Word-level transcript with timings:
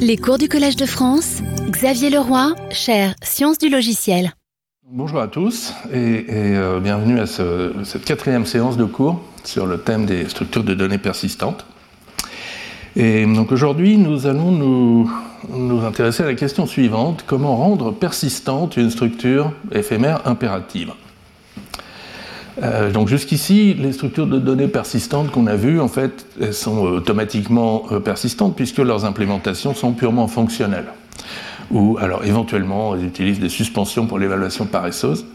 Les 0.00 0.16
cours 0.16 0.38
du 0.38 0.48
Collège 0.48 0.76
de 0.76 0.86
France, 0.86 1.42
Xavier 1.70 2.10
Leroy, 2.10 2.54
chaire 2.70 3.14
Sciences 3.22 3.58
du 3.58 3.68
logiciel. 3.68 4.32
Bonjour 4.90 5.20
à 5.20 5.28
tous 5.28 5.72
et, 5.92 6.26
euh, 6.30 6.80
bienvenue 6.80 7.20
à 7.20 7.26
cette 7.26 8.04
quatrième 8.04 8.46
séance 8.46 8.76
de 8.76 8.84
cours 8.84 9.20
sur 9.44 9.66
le 9.66 9.78
thème 9.78 10.06
des 10.06 10.28
structures 10.28 10.64
de 10.64 10.74
données 10.74 10.98
persistantes. 10.98 11.66
Et 12.96 13.26
donc 13.26 13.52
aujourd'hui, 13.52 13.98
nous 13.98 14.26
allons 14.26 14.50
nous 14.50 15.80
intéresser 15.84 16.22
à 16.22 16.26
la 16.26 16.34
question 16.34 16.66
suivante 16.66 17.24
comment 17.26 17.56
rendre 17.56 17.92
persistante 17.92 18.76
une 18.76 18.90
structure 18.90 19.52
éphémère 19.72 20.26
impérative? 20.26 20.92
Euh, 22.62 22.90
donc 22.90 23.08
jusqu'ici, 23.08 23.74
les 23.74 23.92
structures 23.92 24.26
de 24.26 24.38
données 24.38 24.68
persistantes 24.68 25.30
qu'on 25.30 25.46
a 25.46 25.54
vues, 25.54 25.80
en 25.80 25.88
fait, 25.88 26.26
elles 26.40 26.54
sont 26.54 26.86
euh, 26.86 26.96
automatiquement 26.96 27.84
euh, 27.92 28.00
persistantes 28.00 28.56
puisque 28.56 28.78
leurs 28.78 29.04
implémentations 29.04 29.74
sont 29.74 29.92
purement 29.92 30.26
fonctionnelles. 30.26 30.88
Ou 31.70 31.98
alors 32.00 32.24
éventuellement, 32.24 32.94
elles 32.94 33.04
utilisent 33.04 33.40
des 33.40 33.48
suspensions 33.48 34.06
pour 34.06 34.18
l'évaluation 34.18 34.64
paresseuse. 34.66 35.26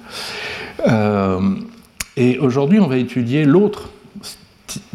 et 2.17 2.40
aujourd'hui, 2.40 2.80
on 2.80 2.88
va 2.88 2.98
étudier 2.98 3.45
l'autre 3.45 3.90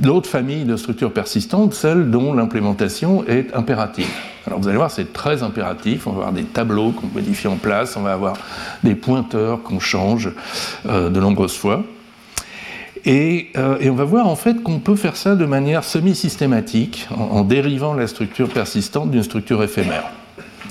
l'autre 0.02 0.28
famille 0.28 0.64
de 0.64 0.76
structures 0.76 1.12
persistantes, 1.12 1.72
celle 1.72 2.10
dont 2.10 2.32
l'implémentation 2.32 3.24
est 3.28 3.54
impérative. 3.54 4.08
Alors 4.44 4.58
vous 4.58 4.66
allez 4.66 4.76
voir, 4.76 4.90
c'est 4.90 5.12
très 5.12 5.44
impératif. 5.44 6.08
On 6.08 6.12
va 6.12 6.16
avoir 6.22 6.32
des 6.32 6.42
tableaux 6.42 6.90
qu'on 6.90 7.06
modifie 7.06 7.46
en 7.46 7.56
place, 7.56 7.96
on 7.96 8.02
va 8.02 8.12
avoir 8.12 8.36
des 8.82 8.96
pointeurs 8.96 9.62
qu'on 9.62 9.78
change 9.78 10.30
de 10.84 11.20
nombreuses 11.20 11.56
fois. 11.56 11.84
Euh, 13.08 13.78
et, 13.80 13.90
on 13.90 13.94
va 13.94 14.04
voir 14.04 14.26
en 14.26 14.36
fait 14.36 14.62
qu'on 14.62 14.80
peut 14.80 14.96
faire 14.96 15.16
ça 15.16 15.34
de 15.34 15.46
manière 15.46 15.84
semi-systématique, 15.84 17.08
en, 17.16 17.42
dérivant 17.42 17.94
la 17.94 18.06
structure 18.06 18.48
persistante 18.48 19.10
d'une 19.10 19.22
structure 19.22 19.62
éphémère. 19.62 20.04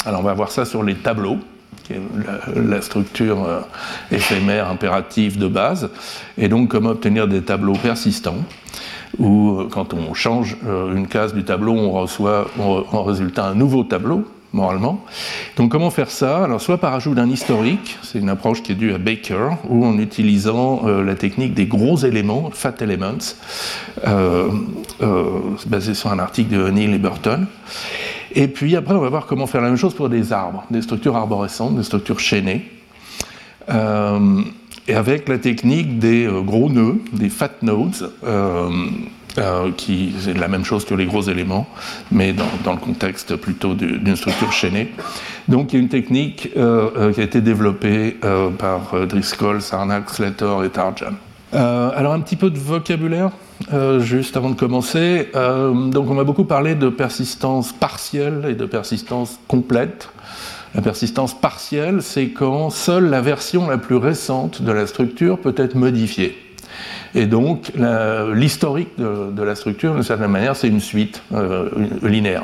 Alors 0.06 0.22
on 0.22 0.24
va 0.24 0.34
voir 0.34 0.52
ça 0.52 0.66
sur 0.66 0.84
les 0.84 0.96
tableaux, 0.96 1.38
qui 1.84 1.94
est 1.94 2.02
la, 2.56 2.82
structure 2.82 3.44
euh, 3.44 3.62
éphémère 4.12 4.70
impérative 4.70 5.40
de 5.40 5.48
base, 5.48 5.90
et 6.38 6.48
donc 6.48 6.70
comment 6.70 6.90
obtenir 6.90 7.28
des 7.28 7.42
tableaux 7.42 7.78
persistants, 7.82 8.44
où 9.18 9.60
euh, 9.60 9.68
quand 9.70 9.94
on 9.94 10.14
change 10.14 10.58
une 10.64 11.08
case 11.08 11.34
du 11.34 11.44
tableau, 11.44 11.74
on 11.74 11.92
reçoit 11.92 12.48
en 12.60 13.04
résultat 13.04 13.48
un 13.48 13.56
nouveau 13.56 13.84
tableau, 13.84 14.26
moralement. 14.54 15.04
Donc 15.56 15.72
comment 15.72 15.92
faire 15.92 16.10
ça? 16.10 16.44
Alors 16.44 16.62
soit 16.62 16.78
par 16.78 16.94
ajout 16.94 17.16
d'un 17.16 17.30
historique, 17.30 17.98
c'est 18.02 18.20
une 18.20 18.30
approche 18.30 18.64
qui 18.64 18.72
est 18.72 18.76
due 18.76 18.94
à 18.94 18.98
Baker, 18.98 19.50
ou 19.70 19.86
en 19.86 19.98
utilisant 19.98 20.82
euh, 20.86 21.04
la 21.04 21.16
technique 21.16 21.54
des 21.54 21.66
gros 21.66 21.98
éléments, 21.98 22.50
fat 22.52 22.76
elements, 22.82 23.18
euh, 24.06 24.50
euh, 25.02 25.26
basé 25.68 25.94
sur 25.94 26.12
un 26.12 26.20
article 26.20 26.56
de 26.56 26.70
Neil 26.70 26.94
et 26.94 26.98
Burton. 26.98 27.48
Et 28.34 28.48
puis 28.48 28.76
après, 28.76 28.94
on 28.94 29.00
va 29.00 29.10
voir 29.10 29.26
comment 29.26 29.48
faire 29.48 29.62
la 29.62 29.70
même 29.70 29.78
chose 29.78 29.94
pour 29.94 30.10
des 30.10 30.34
arbres, 30.34 30.64
des 30.70 30.82
structures 30.82 31.16
arborescentes, 31.16 31.76
des 31.76 31.84
structures 31.84 32.20
chaînées. 32.20 32.70
et 33.70 34.94
avec 34.94 35.28
la 35.28 35.38
technique 35.38 36.00
des 36.00 36.30
gros 36.46 36.70
nœuds, 36.70 37.00
des 37.14 37.30
fat 37.30 37.52
nodes, 37.62 38.12
euh, 39.38 39.72
qui 39.76 40.16
c'est 40.20 40.34
la 40.34 40.48
même 40.48 40.66
chose 40.66 40.84
que 40.84 40.96
les 40.96 41.06
gros 41.06 41.22
éléments, 41.22 41.68
mais 42.12 42.34
dans, 42.34 42.72
le 42.74 42.80
contexte 42.80 43.36
plutôt 43.36 43.76
d'une 43.76 44.16
structure 44.16 44.52
chaînée. 44.52 44.92
Donc 45.48 45.72
il 45.72 45.76
y 45.76 45.80
a 45.80 45.82
une 45.84 45.90
technique 45.90 46.50
euh, 46.58 46.90
euh, 46.98 47.14
qui 47.14 47.22
a 47.22 47.24
été 47.24 47.42
développée 47.42 48.18
par 48.58 49.06
Driscoll, 49.08 49.62
Sarnak, 49.62 50.10
Slater 50.10 50.66
et 50.66 50.70
Tarjan. 50.70 51.14
alors 51.54 52.14
un 52.14 52.20
petit 52.20 52.36
peu 52.36 52.50
de 52.50 52.58
vocabulaire, 52.58 53.30
juste 54.00 54.38
avant 54.38 54.50
de 54.50 54.56
commencer. 54.56 55.30
donc 55.34 56.10
on 56.10 56.16
va 56.16 56.24
beaucoup 56.24 56.46
parler 56.46 56.74
de 56.74 56.90
persistance 56.90 57.74
partielle 57.74 58.48
et 58.50 58.56
de 58.56 58.66
persistance 58.66 59.40
complète. 59.48 60.10
La 60.74 60.82
persistance 60.82 61.40
partielle, 61.40 62.02
c'est 62.02 62.30
quand 62.30 62.70
seule 62.70 63.10
la 63.10 63.22
version 63.22 63.70
la 63.70 63.78
plus 63.78 63.96
récente 63.96 64.62
de 64.62 64.72
la 64.72 64.86
structure 64.88 65.40
peut 65.40 65.56
être 65.58 65.76
modifiée. 65.76 66.47
Et 67.16 67.26
donc, 67.26 67.72
l'historique 68.34 68.98
de, 68.98 69.44
la 69.44 69.56
structure, 69.56 69.94
d'une 69.94 70.04
certaine 70.04 70.32
manière, 70.32 70.56
c'est 70.56 70.68
une 70.68 70.82
suite 70.82 71.22
euh, 71.34 71.70
linéaire. 72.04 72.44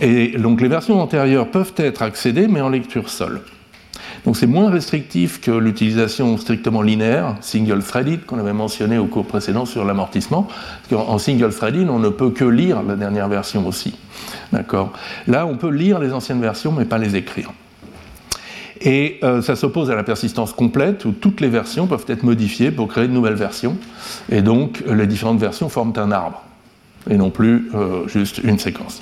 Et 0.00 0.38
donc, 0.38 0.60
les 0.60 0.68
versions 0.68 1.00
antérieures 1.00 1.48
peuvent 1.48 1.72
être 1.76 2.02
accédées, 2.02 2.46
mais 2.46 2.60
en 2.60 2.68
lecture 2.68 3.08
seule. 3.08 3.40
Donc, 4.24 4.36
c'est 4.36 4.46
moins 4.46 4.70
restrictif 4.70 5.40
que 5.40 5.50
l'utilisation 5.50 6.36
strictement 6.36 6.82
linéaire, 6.82 7.36
single-threaded, 7.40 8.26
qu'on 8.26 8.38
avait 8.38 8.52
mentionné 8.52 8.98
au 8.98 9.06
cours 9.06 9.26
précédent 9.26 9.64
sur 9.64 9.84
l'amortissement. 9.84 10.48
En 10.92 11.18
single-threaded, 11.18 11.88
on 11.88 11.98
ne 11.98 12.08
peut 12.08 12.30
que 12.30 12.44
lire 12.44 12.82
la 12.82 12.96
dernière 12.96 13.28
version 13.28 13.66
aussi. 13.66 13.96
D'accord? 14.52 14.92
Là, 15.26 15.46
on 15.46 15.56
peut 15.56 15.70
lire 15.70 15.98
les 15.98 16.12
anciennes 16.12 16.40
versions, 16.40 16.72
mais 16.72 16.84
pas 16.84 16.98
les 16.98 17.16
écrire. 17.16 17.50
Et 18.88 19.18
euh, 19.22 19.42
ça 19.42 19.54
s'oppose 19.54 19.90
à 19.90 19.94
la 19.94 20.02
persistance 20.02 20.54
complète, 20.54 21.04
où 21.04 21.12
toutes 21.12 21.42
les 21.42 21.48
versions 21.48 21.86
peuvent 21.86 22.06
être 22.08 22.22
modifiées 22.22 22.70
pour 22.70 22.88
créer 22.88 23.06
de 23.06 23.12
nouvelles 23.12 23.34
versions. 23.34 23.76
Et 24.30 24.40
donc, 24.40 24.82
les 24.88 25.06
différentes 25.06 25.38
versions 25.38 25.68
forment 25.68 25.92
un 25.96 26.10
arbre, 26.10 26.42
et 27.10 27.18
non 27.18 27.28
plus 27.28 27.70
euh, 27.74 28.08
juste 28.08 28.38
une 28.38 28.58
séquence. 28.58 29.00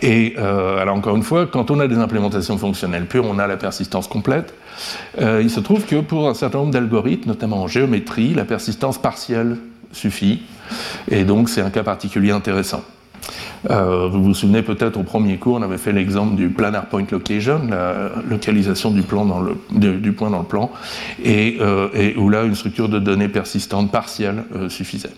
Et 0.00 0.36
euh, 0.38 0.78
alors 0.78 0.94
encore 0.94 1.16
une 1.16 1.24
fois, 1.24 1.48
quand 1.48 1.72
on 1.72 1.80
a 1.80 1.88
des 1.88 1.98
implémentations 1.98 2.56
fonctionnelles 2.56 3.06
pures, 3.06 3.26
on 3.26 3.40
a 3.40 3.48
la 3.48 3.56
persistance 3.56 4.06
complète. 4.06 4.54
il 5.20 5.50
se 5.50 5.58
trouve 5.58 5.84
que 5.84 5.96
pour 5.96 6.28
un 6.28 6.34
certain 6.34 6.58
nombre 6.58 6.70
d'algorithmes, 6.70 7.28
notamment 7.28 7.64
en 7.64 7.66
géométrie, 7.66 8.32
la 8.32 8.44
persistance 8.44 8.96
partielle 8.96 9.56
suffit. 9.90 10.42
Et 11.10 11.24
donc 11.24 11.50
c'est 11.50 11.62
un 11.62 11.70
cas 11.70 11.82
particulier 11.82 12.30
intéressant. 12.30 12.82
Euh, 13.68 14.08
vous 14.08 14.22
vous 14.22 14.34
souvenez 14.34 14.62
peut-être 14.62 14.96
au 14.98 15.02
premier 15.02 15.36
cours, 15.36 15.56
on 15.56 15.62
avait 15.62 15.78
fait 15.78 15.92
l'exemple 15.92 16.34
du 16.34 16.48
planar 16.48 16.86
point 16.86 17.04
location, 17.10 17.60
la 17.68 18.10
localisation 18.28 18.90
du, 18.90 19.02
point 19.02 19.24
dans 19.24 19.40
le 19.40 20.44
plan, 20.44 20.70
euh, 21.26 21.88
et, 21.92 22.16
où 22.16 22.30
là 22.30 22.44
une 22.44 22.54
structure 22.54 22.88
de 22.88 22.98
données 22.98 23.28
persistante 23.28 23.90
partielle 23.90 24.44
euh, 24.54 24.68
suffisait. 24.68 25.12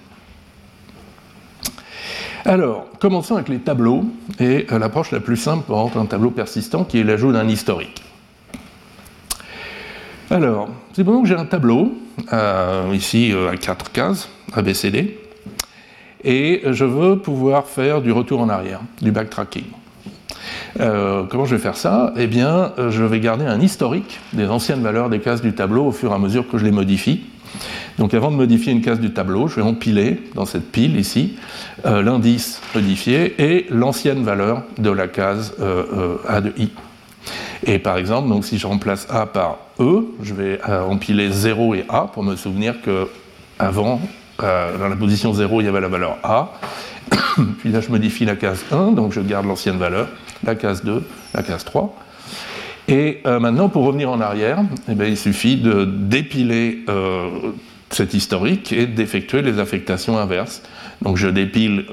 Alors, 2.44 2.88
commençons 2.98 3.36
avec 3.36 3.48
les 3.48 3.60
tableaux 3.60 4.04
et 4.40 4.66
l'approche 4.68 5.12
la 5.12 5.20
plus 5.20 5.36
simple 5.36 5.62
pour 5.64 5.92
un 5.96 6.06
tableau 6.06 6.32
persistant 6.32 6.82
qui 6.82 6.98
est 6.98 7.04
l'ajout 7.04 7.30
d'un 7.30 7.46
historique. 7.46 8.02
Alors, 10.28 10.68
c'est 10.92 11.04
bon 11.04 11.22
que 11.22 11.28
j'ai 11.28 11.36
un 11.36 11.44
tableau, 11.44 11.92
ici 12.92 13.32
à 13.48 13.56
4 13.56 13.92
cases, 13.92 14.28
ABCD, 14.54 15.21
et 16.24 16.62
je 16.70 16.84
veux 16.84 17.18
pouvoir 17.18 17.66
faire 17.66 18.00
du 18.00 18.12
retour 18.12 18.40
en 18.40 18.48
arrière, 18.48 18.80
du 19.00 19.10
backtracking. 19.10 19.64
Euh, 20.80 21.24
comment 21.28 21.44
je 21.44 21.56
vais 21.56 21.62
faire 21.62 21.76
ça? 21.76 22.12
Eh 22.16 22.26
bien, 22.26 22.72
euh, 22.78 22.90
je 22.90 23.04
vais 23.04 23.20
garder 23.20 23.44
un 23.44 23.60
historique 23.60 24.20
des 24.32 24.46
anciennes 24.46 24.82
valeurs 24.82 25.10
des 25.10 25.20
cases 25.20 25.42
du 25.42 25.52
tableau 25.54 25.86
au 25.86 25.92
fur 25.92 26.12
et 26.12 26.14
à 26.14 26.18
mesure 26.18 26.48
que 26.48 26.58
je 26.58 26.64
les 26.64 26.70
modifie. 26.70 27.24
Donc 27.98 28.14
avant 28.14 28.30
de 28.30 28.36
modifier 28.36 28.72
une 28.72 28.80
case 28.80 29.00
du 29.00 29.12
tableau, 29.12 29.48
je 29.48 29.56
vais 29.56 29.62
empiler 29.62 30.22
dans 30.34 30.46
cette 30.46 30.72
pile 30.72 30.98
ici 30.98 31.36
euh, 31.84 32.02
l'indice 32.02 32.62
modifié 32.74 33.34
et 33.38 33.66
l'ancienne 33.68 34.22
valeur 34.24 34.62
de 34.78 34.90
la 34.90 35.08
case 35.08 35.54
A 36.26 36.40
de 36.40 36.52
I. 36.58 36.70
Et 37.64 37.78
par 37.78 37.98
exemple, 37.98 38.28
donc 38.28 38.44
si 38.44 38.58
je 38.58 38.66
remplace 38.66 39.06
A 39.10 39.26
par 39.26 39.58
E, 39.78 40.06
je 40.22 40.34
vais 40.34 40.58
empiler 40.64 41.30
0 41.30 41.74
et 41.74 41.84
A 41.88 42.02
pour 42.12 42.22
me 42.24 42.34
souvenir 42.34 42.80
que 42.80 43.08
avant 43.58 44.00
euh, 44.42 44.78
dans 44.78 44.88
la 44.88 44.96
position 44.96 45.32
0, 45.32 45.60
il 45.60 45.64
y 45.64 45.68
avait 45.68 45.80
la 45.80 45.88
valeur 45.88 46.18
A. 46.22 46.52
Puis 47.58 47.70
là, 47.70 47.80
je 47.80 47.90
modifie 47.90 48.24
la 48.24 48.36
case 48.36 48.64
1, 48.70 48.92
donc 48.92 49.12
je 49.12 49.20
garde 49.20 49.46
l'ancienne 49.46 49.78
valeur, 49.78 50.08
la 50.44 50.54
case 50.54 50.84
2, 50.84 51.02
la 51.34 51.42
case 51.42 51.64
3. 51.64 51.96
Et 52.88 53.20
euh, 53.26 53.38
maintenant, 53.38 53.68
pour 53.68 53.84
revenir 53.84 54.10
en 54.10 54.20
arrière, 54.20 54.58
eh 54.88 54.94
bien, 54.94 55.06
il 55.06 55.16
suffit 55.16 55.56
de 55.56 55.84
dépiler 55.84 56.84
euh, 56.88 57.28
cet 57.90 58.14
historique 58.14 58.72
et 58.72 58.86
d'effectuer 58.86 59.42
les 59.42 59.58
affectations 59.58 60.18
inverses. 60.18 60.62
Donc 61.02 61.16
je 61.16 61.28
dépile 61.28 61.84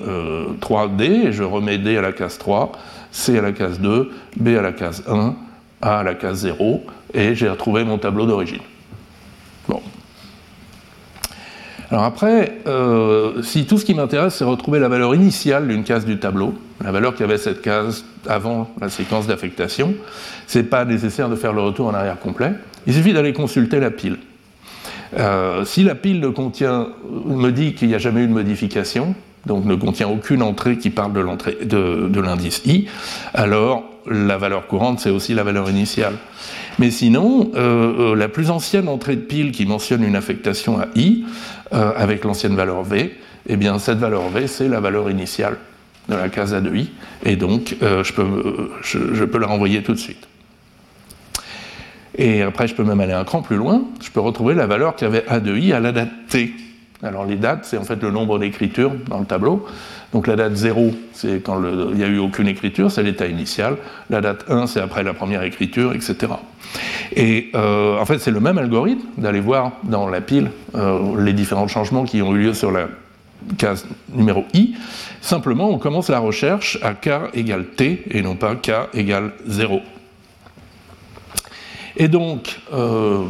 3D 0.61 1.27
et 1.27 1.31
je 1.31 1.43
remets 1.43 1.79
D 1.79 1.97
à 1.97 2.01
la 2.01 2.11
case 2.11 2.37
3, 2.37 2.71
C 3.11 3.37
à 3.37 3.41
la 3.41 3.51
case 3.51 3.79
2, 3.79 4.11
B 4.37 4.49
à 4.49 4.61
la 4.61 4.71
case 4.71 5.03
1, 5.07 5.35
A 5.81 5.99
à 5.99 6.03
la 6.03 6.13
case 6.13 6.41
0, 6.41 6.83
et 7.13 7.33
j'ai 7.33 7.49
retrouvé 7.49 7.83
mon 7.83 7.97
tableau 7.97 8.27
d'origine. 8.27 8.61
Bon, 9.67 9.81
alors 11.91 12.03
après, 12.03 12.59
euh, 12.67 13.41
si 13.41 13.65
tout 13.65 13.79
ce 13.79 13.85
qui 13.85 13.95
m'intéresse, 13.95 14.35
c'est 14.35 14.43
retrouver 14.43 14.79
la 14.79 14.89
valeur 14.89 15.15
initiale 15.15 15.67
d'une 15.67 15.83
case 15.83 16.05
du 16.05 16.19
tableau, 16.19 16.53
la 16.83 16.91
valeur 16.91 17.15
qui 17.15 17.23
avait 17.23 17.39
cette 17.39 17.61
case 17.61 18.05
avant 18.27 18.69
la 18.79 18.89
séquence 18.89 19.25
d'affectation, 19.25 19.95
c'est 20.45 20.63
pas 20.63 20.85
nécessaire 20.85 21.29
de 21.29 21.35
faire 21.35 21.51
le 21.51 21.61
retour 21.61 21.87
en 21.87 21.95
arrière 21.95 22.19
complet. 22.19 22.53
Il 22.85 22.93
suffit 22.93 23.13
d'aller 23.13 23.33
consulter 23.33 23.79
la 23.79 23.89
pile. 23.89 24.17
Euh, 25.17 25.65
si 25.65 25.83
la 25.83 25.95
pile 25.95 26.19
ne 26.19 26.27
contient, 26.27 26.89
me 27.25 27.49
dit 27.49 27.73
qu'il 27.73 27.87
n'y 27.87 27.95
a 27.95 27.99
jamais 27.99 28.21
eu 28.21 28.27
de 28.27 28.33
modification, 28.33 29.15
donc 29.47 29.65
ne 29.65 29.73
contient 29.73 30.09
aucune 30.09 30.43
entrée 30.43 30.77
qui 30.77 30.91
parle 30.91 31.13
de 31.13 31.21
l'entrée 31.21 31.57
de 31.63 32.21
l'indice 32.21 32.61
i, 32.65 32.85
alors 33.33 33.83
la 34.05 34.37
valeur 34.37 34.67
courante 34.67 34.99
c'est 34.99 35.09
aussi 35.09 35.33
la 35.33 35.43
valeur 35.43 35.69
initiale. 35.69 36.13
Mais 36.79 36.91
sinon, 36.91 37.51
euh, 37.55 38.15
la 38.15 38.29
plus 38.29 38.49
ancienne 38.49 38.87
entrée 38.87 39.15
de 39.15 39.21
pile 39.21 39.51
qui 39.51 39.65
mentionne 39.65 40.03
une 40.03 40.15
affectation 40.15 40.79
à 40.79 40.87
i, 40.95 41.25
euh, 41.73 41.91
avec 41.95 42.23
l'ancienne 42.23 42.55
valeur 42.55 42.83
V, 42.83 43.15
eh 43.47 43.55
bien 43.57 43.77
cette 43.79 43.99
valeur 43.99 44.29
V, 44.29 44.47
c'est 44.47 44.67
la 44.67 44.79
valeur 44.79 45.11
initiale 45.11 45.57
de 46.07 46.15
la 46.15 46.29
case 46.29 46.53
A 46.53 46.61
de 46.61 46.75
I, 46.75 46.89
et 47.23 47.35
donc 47.35 47.75
je, 47.81 48.13
peux, 48.13 48.71
je 48.81 49.23
peux 49.25 49.37
la 49.37 49.45
renvoyer 49.45 49.83
tout 49.83 49.93
de 49.93 49.99
suite. 49.99 50.27
Et 52.17 52.41
après, 52.41 52.67
je 52.67 52.73
peux 52.73 52.83
même 52.83 52.99
aller 52.99 53.13
un 53.13 53.23
cran 53.23 53.41
plus 53.41 53.57
loin, 53.57 53.83
je 54.01 54.09
peux 54.09 54.19
retrouver 54.19 54.55
la 54.55 54.65
valeur 54.65 54.95
qu'avait 54.95 55.23
A 55.27 55.39
de 55.39 55.55
I 55.55 55.71
à 55.71 55.79
la 55.79 55.91
date 55.91 56.09
T. 56.29 56.53
Alors 57.01 57.25
les 57.25 57.37
dates, 57.37 57.63
c'est 57.63 57.77
en 57.77 57.83
fait 57.83 58.01
le 58.01 58.11
nombre 58.11 58.39
d'écritures 58.39 58.91
dans 59.07 59.19
le 59.19 59.25
tableau. 59.25 59.65
Donc 60.11 60.27
la 60.27 60.35
date 60.35 60.55
0, 60.55 60.91
c'est 61.13 61.41
quand 61.41 61.61
il 61.63 61.95
n'y 61.95 62.03
a 62.03 62.07
eu 62.07 62.17
aucune 62.17 62.47
écriture, 62.47 62.91
c'est 62.91 63.03
l'état 63.03 63.27
initial. 63.27 63.77
La 64.09 64.19
date 64.19 64.45
1, 64.49 64.67
c'est 64.67 64.81
après 64.81 65.03
la 65.03 65.13
première 65.13 65.43
écriture, 65.43 65.93
etc. 65.93 66.33
Et 67.15 67.51
euh, 67.55 67.97
en 67.97 68.05
fait, 68.05 68.19
c'est 68.19 68.31
le 68.31 68.41
même 68.41 68.57
algorithme 68.57 69.07
d'aller 69.17 69.39
voir 69.39 69.71
dans 69.83 70.09
la 70.09 70.19
pile 70.19 70.51
euh, 70.75 71.23
les 71.23 71.33
différents 71.33 71.67
changements 71.67 72.03
qui 72.03 72.21
ont 72.21 72.35
eu 72.35 72.39
lieu 72.39 72.53
sur 72.53 72.71
la 72.71 72.87
case 73.57 73.85
numéro 74.13 74.45
i. 74.53 74.75
Simplement, 75.21 75.69
on 75.69 75.77
commence 75.77 76.09
la 76.09 76.19
recherche 76.19 76.77
à 76.81 76.93
k 76.93 77.09
égale 77.33 77.65
t 77.65 78.03
et 78.11 78.21
non 78.21 78.35
pas 78.35 78.55
k 78.55 78.71
égale 78.93 79.31
0. 79.47 79.81
Et 81.95 82.07
donc, 82.07 82.59
euh, 82.73 83.23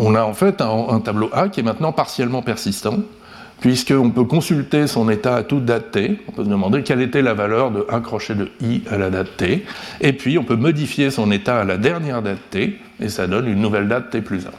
on 0.00 0.14
a 0.14 0.22
en 0.22 0.34
fait 0.34 0.60
un, 0.60 1.00
tableau 1.00 1.30
A 1.32 1.48
qui 1.48 1.60
est 1.60 1.62
maintenant 1.62 1.92
partiellement 1.92 2.42
persistant, 2.42 2.96
puisqu'on 3.60 4.10
peut 4.10 4.24
consulter 4.24 4.86
son 4.86 5.10
état 5.10 5.36
à 5.36 5.42
toute 5.42 5.66
date 5.66 5.90
t, 5.92 6.18
on 6.28 6.32
peut 6.32 6.44
se 6.44 6.48
demander 6.48 6.82
quelle 6.82 7.02
était 7.02 7.22
la 7.22 7.34
valeur 7.34 7.70
de 7.70 7.86
1 7.90 8.00
crochet 8.00 8.34
de 8.34 8.50
i 8.62 8.82
à 8.90 8.96
la 8.96 9.10
date 9.10 9.36
t, 9.36 9.64
et 10.00 10.12
puis 10.14 10.38
on 10.38 10.44
peut 10.44 10.56
modifier 10.56 11.10
son 11.10 11.30
état 11.30 11.60
à 11.60 11.64
la 11.64 11.76
dernière 11.76 12.22
date 12.22 12.38
t, 12.50 12.78
et 13.00 13.08
ça 13.08 13.26
donne 13.26 13.46
une 13.46 13.60
nouvelle 13.60 13.88
date 13.88 14.10
t 14.10 14.22
plus 14.22 14.46
1. 14.46 14.50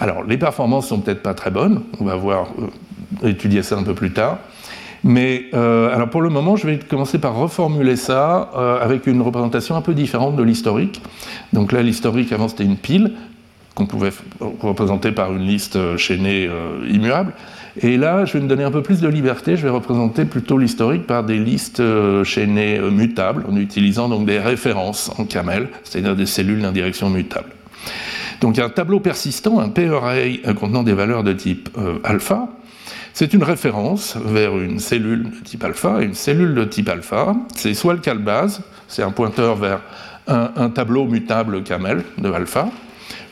Alors, 0.00 0.24
les 0.24 0.36
performances 0.36 0.88
sont 0.88 1.00
peut-être 1.00 1.22
pas 1.22 1.34
très 1.34 1.50
bonnes, 1.50 1.82
on 2.00 2.04
va 2.04 2.16
voir, 2.16 2.48
euh, 3.22 3.28
étudier 3.28 3.62
ça 3.62 3.76
un 3.76 3.82
peu 3.82 3.94
plus 3.94 4.12
tard, 4.12 4.38
mais 5.04 5.44
euh, 5.52 5.94
alors 5.94 6.08
pour 6.08 6.22
le 6.22 6.30
moment, 6.30 6.56
je 6.56 6.66
vais 6.66 6.78
commencer 6.78 7.18
par 7.18 7.34
reformuler 7.34 7.94
ça 7.94 8.50
euh, 8.56 8.80
avec 8.80 9.06
une 9.06 9.20
représentation 9.20 9.76
un 9.76 9.82
peu 9.82 9.92
différente 9.92 10.34
de 10.34 10.42
l'historique. 10.42 11.02
Donc 11.52 11.72
là, 11.72 11.82
l'historique 11.82 12.32
avant 12.32 12.48
c'était 12.48 12.64
une 12.64 12.78
pile 12.78 13.12
qu'on 13.74 13.86
pouvait 13.86 14.12
représenter 14.60 15.12
par 15.12 15.34
une 15.34 15.42
liste 15.42 15.76
euh, 15.76 15.98
chaînée 15.98 16.48
immuable. 16.88 17.34
Et 17.82 17.98
là, 17.98 18.24
je 18.24 18.34
vais 18.34 18.40
me 18.40 18.48
donner 18.48 18.64
un 18.64 18.70
peu 18.70 18.82
plus 18.82 19.00
de 19.00 19.08
liberté. 19.08 19.56
Je 19.56 19.64
vais 19.64 19.70
représenter 19.70 20.24
plutôt 20.24 20.56
l'historique 20.56 21.06
par 21.06 21.22
des 21.24 21.38
listes 21.38 21.82
chaînées 22.22 22.78
mutables, 22.78 23.44
en 23.50 23.56
utilisant 23.56 24.08
donc 24.08 24.26
des 24.26 24.38
références 24.38 25.10
en 25.18 25.24
camel, 25.24 25.68
c'est-à-dire 25.82 26.14
des 26.14 26.26
cellules 26.26 26.62
d'indirection 26.62 27.10
mutable. 27.10 27.48
Donc 28.40 28.60
un 28.60 28.68
tableau 28.70 29.00
persistant, 29.00 29.58
un 29.58 29.70
p-array 29.70 30.40
contenant 30.58 30.84
des 30.84 30.92
valeurs 30.92 31.24
de 31.24 31.32
type 31.32 31.68
alpha, 32.04 32.48
c'est 33.14 33.32
une 33.32 33.44
référence 33.44 34.16
vers 34.16 34.58
une 34.58 34.80
cellule 34.80 35.30
de 35.30 35.44
type 35.44 35.62
alpha, 35.62 36.02
et 36.02 36.04
une 36.04 36.14
cellule 36.14 36.54
de 36.54 36.64
type 36.64 36.88
alpha, 36.88 37.36
c'est 37.54 37.72
soit 37.72 37.94
le 37.94 38.00
calbase, 38.00 38.60
c'est 38.88 39.04
un 39.04 39.12
pointeur 39.12 39.54
vers 39.54 39.80
un, 40.26 40.68
tableau 40.70 41.04
mutable 41.06 41.62
camel 41.62 42.02
de 42.18 42.30
alpha, 42.32 42.70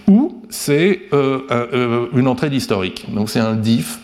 ou 0.06 0.40
c'est 0.50 1.02
euh, 1.12 1.40
euh, 1.50 2.06
une 2.14 2.29
entrée 2.29 2.49
d'historique. 2.49 3.12
Donc 3.12 3.29
c'est 3.29 3.40
un 3.40 3.55
diff 3.55 3.99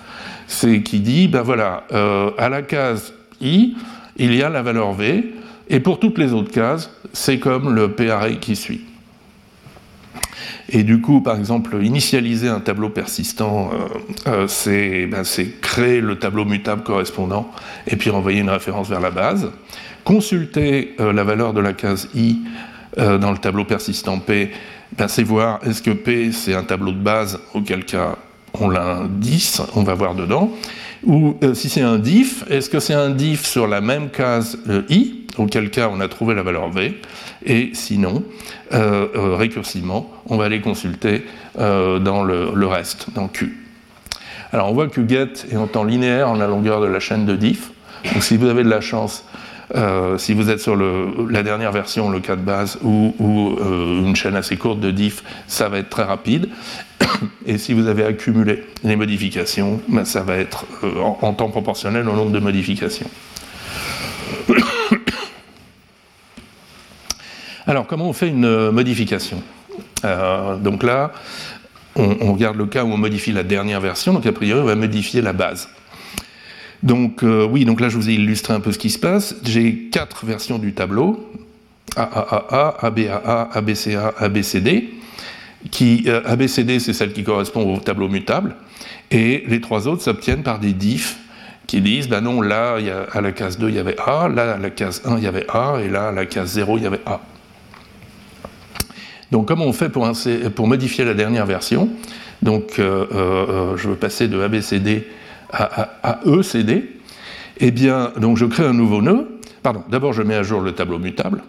c'est 0.48 0.82
qui 0.82 0.98
dit, 0.98 1.28
ben 1.28 1.42
voilà, 1.42 1.84
euh, 1.92 2.30
à 2.38 2.48
la 2.48 2.62
case 2.62 3.12
i, 3.40 3.76
il 4.16 4.34
y 4.34 4.42
a 4.42 4.48
la 4.48 4.62
valeur 4.62 4.94
v, 4.94 5.32
et 5.68 5.78
pour 5.78 6.00
toutes 6.00 6.18
les 6.18 6.32
autres 6.32 6.50
cases, 6.50 6.90
c'est 7.12 7.38
comme 7.38 7.72
le 7.72 7.92
p 7.92 8.10
qui 8.40 8.56
suit. 8.56 8.87
Et 10.70 10.82
du 10.82 11.00
coup, 11.00 11.22
par 11.22 11.38
exemple, 11.38 11.82
initialiser 11.82 12.48
un 12.48 12.60
tableau 12.60 12.90
persistant, 12.90 13.70
euh, 14.26 14.46
euh, 14.66 15.06
ben, 15.06 15.24
c'est 15.24 15.60
créer 15.60 16.00
le 16.00 16.18
tableau 16.18 16.44
mutable 16.44 16.82
correspondant 16.82 17.50
et 17.86 17.96
puis 17.96 18.10
renvoyer 18.10 18.40
une 18.40 18.50
référence 18.50 18.88
vers 18.88 19.00
la 19.00 19.10
base. 19.10 19.50
Consulter 20.04 20.94
euh, 21.00 21.12
la 21.12 21.24
valeur 21.24 21.54
de 21.54 21.60
la 21.60 21.72
case 21.72 22.08
i 22.14 22.38
dans 22.96 23.30
le 23.30 23.38
tableau 23.38 23.64
persistant 23.64 24.18
p, 24.18 24.50
ben, 24.96 25.06
c'est 25.06 25.22
voir 25.22 25.60
est-ce 25.64 25.80
que 25.80 25.92
p 25.92 26.32
c'est 26.32 26.54
un 26.54 26.64
tableau 26.64 26.90
de 26.90 26.98
base, 26.98 27.38
auquel 27.54 27.84
cas 27.84 28.16
on 28.54 28.72
10, 29.08 29.62
on 29.76 29.84
va 29.84 29.94
voir 29.94 30.16
dedans. 30.16 30.50
Ou 31.06 31.36
si 31.54 31.68
c'est 31.68 31.82
un 31.82 31.98
diff, 31.98 32.42
est-ce 32.50 32.68
que 32.68 32.80
c'est 32.80 32.94
un 32.94 33.10
diff 33.10 33.46
sur 33.46 33.68
la 33.68 33.80
même 33.80 34.08
case 34.08 34.58
i, 34.88 35.17
auquel 35.36 35.70
cas 35.70 35.88
on 35.92 36.00
a 36.00 36.08
trouvé 36.08 36.34
la 36.34 36.42
valeur 36.42 36.70
v 36.70 37.00
et 37.44 37.70
sinon, 37.74 38.24
euh, 38.72 39.06
euh, 39.14 39.36
récursivement, 39.36 40.10
on 40.26 40.36
va 40.36 40.44
aller 40.44 40.60
consulter 40.60 41.24
euh, 41.58 41.98
dans 41.98 42.24
le, 42.24 42.66
reste, 42.66 43.08
dans 43.14 43.28
Q. 43.28 43.56
Alors 44.52 44.70
on 44.70 44.74
voit 44.74 44.88
que 44.88 45.06
get 45.06 45.32
est 45.50 45.56
en 45.56 45.66
temps 45.66 45.84
linéaire 45.84 46.28
en 46.28 46.34
la 46.34 46.46
longueur 46.46 46.80
de 46.80 46.86
la 46.86 47.00
chaîne 47.00 47.26
de 47.26 47.36
diff. 47.36 47.70
Donc 48.12 48.22
si 48.22 48.36
vous 48.36 48.46
avez 48.46 48.64
de 48.64 48.70
la 48.70 48.80
chance, 48.80 49.24
si 50.16 50.32
vous 50.32 50.48
êtes 50.48 50.60
sur 50.60 50.74
la 50.76 51.42
dernière 51.42 51.72
version, 51.72 52.08
le 52.08 52.20
cas 52.20 52.36
de 52.36 52.40
base, 52.40 52.78
ou, 52.82 53.14
une 53.60 54.16
chaîne 54.16 54.36
assez 54.36 54.56
courte 54.56 54.80
de 54.80 54.90
diff, 54.90 55.22
ça 55.46 55.68
va 55.68 55.78
être 55.78 55.90
très 55.90 56.04
rapide. 56.04 56.48
Et 57.44 57.58
si 57.58 57.74
vous 57.74 57.86
avez 57.86 58.04
accumulé 58.04 58.64
les 58.84 58.96
modifications, 58.96 59.80
ben, 59.88 60.06
ça 60.06 60.22
va 60.22 60.36
être 60.36 60.64
en 60.82 61.34
temps 61.34 61.50
proportionnel 61.50 62.08
au 62.08 62.14
nombre 62.14 62.30
de 62.30 62.38
modifications. 62.38 63.10
Alors, 67.68 67.86
comment 67.86 68.08
on 68.08 68.14
fait 68.14 68.28
une 68.28 68.46
euh, 68.46 68.72
modification 68.72 69.42
euh, 70.06 70.56
Donc 70.56 70.82
là, 70.82 71.12
on, 71.96 72.32
regarde 72.32 72.56
le 72.56 72.64
cas 72.64 72.82
où 72.82 72.90
on 72.90 72.96
modifie 72.96 73.30
la 73.30 73.42
dernière 73.42 73.82
version, 73.82 74.14
donc 74.14 74.24
a 74.24 74.32
priori, 74.32 74.58
on 74.62 74.64
va 74.64 74.74
modifier 74.74 75.20
la 75.20 75.34
base. 75.34 75.68
Donc, 76.82 77.22
euh, 77.22 77.44
oui, 77.44 77.66
donc 77.66 77.82
là, 77.82 77.90
je 77.90 77.96
vous 77.98 78.08
ai 78.08 78.14
illustré 78.14 78.54
un 78.54 78.60
peu 78.60 78.72
ce 78.72 78.78
qui 78.78 78.88
se 78.88 78.98
passe. 78.98 79.36
J'ai 79.44 79.90
quatre 79.92 80.24
versions 80.24 80.58
du 80.58 80.72
tableau 80.72 81.30
AAAA, 81.94 82.76
ABAA, 82.80 83.50
ABCA, 83.52 84.14
ABCD. 84.16 84.88
Qui, 85.70 86.08
ABCD, 86.08 86.78
c'est 86.78 86.94
celle 86.94 87.12
qui 87.12 87.24
correspond 87.24 87.74
au 87.74 87.78
tableau 87.80 88.08
mutable, 88.08 88.54
et 89.10 89.42
les 89.48 89.60
trois 89.60 89.88
autres 89.88 90.02
s'obtiennent 90.02 90.44
par 90.44 90.60
des 90.60 90.72
diffs 90.72 91.18
qui 91.66 91.80
disent, 91.80 92.08
ben 92.08 92.20
non, 92.20 92.40
là, 92.40 92.78
à 93.12 93.20
la 93.20 93.32
case 93.32 93.58
2, 93.58 93.68
il 93.68 93.74
y 93.74 93.78
avait 93.78 93.96
A, 93.98 94.28
là, 94.28 94.52
à 94.52 94.58
la 94.58 94.70
case 94.70 95.02
1, 95.04 95.18
il 95.18 95.24
y 95.24 95.26
avait 95.26 95.46
A, 95.50 95.80
et 95.84 95.88
là, 95.88 96.08
à 96.08 96.12
la 96.12 96.26
case 96.26 96.52
0, 96.52 96.78
il 96.78 96.84
y 96.84 96.86
avait 96.86 97.00
A. 97.04 97.20
Donc, 99.30 99.46
comment 99.46 99.64
on 99.64 99.72
fait 99.72 99.90
pour, 99.90 100.66
modifier 100.66 101.04
la 101.04 101.14
dernière 101.14 101.46
version? 101.46 101.88
Donc, 102.42 102.78
euh, 102.78 103.06
euh, 103.12 103.76
je 103.76 103.88
veux 103.88 103.96
passer 103.96 104.28
de 104.28 104.40
ABCD 104.40 105.06
à, 105.52 106.20
ECD. 106.26 106.90
Eh 107.60 107.70
bien, 107.70 108.12
donc 108.18 108.36
je 108.36 108.44
crée 108.44 108.64
un 108.64 108.72
nouveau 108.72 109.02
nœud. 109.02 109.40
Pardon, 109.62 109.82
d'abord 109.90 110.12
je 110.12 110.22
mets 110.22 110.36
à 110.36 110.42
jour 110.42 110.60
le 110.60 110.72
tableau 110.72 110.98
mutable. 110.98 111.42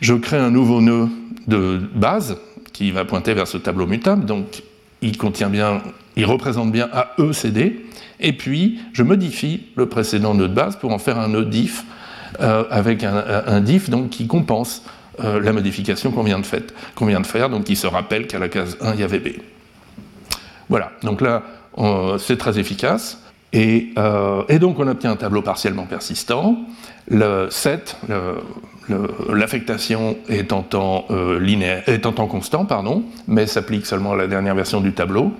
Je 0.00 0.14
crée 0.14 0.38
un 0.38 0.50
nouveau 0.50 0.80
nœud 0.80 1.08
de 1.46 1.80
base 1.94 2.36
qui 2.72 2.90
va 2.90 3.04
pointer 3.04 3.34
vers 3.34 3.46
ce 3.46 3.56
tableau 3.56 3.86
mutable. 3.86 4.24
Donc, 4.24 4.62
il 5.02 5.16
contient 5.16 5.48
bien, 5.48 5.82
il 6.16 6.24
représente 6.24 6.72
bien 6.72 6.88
AECD. 7.18 7.76
Et 8.20 8.32
puis, 8.32 8.80
je 8.92 9.02
modifie 9.02 9.64
le 9.76 9.86
précédent 9.86 10.34
nœud 10.34 10.48
de 10.48 10.54
base 10.54 10.76
pour 10.76 10.92
en 10.92 10.98
faire 10.98 11.18
un 11.18 11.28
nœud 11.28 11.44
diff 11.44 11.84
euh, 12.40 12.64
avec 12.70 13.04
un, 13.04 13.24
un, 13.46 13.60
diff 13.60 13.88
donc, 13.88 14.10
qui 14.10 14.26
compense 14.26 14.82
euh, 15.20 15.40
la 15.40 15.52
modification 15.52 16.10
qu'on 16.10 16.22
vient, 16.22 16.38
de 16.38 16.46
faire, 17.26 17.50
donc 17.50 17.68
il 17.68 17.76
se 17.76 17.86
rappelle 17.86 18.26
qu'à 18.26 18.38
la 18.38 18.48
case 18.48 18.76
1, 18.80 18.94
il 18.94 19.00
y 19.00 19.04
avait 19.04 19.20
B. 19.20 19.28
Voilà, 20.68 20.92
donc 21.02 21.20
là, 21.20 21.42
c'est 22.18 22.38
très 22.38 22.58
efficace. 22.58 23.20
Euh, 23.54 24.42
et, 24.48 24.58
donc 24.58 24.78
on 24.78 24.88
obtient 24.88 25.12
un 25.12 25.16
tableau 25.16 25.42
partiellement 25.42 25.86
persistant. 25.86 26.56
Le 27.08 27.48
7, 27.50 27.96
l'affectation 29.28 30.16
est, 30.28 30.52
euh, 30.52 31.80
est 31.86 32.06
en 32.06 32.12
temps 32.12 32.26
constant, 32.26 32.64
pardon, 32.64 33.04
mais 33.26 33.46
s'applique 33.46 33.86
seulement 33.86 34.12
à 34.12 34.16
la 34.16 34.26
dernière 34.26 34.54
version 34.54 34.80
du 34.80 34.92
tableau. 34.92 35.32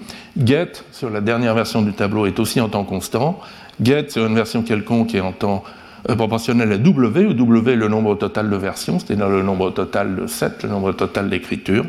Get, 0.43 0.73
sur 0.93 1.11
la 1.11 1.21
dernière 1.21 1.55
version 1.55 1.83
du 1.83 1.93
tableau, 1.93 2.27
est 2.27 2.39
aussi 2.39 2.61
en 2.61 2.69
temps 2.69 2.85
constant. 2.85 3.39
Get, 3.83 4.11
sur 4.11 4.27
une 4.27 4.35
version 4.35 4.63
quelconque, 4.63 5.15
est 5.15 5.21
en 5.21 5.33
temps 5.33 5.65
euh, 5.65 5.71
proportionnel 6.15 6.73
à 6.73 6.79
W, 6.79 7.27
où 7.27 7.33
W 7.35 7.73
est 7.73 7.77
le 7.77 7.89
nombre 7.89 8.15
total 8.15 8.51
de 8.51 8.57
versions, 8.57 8.99
c'est-à-dire 8.99 9.29
le 9.29 9.43
nombre 9.43 9.71
total 9.71 10.15
de 10.15 10.27
7, 10.27 10.63
le 10.63 10.69
nombre 10.69 10.93
total 10.93 11.29
d'écritures. 11.31 11.87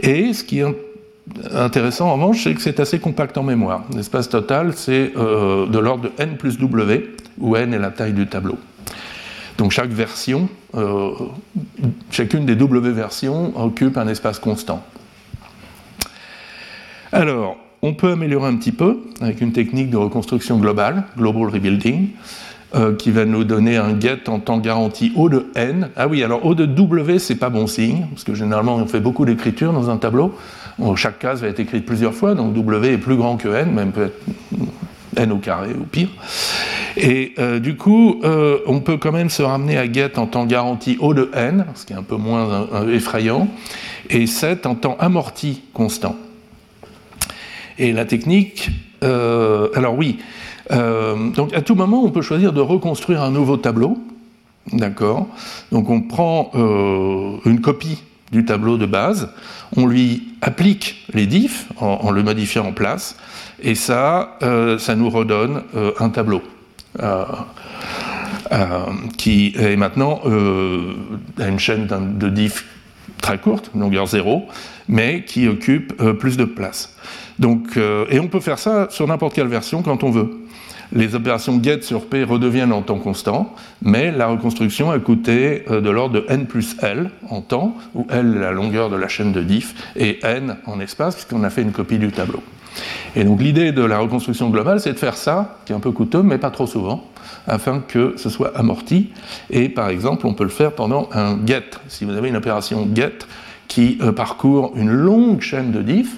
Et 0.00 0.32
ce 0.32 0.44
qui 0.44 0.60
est 0.60 0.66
intéressant 1.52 2.08
en 2.08 2.14
revanche, 2.14 2.44
c'est 2.44 2.54
que 2.54 2.60
c'est 2.60 2.80
assez 2.80 2.98
compact 2.98 3.36
en 3.38 3.42
mémoire. 3.42 3.84
L'espace 3.94 4.28
total, 4.28 4.72
c'est 4.74 5.12
euh, 5.16 5.66
de 5.66 5.78
l'ordre 5.78 6.04
de 6.04 6.12
n 6.18 6.36
plus 6.36 6.58
W, 6.58 7.14
où 7.38 7.56
n 7.56 7.72
est 7.72 7.78
la 7.78 7.90
taille 7.90 8.12
du 8.12 8.26
tableau. 8.26 8.58
Donc 9.58 9.72
chaque 9.72 9.90
version, 9.90 10.48
euh, 10.74 11.12
chacune 12.10 12.44
des 12.44 12.56
W 12.56 12.90
versions 12.90 13.58
occupe 13.58 13.96
un 13.96 14.06
espace 14.08 14.38
constant. 14.38 14.84
Alors, 17.12 17.56
on 17.82 17.94
peut 17.94 18.12
améliorer 18.12 18.48
un 18.48 18.56
petit 18.56 18.72
peu 18.72 18.98
avec 19.20 19.40
une 19.40 19.52
technique 19.52 19.90
de 19.90 19.96
reconstruction 19.96 20.58
globale, 20.58 21.04
Global 21.16 21.48
Rebuilding. 21.48 22.08
Euh, 22.76 22.94
qui 22.94 23.10
va 23.10 23.24
nous 23.24 23.44
donner 23.44 23.78
un 23.78 23.98
get 23.98 24.28
en 24.28 24.38
temps 24.38 24.58
garanti 24.58 25.10
O 25.16 25.30
de 25.30 25.46
n. 25.54 25.88
Ah 25.96 26.08
oui, 26.08 26.22
alors 26.22 26.44
O 26.44 26.54
de 26.54 26.66
W, 26.66 27.18
c'est 27.18 27.36
pas 27.36 27.48
bon 27.48 27.66
signe, 27.66 28.06
parce 28.10 28.22
que 28.22 28.34
généralement 28.34 28.76
on 28.76 28.86
fait 28.86 29.00
beaucoup 29.00 29.24
d'écriture 29.24 29.72
dans 29.72 29.88
un 29.88 29.96
tableau. 29.96 30.34
chaque 30.94 31.18
case 31.18 31.40
va 31.40 31.48
être 31.48 31.60
écrite 31.60 31.86
plusieurs 31.86 32.12
fois, 32.12 32.34
donc 32.34 32.52
W 32.52 32.92
est 32.92 32.98
plus 32.98 33.16
grand 33.16 33.38
que 33.38 33.48
n, 33.48 33.72
même 33.72 33.92
peut 33.92 34.04
être 34.04 34.20
n 35.16 35.32
au 35.32 35.38
carré 35.38 35.70
ou 35.70 35.84
pire. 35.84 36.08
Et 36.98 37.34
du 37.62 37.76
coup, 37.76 38.20
on 38.66 38.80
peut 38.80 38.98
quand 38.98 39.12
même 39.12 39.30
se 39.30 39.42
ramener 39.42 39.78
à 39.78 39.90
get 39.90 40.18
en 40.18 40.26
temps 40.26 40.44
garanti 40.44 40.98
O 41.00 41.14
de 41.14 41.30
n, 41.32 41.64
ce 41.74 41.86
qui 41.86 41.94
est 41.94 41.96
un 41.96 42.02
peu 42.02 42.16
moins 42.16 42.68
effrayant, 42.92 43.48
et 44.10 44.26
7 44.26 44.66
en 44.66 44.74
temps 44.74 44.96
amorti 45.00 45.62
constant. 45.72 46.16
Et 47.78 47.92
la 47.92 48.04
technique, 48.04 48.68
alors 49.00 49.96
oui, 49.96 50.18
donc 50.70 51.54
à 51.54 51.62
tout 51.62 51.74
moment, 51.74 52.02
on 52.02 52.10
peut 52.10 52.22
choisir 52.22 52.52
de 52.52 52.60
reconstruire 52.60 53.22
un 53.22 53.30
nouveau 53.30 53.56
tableau. 53.56 53.98
D'accord? 54.72 55.28
Donc 55.70 55.90
on 55.90 56.02
prend 56.02 56.50
une 57.44 57.60
copie 57.60 58.02
du 58.32 58.44
tableau 58.44 58.76
de 58.76 58.86
base, 58.86 59.30
on 59.76 59.86
lui 59.86 60.28
applique 60.42 61.04
les 61.12 61.26
diffs 61.26 61.66
en, 61.78 62.10
le 62.10 62.22
modifiant 62.22 62.66
en 62.66 62.72
place, 62.72 63.16
et 63.62 63.74
ça, 63.74 64.36
euh, 64.42 64.78
ça 64.78 64.94
nous 64.94 65.10
redonne 65.10 65.62
euh, 65.74 65.92
un 65.98 66.10
tableau. 66.10 66.42
Euh, 67.00 67.24
qui 69.18 69.54
est 69.58 69.76
maintenant 69.76 70.20
à 71.38 71.48
une 71.48 71.58
chaîne 71.58 71.88
de 71.88 72.28
diffs 72.28 72.64
très 73.20 73.38
courte, 73.38 73.72
longueur 73.74 74.06
0, 74.06 74.46
mais 74.88 75.24
qui 75.24 75.48
occupe 75.48 75.92
plus 76.14 76.36
de 76.36 76.44
place. 76.44 76.94
Donc, 77.40 77.76
et 77.76 78.20
on 78.20 78.28
peut 78.28 78.38
faire 78.38 78.60
ça 78.60 78.86
sur 78.90 79.08
n'importe 79.08 79.34
quelle 79.34 79.48
version 79.48 79.82
quand 79.82 80.04
on 80.04 80.10
veut 80.10 80.45
les 80.92 81.14
opérations 81.14 81.60
get 81.62 81.82
sur 81.82 82.06
P 82.06 82.24
redeviennent 82.24 82.72
en 82.72 82.82
temps 82.82 82.98
constant, 82.98 83.54
mais 83.82 84.10
la 84.10 84.28
reconstruction 84.28 84.90
a 84.90 84.98
coûté 84.98 85.64
euh, 85.70 85.80
de 85.80 85.90
l'ordre 85.90 86.14
de 86.14 86.26
n 86.28 86.46
plus 86.46 86.76
L 86.82 87.10
en 87.28 87.40
temps, 87.40 87.76
où 87.94 88.06
L 88.10 88.34
est 88.36 88.40
la 88.40 88.52
longueur 88.52 88.90
de 88.90 88.96
la 88.96 89.08
chaîne 89.08 89.32
de 89.32 89.42
diff, 89.42 89.74
et 89.96 90.18
n 90.22 90.56
en 90.66 90.80
espace, 90.80 91.14
puisqu'on 91.14 91.44
a 91.44 91.50
fait 91.50 91.62
une 91.62 91.72
copie 91.72 91.98
du 91.98 92.10
tableau. 92.12 92.42
Et 93.14 93.24
donc 93.24 93.40
l'idée 93.40 93.72
de 93.72 93.82
la 93.82 93.98
reconstruction 93.98 94.50
globale, 94.50 94.80
c'est 94.80 94.92
de 94.92 94.98
faire 94.98 95.16
ça, 95.16 95.58
qui 95.64 95.72
est 95.72 95.76
un 95.76 95.80
peu 95.80 95.92
coûteux, 95.92 96.22
mais 96.22 96.38
pas 96.38 96.50
trop 96.50 96.66
souvent, 96.66 97.04
afin 97.46 97.80
que 97.80 98.14
ce 98.16 98.28
soit 98.28 98.56
amorti. 98.56 99.10
Et 99.50 99.68
par 99.68 99.88
exemple, 99.88 100.26
on 100.26 100.34
peut 100.34 100.44
le 100.44 100.50
faire 100.50 100.72
pendant 100.72 101.08
un 101.12 101.38
get. 101.46 101.64
Si 101.88 102.04
vous 102.04 102.12
avez 102.12 102.28
une 102.28 102.36
opération 102.36 102.86
get 102.94 103.26
qui 103.68 103.98
euh, 104.02 104.12
parcourt 104.12 104.72
une 104.76 104.90
longue 104.90 105.40
chaîne 105.40 105.72
de 105.72 105.82
diff, 105.82 106.14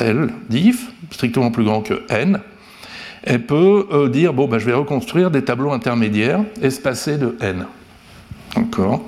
L 0.00 0.30
diff, 0.48 0.92
strictement 1.10 1.50
plus 1.50 1.64
grand 1.64 1.80
que 1.80 2.02
n, 2.10 2.40
elle 3.22 3.44
peut 3.44 3.86
euh, 3.92 4.08
dire 4.08 4.32
bon, 4.32 4.48
ben, 4.48 4.58
je 4.58 4.66
vais 4.66 4.72
reconstruire 4.72 5.30
des 5.30 5.42
tableaux 5.42 5.72
intermédiaires 5.72 6.40
espacés 6.62 7.18
de 7.18 7.36
n. 7.40 7.66
D'accord 8.56 9.04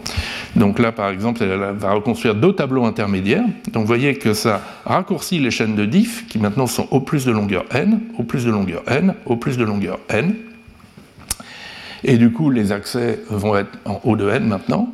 Donc 0.55 0.79
là, 0.79 0.93
par 0.93 1.11
exemple, 1.11 1.43
elle 1.43 1.77
va 1.77 1.93
reconstruire 1.93 2.35
deux 2.35 2.53
tableaux 2.53 2.85
intermédiaires. 2.85 3.45
Donc 3.73 3.83
vous 3.83 3.87
voyez 3.87 4.15
que 4.15 4.35
ça 4.35 4.61
raccourcit 4.85 5.39
les 5.39 5.51
chaînes 5.51 5.75
de 5.75 5.85
diff 5.85 6.27
qui 6.29 6.39
maintenant 6.39 6.67
sont 6.67 6.87
au 6.91 7.01
plus 7.01 7.25
de 7.25 7.33
longueur 7.33 7.65
n, 7.73 8.01
au 8.19 8.23
plus 8.23 8.45
de 8.45 8.51
longueur 8.51 8.83
n, 8.87 9.15
au 9.27 9.37
plus 9.37 9.57
de 9.57 9.65
longueur 9.65 9.99
n. 10.09 10.35
Et 12.05 12.17
du 12.19 12.33
coup, 12.33 12.51
les 12.51 12.73
accès 12.73 13.21
vont 13.31 13.57
être 13.57 13.79
en 13.85 14.01
haut 14.05 14.17
de 14.17 14.29
n 14.29 14.47
maintenant. 14.47 14.93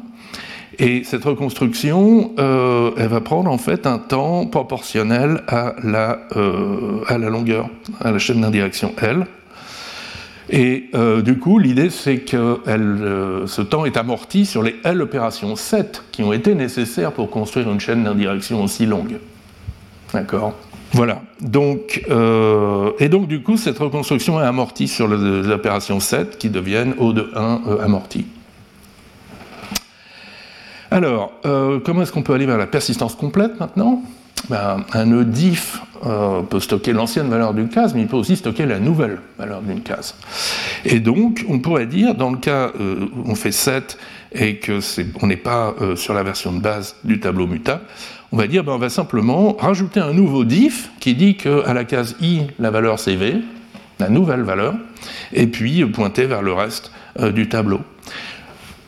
Et 0.80 1.02
cette 1.02 1.24
reconstruction, 1.24 2.32
euh, 2.38 2.92
elle 2.96 3.08
va 3.08 3.20
prendre 3.20 3.50
en 3.50 3.58
fait 3.58 3.86
un 3.86 3.98
temps 3.98 4.46
proportionnel 4.46 5.42
à 5.48 5.74
la, 5.82 6.20
euh, 6.36 7.00
à 7.08 7.18
la 7.18 7.30
longueur, 7.30 7.68
à 8.00 8.12
la 8.12 8.18
chaîne 8.20 8.42
d'indirection 8.42 8.94
L. 9.02 9.26
Et 10.50 10.84
euh, 10.94 11.20
du 11.20 11.38
coup, 11.38 11.58
l'idée 11.58 11.90
c'est 11.90 12.18
que 12.18 12.60
ce 13.46 13.60
temps 13.60 13.86
est 13.86 13.96
amorti 13.96 14.46
sur 14.46 14.62
les 14.62 14.76
L 14.84 15.02
opérations 15.02 15.56
7 15.56 16.04
qui 16.12 16.22
ont 16.22 16.32
été 16.32 16.54
nécessaires 16.54 17.12
pour 17.12 17.28
construire 17.28 17.70
une 17.70 17.80
chaîne 17.80 18.04
d'indirection 18.04 18.62
aussi 18.62 18.86
longue. 18.86 19.18
D'accord? 20.14 20.54
Voilà. 20.92 21.20
Donc, 21.40 22.02
et 22.98 23.08
donc, 23.10 23.28
du 23.28 23.42
coup, 23.42 23.58
cette 23.58 23.78
reconstruction 23.78 24.40
est 24.40 24.46
amortie 24.46 24.88
sur 24.88 25.06
les, 25.06 25.50
opérations 25.50 26.00
7 26.00 26.38
qui 26.38 26.48
deviennent 26.48 26.94
O 26.98 27.12
de 27.12 27.30
1 27.34 27.80
amorties. 27.82 28.24
Alors, 30.98 31.30
euh, 31.46 31.78
comment 31.78 32.02
est-ce 32.02 32.10
qu'on 32.10 32.24
peut 32.24 32.32
aller 32.32 32.44
vers 32.44 32.58
la 32.58 32.66
persistance 32.66 33.14
complète 33.14 33.60
maintenant? 33.60 34.02
Ben, 34.50 34.84
Un 34.92 35.04
nœud 35.04 35.24
diff 35.24 35.80
euh, 36.04 36.42
peut 36.42 36.58
stocker 36.58 36.92
l'ancienne 36.92 37.28
valeur 37.28 37.54
d'une 37.54 37.68
case, 37.68 37.94
mais 37.94 38.00
il 38.00 38.08
peut 38.08 38.16
aussi 38.16 38.34
stocker 38.34 38.66
la 38.66 38.80
nouvelle 38.80 39.20
valeur 39.38 39.62
d'une 39.62 39.82
case. 39.82 40.16
Et 40.84 40.98
donc, 40.98 41.46
on 41.48 41.60
pourrait 41.60 41.86
dire, 41.86 42.16
dans 42.16 42.32
le 42.32 42.38
cas 42.38 42.72
euh, 42.80 43.06
où 43.14 43.30
on 43.30 43.36
fait 43.36 43.52
7 43.52 43.96
et 44.32 44.58
qu'on 44.58 45.26
n'est 45.28 45.36
pas 45.36 45.72
sur 45.94 46.14
la 46.14 46.24
version 46.24 46.52
de 46.52 46.58
base 46.58 46.96
du 47.04 47.20
tableau 47.20 47.46
mutable, 47.46 47.82
on 48.32 48.36
va 48.36 48.48
dire 48.48 48.64
ben, 48.64 48.72
on 48.72 48.78
va 48.78 48.88
simplement 48.88 49.52
rajouter 49.52 50.00
un 50.00 50.12
nouveau 50.12 50.42
diff 50.44 50.90
qui 50.98 51.14
dit 51.14 51.36
qu'à 51.36 51.74
la 51.74 51.84
case 51.84 52.16
i, 52.20 52.40
la 52.58 52.72
valeur 52.72 52.98
c'est 52.98 53.14
v, 53.14 53.36
la 54.00 54.08
nouvelle 54.08 54.42
valeur, 54.42 54.74
et 55.32 55.46
puis 55.46 55.86
pointer 55.86 56.26
vers 56.26 56.42
le 56.42 56.52
reste 56.52 56.90
du 57.20 57.48
tableau. 57.48 57.82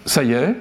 Ça 0.07 0.25
y 0.25 0.33
est, 0.33 0.57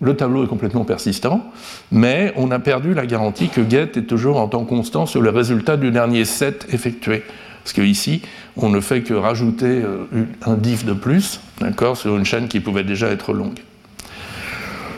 le 0.00 0.14
tableau 0.14 0.44
est 0.44 0.48
complètement 0.48 0.84
persistant, 0.84 1.50
mais 1.90 2.32
on 2.36 2.50
a 2.50 2.58
perdu 2.58 2.92
la 2.94 3.06
garantie 3.06 3.48
que 3.48 3.68
get 3.68 3.92
est 3.96 4.06
toujours 4.06 4.38
en 4.38 4.48
temps 4.48 4.64
constant 4.64 5.06
sur 5.06 5.22
le 5.22 5.30
résultat 5.30 5.76
du 5.76 5.90
dernier 5.90 6.24
set 6.24 6.66
effectué. 6.70 7.22
Parce 7.62 7.72
qu'ici, 7.72 8.22
on 8.56 8.68
ne 8.68 8.80
fait 8.80 9.00
que 9.00 9.14
rajouter 9.14 9.66
euh, 9.66 10.06
un 10.44 10.54
diff 10.54 10.84
de 10.84 10.92
plus, 10.92 11.40
d'accord, 11.60 11.96
sur 11.96 12.16
une 12.16 12.24
chaîne 12.24 12.46
qui 12.46 12.60
pouvait 12.60 12.84
déjà 12.84 13.08
être 13.08 13.32
longue. 13.32 13.58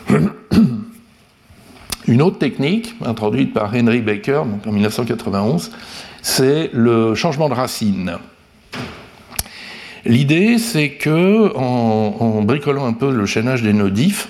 Une 2.07 2.23
autre 2.23 2.39
technique, 2.39 2.95
introduite 3.05 3.53
par 3.53 3.75
Henry 3.75 4.01
Baker 4.01 4.43
en 4.67 4.73
1991, 4.73 5.71
c'est 6.23 6.71
le 6.73 7.15
changement 7.15 7.51
de 7.51 7.55
racine. 7.55 8.17
L'idée, 10.07 10.57
c'est 10.59 10.93
que, 10.93 11.55
en, 11.55 12.43
bricolant 12.43 12.87
un 12.87 12.95
peu 12.95 13.11
le 13.13 13.27
chaînage 13.27 13.63
des 13.63 13.75
nœuds 13.75 13.91
diffs, 13.91 14.29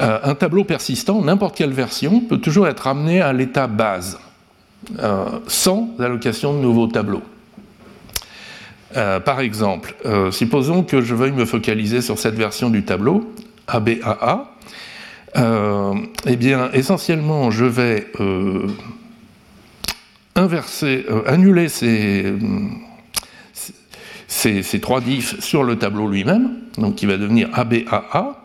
euh, 0.00 0.18
un 0.22 0.34
tableau 0.34 0.64
persistant, 0.64 1.22
n'importe 1.22 1.56
quelle 1.56 1.72
version, 1.72 2.20
peut 2.20 2.38
toujours 2.38 2.66
être 2.66 2.80
ramené 2.80 3.20
à 3.20 3.32
l'état 3.32 3.66
base, 3.66 4.18
euh, 4.98 5.26
sans 5.46 5.90
allocation 5.98 6.54
de 6.54 6.58
nouveaux 6.58 6.88
tableaux. 6.88 7.22
Euh, 8.96 9.18
par 9.20 9.40
exemple, 9.40 9.94
supposons 10.30 10.84
que 10.84 11.00
je 11.00 11.14
veuille 11.14 11.32
me 11.32 11.44
focaliser 11.44 12.00
sur 12.00 12.18
cette 12.18 12.34
version 12.34 12.70
du 12.70 12.84
tableau, 12.84 13.32
ABAA. 13.66 14.50
eh 15.36 16.36
bien, 16.36 16.70
essentiellement, 16.72 17.50
je 17.50 17.64
vais 17.64 18.06
annuler 21.26 21.68
ces, 21.68 22.34
ces, 24.28 24.80
trois 24.80 25.00
diffs 25.00 25.40
sur 25.40 25.64
le 25.64 25.76
tableau 25.76 26.08
lui-même, 26.08 26.50
donc 26.78 26.94
qui 26.94 27.06
va 27.06 27.16
devenir 27.16 27.48
ABAA 27.52 28.43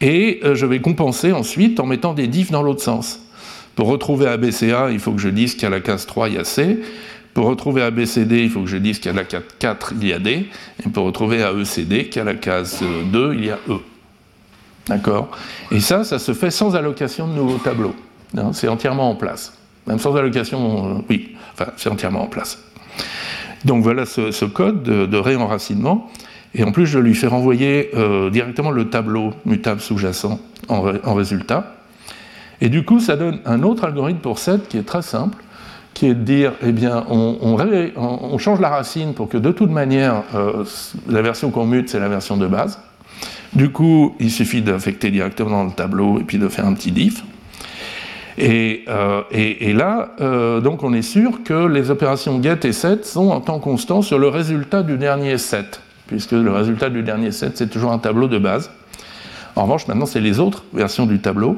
et 0.00 0.40
euh, 0.44 0.54
je 0.54 0.66
vais 0.66 0.80
compenser 0.80 1.32
ensuite 1.32 1.80
en 1.80 1.86
mettant 1.86 2.14
des 2.14 2.26
diffs 2.26 2.50
dans 2.50 2.62
l'autre 2.62 2.82
sens. 2.82 3.20
Pour 3.76 3.88
retrouver 3.88 4.26
ABCA, 4.26 4.90
il 4.90 4.98
faut 4.98 5.12
que 5.12 5.20
je 5.20 5.28
dise 5.28 5.54
qu'à 5.54 5.70
la 5.70 5.80
case 5.80 6.06
3, 6.06 6.28
il 6.28 6.34
y 6.34 6.38
a 6.38 6.44
C. 6.44 6.80
Pour 7.34 7.46
retrouver 7.46 7.82
ABCD, 7.82 8.42
il 8.42 8.50
faut 8.50 8.62
que 8.62 8.68
je 8.68 8.76
dise 8.76 8.98
qu'à 8.98 9.12
la 9.12 9.24
case 9.24 9.44
4, 9.58 9.94
il 10.00 10.08
y 10.08 10.12
a 10.12 10.18
D. 10.18 10.48
Et 10.84 10.88
pour 10.88 11.04
retrouver 11.04 11.38
AECD, 11.38 12.10
qu'à 12.10 12.24
la 12.24 12.34
case 12.34 12.82
2, 13.12 13.34
il 13.34 13.44
y 13.44 13.50
a 13.50 13.58
E. 13.68 13.78
D'accord? 14.88 15.30
Et 15.70 15.80
ça, 15.80 16.02
ça 16.02 16.18
se 16.18 16.34
fait 16.34 16.50
sans 16.50 16.74
allocation 16.74 17.28
de 17.28 17.34
nouveaux 17.34 17.58
tableaux. 17.58 17.94
Hein, 18.36 18.50
c'est 18.52 18.68
entièrement 18.68 19.10
en 19.10 19.14
place. 19.14 19.56
Même 19.86 19.98
sans 19.98 20.16
allocation, 20.16 20.98
euh, 20.98 21.02
oui, 21.08 21.36
enfin, 21.52 21.70
c'est 21.76 21.88
entièrement 21.88 22.24
en 22.24 22.26
place. 22.26 22.58
Donc 23.64 23.82
voilà 23.82 24.06
ce, 24.06 24.44
code 24.46 24.82
de 24.82 25.16
réenracinement. 25.16 26.10
Et 26.54 26.64
en 26.64 26.72
plus, 26.72 26.86
je 26.86 26.98
lui 26.98 27.14
fais 27.14 27.28
renvoyer 27.28 27.90
euh, 27.94 28.30
directement 28.30 28.70
le 28.70 28.90
tableau 28.90 29.32
mutable 29.44 29.80
sous-jacent 29.80 30.40
en, 30.68 31.14
résultat. 31.14 31.76
Et 32.60 32.68
du 32.68 32.84
coup, 32.84 33.00
ça 33.00 33.16
donne 33.16 33.40
un 33.46 33.62
autre 33.62 33.84
algorithme 33.84 34.18
pour 34.18 34.38
7 34.38 34.68
qui 34.68 34.76
est 34.76 34.86
très 34.86 35.02
simple, 35.02 35.42
qui 35.94 36.06
est 36.06 36.14
de 36.14 36.22
dire, 36.22 36.52
eh 36.62 36.72
bien, 36.72 37.04
on, 37.08 38.38
change 38.38 38.60
la 38.60 38.68
racine 38.68 39.14
pour 39.14 39.28
que 39.28 39.38
de 39.38 39.52
toute 39.52 39.70
manière, 39.70 40.22
euh, 40.34 40.64
la 41.08 41.22
version 41.22 41.50
qu'on 41.50 41.66
mute, 41.66 41.88
c'est 41.88 42.00
la 42.00 42.08
version 42.08 42.36
de 42.36 42.46
base. 42.46 42.80
Du 43.52 43.70
coup, 43.70 44.14
il 44.20 44.30
suffit 44.30 44.62
d'affecter 44.62 45.10
directement 45.10 45.50
dans 45.50 45.64
le 45.64 45.72
tableau 45.72 46.18
et 46.18 46.24
puis 46.24 46.38
de 46.38 46.48
faire 46.48 46.66
un 46.66 46.74
petit 46.74 46.92
diff. 46.92 47.24
Et, 48.38 48.84
euh, 48.88 49.22
là, 49.74 50.60
donc 50.60 50.82
on 50.82 50.92
est 50.94 51.02
sûr 51.02 51.42
que 51.44 51.66
les 51.66 51.90
opérations 51.90 52.42
get 52.42 52.60
et 52.64 52.72
set 52.72 53.04
sont 53.04 53.28
en 53.30 53.40
temps 53.40 53.58
constant 53.58 54.02
sur 54.02 54.18
le 54.18 54.28
résultat 54.28 54.82
du 54.82 54.96
dernier 54.98 55.36
set 55.36 55.80
puisque 56.10 56.32
le 56.32 56.50
résultat 56.50 56.90
du 56.90 57.04
dernier 57.04 57.30
set, 57.30 57.56
c'est 57.56 57.70
toujours 57.70 57.92
un 57.92 57.98
tableau 57.98 58.26
de 58.26 58.36
base. 58.36 58.70
En 59.54 59.62
revanche, 59.62 59.86
maintenant, 59.86 60.06
c'est 60.06 60.20
les 60.20 60.40
autres 60.40 60.64
versions 60.74 61.06
du 61.06 61.20
tableau 61.20 61.56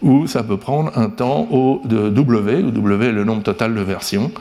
où 0.00 0.26
ça 0.26 0.42
peut 0.42 0.56
prendre 0.56 0.96
un 0.96 1.10
temps 1.10 1.46
au 1.50 1.82
de 1.84 2.08
W, 2.08 2.62
où 2.62 2.70
W 2.70 3.06
est 3.08 3.12
le 3.12 3.24
nombre 3.24 3.42
total 3.42 3.74
de 3.74 3.80
versions. 3.82 4.32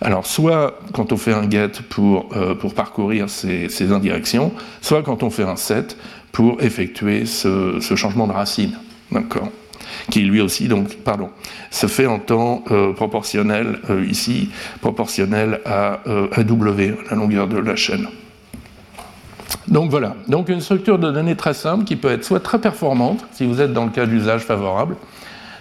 Alors, 0.00 0.26
soit 0.26 0.80
quand 0.92 1.12
on 1.12 1.16
fait 1.16 1.32
un 1.32 1.48
get 1.48 1.70
pour, 1.88 2.28
euh, 2.36 2.56
parcourir 2.74 3.30
ces, 3.30 3.92
indirections, 3.92 4.52
soit 4.80 5.04
quand 5.04 5.22
on 5.22 5.30
fait 5.30 5.44
un 5.44 5.54
set 5.54 5.96
pour 6.32 6.60
effectuer 6.60 7.24
ce, 7.24 7.78
changement 7.94 8.26
de 8.26 8.32
racine. 8.32 8.76
D'accord 9.12 9.48
qui 10.10 10.22
lui 10.22 10.40
aussi, 10.40 10.66
donc, 10.66 10.96
pardon, 10.96 11.30
se 11.70 11.86
fait 11.86 12.06
en 12.06 12.18
temps 12.18 12.64
euh, 12.70 12.92
proportionnel, 12.92 13.78
euh, 13.90 14.04
ici, 14.04 14.50
proportionnel 14.80 15.60
à 15.64 16.00
W, 16.36 16.96
la 17.10 17.16
longueur 17.16 17.46
de 17.46 17.58
la 17.58 17.76
chaîne. 17.76 18.08
Donc 19.68 19.90
voilà, 19.90 20.14
donc 20.28 20.48
une 20.48 20.60
structure 20.60 20.98
de 20.98 21.10
données 21.10 21.36
très 21.36 21.54
simple 21.54 21.84
qui 21.84 21.96
peut 21.96 22.10
être 22.10 22.24
soit 22.24 22.40
très 22.40 22.58
performante, 22.58 23.24
si 23.32 23.46
vous 23.46 23.60
êtes 23.60 23.72
dans 23.72 23.84
le 23.84 23.90
cas 23.90 24.04
d'usage 24.04 24.42
favorable, 24.42 24.96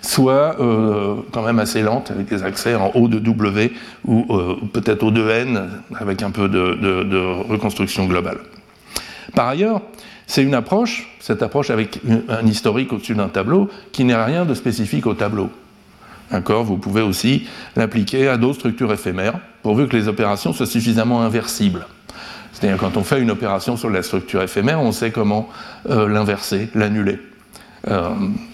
soit 0.01 0.59
euh, 0.59 1.15
quand 1.31 1.41
même 1.41 1.59
assez 1.59 1.81
lente 1.81 2.11
avec 2.11 2.27
des 2.27 2.43
accès 2.43 2.75
en 2.75 2.91
O 2.95 3.07
de 3.07 3.19
W 3.19 3.71
ou 4.05 4.25
euh, 4.29 4.55
peut-être 4.73 5.03
O 5.03 5.11
de 5.11 5.29
N 5.29 5.69
avec 5.95 6.21
un 6.21 6.31
peu 6.31 6.49
de, 6.49 6.75
de 6.75 7.49
reconstruction 7.49 8.05
globale. 8.05 8.39
Par 9.33 9.47
ailleurs, 9.47 9.81
c'est 10.27 10.43
une 10.43 10.53
approche, 10.53 11.09
cette 11.19 11.41
approche 11.41 11.69
avec 11.69 12.01
un 12.27 12.45
historique 12.45 12.91
au-dessus 12.91 13.15
d'un 13.15 13.29
tableau, 13.29 13.69
qui 13.91 14.03
n'est 14.03 14.21
rien 14.21 14.45
de 14.45 14.53
spécifique 14.53 15.05
au 15.05 15.13
tableau. 15.13 15.49
D'accord? 16.31 16.63
Vous 16.63 16.77
pouvez 16.77 17.01
aussi 17.01 17.47
l'appliquer 17.75 18.27
à 18.27 18.37
d'autres 18.37 18.59
structures 18.59 18.91
éphémères, 18.91 19.39
pourvu 19.61 19.87
que 19.87 19.95
les 19.95 20.07
opérations 20.07 20.51
soient 20.51 20.65
suffisamment 20.65 21.21
inversibles. 21.21 21.85
C'est-à-dire 22.63 22.79
quand 22.79 22.95
on 22.95 23.03
fait 23.03 23.21
une 23.21 23.29
opération 23.29 23.75
sur 23.75 23.89
la 23.89 24.01
structure 24.03 24.41
éphémère, 24.41 24.79
on 24.79 24.93
sait 24.93 25.11
comment 25.11 25.49
euh, 25.89 26.07
l'inverser, 26.07 26.69
l'annuler, 26.73 27.19
euh, 27.89 28.07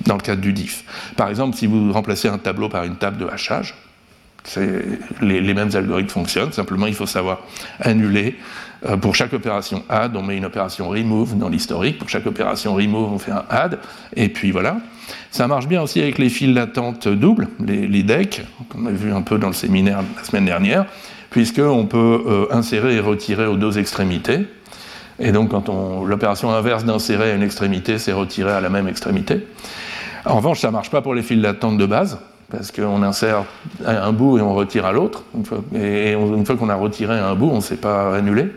dans 0.07 0.15
le 0.15 0.21
cadre 0.21 0.41
du 0.41 0.51
diff. 0.51 0.83
Par 1.15 1.29
exemple, 1.29 1.55
si 1.55 1.67
vous 1.67 1.93
remplacez 1.93 2.27
un 2.27 2.39
tableau 2.39 2.69
par 2.69 2.85
une 2.85 2.95
table 2.95 3.17
de 3.17 3.27
hachage, 3.27 3.75
les, 5.21 5.53
mêmes 5.53 5.69
algorithmes 5.75 6.09
fonctionnent, 6.09 6.51
simplement 6.51 6.87
il 6.87 6.95
faut 6.95 7.05
savoir 7.05 7.41
annuler. 7.81 8.39
Euh, 8.87 8.97
pour 8.97 9.13
chaque 9.13 9.33
opération 9.33 9.83
add, 9.89 10.15
on 10.15 10.23
met 10.23 10.37
une 10.37 10.45
opération 10.45 10.89
remove 10.89 11.37
dans 11.37 11.49
l'historique. 11.49 11.99
Pour 11.99 12.09
chaque 12.09 12.25
opération 12.25 12.73
remove, 12.73 13.13
on 13.13 13.19
fait 13.19 13.31
un 13.31 13.45
add. 13.47 13.77
Et 14.15 14.29
puis 14.29 14.49
voilà. 14.49 14.77
Ça 15.29 15.47
marche 15.47 15.67
bien 15.67 15.83
aussi 15.83 16.01
avec 16.01 16.17
les 16.17 16.29
files 16.29 16.55
d'attente 16.55 17.07
doubles, 17.07 17.47
les, 17.63 17.87
les 17.87 18.01
decks, 18.01 18.41
qu'on 18.69 18.87
a 18.87 18.91
vu 18.91 19.11
un 19.11 19.21
peu 19.21 19.37
dans 19.37 19.49
le 19.49 19.53
séminaire 19.53 20.01
la 20.17 20.23
semaine 20.23 20.45
dernière 20.45 20.87
puisqu'on 21.29 21.85
peut 21.85 22.23
euh, 22.27 22.45
insérer 22.51 22.95
et 22.95 22.99
retirer 22.99 23.45
aux 23.45 23.57
deux 23.57 23.77
extrémités. 23.77 24.47
Et 25.19 25.31
donc, 25.31 25.49
quand 25.49 25.69
l'opération 26.05 26.51
inverse 26.51 26.85
d'insérer 26.85 27.31
à 27.31 27.35
une 27.35 27.43
extrémité, 27.43 27.97
c'est 27.97 28.13
retirer 28.13 28.51
à 28.51 28.61
la 28.61 28.69
même 28.69 28.87
extrémité. 28.87 29.45
En 30.25 30.37
revanche, 30.37 30.59
ça 30.59 30.67
ne 30.67 30.73
marche 30.73 30.89
pas 30.89 31.01
pour 31.01 31.13
les 31.13 31.21
fils 31.21 31.41
d'attente 31.41 31.77
de 31.77 31.85
base, 31.85 32.19
parce 32.49 32.71
qu'on 32.71 33.03
insère 33.03 33.43
un 33.85 34.11
bout 34.13 34.37
et 34.37 34.41
on 34.41 34.53
retire 34.55 34.85
à 34.85 34.91
l'autre. 34.91 35.23
Et 35.75 36.13
une 36.13 36.45
fois 36.45 36.55
qu'on 36.55 36.69
a 36.69 36.75
retiré 36.75 37.17
un 37.17 37.35
bout, 37.35 37.49
on 37.51 37.57
ne 37.57 37.61
sait 37.61 37.77
pas 37.77 38.15
annuler. 38.15 38.47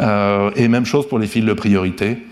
Euh, 0.00 0.50
et 0.54 0.68
même 0.68 0.84
chose 0.84 1.08
pour 1.08 1.18
les 1.18 1.26
fils 1.26 1.44
de 1.44 1.52
priorité, 1.52 2.26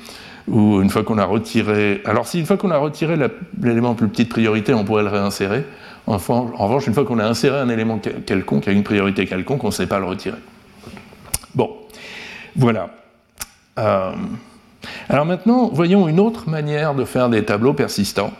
où 0.47 0.81
une 0.81 0.91
fois 0.91 1.03
qu'on 1.03 1.19
a 1.19 1.25
retiré. 1.25 2.03
Alors, 2.05 2.27
si 2.27 2.39
une 2.39 2.47
fois 2.47 2.57
qu'on 2.57 2.71
a 2.71 2.79
retiré 2.79 3.17
l'élément 3.63 3.95
plus 3.95 4.09
petite 4.09 4.29
priorité, 4.29 4.75
on 4.75 4.85
pourrait 4.85 5.03
le 5.03 5.09
réinsérer. 5.09 5.65
En 6.09 6.17
revanche, 6.17 6.87
une 6.87 6.95
fois 6.95 7.05
qu'on 7.05 7.19
a 7.19 7.27
inséré 7.27 7.59
un 7.59 7.69
élément 7.69 7.99
quelconque, 7.99 8.67
a 8.67 8.73
une 8.73 8.83
priorité 8.83 9.27
quelconque, 9.27 9.63
on 9.65 9.69
ne 9.69 9.73
sait 9.73 9.87
pas 9.87 9.99
le 9.99 10.07
retirer. 10.07 10.39
Bon, 11.55 11.77
voilà. 12.57 12.89
Euh, 13.79 14.13
alors 15.11 15.27
maintenant, 15.27 15.69
voyons 15.71 16.09
une 16.09 16.19
autre 16.19 16.49
manière 16.49 16.95
de 16.95 17.05
faire 17.05 17.29
des 17.29 17.45
tableaux 17.45 17.75
persistants, 17.75 18.33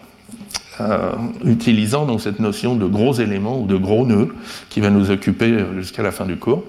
euh, 0.81 1.13
utilisant 1.45 2.07
donc 2.07 2.23
cette 2.23 2.41
notion 2.41 2.75
de 2.75 2.87
gros 2.87 3.13
éléments 3.13 3.61
ou 3.61 3.67
de 3.67 3.77
gros 3.77 4.07
nœuds 4.07 4.35
qui 4.71 4.81
va 4.81 4.89
nous 4.89 5.11
occuper 5.11 5.59
jusqu'à 5.77 6.03
la 6.03 6.11
fin 6.11 6.25
du 6.25 6.37
cours. 6.37 6.65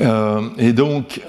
Euh, 0.00 0.40
et 0.58 0.72
donc, 0.72 1.20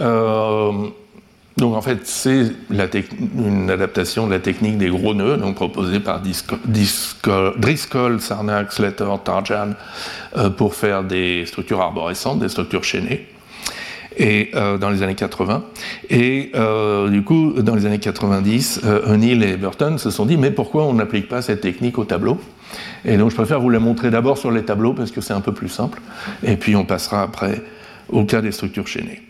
donc 1.62 1.76
en 1.76 1.82
fait, 1.84 2.00
c'est 2.06 2.54
une 2.72 3.70
adaptation 3.70 4.26
de 4.26 4.32
la 4.32 4.40
technique 4.40 4.80
des 4.80 4.90
gros 4.90 5.14
nœuds, 5.14 5.38
donc 5.38 5.54
proposée 5.54 6.00
par 6.00 6.20
Driscoll, 6.20 8.20
Sarnak, 8.20 8.74
Slater, 8.74 9.06
Tarjan, 9.24 9.76
euh, 10.38 10.50
pour 10.50 10.74
faire 10.74 11.04
des 11.04 11.46
structures 11.46 11.80
arborescentes, 11.80 12.40
des 12.40 12.50
structures 12.50 12.84
chaînées, 12.84 13.28
et 14.18 14.50
euh, 14.56 14.80
dans 14.80 14.90
les 14.90 15.04
années 15.04 15.14
80. 15.14 15.64
Et 16.10 16.52
euh, 16.56 17.10
du 17.10 17.24
coup, 17.24 17.54
dans 17.62 17.76
les 17.76 17.86
années 17.86 18.00
90, 18.00 18.82
O'Neill 19.06 19.44
et 19.44 19.56
Burton 19.56 20.00
se 20.00 20.10
sont 20.10 20.26
dit, 20.26 20.38
mais 20.38 20.50
pourquoi 20.50 20.86
on 20.86 20.96
n'applique 20.96 21.30
pas 21.30 21.44
cette 21.44 21.62
technique 21.62 22.00
au 22.00 22.06
tableau? 22.06 22.42
Et 23.06 23.18
donc 23.18 23.30
je 23.30 23.36
préfère 23.36 23.60
vous 23.60 23.70
la 23.70 23.80
montrer 23.80 24.10
d'abord 24.10 24.40
sur 24.40 24.50
les 24.50 24.64
tableaux, 24.64 24.94
parce 24.94 25.12
que 25.12 25.22
c'est 25.22 25.34
un 25.34 25.42
peu 25.42 25.54
plus 25.54 25.70
simple, 25.70 26.02
et 26.44 26.56
puis 26.56 26.76
on 26.76 26.86
passera 26.86 27.22
après 27.22 27.62
au 28.10 28.26
cas 28.26 28.42
des 28.42 28.52
structures 28.52 28.88
chaînées. 28.88 29.22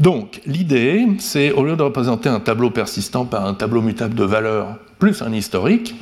Donc, 0.00 0.40
l'idée, 0.46 1.06
c'est 1.18 1.52
au 1.52 1.64
lieu 1.64 1.76
de 1.76 1.82
représenter 1.82 2.28
un 2.28 2.40
tableau 2.40 2.70
persistant 2.70 3.24
par 3.24 3.46
un 3.46 3.54
tableau 3.54 3.82
mutable 3.82 4.14
de 4.14 4.24
valeur 4.24 4.78
plus 4.98 5.22
un 5.22 5.32
historique 5.32 5.94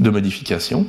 de 0.00 0.10
modification, 0.10 0.86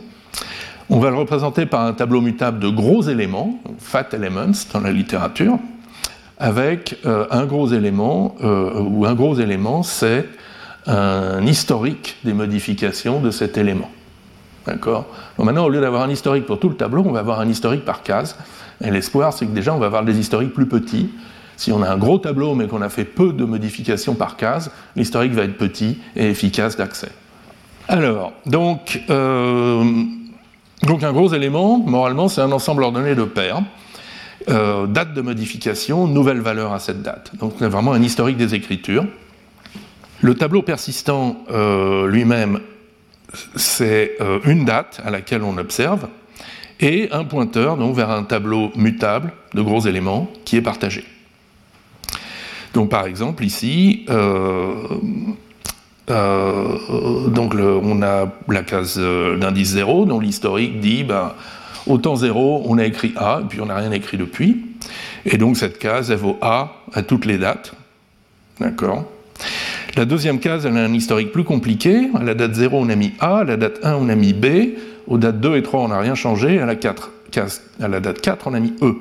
on 0.90 1.00
va 1.00 1.10
le 1.10 1.18
représenter 1.18 1.66
par 1.66 1.82
un 1.82 1.94
tableau 1.94 2.22
mutable 2.22 2.60
de 2.60 2.70
gros 2.70 3.02
éléments, 3.02 3.60
fat 3.80 4.08
elements 4.14 4.52
dans 4.74 4.80
la 4.80 4.92
littérature, 4.92 5.60
avec 6.38 6.98
euh, 7.06 7.26
un 7.32 7.46
gros 7.46 7.68
élément, 7.68 8.36
euh, 8.44 8.80
ou 8.80 9.06
un 9.06 9.14
gros 9.14 9.36
élément, 9.36 9.84
c'est 9.84 10.26
un 10.86 11.46
historique 11.46 12.16
des 12.24 12.32
modifications 12.32 13.20
de 13.20 13.32
cet 13.32 13.58
élément. 13.58 13.90
D'accord? 14.66 15.08
Maintenant, 15.38 15.66
au 15.66 15.70
lieu 15.70 15.82
d'avoir 15.82 16.04
un 16.04 16.10
historique 16.10 16.46
pour 16.46 16.60
tout 16.60 16.70
le 16.70 16.76
tableau, 16.76 17.04
on 17.06 17.12
va 17.12 17.20
avoir 17.20 17.40
un 17.42 17.50
historique 17.50 17.84
par 17.84 18.04
case. 18.04 18.38
Et 18.82 18.92
l'espoir, 18.92 19.34
c'est 19.34 19.46
que 19.46 19.52
déjà, 19.52 19.74
on 19.74 19.80
va 19.80 19.88
avoir 19.88 20.06
des 20.06 20.18
historiques 20.18 20.54
plus 20.54 20.68
petits, 20.68 21.10
si 21.58 21.72
on 21.72 21.82
a 21.82 21.90
un 21.90 21.98
gros 21.98 22.20
tableau 22.20 22.56
mais 22.56 22.68
qu'on 22.68 22.82
a 22.82 22.90
fait 22.90 23.04
peu 23.04 23.34
de 23.34 23.44
modifications 23.44 24.16
par 24.16 24.38
case, 24.38 24.72
l'historique 24.96 25.34
va 25.34 25.44
être 25.44 25.58
petit 25.58 25.98
et 26.16 26.30
efficace 26.30 26.78
d'accès. 26.78 27.10
Alors, 27.90 28.34
donc, 28.46 29.02
euh, 29.10 29.84
un 30.84 31.12
gros 31.12 31.34
élément, 31.34 31.80
moralement, 31.80 32.28
c'est 32.28 32.42
un 32.42 32.52
ensemble 32.52 32.84
ordonné 32.84 33.16
de 33.16 33.24
paires. 33.24 33.62
Euh, 34.50 34.88
date 34.88 35.14
de 35.14 35.22
modification, 35.22 36.08
nouvelle 36.08 36.40
valeur 36.40 36.72
à 36.72 36.80
cette 36.80 37.02
date. 37.02 37.32
Donc 37.38 37.54
c'est 37.60 37.68
vraiment 37.68 37.92
un 37.92 38.02
historique 38.02 38.38
des 38.38 38.54
écritures. 38.56 39.06
Le 40.22 40.36
tableau 40.36 40.62
persistant 40.62 41.38
euh, 41.52 42.08
lui-même, 42.08 42.60
c'est 43.56 44.18
une 44.46 44.64
date 44.64 45.02
à 45.06 45.12
laquelle 45.12 45.44
on 45.44 45.58
observe 45.58 46.08
et 46.80 47.10
un 47.12 47.26
pointeur 47.26 47.76
donc 47.76 47.94
vers 47.94 48.10
un 48.10 48.24
tableau 48.24 48.72
mutable 48.76 49.34
de 49.54 49.62
gros 49.62 49.82
éléments 49.82 50.30
qui 50.46 50.56
est 50.56 50.62
partagé. 50.62 51.04
Donc 52.78 52.90
par 52.90 53.08
exemple 53.08 53.44
ici, 53.44 54.06
euh, 54.08 54.76
euh, 56.12 57.28
donc 57.28 57.56
on 57.56 58.04
a 58.04 58.32
la 58.48 58.62
case 58.62 58.98
euh, 59.00 59.36
d'indice 59.36 59.70
0 59.70 60.06
dont 60.06 60.20
l'historique 60.20 60.80
dit 60.80 61.04
ben, 61.04 61.34
au 61.88 61.98
temps 61.98 62.18
0 62.18 62.66
on 62.68 62.78
a 62.78 62.86
écrit 62.86 63.14
A 63.16 63.40
et 63.42 63.48
puis 63.48 63.62
on 63.62 63.66
n'a 63.66 63.78
rien 63.78 63.92
écrit 63.92 64.18
depuis. 64.18 64.64
Et 65.26 65.40
donc 65.40 65.58
cette 65.58 65.80
case 65.80 66.12
elle 66.12 66.20
vaut 66.20 66.38
A 66.44 66.84
à 66.94 67.02
toutes 67.02 67.26
les 67.26 67.40
dates. 67.40 67.74
D'accord 68.60 69.06
La 69.96 70.06
deuxième 70.06 70.40
case 70.40 70.68
elle 70.68 70.78
a 70.78 70.84
un 70.84 70.94
historique 70.94 71.32
plus 71.32 71.46
compliqué. 71.46 72.12
À 72.14 72.22
la 72.22 72.36
date 72.36 72.54
0 72.54 72.78
on 72.80 72.90
a 72.90 72.96
mis 72.96 73.14
A, 73.20 73.40
à 73.40 73.44
la 73.44 73.58
date 73.58 73.80
1 73.82 73.96
on 73.96 74.08
a 74.08 74.14
mis 74.14 74.34
B, 74.34 74.46
aux 75.08 75.18
dates 75.18 75.40
2 75.40 75.56
et 75.56 75.64
3 75.64 75.80
on 75.80 75.88
n'a 75.88 76.00
rien 76.00 76.14
changé, 76.14 76.60
à 76.60 76.68
la, 76.68 76.76
4, 76.76 77.12
à 77.82 77.88
la 77.88 78.00
date 78.00 78.22
4 78.22 78.46
on 78.46 78.54
a 78.54 78.60
mis 78.60 78.76
E. 78.84 78.94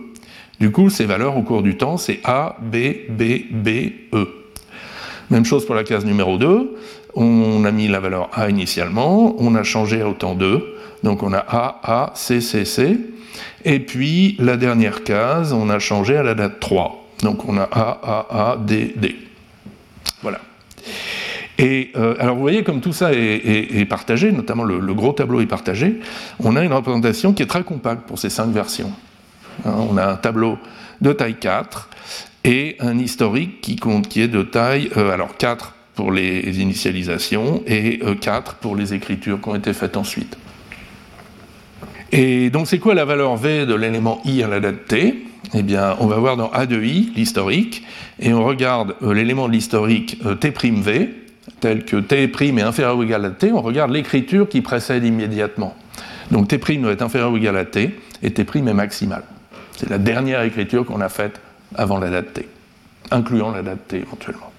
Du 0.61 0.71
coup, 0.71 0.89
ces 0.89 1.05
valeurs 1.05 1.37
au 1.37 1.43
cours 1.43 1.63
du 1.63 1.77
temps, 1.77 1.97
c'est 1.97 2.21
A, 2.25 2.57
B, 2.61 2.77
B, 3.11 3.23
B, 3.51 3.69
E. 4.15 4.27
Même 5.31 5.45
chose 5.45 5.67
pour 5.67 5.75
la 5.75 5.85
case 5.85 6.05
numéro 6.05 6.39
2. 6.39 6.77
On 7.15 7.65
a 7.65 7.71
mis 7.71 7.89
la 7.89 8.01
valeur 8.01 8.31
A 8.35 8.49
initialement, 8.51 9.35
on 9.39 9.55
a 9.55 9.63
changé 9.63 10.03
au 10.03 10.13
temps 10.13 10.35
2, 10.35 10.77
donc 11.03 11.23
on 11.23 11.33
a 11.33 11.39
A, 11.39 11.81
A, 11.83 12.13
C, 12.15 12.41
C, 12.41 12.65
C. 12.65 12.99
Et 13.65 13.81
puis 13.81 14.37
la 14.39 14.57
dernière 14.57 15.03
case, 15.03 15.53
on 15.53 15.71
a 15.71 15.79
changé 15.79 16.17
à 16.17 16.23
la 16.23 16.35
date 16.35 16.61
3. 16.61 17.05
Donc 17.23 17.49
on 17.49 17.57
a 17.57 17.63
A, 17.63 17.99
A, 18.03 18.53
A, 18.53 18.57
D, 18.59 18.95
D. 18.97 19.17
Voilà. 20.23 20.41
Et 21.59 21.91
euh, 21.97 22.15
alors 22.19 22.37
vous 22.37 22.43
voyez 22.43 22.65
comme 22.65 22.83
tout 22.83 22.93
ça 22.93 23.13
est, 23.15 23.89
partagé, 23.89 24.31
notamment 24.31 24.65
le, 24.65 24.79
le, 24.79 24.95
gros 24.95 25.13
tableau 25.13 25.41
est 25.41 25.47
partagé, 25.47 26.01
on 26.39 26.55
a 26.55 26.63
une 26.63 26.73
représentation 26.73 27.33
qui 27.33 27.43
est 27.43 27.47
très 27.47 27.63
compacte 27.63 28.07
pour 28.07 28.19
ces 28.19 28.29
cinq 28.29 28.49
versions. 28.49 28.93
Hein, 29.65 29.75
on 29.91 29.97
a 29.97 30.07
un 30.07 30.17
tableau 30.17 30.59
de 31.01 31.13
taille 31.13 31.37
4 31.37 31.89
et 32.45 32.77
un 32.81 32.99
historique 32.99 33.61
qui, 33.61 33.77
compte, 33.77 34.09
qui 34.09 34.21
est 34.21 34.29
de 34.29 34.43
taille, 34.43 34.91
euh, 34.97 35.11
alors 35.11 35.37
4 35.37 35.75
pour 35.95 36.13
les 36.13 36.61
initialisations 36.61 37.63
et 37.67 38.01
4 38.21 38.51
euh, 38.51 38.55
pour 38.61 38.77
les 38.77 38.95
écritures 38.95 39.41
qui 39.41 39.49
ont 39.49 39.55
été 39.55 39.73
faites 39.73 39.97
ensuite. 39.97 40.37
Et 42.13 42.51
donc 42.51 42.69
c'est 42.69 42.79
quoi 42.79 42.95
la 42.95 43.05
valeur 43.05 43.37
V 43.37 43.67
de 43.67 43.75
l'élément 43.75 44.21
I 44.25 44.43
à 44.43 44.49
la 44.49 44.61
date 44.61 44.87
T? 44.87 45.27
Eh 45.55 45.63
bien 45.63 45.97
on 46.01 46.07
va 46.07 46.17
voir 46.17 46.37
dans 46.37 46.51
A 46.51 46.67
de 46.67 46.81
I 46.83 47.13
l'historique 47.17 47.85
et 48.21 48.33
on 48.33 48.45
regarde 48.45 48.95
euh, 49.03 49.13
l'élément 49.13 49.49
de 49.49 49.53
l'historique 49.53 50.19
T'V 50.41 51.09
tel 51.61 51.85
que 51.85 51.97
T' 51.97 52.25
est 52.25 52.61
inférieur 52.61 52.97
ou 52.97 53.03
égal 53.03 53.25
à 53.25 53.31
T, 53.31 53.53
on 53.53 53.63
regarde 53.63 53.91
l'écriture 53.91 54.49
qui 54.49 54.61
précède 54.61 55.05
immédiatement. 55.05 55.75
Donc 56.31 56.49
T' 56.49 56.59
doit 56.79 56.93
être 56.93 57.03
inférieur 57.03 57.33
ou 57.33 57.37
égal 57.37 57.57
à 57.57 57.65
T 57.65 57.99
et 58.23 58.31
T' 58.31 58.43
est 58.43 58.61
maximal. 58.61 59.23
C'est 59.77 59.91
la 59.91 59.99
dernière 59.99 60.43
écriture 60.43 60.87
qu'on 60.87 61.01
a 61.01 61.09
faite 61.09 61.41
avant 61.75 61.99
la 61.99 62.09
date 62.09 62.33
T, 62.33 62.49
incluant 63.11 63.51
la 63.51 63.63
date 63.63 63.89
T 63.89 63.99
éventuellement. 63.99 64.51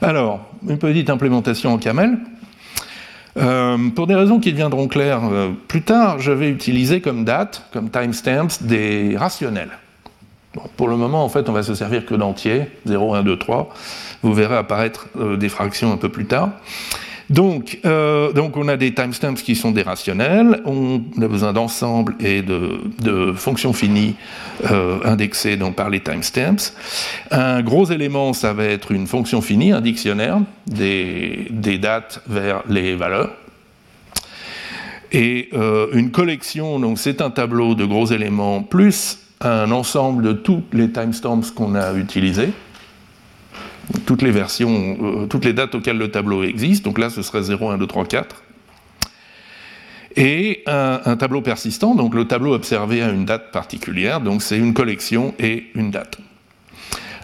Alors, 0.00 0.46
une 0.66 0.78
petite 0.78 1.10
implémentation 1.10 1.72
en 1.72 1.78
camel. 1.78 2.18
Euh, 3.36 3.76
pour 3.90 4.06
des 4.06 4.14
raisons 4.14 4.40
qui 4.40 4.52
deviendront 4.52 4.88
claires 4.88 5.24
euh, 5.24 5.50
plus 5.66 5.82
tard, 5.82 6.20
je 6.20 6.32
vais 6.32 6.48
utiliser 6.50 7.00
comme 7.00 7.24
date, 7.24 7.64
comme 7.72 7.90
timestamps, 7.90 8.60
des 8.60 9.16
rationnels. 9.16 9.70
pour 10.76 10.88
le 10.88 10.96
moment, 10.96 11.24
en 11.24 11.28
fait, 11.28 11.48
on 11.48 11.52
va 11.52 11.62
se 11.62 11.74
servir 11.74 12.06
que 12.06 12.14
d'entiers, 12.14 12.68
0, 12.86 13.14
1, 13.14 13.22
2, 13.22 13.38
3. 13.38 13.74
Vous 14.22 14.34
verrez 14.34 14.56
apparaître 14.56 15.08
des 15.36 15.48
fractions 15.48 15.92
un 15.92 15.96
peu 15.96 16.08
plus 16.08 16.26
tard. 16.26 16.50
Donc, 17.30 17.78
euh, 17.84 18.32
donc 18.32 18.56
on 18.56 18.68
a 18.68 18.76
des 18.76 18.94
timestamps 18.94 19.34
qui 19.34 19.54
sont 19.54 19.70
des 19.70 19.82
rationnels, 19.82 20.62
on 20.64 21.02
a 21.20 21.28
besoin 21.28 21.52
d'ensemble 21.52 22.14
et 22.20 22.42
de, 22.42 23.32
fonctions 23.34 23.72
finies 23.72 24.14
euh, 24.70 24.98
indexées 25.04 25.56
donc, 25.56 25.76
par 25.76 25.90
les 25.90 26.00
timestamps. 26.00 26.72
Un 27.30 27.62
gros 27.62 27.84
élément, 27.86 28.32
ça 28.32 28.54
va 28.54 28.64
être 28.64 28.92
une 28.92 29.06
fonction 29.06 29.42
finie, 29.42 29.72
un 29.72 29.82
dictionnaire, 29.82 30.40
des, 30.66 31.48
des 31.50 31.78
dates 31.78 32.22
vers 32.26 32.62
les 32.68 32.94
valeurs. 32.94 33.30
Et 35.12 35.48
euh, 35.52 35.88
une 35.92 36.10
collection, 36.10 36.78
donc 36.80 36.98
c'est 36.98 37.20
un 37.20 37.30
tableau 37.30 37.74
de 37.74 37.84
gros 37.84 38.06
éléments 38.06 38.62
plus 38.62 39.18
un 39.40 39.70
ensemble 39.70 40.24
de 40.24 40.32
tous 40.32 40.62
les 40.72 40.90
timestamps 40.90 41.52
qu'on 41.54 41.74
a 41.74 41.94
utilisés 41.94 42.52
toutes 44.06 44.22
les 44.22 44.30
versions, 44.30 44.96
euh, 45.00 45.26
toutes 45.26 45.44
les 45.44 45.52
dates 45.52 45.74
auxquelles 45.74 45.98
le 45.98 46.10
tableau 46.10 46.42
existe. 46.44 46.84
Donc 46.84 46.98
là, 46.98 47.10
ce 47.10 47.22
serait 47.22 47.42
0, 47.42 47.70
1, 47.70 47.78
2, 47.78 47.86
3, 47.86 48.04
4. 48.06 48.42
Et 50.16 50.64
un, 50.66 51.16
tableau 51.16 51.42
persistant, 51.42 51.94
donc 51.94 52.12
le 52.12 52.26
tableau 52.26 52.52
observé 52.52 53.02
à 53.02 53.10
une 53.10 53.24
date 53.24 53.52
particulière, 53.52 54.20
donc 54.20 54.42
c'est 54.42 54.58
une 54.58 54.74
collection 54.74 55.32
et 55.38 55.66
une 55.76 55.92
date. 55.92 56.18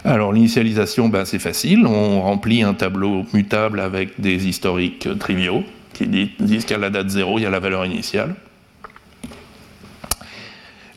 Alors 0.04 0.32
l'initialisation, 0.32 1.08
ben, 1.08 1.24
c'est 1.24 1.40
facile, 1.40 1.86
on 1.86 2.20
remplit 2.20 2.62
un 2.62 2.74
tableau 2.74 3.24
mutable 3.32 3.80
avec 3.80 4.20
des 4.20 4.46
historiques 4.46 5.08
triviaux 5.18 5.64
qui 5.92 6.06
disent 6.38 6.66
qu'à 6.66 6.78
la 6.78 6.90
date 6.90 7.08
0, 7.08 7.38
il 7.38 7.42
y 7.42 7.46
a 7.46 7.50
la 7.50 7.58
valeur 7.58 7.84
initiale. 7.84 8.36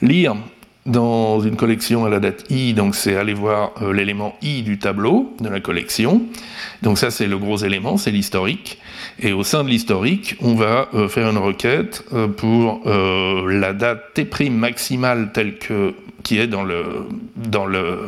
Lire, 0.01 0.35
dans 0.87 1.41
une 1.41 1.57
collection 1.57 2.05
à 2.05 2.09
la 2.09 2.19
date 2.19 2.45
i, 2.49 2.73
donc 2.73 2.95
c'est 2.95 3.17
aller 3.17 3.33
voir 3.33 3.71
euh, 3.81 3.91
l'élément 3.91 4.35
i 4.41 4.63
du 4.63 4.79
tableau 4.79 5.33
de 5.41 5.49
la 5.49 5.59
collection. 5.59 6.23
Donc 6.81 6.97
ça 6.97 7.11
c'est 7.11 7.27
le 7.27 7.37
gros 7.37 7.57
élément, 7.57 7.97
c'est 7.97 8.11
l'historique. 8.11 8.79
Et 9.19 9.33
au 9.33 9.43
sein 9.43 9.63
de 9.63 9.69
l'historique, 9.69 10.37
on 10.41 10.55
va 10.55 10.87
euh, 10.93 11.09
faire 11.09 11.29
une 11.29 11.37
requête 11.37 12.05
euh, 12.13 12.27
pour 12.27 12.81
la 12.85 13.73
date 13.73 14.13
t' 14.13 14.49
maximale 14.49 15.31
telle 15.33 15.57
que 15.57 15.93
qui 16.23 16.39
est 16.39 16.47
dans 16.47 16.63
le 16.63 16.83
dans 17.35 17.65
le 17.65 17.99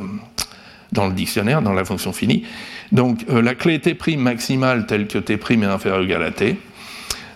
dans 0.93 1.07
le 1.07 1.13
dictionnaire, 1.13 1.61
dans 1.61 1.73
la 1.73 1.83
fonction 1.83 2.13
finie. 2.13 2.45
Donc 2.91 3.25
la 3.29 3.55
clé 3.55 3.79
t' 3.79 4.17
maximale 4.17 4.85
telle 4.87 5.07
que 5.07 5.19
t' 5.19 5.33
est 5.33 5.63
inférieur 5.63 5.99
ou 5.99 6.03
égal 6.03 6.23
à 6.23 6.31
t. 6.31 6.55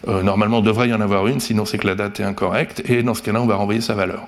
normalement, 0.07 0.59
il 0.59 0.65
devrait 0.65 0.87
y 0.87 0.93
en 0.93 1.01
avoir 1.01 1.27
une, 1.27 1.39
sinon 1.39 1.65
c'est 1.65 1.77
que 1.77 1.87
la 1.87 1.95
date 1.95 2.21
est 2.21 2.23
incorrecte. 2.23 2.81
Et 2.89 3.03
dans 3.03 3.13
ce 3.13 3.21
cas-là, 3.21 3.41
on 3.41 3.45
va 3.45 3.55
renvoyer 3.55 3.81
sa 3.81 3.93
valeur. 3.93 4.27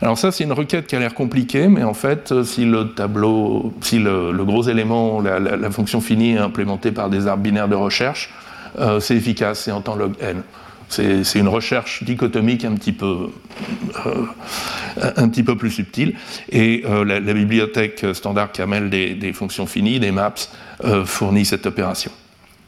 Alors 0.00 0.18
ça, 0.18 0.30
c'est 0.30 0.44
une 0.44 0.52
requête 0.52 0.86
qui 0.86 0.96
a 0.96 0.98
l'air 0.98 1.14
compliquée, 1.14 1.68
mais 1.68 1.82
en 1.82 1.94
fait, 1.94 2.32
euh, 2.32 2.44
si 2.44 2.64
le 2.64 2.90
tableau, 2.90 3.72
si 3.80 3.98
le, 3.98 4.32
gros 4.44 4.62
élément, 4.62 5.20
la, 5.20 5.70
fonction 5.70 6.00
finie 6.00 6.34
est 6.34 6.38
implémentée 6.38 6.92
par 6.92 7.10
des 7.10 7.26
arbres 7.26 7.42
binaires 7.42 7.68
de 7.68 7.74
recherche, 7.74 8.30
euh, 8.78 9.00
c'est 9.00 9.16
efficace, 9.16 9.62
c'est 9.64 9.72
en 9.72 9.80
temps 9.80 9.96
log 9.96 10.14
n. 10.20 10.42
C'est 10.90 11.34
une 11.34 11.48
recherche 11.48 12.02
dichotomique 12.02 12.64
un 12.64 12.72
petit 12.72 12.92
peu, 12.92 13.28
euh, 14.06 14.24
un 15.16 15.28
petit 15.28 15.42
peu 15.42 15.54
plus 15.54 15.70
subtile. 15.70 16.14
Et 16.50 16.82
la, 17.04 17.20
bibliothèque 17.20 18.06
standard 18.14 18.52
Camel 18.52 18.88
des, 18.88 19.14
des, 19.14 19.34
fonctions 19.34 19.66
finies, 19.66 20.00
des 20.00 20.12
maps, 20.12 20.32
fournit 21.04 21.44
cette 21.44 21.66
opération. 21.66 22.10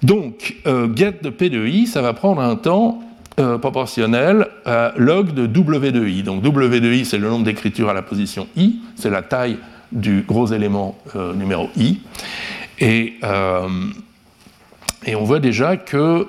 Donc, 0.03 0.57
get 0.95 1.23
de 1.23 1.31
P 1.31 1.49
de 1.49 1.67
I, 1.67 1.87
ça 1.87 2.03
va 2.03 2.13
prendre 2.13 2.43
un 2.43 2.57
temps 2.57 3.01
euh, 3.40 3.57
proportionnel 3.57 4.48
à 4.66 4.92
log 4.98 5.33
de 5.33 5.46
W 5.46 5.92
de 5.92 6.07
i. 6.07 6.22
Donc 6.22 6.42
W 6.42 6.81
de 6.81 6.92
i, 6.92 7.07
c'est 7.07 7.16
le 7.16 7.29
nombre 7.29 7.44
d'écritures 7.44 7.88
à 7.88 7.94
la 7.94 8.03
position 8.03 8.46
i, 8.55 8.81
c'est 8.96 9.09
la 9.09 9.22
taille 9.22 9.57
du 9.92 10.24
gros 10.29 10.48
élément 10.48 10.98
euh, 11.16 11.33
numéro 11.33 11.70
i. 11.74 12.00
Et, 12.81 13.14
euh, 13.24 13.68
et, 15.07 15.16
on 15.16 15.24
voit 15.24 15.40
déjà 15.40 15.79
que 15.79 16.26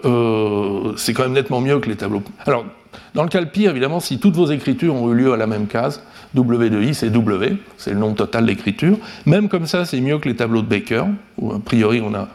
c'est 0.95 1.13
quand 1.13 1.23
même 1.23 1.33
nettement 1.33 1.59
mieux 1.59 1.79
que 1.79 1.89
les 1.89 1.97
tableaux. 1.97 2.23
Alors, 2.45 2.65
dans 3.13 3.23
le 3.23 3.29
cas 3.29 3.41
le 3.41 3.49
pire, 3.49 3.71
évidemment, 3.71 3.99
si 3.99 4.17
toutes 4.17 4.35
vos 4.35 4.49
écritures 4.49 4.95
ont 4.95 5.11
eu 5.11 5.15
lieu 5.15 5.33
à 5.33 5.37
la 5.37 5.47
même 5.47 5.67
case, 5.67 6.01
W 6.33 6.69
de 6.69 6.81
i, 6.81 6.95
c'est 6.95 7.09
W, 7.09 7.57
c'est 7.77 7.91
le 7.91 7.99
nombre 7.99 8.15
total 8.15 8.45
d'écritures. 8.45 8.97
Même 9.25 9.49
comme 9.49 9.65
ça, 9.65 9.83
c'est 9.83 9.99
mieux 9.99 10.17
que 10.19 10.29
les 10.29 10.35
tableaux 10.37 10.61
de 10.61 10.67
Baker, 10.67 11.03
où 11.37 11.51
a 11.51 11.59
priori 11.59 12.01
on 12.01 12.13
a 12.13 12.29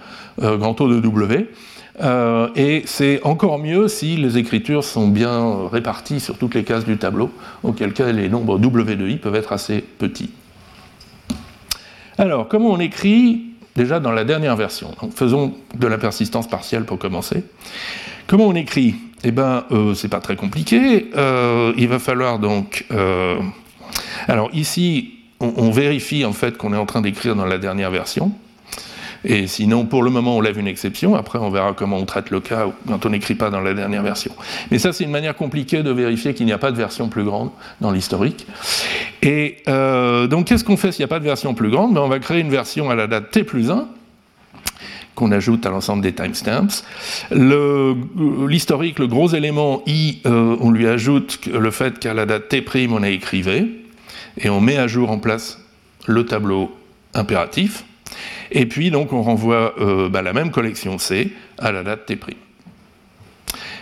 grand 0.58 0.74
taux 0.74 0.88
de 0.88 1.00
W. 1.00 1.48
Euh, 2.02 2.48
et 2.56 2.82
c'est 2.86 3.22
encore 3.22 3.58
mieux 3.58 3.88
si 3.88 4.16
les 4.16 4.36
écritures 4.38 4.84
sont 4.84 5.08
bien 5.08 5.68
réparties 5.68 6.20
sur 6.20 6.36
toutes 6.36 6.54
les 6.54 6.64
cases 6.64 6.84
du 6.84 6.98
tableau, 6.98 7.30
auquel 7.62 7.92
cas 7.92 8.12
les 8.12 8.28
nombres 8.28 8.58
W 8.58 8.96
de 8.96 9.08
I 9.08 9.16
peuvent 9.16 9.34
être 9.34 9.52
assez 9.52 9.80
petits. 9.80 10.30
Alors, 12.18 12.48
comment 12.48 12.70
on 12.70 12.80
écrit 12.80 13.42
déjà 13.74 14.00
dans 14.00 14.12
la 14.12 14.24
dernière 14.24 14.56
version? 14.56 14.94
Faisons 15.14 15.54
de 15.74 15.86
la 15.86 15.98
persistance 15.98 16.48
partielle 16.48 16.84
pour 16.84 16.98
commencer. 16.98 17.44
Comment 18.26 18.46
on 18.46 18.54
écrit? 18.54 18.96
Eh 19.24 19.30
bien, 19.30 19.64
euh, 19.70 19.94
c'est 19.94 20.08
pas 20.08 20.20
très 20.20 20.36
compliqué. 20.36 21.10
Euh, 21.16 21.72
il 21.76 21.88
va 21.88 21.98
falloir 21.98 22.38
donc. 22.38 22.86
alors, 24.28 24.50
ici, 24.52 25.14
on 25.40 25.70
vérifie 25.70 26.24
en 26.24 26.32
fait 26.32 26.56
qu'on 26.56 26.72
est 26.72 26.78
en 26.78 26.86
train 26.86 27.00
d'écrire 27.00 27.36
dans 27.36 27.46
la 27.46 27.58
dernière 27.58 27.90
version. 27.90 28.32
Et 29.28 29.48
sinon, 29.48 29.86
pour 29.86 30.04
le 30.04 30.10
moment, 30.10 30.36
on 30.36 30.40
lève 30.40 30.56
une 30.56 30.68
exception. 30.68 31.16
Après, 31.16 31.40
on 31.40 31.50
verra 31.50 31.72
comment 31.72 31.96
on 31.96 32.04
traite 32.04 32.30
le 32.30 32.38
cas 32.38 32.68
quand 32.86 33.04
on 33.04 33.10
n'écrit 33.10 33.34
pas 33.34 33.50
dans 33.50 33.60
la 33.60 33.74
dernière 33.74 34.04
version. 34.04 34.32
Mais 34.70 34.78
ça, 34.78 34.92
c'est 34.92 35.02
une 35.02 35.10
manière 35.10 35.34
compliquée 35.34 35.82
de 35.82 35.90
vérifier 35.90 36.32
qu'il 36.32 36.46
n'y 36.46 36.52
a 36.52 36.58
pas 36.58 36.70
de 36.70 36.76
version 36.76 37.08
plus 37.08 37.24
grande 37.24 37.50
dans 37.80 37.90
l'historique. 37.90 38.46
Et 39.22 39.56
euh, 39.68 40.28
donc, 40.28 40.46
qu'est-ce 40.46 40.62
qu'on 40.62 40.76
fait 40.76 40.92
s'il 40.92 41.02
n'y 41.02 41.06
a 41.06 41.08
pas 41.08 41.18
de 41.18 41.24
version 41.24 41.54
plus 41.54 41.70
grande? 41.70 41.94
Ben, 41.94 42.02
On 42.02 42.08
va 42.08 42.20
créer 42.20 42.40
une 42.40 42.50
version 42.50 42.88
à 42.88 42.94
la 42.94 43.08
date 43.08 43.32
t 43.32 43.42
plus 43.42 43.70
1 43.70 43.88
qu'on 45.16 45.32
ajoute 45.32 45.66
à 45.66 45.70
l'ensemble 45.70 46.02
des 46.02 46.12
timestamps. 46.12 46.84
L'historique, 47.32 48.98
le, 48.98 49.06
gros 49.08 49.30
élément 49.30 49.82
i, 49.86 50.18
euh, 50.26 50.56
on 50.60 50.70
lui 50.70 50.86
ajoute 50.86 51.46
le 51.46 51.70
fait 51.70 51.98
qu'à 51.98 52.14
la 52.14 52.26
date 52.26 52.48
t', 52.48 52.62
on 52.90 53.02
a 53.02 53.08
écrivé, 53.08 53.66
et 54.38 54.50
on 54.50 54.60
met 54.60 54.76
à 54.76 54.86
jour 54.86 55.10
en 55.10 55.18
place 55.18 55.58
le 56.06 56.26
tableau 56.26 56.70
impératif. 57.14 57.84
Et 58.50 58.66
puis, 58.66 58.90
donc, 58.90 59.12
on 59.12 59.22
renvoie 59.22 59.74
euh, 59.80 60.08
bah, 60.08 60.22
la 60.22 60.32
même 60.32 60.50
collection 60.50 60.98
C 60.98 61.32
à 61.58 61.72
la 61.72 61.82
date 61.82 62.06
T'. 62.06 62.18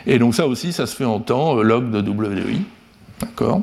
Et 0.07 0.19
donc, 0.19 0.35
ça 0.35 0.47
aussi, 0.47 0.73
ça 0.73 0.87
se 0.87 0.97
fait 0.97 1.05
en 1.05 1.21
temps 1.21 1.59
euh, 1.59 1.63
log 1.63 1.91
de 1.91 2.11
WI. 2.11 2.63
D'accord? 3.21 3.63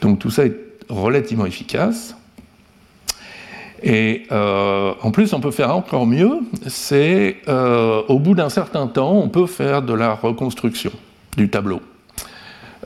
Donc, 0.00 0.18
tout 0.18 0.30
ça 0.30 0.46
est 0.46 0.56
relativement 0.88 1.46
efficace. 1.46 2.16
Et 3.82 4.24
euh, 4.30 4.94
en 5.02 5.10
plus, 5.10 5.32
on 5.32 5.40
peut 5.40 5.50
faire 5.50 5.74
encore 5.74 6.06
mieux, 6.06 6.38
c'est 6.68 7.38
au 7.48 8.18
bout 8.20 8.34
d'un 8.34 8.48
certain 8.48 8.86
temps, 8.86 9.12
on 9.12 9.28
peut 9.28 9.46
faire 9.46 9.82
de 9.82 9.92
la 9.92 10.14
reconstruction 10.14 10.92
du 11.36 11.48
tableau. 11.48 11.80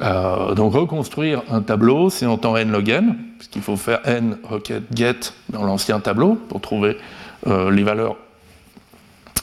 Euh, 0.03 0.55
donc 0.55 0.75
reconstruire 0.75 1.43
un 1.51 1.63
tableau, 1.63 2.11
c'est 2.11 2.27
en 2.27 2.37
temps 2.37 2.57
n 2.57 2.71
log 2.71 2.89
n, 2.89 3.17
puisqu'il 3.39 3.63
faut 3.63 3.77
faire 3.77 4.01
n 4.05 4.39
requête 4.45 4.85
get 4.95 5.33
dans 5.49 5.65
l'ancien 5.65 6.01
tableau 6.01 6.35
pour 6.35 6.61
trouver 6.61 6.99
euh, 7.47 7.71
les 7.71 7.83
valeurs 7.83 8.17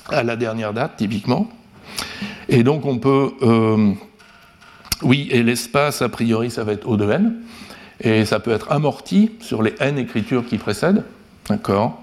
à 0.09 0.23
la 0.23 0.35
dernière 0.35 0.73
date, 0.73 0.97
typiquement. 0.97 1.49
Et 2.49 2.63
donc 2.63 2.85
on 2.85 2.99
peut... 2.99 3.31
Euh, 3.41 3.93
oui, 5.01 5.27
et 5.31 5.43
l'espace, 5.43 6.01
a 6.01 6.09
priori, 6.09 6.49
ça 6.49 6.63
va 6.63 6.73
être 6.73 6.87
O 6.87 6.97
de 6.97 7.09
n, 7.09 7.35
et 7.99 8.25
ça 8.25 8.39
peut 8.39 8.51
être 8.51 8.71
amorti 8.71 9.31
sur 9.41 9.63
les 9.63 9.73
n 9.79 9.97
écritures 9.97 10.45
qui 10.45 10.57
précèdent. 10.57 11.03
D'accord? 11.49 12.01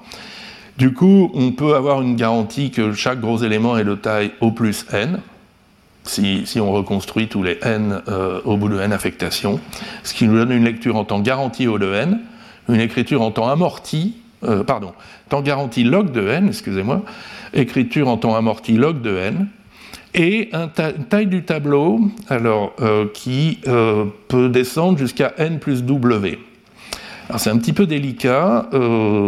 Du 0.77 0.93
coup, 0.93 1.31
on 1.35 1.53
peut 1.53 1.75
avoir 1.75 2.03
une 2.03 2.17
garantie 2.17 2.71
que 2.71 2.93
chaque 2.93 3.21
gros 3.21 3.39
élément 3.39 3.79
est 3.79 3.85
de 3.85 3.95
taille 3.95 4.33
O 4.41 4.51
plus 4.51 4.87
n, 4.93 5.21
si, 6.05 6.61
on 6.61 6.73
reconstruit 6.73 7.29
tous 7.29 7.43
les 7.43 7.59
n 7.63 8.03
euh, 8.09 8.41
au 8.45 8.57
bout 8.57 8.69
de 8.69 8.81
n 8.81 8.93
affectations, 8.93 9.61
ce 10.03 10.15
qui 10.15 10.27
nous 10.27 10.37
donne 10.37 10.53
une 10.53 10.65
lecture 10.65 10.97
en 10.97 11.05
temps 11.05 11.21
garanti 11.21 11.67
O 11.69 11.79
de 11.79 11.93
n, 11.93 12.21
une 12.69 12.81
écriture 12.81 13.23
en 13.23 13.31
temps 13.31 13.49
amorti, 13.49 14.17
euh, 14.45 14.65
pardon, 14.65 14.93
temps 15.29 15.43
garanti 15.43 15.85
log 15.85 16.11
de 16.13 16.29
n, 16.29 16.49
excusez-moi, 16.49 17.03
écriture 17.53 18.09
en 18.09 18.17
temps 18.17 18.35
amorti 18.35 18.73
log 18.73 19.03
de 19.03 19.17
n, 19.17 19.49
et 20.15 20.51
une 20.53 21.05
taille 21.09 21.29
du 21.29 21.45
tableau 21.45 22.01
alors, 22.29 22.73
euh, 22.81 23.07
qui 23.15 23.61
peut 24.27 24.49
descendre 24.49 24.99
jusqu'à 24.99 25.35
n 25.39 25.61
plus 25.61 25.85
w. 25.85 26.39
C'est 27.37 27.51
un 27.51 27.59
petit 27.59 27.73
peu 27.73 27.87
délicat, 27.87 28.69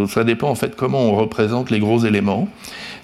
ça 0.09 0.25
dépend 0.25 0.49
en 0.49 0.57
fait 0.57 0.75
comment 0.75 1.03
on 1.03 1.15
représente 1.15 1.71
les 1.71 1.79
gros 1.79 2.05
éléments. 2.05 2.49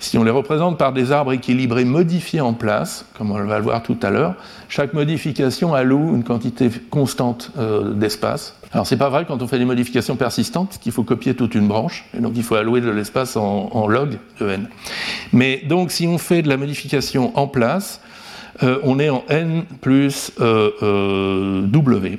Si 0.00 0.16
on 0.16 0.22
les 0.22 0.30
représente 0.30 0.78
par 0.78 0.92
des 0.92 1.10
arbres 1.10 1.32
équilibrés 1.32 1.84
modifiés 1.84 2.40
en 2.40 2.52
place, 2.52 3.04
comme 3.16 3.32
on 3.32 3.44
va 3.44 3.58
le 3.58 3.64
voir 3.64 3.82
tout 3.82 3.96
à 4.02 4.10
l'heure, 4.10 4.34
chaque 4.68 4.94
modification 4.94 5.74
alloue 5.74 6.14
une 6.14 6.22
quantité 6.22 6.70
constante 6.90 7.50
euh, 7.58 7.92
d'espace. 7.94 8.54
Alors 8.72 8.86
c'est 8.86 8.96
pas 8.96 9.08
vrai 9.08 9.24
quand 9.26 9.42
on 9.42 9.48
fait 9.48 9.58
des 9.58 9.64
modifications 9.64 10.14
persistantes 10.14 10.78
qu'il 10.80 10.92
faut 10.92 11.02
copier 11.02 11.34
toute 11.34 11.54
une 11.54 11.66
branche, 11.66 12.04
et 12.16 12.20
donc 12.20 12.34
il 12.36 12.44
faut 12.44 12.54
allouer 12.54 12.80
de 12.80 12.90
l'espace 12.90 13.36
en, 13.36 13.88
log 13.88 14.18
de 14.40 14.48
n. 14.48 14.68
Mais 15.32 15.62
donc 15.66 15.90
si 15.90 16.06
on 16.06 16.18
fait 16.18 16.42
de 16.42 16.48
la 16.48 16.56
modification 16.56 17.36
en 17.36 17.48
place, 17.48 18.00
euh, 18.62 18.78
on 18.84 19.00
est 19.00 19.08
en 19.08 19.24
n 19.28 19.64
plus 19.80 20.32
euh, 20.40 21.66
w. 21.66 22.18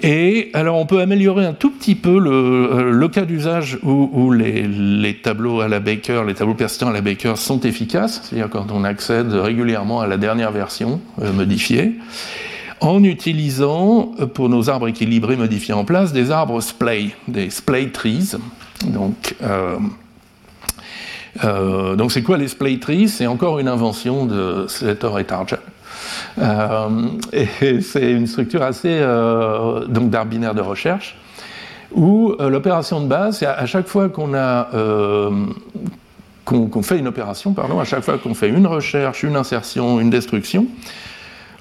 Et 0.00 0.50
alors 0.54 0.78
on 0.78 0.86
peut 0.86 1.00
améliorer 1.00 1.44
un 1.44 1.52
tout 1.52 1.70
petit 1.70 1.94
peu 1.94 2.18
le, 2.18 2.92
le 2.92 3.08
cas 3.08 3.24
d'usage 3.26 3.78
où, 3.82 4.32
les, 4.32 5.18
tableaux 5.22 5.60
à 5.60 5.68
la 5.68 5.80
Baker, 5.80 6.22
les 6.26 6.34
tableaux 6.34 6.54
persistants 6.54 6.88
à 6.88 6.92
la 6.92 7.02
Baker 7.02 7.34
sont 7.36 7.60
efficaces, 7.60 8.22
c'est-à-dire 8.22 8.48
quand 8.48 8.70
on 8.72 8.84
accède 8.84 9.32
régulièrement 9.32 10.00
à 10.00 10.06
la 10.06 10.16
dernière 10.16 10.50
version 10.50 11.00
euh, 11.20 11.32
modifiée, 11.32 11.92
en 12.80 13.04
utilisant 13.04 14.12
pour 14.34 14.48
nos 14.48 14.70
arbres 14.70 14.88
équilibrés 14.88 15.36
modifiés 15.36 15.74
en 15.74 15.84
place 15.84 16.12
des 16.12 16.30
arbres 16.30 16.60
splay, 16.60 17.10
des 17.28 17.50
splay 17.50 17.88
trees. 17.88 18.36
Donc 18.86 19.36
euh, 19.42 19.76
euh, 21.44 22.08
c'est 22.08 22.22
quoi 22.22 22.38
les 22.38 22.48
splay 22.48 22.78
trees? 22.78 23.08
C'est 23.08 23.26
encore 23.26 23.58
une 23.58 23.68
invention 23.68 24.26
de 24.26 24.66
Slater 24.68 25.20
et 25.20 25.24
Tarjan. 25.24 25.58
Euh, 26.38 27.08
et 27.32 27.80
c'est 27.80 28.12
une 28.12 28.26
structure 28.26 28.62
assez 28.62 28.98
euh, 29.00 29.86
donc 29.86 30.10
d'art 30.10 30.26
binaire 30.26 30.54
de 30.54 30.60
recherche 30.60 31.16
où 31.92 32.34
euh, 32.40 32.48
l'opération 32.48 33.00
de 33.00 33.06
base, 33.06 33.38
c'est 33.38 33.46
à, 33.46 33.66
chaque 33.66 33.86
fois 33.86 34.08
qu'on 34.08 34.34
a 34.34 34.68
qu'on 36.44 36.82
fait 36.82 36.98
une 36.98 37.06
opération, 37.06 37.52
pardon, 37.52 37.78
à 37.78 37.84
chaque 37.84 38.02
fois 38.02 38.18
qu'on 38.18 38.34
fait 38.34 38.48
une 38.48 38.66
recherche, 38.66 39.22
une 39.22 39.36
insertion, 39.36 40.00
une 40.00 40.10
destruction, 40.10 40.66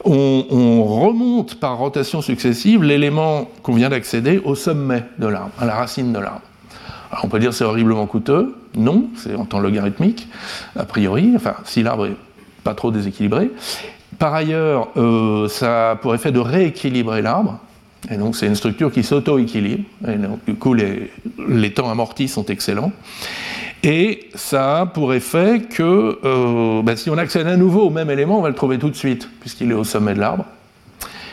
on, 0.03 0.45
on 0.49 0.83
remonte 0.83 1.59
par 1.59 1.77
rotation 1.77 2.21
successive 2.21 2.83
l'élément 2.83 3.47
qu'on 3.61 3.73
vient 3.73 3.89
d'accéder 3.89 4.41
au 4.43 4.55
sommet 4.55 5.03
de 5.19 5.27
l'arbre, 5.27 5.51
à 5.59 5.65
la 5.65 5.75
racine 5.75 6.11
de 6.11 6.19
l'arbre. 6.19 6.41
On 7.23 7.27
peut 7.27 7.39
dire 7.39 7.53
c'est 7.53 7.63
horriblement 7.63 8.07
coûteux, 8.07 8.55
non, 8.75 9.09
c'est 9.15 9.35
en 9.35 9.45
temps 9.45 9.59
logarithmique, 9.59 10.27
a 10.75 10.85
priori, 10.85 11.33
enfin 11.35 11.55
si 11.65 11.83
l'arbre 11.83 12.07
est 12.07 12.15
pas 12.63 12.73
trop 12.73 12.91
déséquilibré. 12.91 13.51
Par 14.21 14.35
ailleurs, 14.35 14.89
euh, 14.97 15.47
ça 15.47 15.89
a 15.89 15.95
pour 15.95 16.13
effet 16.13 16.31
de 16.31 16.37
rééquilibrer 16.37 17.23
l'arbre, 17.23 17.57
et 18.07 18.17
donc 18.17 18.35
c'est 18.35 18.45
une 18.45 18.53
structure 18.53 18.91
qui 18.91 19.01
s'auto-équilibre, 19.01 19.83
et 20.07 20.13
donc 20.13 20.45
du 20.45 20.53
coup 20.53 20.75
les, 20.75 21.73
temps 21.73 21.89
amortis 21.89 22.27
sont 22.27 22.45
excellents. 22.45 22.91
Et 23.81 24.29
ça 24.35 24.81
a 24.81 24.85
pour 24.85 25.15
effet 25.15 25.63
que 25.67 26.19
euh, 26.23 26.83
bah, 26.83 26.95
si 26.97 27.09
on 27.09 27.17
accède 27.17 27.47
à 27.47 27.57
nouveau 27.57 27.87
au 27.87 27.89
même 27.89 28.11
élément, 28.11 28.37
on 28.37 28.43
va 28.43 28.49
le 28.49 28.53
trouver 28.53 28.77
tout 28.77 28.91
de 28.91 28.95
suite, 28.95 29.27
puisqu'il 29.39 29.71
est 29.71 29.73
au 29.73 29.83
sommet 29.83 30.13
de 30.13 30.19
l'arbre. 30.19 30.45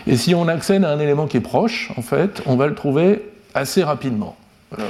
Et 0.07 0.17
si 0.17 0.35
on 0.35 0.49
accède 0.49 0.83
à 0.83 0.91
un 0.91 0.99
élément 0.99 1.27
qui 1.27 1.37
est 1.37 1.41
proche, 1.41 1.91
en 1.99 2.01
fait, 2.01 2.41
on 2.47 2.57
va 2.57 2.69
le 2.69 2.75
trouver 2.75 3.21
assez 3.53 3.85
rapidement. 3.85 4.35
Euh, 4.79 4.83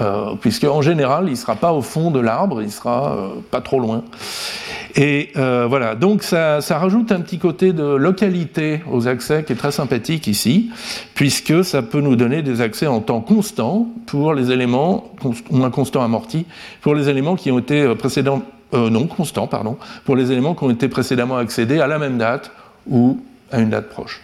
euh, 0.00 0.34
puisque 0.40 0.64
en 0.64 0.80
général, 0.80 1.24
il 1.26 1.32
ne 1.32 1.36
sera 1.36 1.56
pas 1.56 1.72
au 1.74 1.82
fond 1.82 2.10
de 2.10 2.18
l'arbre, 2.18 2.62
il 2.62 2.72
sera 2.72 3.12
euh, 3.12 3.28
pas 3.50 3.60
trop 3.60 3.78
loin. 3.78 4.04
Et 4.94 5.32
voilà, 5.34 5.94
donc 5.94 6.22
ça, 6.22 6.60
rajoute 6.70 7.12
un 7.12 7.20
petit 7.20 7.38
côté 7.38 7.72
de 7.72 7.82
localité 7.82 8.82
aux 8.90 9.08
accès 9.08 9.42
qui 9.42 9.54
est 9.54 9.56
très 9.56 9.72
sympathique 9.72 10.26
ici, 10.26 10.70
puisque 11.14 11.64
ça 11.64 11.80
peut 11.80 12.00
nous 12.00 12.14
donner 12.14 12.42
des 12.42 12.60
accès 12.60 12.86
en 12.86 13.00
temps 13.00 13.22
constant 13.22 13.88
pour 14.06 14.34
les 14.34 14.50
éléments, 14.50 15.10
ou 15.50 15.64
un 15.64 15.70
constant 15.70 16.02
amorti, 16.02 16.44
pour 16.82 16.94
les 16.94 17.08
éléments 17.08 17.36
qui 17.36 17.50
ont 17.50 17.58
été 17.58 17.94
précédents, 17.94 18.42
euh, 18.74 18.90
non, 18.90 19.06
pour 20.04 20.16
les 20.16 20.30
éléments 20.30 20.54
qui 20.54 20.64
ont 20.64 20.70
été 20.70 20.88
précédemment 20.88 21.38
accédés 21.38 21.80
à 21.80 21.86
la 21.86 21.98
même 21.98 22.18
date 22.18 22.50
ou 22.86 23.18
à 23.50 23.60
une 23.60 23.70
date 23.70 23.88
proche. 23.88 24.20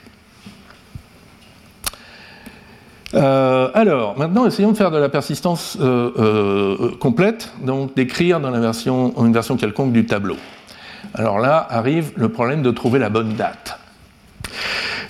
Euh, 3.15 3.71
alors, 3.75 4.19
maintenant, 4.19 4.47
essayons 4.47 4.73
de 4.73 4.77
faire 4.77 4.91
de 4.91 4.99
la 4.99 5.09
persistance 5.09 5.79
euh, 5.81 6.11
euh, 6.19 6.91
complète, 6.99 7.53
donc 7.63 7.95
d'écrire 7.97 8.41
dans 8.41 8.55
une 8.55 9.33
version 9.33 9.57
quelconque 9.57 9.93
du 9.93 10.05
tableau. 10.05 10.37
Alors 11.15 11.39
là 11.39 11.67
arrive 11.71 12.13
le 12.17 12.29
problème 12.29 12.63
de 12.63 12.71
trouver 12.71 12.99
la 12.99 13.09
bonne 13.09 13.35
date. 13.35 13.79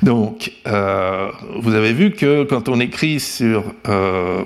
Donc, 0.02 0.52
vous 0.64 1.74
avez 1.74 1.92
vu 1.92 2.12
que 2.12 2.44
quand 2.44 2.68
on 2.68 2.78
écrit 2.78 3.18
sur, 3.18 3.64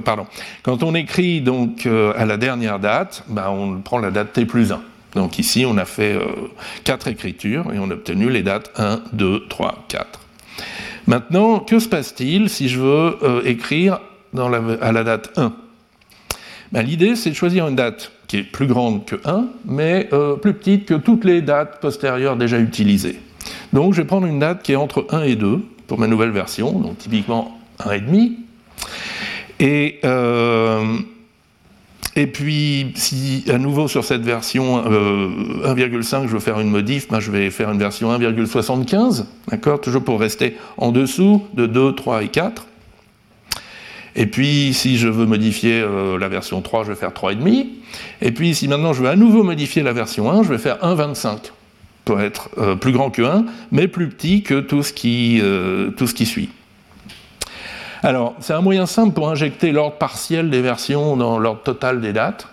pardon, 0.02 0.26
quand 0.62 0.82
on 0.82 0.94
écrit 0.94 1.42
donc 1.42 1.86
à 1.86 2.24
la 2.24 2.38
dernière 2.38 2.78
date, 2.78 3.24
ben, 3.28 3.50
on 3.50 3.80
prend 3.82 3.98
la 3.98 4.10
date 4.10 4.32
t 4.32 4.46
plus 4.46 4.72
1. 4.72 4.80
Donc 5.14 5.38
ici, 5.38 5.66
on 5.66 5.76
a 5.76 5.84
fait 5.84 6.18
quatre 6.84 7.08
écritures 7.08 7.70
et 7.74 7.78
on 7.78 7.90
a 7.90 7.94
obtenu 7.94 8.30
les 8.30 8.42
dates 8.42 8.70
1, 8.78 9.02
2, 9.12 9.46
3, 9.48 9.84
4. 9.88 10.21
Maintenant, 11.06 11.58
que 11.58 11.78
se 11.78 11.88
passe-t-il 11.88 12.48
si 12.48 12.68
je 12.68 12.80
veux 12.80 13.16
euh, 13.22 13.42
écrire 13.44 14.00
à 14.36 14.92
la 14.92 15.04
date 15.04 15.30
1 15.36 15.52
ben, 16.72 16.82
L'idée, 16.82 17.16
c'est 17.16 17.30
de 17.30 17.34
choisir 17.34 17.68
une 17.68 17.76
date 17.76 18.12
qui 18.28 18.38
est 18.38 18.42
plus 18.42 18.66
grande 18.66 19.04
que 19.04 19.16
1, 19.24 19.46
mais 19.66 20.08
euh, 20.12 20.36
plus 20.36 20.54
petite 20.54 20.86
que 20.86 20.94
toutes 20.94 21.24
les 21.24 21.42
dates 21.42 21.80
postérieures 21.80 22.36
déjà 22.36 22.58
utilisées. 22.58 23.18
Donc, 23.72 23.94
je 23.94 24.02
vais 24.02 24.06
prendre 24.06 24.26
une 24.26 24.38
date 24.38 24.62
qui 24.62 24.72
est 24.72 24.76
entre 24.76 25.06
1 25.10 25.22
et 25.22 25.36
2 25.36 25.60
pour 25.86 25.98
ma 25.98 26.06
nouvelle 26.06 26.30
version, 26.30 26.72
donc 26.72 26.98
typiquement 26.98 27.58
1,5. 27.80 28.32
Et, 29.60 30.00
euh, 30.04 30.98
et 32.14 32.26
puis, 32.26 32.92
si 32.94 33.44
à 33.48 33.56
nouveau 33.56 33.88
sur 33.88 34.04
cette 34.04 34.22
version 34.22 34.84
euh, 34.86 35.28
1,5, 35.64 36.26
je 36.26 36.32
veux 36.32 36.40
faire 36.40 36.60
une 36.60 36.68
modif, 36.68 37.08
ben 37.08 37.20
je 37.20 37.30
vais 37.30 37.50
faire 37.50 37.70
une 37.70 37.78
version 37.78 38.16
1,75, 38.16 39.24
d'accord 39.48 39.80
Toujours 39.80 40.04
pour 40.04 40.20
rester 40.20 40.56
en 40.76 40.92
dessous 40.92 41.42
de 41.54 41.66
2, 41.66 41.94
3 41.94 42.24
et 42.24 42.28
4. 42.28 42.66
Et 44.14 44.26
puis, 44.26 44.74
si 44.74 44.98
je 44.98 45.08
veux 45.08 45.24
modifier 45.24 45.80
euh, 45.80 46.18
la 46.18 46.28
version 46.28 46.60
3, 46.60 46.84
je 46.84 46.90
vais 46.90 46.96
faire 46.96 47.12
3,5. 47.12 47.66
Et 48.20 48.30
puis, 48.30 48.54
si 48.54 48.68
maintenant 48.68 48.92
je 48.92 49.02
veux 49.02 49.08
à 49.08 49.16
nouveau 49.16 49.42
modifier 49.42 49.82
la 49.82 49.94
version 49.94 50.30
1, 50.30 50.42
je 50.42 50.48
vais 50.50 50.58
faire 50.58 50.78
1,25 50.82 51.52
pour 52.04 52.20
être 52.20 52.50
euh, 52.58 52.76
plus 52.76 52.92
grand 52.92 53.10
que 53.10 53.22
1, 53.22 53.46
mais 53.70 53.88
plus 53.88 54.08
petit 54.08 54.42
que 54.42 54.60
tout 54.60 54.82
ce 54.82 54.92
qui, 54.92 55.40
euh, 55.42 55.90
tout 55.92 56.06
ce 56.06 56.14
qui 56.14 56.26
suit. 56.26 56.50
Alors, 58.04 58.34
c'est 58.40 58.52
un 58.52 58.60
moyen 58.60 58.86
simple 58.86 59.12
pour 59.12 59.28
injecter 59.28 59.70
l'ordre 59.70 59.96
partiel 59.96 60.50
des 60.50 60.60
versions 60.60 61.16
dans 61.16 61.38
l'ordre 61.38 61.62
total 61.62 62.00
des 62.00 62.12
dates. 62.12 62.48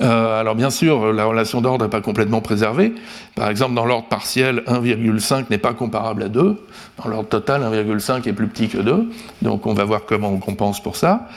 Euh, 0.00 0.40
alors 0.40 0.56
bien 0.56 0.70
sûr, 0.70 1.12
la 1.12 1.24
relation 1.26 1.60
d'ordre 1.60 1.84
n'est 1.84 1.90
pas 1.90 2.00
complètement 2.00 2.40
préservée. 2.40 2.92
Par 3.36 3.48
exemple, 3.48 3.74
dans 3.74 3.84
l'ordre 3.84 4.08
partiel, 4.08 4.64
1,5 4.66 5.44
n'est 5.48 5.58
pas 5.58 5.74
comparable 5.74 6.24
à 6.24 6.28
2. 6.28 6.56
Dans 7.02 7.08
l'ordre 7.08 7.28
total, 7.28 7.62
1,5 7.62 8.28
est 8.28 8.32
plus 8.32 8.48
petit 8.48 8.68
que 8.68 8.78
2. 8.78 9.08
Donc 9.42 9.64
on 9.66 9.74
va 9.74 9.84
voir 9.84 10.06
comment 10.06 10.30
on 10.30 10.38
compense 10.38 10.82
pour 10.82 10.96
ça. 10.96 11.28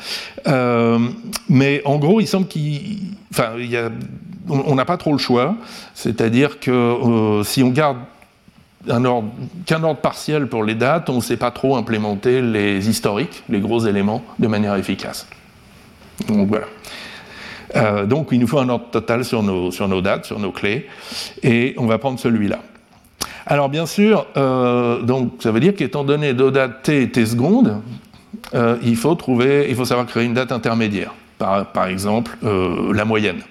Euh, 0.48 0.98
mais 1.48 1.84
en 1.86 1.98
gros, 1.98 2.22
il 2.22 2.28
semble 2.28 2.48
qu'il... 2.48 3.02
N'a 4.48 4.86
pas 4.86 4.98
trop 4.98 5.12
le 5.12 5.18
choix. 5.18 5.56
C'est-à-dire 5.94 6.60
que 6.60 6.72
euh, 6.72 7.44
si 7.44 7.62
on 7.62 7.70
garde 7.70 7.98
qu'un 8.88 9.84
ordre, 9.84 10.02
partiel 10.02 10.48
pour 10.48 10.64
les 10.64 10.76
dates, 10.76 11.10
on 11.10 11.18
ne 11.18 11.22
sait 11.22 11.38
pas 11.38 11.52
trop 11.52 11.76
implémenter 11.76 12.42
les 12.42 12.90
historiques, 12.90 13.44
les 13.50 13.60
gros 13.60 13.86
éléments, 13.86 14.24
de 14.40 14.48
manière 14.48 14.76
efficace. 14.76 15.28
Donc 16.28 16.48
voilà. 16.48 16.66
Euh, 17.76 18.06
donc 18.06 18.30
il 18.32 18.40
nous 18.40 18.48
faut 18.48 18.60
un 18.60 18.70
ordre 18.70 18.90
total 18.92 19.26
sur 19.26 19.44
nos, 19.44 20.02
dates, 20.02 20.26
sur 20.26 20.40
nos 20.40 20.52
clés, 20.52 20.88
et 21.44 21.76
on 21.78 21.86
va 21.86 21.98
prendre 21.98 22.20
celui-là. 22.20 22.60
Alors 23.48 23.70
bien 23.70 23.86
sûr, 23.86 24.26
euh, 24.38 25.02
donc 25.02 25.34
ça 25.40 25.52
veut 25.52 25.60
dire 25.60 25.76
qu'étant 25.76 26.04
donné 26.04 26.34
deux 26.34 26.52
dates 26.52 26.84
t 26.84 27.04
et 27.04 27.12
t 27.12 27.26
secondes, 27.26 27.82
euh, 28.54 28.78
il 28.84 28.96
faut 28.96 29.16
trouver, 29.16 29.68
il 29.70 29.76
faut 29.76 29.86
savoir 29.86 30.08
créer 30.08 30.26
une 30.26 30.34
date 30.34 30.52
intermédiaire. 30.52 31.14
Par, 31.38 31.88
exemple, 31.88 32.38
la 32.42 33.04
moyenne. 33.04 33.42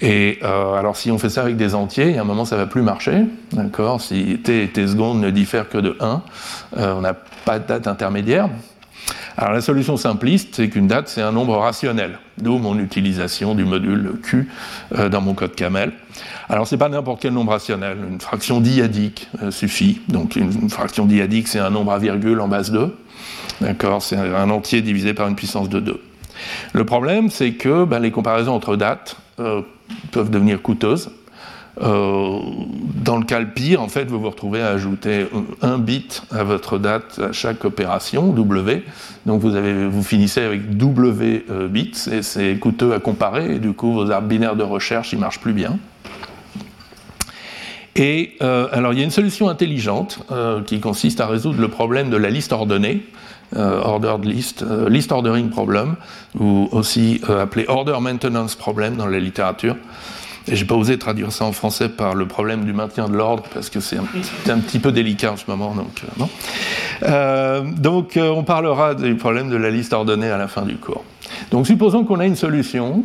Et 0.00 0.38
euh, 0.42 0.74
alors, 0.74 0.96
si 0.96 1.10
on 1.10 1.18
fait 1.18 1.28
ça 1.28 1.42
avec 1.42 1.56
des 1.56 1.74
entiers, 1.74 2.16
a 2.16 2.22
un 2.22 2.24
moment, 2.24 2.44
ça 2.44 2.56
va 2.56 2.66
plus 2.66 2.82
marcher. 2.82 3.24
D'accord? 3.52 4.00
Si 4.00 4.38
t 4.38 4.64
et 4.64 4.68
t 4.68 4.86
secondes 4.86 5.20
ne 5.20 5.30
diffèrent 5.30 5.68
que 5.68 5.78
de 5.78 5.96
1, 6.00 6.22
euh, 6.78 6.94
on 6.94 7.00
n'a 7.02 7.14
pas 7.14 7.58
de 7.58 7.66
date 7.66 7.86
intermédiaire. 7.86 8.48
Alors, 9.36 9.52
la 9.52 9.60
solution 9.60 9.96
simpliste, 9.96 10.56
c'est 10.56 10.68
qu'une 10.68 10.86
date, 10.86 11.08
c'est 11.08 11.22
un 11.22 11.32
nombre 11.32 11.56
rationnel. 11.56 12.18
D'où 12.38 12.58
mon 12.58 12.78
utilisation 12.78 13.54
du 13.54 13.64
module 13.64 14.12
Q 14.22 14.48
euh, 14.96 15.08
dans 15.08 15.20
mon 15.20 15.34
code 15.34 15.54
camel. 15.54 15.92
Alors, 16.48 16.66
c'est 16.66 16.78
pas 16.78 16.88
n'importe 16.88 17.20
quel 17.20 17.34
nombre 17.34 17.52
rationnel. 17.52 17.98
Une 18.10 18.20
fraction 18.20 18.60
diadique 18.60 19.28
euh, 19.42 19.50
suffit. 19.50 20.00
Donc, 20.08 20.36
une, 20.36 20.52
une 20.62 20.70
fraction 20.70 21.04
diadique, 21.04 21.48
c'est 21.48 21.58
un 21.58 21.70
nombre 21.70 21.92
à 21.92 21.98
virgule 21.98 22.40
en 22.40 22.48
base 22.48 22.70
2. 22.70 22.96
D'accord? 23.60 24.02
C'est 24.02 24.16
un 24.16 24.48
entier 24.50 24.80
divisé 24.80 25.12
par 25.12 25.28
une 25.28 25.36
puissance 25.36 25.68
de 25.68 25.80
2. 25.80 26.00
Le 26.72 26.84
problème, 26.84 27.30
c'est 27.30 27.52
que 27.52 27.84
ben, 27.84 27.98
les 27.98 28.10
comparaisons 28.10 28.54
entre 28.54 28.76
dates 28.76 29.16
euh, 29.38 29.62
peuvent 30.10 30.30
devenir 30.30 30.62
coûteuses. 30.62 31.10
Euh, 31.82 32.40
dans 33.04 33.16
le 33.16 33.24
cas 33.24 33.40
le 33.40 33.48
pire, 33.48 33.80
en 33.80 33.88
fait, 33.88 34.04
vous 34.04 34.20
vous 34.20 34.30
retrouvez 34.30 34.60
à 34.60 34.68
ajouter 34.68 35.26
un 35.62 35.78
bit 35.78 36.22
à 36.30 36.44
votre 36.44 36.78
date 36.78 37.18
à 37.18 37.32
chaque 37.32 37.64
opération, 37.64 38.32
W. 38.32 38.84
Donc 39.26 39.40
vous, 39.40 39.54
avez, 39.54 39.86
vous 39.86 40.02
finissez 40.02 40.42
avec 40.42 40.76
W 40.76 41.46
euh, 41.50 41.68
bits 41.68 41.92
et 42.10 42.22
c'est 42.22 42.56
coûteux 42.56 42.92
à 42.92 42.98
comparer 42.98 43.54
et 43.54 43.58
du 43.58 43.72
coup 43.72 43.92
vos 43.92 44.10
arbres 44.10 44.28
binaires 44.28 44.56
de 44.56 44.62
recherche, 44.62 45.12
ils 45.12 45.18
marchent 45.18 45.40
plus 45.40 45.52
bien. 45.52 45.78
Et 47.96 48.36
euh, 48.42 48.68
alors 48.72 48.92
il 48.92 48.98
y 48.98 49.02
a 49.02 49.04
une 49.04 49.10
solution 49.10 49.48
intelligente 49.48 50.20
qui 50.66 50.80
consiste 50.80 51.20
à 51.20 51.26
résoudre 51.26 51.60
le 51.60 51.68
problème 51.68 52.10
de 52.10 52.16
la 52.16 52.30
liste 52.30 52.52
ordonnée, 52.52 53.04
ordered 53.56 54.24
list, 54.24 54.62
euh, 54.62 54.88
list 54.88 55.12
ordering 55.12 55.50
problem, 55.50 55.96
ou 56.38 56.68
aussi 56.72 57.20
euh, 57.28 57.42
appelé 57.42 57.64
order 57.68 57.96
maintenance 58.00 58.54
problem 58.54 58.96
dans 58.96 59.06
la 59.06 59.18
littérature. 59.18 59.76
Et 60.48 60.56
j'ai 60.56 60.64
pas 60.64 60.74
osé 60.74 60.98
traduire 60.98 61.32
ça 61.32 61.44
en 61.44 61.52
français 61.52 61.88
par 61.88 62.14
le 62.14 62.26
problème 62.26 62.64
du 62.64 62.72
maintien 62.72 63.08
de 63.08 63.16
l'ordre, 63.16 63.44
parce 63.52 63.68
que 63.68 63.78
c'est 63.80 63.98
un, 63.98 64.58
petit 64.58 64.78
peu 64.78 64.90
délicat 64.90 65.32
en 65.32 65.36
ce 65.36 65.44
moment. 65.48 65.74
Donc, 65.74 66.02
euh, 67.02 68.32
on 68.32 68.42
parlera 68.42 68.94
du 68.94 69.14
problème 69.16 69.50
de 69.50 69.56
la 69.56 69.70
liste 69.70 69.92
ordonnée 69.92 70.30
à 70.30 70.38
la 70.38 70.48
fin 70.48 70.62
du 70.62 70.76
cours. 70.76 71.04
Donc 71.50 71.66
supposons 71.66 72.04
qu'on 72.04 72.20
a 72.20 72.26
une 72.26 72.36
solution, 72.36 73.04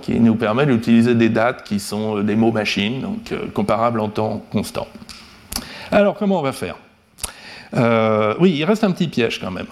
qui 0.00 0.20
nous 0.20 0.36
permet 0.36 0.66
d'utiliser 0.66 1.14
des 1.14 1.28
dates 1.28 1.64
qui 1.64 1.80
sont 1.80 2.22
des 2.22 2.36
mots 2.36 2.52
machines, 2.52 3.00
donc 3.00 3.34
comparables 3.52 4.00
en 4.00 4.08
temps 4.08 4.42
constant. 4.50 4.86
Alors 5.90 6.14
comment 6.14 6.38
on 6.38 6.42
va 6.42 6.52
faire? 6.52 6.76
Oui, 7.74 8.54
il 8.56 8.64
reste 8.64 8.84
un 8.84 8.90
petit 8.90 9.08
piège 9.08 9.40
quand 9.40 9.50
même. 9.50 9.66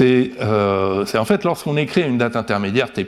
Euh, 0.00 1.04
c'est 1.06 1.18
en 1.18 1.24
fait 1.24 1.44
lorsqu'on 1.44 1.76
écrit 1.76 2.02
une 2.02 2.18
date 2.18 2.36
intermédiaire 2.36 2.92
T', 2.92 3.06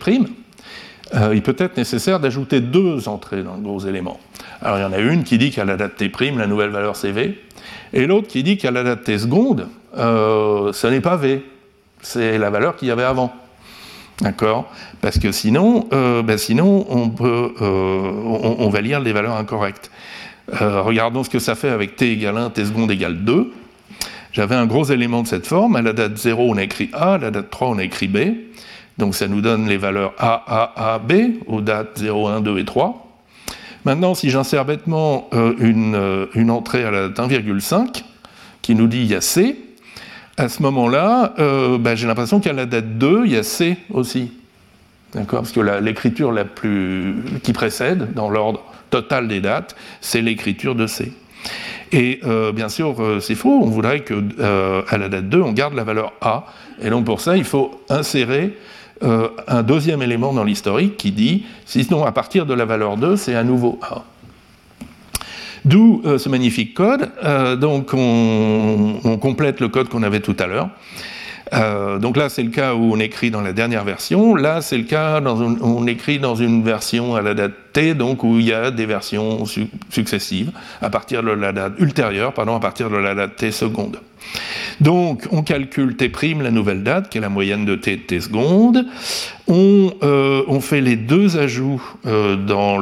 euh, 1.14 1.34
il 1.34 1.42
peut 1.42 1.56
être 1.58 1.76
nécessaire 1.76 2.20
d'ajouter 2.20 2.60
deux 2.60 3.08
entrées 3.08 3.42
dans 3.42 3.56
le 3.56 3.60
gros 3.60 3.80
élément. 3.80 4.20
Alors 4.62 4.78
il 4.78 4.82
y 4.82 4.84
en 4.84 4.92
a 4.92 4.98
une 4.98 5.24
qui 5.24 5.38
dit 5.38 5.50
qu'à 5.50 5.64
la 5.64 5.76
date 5.76 5.96
T', 5.96 6.10
la 6.36 6.46
nouvelle 6.46 6.70
valeur 6.70 6.96
c'est 6.96 7.12
V, 7.12 7.38
et 7.92 8.06
l'autre 8.06 8.28
qui 8.28 8.42
dit 8.42 8.56
qu'à 8.56 8.70
la 8.70 8.82
date 8.82 9.04
T 9.04 9.18
seconde, 9.18 9.68
euh, 9.96 10.72
ce 10.72 10.86
n'est 10.86 11.00
pas 11.00 11.16
V, 11.16 11.44
c'est 12.00 12.38
la 12.38 12.50
valeur 12.50 12.76
qu'il 12.76 12.88
y 12.88 12.90
avait 12.90 13.04
avant. 13.04 13.32
D'accord? 14.20 14.70
Parce 15.00 15.18
que 15.18 15.32
sinon, 15.32 15.88
ben 15.90 16.36
on, 16.60 17.08
va 18.68 18.80
lire 18.82 19.02
des 19.02 19.14
valeurs 19.14 19.34
incorrectes. 19.34 19.90
regardons 20.52 21.24
ce 21.24 21.30
que 21.30 21.38
ça 21.38 21.54
fait 21.54 21.70
avec 21.70 21.96
t 21.96 22.12
égale 22.12 22.36
1, 22.36 22.50
t 22.50 22.66
seconde 22.66 22.90
égale 22.90 23.24
2 23.24 23.50
j'avais 24.32 24.54
un 24.54 24.66
gros 24.66 24.84
élément 24.84 25.22
de 25.22 25.28
cette 25.28 25.46
forme. 25.46 25.76
À 25.76 25.82
la 25.82 25.92
date 25.92 26.16
0, 26.16 26.50
on 26.50 26.56
a 26.56 26.62
écrit 26.62 26.90
A, 26.92 27.14
à 27.14 27.18
la 27.18 27.30
date 27.30 27.50
3, 27.50 27.68
on 27.68 27.78
a 27.78 27.84
écrit 27.84 28.08
B. 28.08 28.18
Donc 28.98 29.14
ça 29.14 29.28
nous 29.28 29.40
donne 29.40 29.66
les 29.66 29.76
valeurs 29.76 30.12
A, 30.18 30.44
A, 30.46 30.94
A, 30.94 30.98
B 30.98 31.12
aux 31.46 31.60
dates 31.60 31.98
0, 31.98 32.28
1, 32.28 32.40
2 32.40 32.58
et 32.58 32.64
3. 32.64 33.06
Maintenant, 33.84 34.14
si 34.14 34.30
j'insère 34.30 34.64
bêtement 34.64 35.28
euh, 35.32 35.54
une, 35.58 35.94
euh, 35.94 36.26
une, 36.34 36.50
entrée 36.50 36.84
à 36.84 36.90
la 36.90 37.08
date 37.08 37.30
1,5 37.30 38.02
qui 38.60 38.74
nous 38.74 38.86
dit 38.86 38.98
il 38.98 39.06
y 39.06 39.14
a 39.14 39.22
C, 39.22 39.56
à 40.36 40.48
ce 40.48 40.62
moment-là, 40.62 41.34
euh, 41.38 41.78
ben, 41.78 41.94
j'ai 41.94 42.06
l'impression 42.06 42.40
qu'à 42.40 42.52
la 42.52 42.66
date 42.66 42.98
2, 42.98 43.22
il 43.24 43.32
y 43.32 43.36
a 43.36 43.42
C 43.42 43.78
aussi. 43.90 44.32
D'accord? 45.14 45.40
Parce 45.40 45.52
que 45.52 45.60
l'écriture 45.60 46.30
la, 46.30 46.44
plus 46.44 47.16
qui 47.42 47.52
précède, 47.52 48.12
dans 48.14 48.30
l'ordre 48.30 48.62
total 48.90 49.28
des 49.28 49.40
dates, 49.40 49.74
c'est 50.00 50.20
l'écriture 50.20 50.74
de 50.74 50.86
C. 50.86 51.12
Et 51.92 52.20
euh, 52.24 52.53
bien 52.53 52.68
sûr, 52.68 52.94
euh, 53.00 53.20
c'est 53.20 53.35
faux. 53.35 53.61
On 53.62 53.66
voudrait 53.66 54.00
que 54.00 54.14
euh, 54.38 54.83
à 54.88 54.98
la 54.98 55.09
date 55.09 55.29
2, 55.29 55.40
on 55.40 55.53
garde 55.53 55.74
la 55.74 55.85
valeur 55.85 56.12
A. 56.20 56.46
Et 56.81 56.90
donc 56.90 57.05
pour 57.05 57.20
ça, 57.20 57.37
il 57.37 57.44
faut 57.44 57.81
insérer 57.88 58.57
un 59.03 59.62
deuxième 59.62 60.03
élément 60.03 60.35
dans 60.35 60.44
l'historique 60.44 60.98
qui 60.98 61.11
dit, 61.11 61.46
sinon 61.64 62.05
à 62.05 62.12
partir 62.12 62.44
de 62.44 62.53
la 62.53 62.66
valeur 62.66 62.98
2, 62.98 63.16
c'est 63.16 63.35
à 63.35 63.42
nouveau 63.42 63.81
A. 63.81 64.05
D'où 65.64 66.03
ce 66.05 66.29
magnifique 66.29 66.74
code. 66.74 67.11
donc 67.59 67.94
on, 67.94 69.00
on, 69.03 69.16
complète 69.16 69.61
le 69.61 69.68
code 69.68 69.88
qu'on 69.88 70.03
avait 70.03 70.20
tout 70.20 70.37
à 70.38 70.46
l'heure. 70.46 70.68
Euh, 71.52 71.98
donc 71.98 72.16
là, 72.16 72.28
c'est 72.28 72.42
le 72.42 72.50
cas 72.50 72.74
où 72.74 72.92
on 72.92 73.00
écrit 73.00 73.30
dans 73.30 73.40
la 73.40 73.52
dernière 73.52 73.84
version. 73.84 74.34
Là, 74.34 74.60
c'est 74.60 74.78
le 74.78 74.84
cas 74.84 75.20
où 75.20 75.58
on 75.62 75.86
écrit 75.86 76.18
dans 76.18 76.34
une 76.34 76.62
version 76.62 77.16
à 77.16 77.22
la 77.22 77.34
date 77.34 77.52
T, 77.72 77.94
donc 77.94 78.22
où 78.24 78.38
il 78.38 78.46
y 78.46 78.52
a 78.52 78.70
des 78.70 78.86
versions 78.86 79.44
successives 79.90 80.52
à 80.80 80.90
partir 80.90 81.22
de 81.22 81.30
la 81.30 81.52
date 81.52 81.74
ultérieure, 81.78 82.32
pardon, 82.32 82.56
à 82.56 82.60
partir 82.60 82.90
de 82.90 82.96
la 82.96 83.14
date 83.14 83.36
T 83.36 83.50
seconde. 83.50 84.00
Donc, 84.80 85.26
on 85.30 85.42
calcule 85.42 85.96
T', 85.96 86.10
la 86.40 86.50
nouvelle 86.50 86.82
date, 86.82 87.08
qui 87.10 87.18
est 87.18 87.20
la 87.20 87.28
moyenne 87.28 87.64
de 87.64 87.74
T 87.74 87.96
de 87.96 88.02
T 88.02 88.20
seconde. 88.20 88.86
On, 89.48 89.92
euh, 90.02 90.42
on 90.46 90.60
fait 90.60 90.80
les 90.80 90.96
deux 90.96 91.36
ajouts 91.36 91.82
euh, 92.06 92.36
dans 92.36 92.78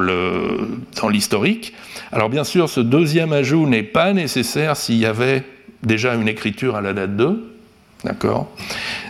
l'historique. 1.09 1.72
Dans 2.11 2.16
Alors, 2.16 2.28
bien 2.28 2.44
sûr, 2.44 2.68
ce 2.68 2.81
deuxième 2.81 3.33
ajout 3.33 3.66
n'est 3.66 3.83
pas 3.83 4.12
nécessaire 4.12 4.76
s'il 4.76 4.96
y 4.96 5.07
avait 5.07 5.42
déjà 5.83 6.14
une 6.14 6.28
écriture 6.28 6.76
à 6.76 6.81
la 6.81 6.92
date 6.92 7.16
2. 7.16 7.47
D'accord 8.04 8.48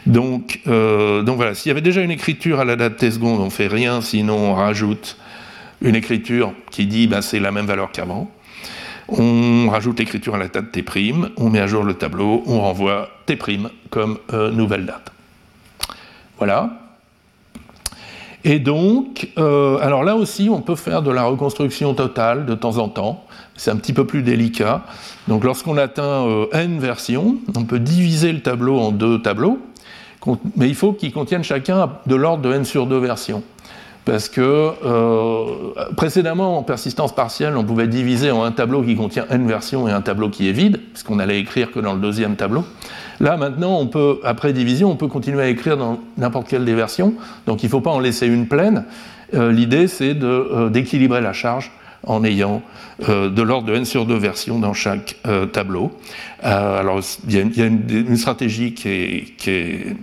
donc, 0.06 0.60
euh, 0.66 1.22
donc 1.22 1.36
voilà, 1.36 1.54
s'il 1.54 1.68
y 1.68 1.72
avait 1.72 1.82
déjà 1.82 2.00
une 2.00 2.10
écriture 2.10 2.60
à 2.60 2.64
la 2.64 2.76
date 2.76 2.96
t 2.96 3.10
seconde, 3.10 3.40
on 3.40 3.46
ne 3.46 3.50
fait 3.50 3.66
rien, 3.66 4.00
sinon 4.00 4.36
on 4.36 4.54
rajoute 4.54 5.18
une 5.82 5.94
écriture 5.94 6.52
qui 6.70 6.86
dit 6.86 7.06
ben, 7.06 7.20
c'est 7.20 7.40
la 7.40 7.52
même 7.52 7.66
valeur 7.66 7.92
qu'avant. 7.92 8.30
On 9.08 9.68
rajoute 9.70 9.98
l'écriture 9.98 10.34
à 10.34 10.38
la 10.38 10.48
date 10.48 10.72
t', 10.72 10.84
on 11.36 11.50
met 11.50 11.60
à 11.60 11.66
jour 11.66 11.84
le 11.84 11.94
tableau, 11.94 12.42
on 12.46 12.60
renvoie 12.60 13.08
t' 13.26 13.38
comme 13.90 14.18
euh, 14.32 14.50
nouvelle 14.50 14.86
date. 14.86 15.12
Voilà. 16.38 16.70
Et 18.44 18.58
donc, 18.58 19.28
euh, 19.36 19.78
alors 19.78 20.04
là 20.04 20.16
aussi, 20.16 20.48
on 20.50 20.62
peut 20.62 20.76
faire 20.76 21.02
de 21.02 21.10
la 21.10 21.24
reconstruction 21.24 21.94
totale 21.94 22.46
de 22.46 22.54
temps 22.54 22.78
en 22.78 22.88
temps. 22.88 23.24
C'est 23.58 23.70
un 23.70 23.76
petit 23.76 23.92
peu 23.92 24.06
plus 24.06 24.22
délicat. 24.22 24.84
Donc, 25.26 25.44
lorsqu'on 25.44 25.76
atteint 25.76 26.26
euh, 26.26 26.46
n 26.52 26.78
versions, 26.78 27.36
on 27.54 27.64
peut 27.64 27.80
diviser 27.80 28.32
le 28.32 28.40
tableau 28.40 28.78
en 28.78 28.92
deux 28.92 29.20
tableaux, 29.20 29.58
mais 30.56 30.68
il 30.68 30.74
faut 30.74 30.92
qu'ils 30.92 31.12
contiennent 31.12 31.44
chacun 31.44 31.90
de 32.06 32.14
l'ordre 32.14 32.42
de 32.42 32.52
n 32.54 32.64
sur 32.64 32.86
2 32.86 32.98
versions. 32.98 33.42
Parce 34.04 34.28
que 34.28 34.40
euh, 34.40 35.74
précédemment, 35.96 36.56
en 36.56 36.62
persistance 36.62 37.14
partielle, 37.14 37.56
on 37.56 37.64
pouvait 37.64 37.88
diviser 37.88 38.30
en 38.30 38.42
un 38.42 38.52
tableau 38.52 38.82
qui 38.82 38.96
contient 38.96 39.26
n 39.28 39.46
versions 39.46 39.86
et 39.86 39.92
un 39.92 40.00
tableau 40.00 40.30
qui 40.30 40.48
est 40.48 40.52
vide, 40.52 40.80
puisqu'on 40.92 41.18
allait 41.18 41.40
écrire 41.40 41.72
que 41.72 41.80
dans 41.80 41.92
le 41.92 42.00
deuxième 42.00 42.36
tableau. 42.36 42.64
Là, 43.20 43.36
maintenant, 43.36 43.86
après 44.24 44.52
division, 44.52 44.90
on 44.90 44.96
peut 44.96 45.08
continuer 45.08 45.42
à 45.42 45.48
écrire 45.48 45.76
dans 45.76 45.98
n'importe 46.16 46.48
quelle 46.48 46.64
des 46.64 46.74
versions. 46.74 47.14
Donc 47.46 47.62
il 47.62 47.66
ne 47.66 47.70
faut 47.70 47.80
pas 47.80 47.90
en 47.90 47.98
laisser 47.98 48.28
une 48.28 48.46
pleine. 48.46 48.84
Euh, 49.34 49.52
l'idée, 49.52 49.88
c'est 49.88 50.14
d'équilibrer 50.70 51.20
la 51.20 51.32
charge 51.32 51.72
en 52.08 52.24
ayant 52.24 52.62
euh, 53.08 53.30
de 53.30 53.42
l'ordre 53.42 53.68
de 53.68 53.74
n 53.74 53.84
sur 53.84 54.06
2 54.06 54.16
versions 54.16 54.58
dans 54.58 54.74
chaque 54.74 55.16
tableau. 55.52 55.92
alors, 56.42 57.00
il 57.28 57.34
y 57.34 57.62
a, 57.62 57.66
une, 57.66 58.16
stratégie 58.16 58.74
qui 58.74 58.88
est, 58.88 59.96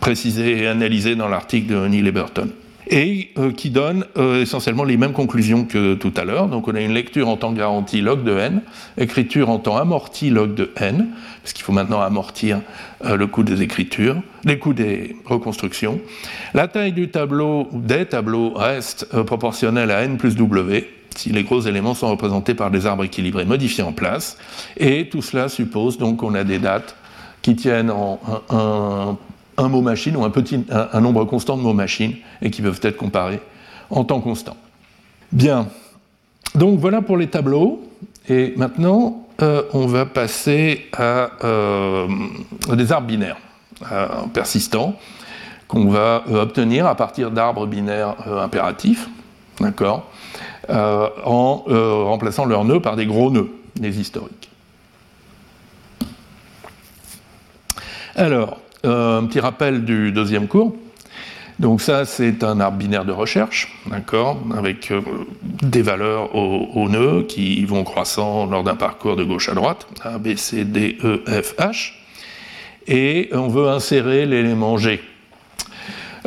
précisée 0.00 0.62
et 0.62 0.66
analysée 0.66 1.16
dans 1.16 1.28
l'article 1.28 1.72
de 1.72 1.86
Neil 1.86 2.06
Eberton 2.06 2.48
et 2.90 3.30
euh, 3.38 3.52
qui 3.52 3.70
donne 3.70 4.04
euh, 4.16 4.42
essentiellement 4.42 4.84
les 4.84 4.96
mêmes 4.96 5.12
conclusions 5.12 5.64
que 5.64 5.94
tout 5.94 6.12
à 6.16 6.24
l'heure. 6.24 6.48
Donc 6.48 6.68
on 6.68 6.74
a 6.74 6.80
une 6.80 6.94
lecture 6.94 7.28
en 7.28 7.36
temps 7.36 7.52
garanti 7.52 8.00
log 8.00 8.24
de 8.24 8.36
n, 8.38 8.62
écriture 8.96 9.50
en 9.50 9.58
temps 9.58 9.76
amorti 9.76 10.30
log 10.30 10.54
de 10.54 10.70
n, 10.76 11.08
parce 11.42 11.52
qu'il 11.52 11.64
faut 11.64 11.72
maintenant 11.72 12.00
amortir 12.00 12.60
euh, 13.04 13.16
le 13.16 13.26
coût 13.26 13.42
des 13.42 13.62
écritures, 13.62 14.16
les 14.44 14.58
coûts 14.58 14.72
des 14.72 15.16
reconstructions. 15.24 16.00
La 16.54 16.68
taille 16.68 16.92
du 16.92 17.08
tableau 17.08 17.68
ou 17.72 17.80
des 17.80 18.06
tableaux 18.06 18.52
reste 18.54 19.06
proportionnelle 19.24 19.90
à 19.90 20.02
n 20.02 20.16
plus 20.16 20.34
w, 20.36 20.86
si 21.18 21.30
les 21.30 21.42
gros 21.42 21.60
éléments 21.60 21.94
sont 21.94 22.08
représentés 22.08 22.54
par 22.54 22.70
des 22.70 22.86
arbres 22.86 23.04
équilibrés 23.04 23.44
modifiés 23.44 23.82
en 23.82 23.92
place. 23.92 24.38
Et 24.76 25.08
tout 25.08 25.20
cela 25.20 25.48
suppose 25.48 25.98
donc 25.98 26.18
qu'on 26.18 26.34
a 26.34 26.44
des 26.44 26.58
dates 26.58 26.94
qui 27.42 27.56
tiennent 27.56 27.90
en 27.90 28.20
un, 28.50 29.68
mot 29.68 29.82
machine 29.82 30.16
ou 30.16 30.24
un, 30.24 31.00
nombre 31.00 31.24
constant 31.24 31.56
de 31.56 31.62
mots 31.62 31.74
machines 31.74 32.14
et 32.40 32.50
qui 32.50 32.62
peuvent 32.62 32.80
être 32.82 32.96
comparés 32.96 33.40
en 33.90 34.04
temps 34.04 34.20
constant. 34.20 34.56
Bien, 35.32 35.68
donc 36.54 36.78
voilà 36.78 37.02
pour 37.02 37.16
les 37.16 37.26
tableaux. 37.26 37.82
Et 38.28 38.54
maintenant, 38.56 39.26
euh, 39.42 39.62
on 39.72 39.86
va 39.86 40.06
passer 40.06 40.86
à, 40.96 41.30
euh, 41.44 42.06
des 42.72 42.92
arbres 42.92 43.06
binaires 43.06 43.38
euh, 43.90 44.06
persistants 44.32 44.94
qu'on 45.66 45.88
va 45.88 46.24
obtenir 46.30 46.86
à 46.86 46.94
partir 46.94 47.30
d'arbres 47.30 47.66
binaires 47.66 48.16
impératifs, 48.26 49.08
d'accord, 49.60 50.10
en 50.68 51.64
remplaçant 52.06 52.44
leurs 52.44 52.64
nœuds 52.64 52.80
par 52.80 52.96
des 52.96 53.06
gros 53.06 53.30
nœuds, 53.30 53.50
des 53.76 54.00
historiques. 54.00 54.48
Alors, 58.18 58.58
euh, 58.84 59.20
un 59.20 59.26
petit 59.26 59.38
rappel 59.38 59.84
du 59.84 60.10
deuxième 60.10 60.48
cours. 60.48 60.74
Donc 61.60 61.80
ça, 61.80 62.04
c'est 62.04 62.42
un 62.42 62.58
arbre 62.58 62.76
binaire 62.76 63.04
de 63.04 63.12
recherche, 63.12 63.72
d'accord, 63.86 64.40
avec 64.56 64.90
euh, 64.90 65.00
des 65.42 65.82
valeurs 65.82 66.34
au, 66.34 66.88
nœud 66.88 67.24
qui 67.28 67.64
vont 67.64 67.84
croissant 67.84 68.46
lors 68.46 68.64
d'un 68.64 68.74
parcours 68.74 69.14
de 69.14 69.22
gauche 69.22 69.48
à 69.48 69.54
droite, 69.54 69.86
A, 70.02 70.18
B, 70.18 70.34
C, 70.34 70.64
D, 70.64 70.98
E, 71.04 71.22
F, 71.26 71.54
H. 71.58 71.92
Et 72.88 73.30
on 73.32 73.46
veut 73.46 73.68
insérer 73.68 74.26
l'élément 74.26 74.78
G. 74.78 75.00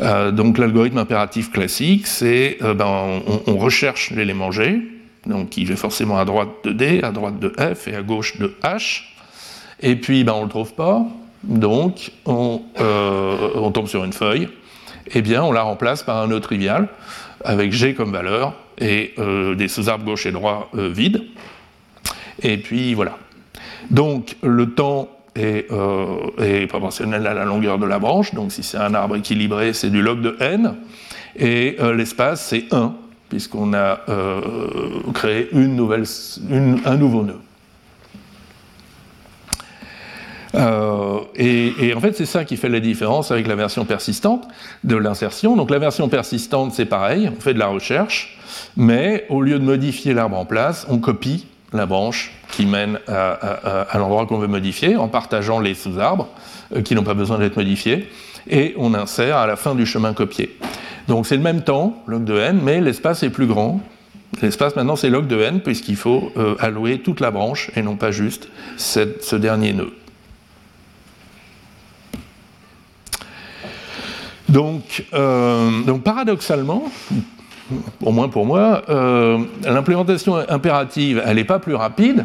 Euh, 0.00 0.30
donc 0.30 0.58
l'algorithme 0.58 0.98
impératif 0.98 1.50
classique, 1.50 2.06
c'est 2.06 2.58
ben, 2.60 3.20
on, 3.46 3.56
recherche 3.56 4.10
l'élément 4.10 4.50
G, 4.50 4.80
donc 5.26 5.56
il 5.56 5.70
est 5.70 5.76
forcément 5.76 6.18
à 6.18 6.24
droite 6.24 6.48
de 6.64 6.72
D, 6.72 7.00
à 7.02 7.10
droite 7.10 7.38
de 7.38 7.50
F 7.50 7.88
et 7.88 7.94
à 7.94 8.02
gauche 8.02 8.38
de 8.38 8.54
H. 8.62 9.02
Et 9.80 9.96
puis 9.96 10.24
ben, 10.24 10.32
on 10.34 10.40
ne 10.40 10.44
le 10.44 10.50
trouve 10.50 10.74
pas, 10.74 11.04
donc 11.44 12.12
euh, 12.28 13.50
on, 13.56 13.70
tombe 13.72 13.88
sur 13.88 14.04
une 14.04 14.12
feuille, 14.12 14.44
et 15.06 15.18
eh 15.18 15.22
bien 15.22 15.42
on 15.42 15.52
la 15.52 15.62
remplace 15.62 16.02
par 16.02 16.16
un 16.18 16.28
nœud 16.28 16.40
trivial 16.40 16.88
avec 17.44 17.72
G 17.72 17.94
comme 17.94 18.12
valeur 18.12 18.54
et 18.78 19.12
euh, 19.18 19.54
des 19.54 19.68
sous-arbres 19.68 20.04
gauche 20.04 20.26
et 20.26 20.32
droit 20.32 20.70
euh, 20.76 20.88
vides. 20.88 21.24
Et 22.42 22.56
puis 22.58 22.94
voilà. 22.94 23.18
Donc 23.90 24.36
le 24.42 24.70
temps 24.70 25.08
est, 25.36 25.68
est, 26.38 26.66
proportionnel 26.66 27.26
à 27.26 27.34
la 27.34 27.44
longueur 27.44 27.78
de 27.78 27.86
la 27.86 27.98
branche, 27.98 28.34
donc 28.34 28.52
si 28.52 28.62
c'est 28.62 28.78
un 28.78 28.94
arbre 28.94 29.16
équilibré, 29.16 29.72
c'est 29.72 29.90
du 29.90 30.02
log 30.02 30.20
de 30.20 30.36
n, 30.40 30.74
et 31.36 31.76
l'espace 31.96 32.46
c'est 32.46 32.72
1, 32.72 32.94
puisqu'on 33.28 33.72
a 33.74 34.00
créé 35.14 35.48
une 35.52 35.76
nouvelle, 35.76 36.04
un 36.84 36.96
nouveau 36.96 37.22
nœud. 37.22 37.40
et, 41.34 41.94
en 41.96 42.00
fait, 42.00 42.14
c'est 42.14 42.26
ça 42.26 42.44
qui 42.44 42.56
fait 42.56 42.68
la 42.68 42.80
différence 42.80 43.30
avec 43.30 43.46
la 43.46 43.54
version 43.54 43.84
persistante 43.84 44.46
de 44.84 44.96
l'insertion. 44.96 45.56
Donc 45.56 45.70
la 45.70 45.78
version 45.78 46.08
persistante, 46.08 46.72
c'est 46.72 46.84
pareil, 46.84 47.30
on 47.34 47.40
fait 47.40 47.54
de 47.54 47.58
la 47.58 47.68
recherche, 47.68 48.38
mais 48.76 49.24
au 49.28 49.40
lieu 49.40 49.58
de 49.58 49.64
modifier 49.64 50.14
l'arbre 50.14 50.36
en 50.36 50.44
place, 50.44 50.86
on 50.90 50.98
copie 50.98 51.46
la 51.72 51.86
branche 51.86 52.32
qui 52.50 52.66
mène 52.66 52.98
à, 53.08 53.86
l'endroit 53.94 54.26
qu'on 54.26 54.38
veut 54.38 54.48
modifier 54.48 54.96
en 54.96 55.08
partageant 55.08 55.58
les 55.58 55.74
sous-arbres 55.74 56.28
euh, 56.74 56.82
qui 56.82 56.94
n'ont 56.94 57.02
pas 57.02 57.14
besoin 57.14 57.38
d'être 57.38 57.56
modifiés 57.56 58.08
et 58.48 58.74
on 58.76 58.94
insère 58.94 59.36
à 59.36 59.46
la 59.46 59.56
fin 59.56 59.74
du 59.74 59.86
chemin 59.86 60.12
copié. 60.12 60.56
Donc 61.08 61.26
c'est 61.26 61.36
le 61.36 61.42
même 61.42 61.62
temps, 61.62 62.02
log 62.06 62.24
de 62.24 62.38
n, 62.38 62.60
mais 62.62 62.80
l'espace 62.80 63.22
est 63.22 63.30
plus 63.30 63.46
grand. 63.46 63.80
L'espace 64.40 64.76
maintenant 64.76 64.96
c'est 64.96 65.10
log 65.10 65.26
de 65.26 65.40
n 65.40 65.60
puisqu'il 65.60 65.96
faut 65.96 66.32
euh, 66.36 66.54
allouer 66.58 66.98
toute 66.98 67.20
la 67.20 67.30
branche 67.30 67.70
et 67.76 67.82
non 67.82 67.96
pas 67.96 68.10
juste 68.10 68.48
ce 68.76 69.36
dernier 69.36 69.72
nœud. 69.72 69.92
Donc, 74.52 75.06
euh, 75.14 75.82
donc 75.84 76.02
paradoxalement, 76.02 76.84
au 78.02 78.12
moins 78.12 78.28
pour 78.28 78.46
moi, 78.46 78.82
euh, 78.88 79.38
l'implémentation 79.64 80.36
impérative, 80.48 81.22
elle 81.24 81.36
n'est 81.36 81.44
pas 81.44 81.58
plus 81.58 81.74
rapide, 81.74 82.24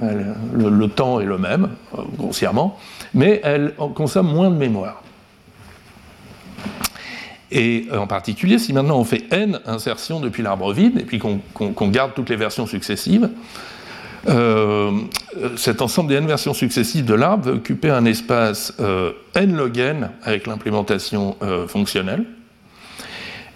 le, 0.00 0.86
temps 0.86 1.20
est 1.20 1.24
le 1.24 1.38
même, 1.38 1.70
euh, 1.96 2.02
grossièrement, 2.16 2.78
mais 3.14 3.40
elle 3.42 3.74
consomme 3.94 4.30
moins 4.30 4.50
de 4.50 4.56
mémoire. 4.56 5.02
Et 7.50 7.86
en 7.96 8.06
particulier, 8.06 8.58
si 8.58 8.74
maintenant 8.74 8.98
on 8.98 9.04
fait 9.04 9.24
n 9.30 9.58
insertions 9.64 10.20
depuis 10.20 10.42
l'arbre 10.42 10.70
vide, 10.74 10.98
et 11.00 11.04
puis 11.04 11.18
qu'on 11.18 11.88
garde 11.88 12.12
toutes 12.14 12.28
les 12.28 12.36
versions 12.36 12.66
successives, 12.66 13.30
euh, 14.28 14.90
cet 15.56 15.80
ensemble 15.80 16.10
des 16.10 16.16
n 16.16 16.26
versions 16.26 16.52
successives 16.52 17.06
de 17.06 17.14
l'arbre 17.14 17.46
va 17.46 17.52
occuper 17.52 17.88
un 17.88 18.04
espace 18.04 18.74
n 19.34 19.56
log 19.56 19.78
n 19.78 20.10
avec 20.24 20.46
l'implémentation 20.46 21.36
fonctionnelle, 21.68 22.26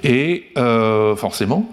et 0.03 0.51
euh, 0.57 1.17
forcément. 1.17 1.71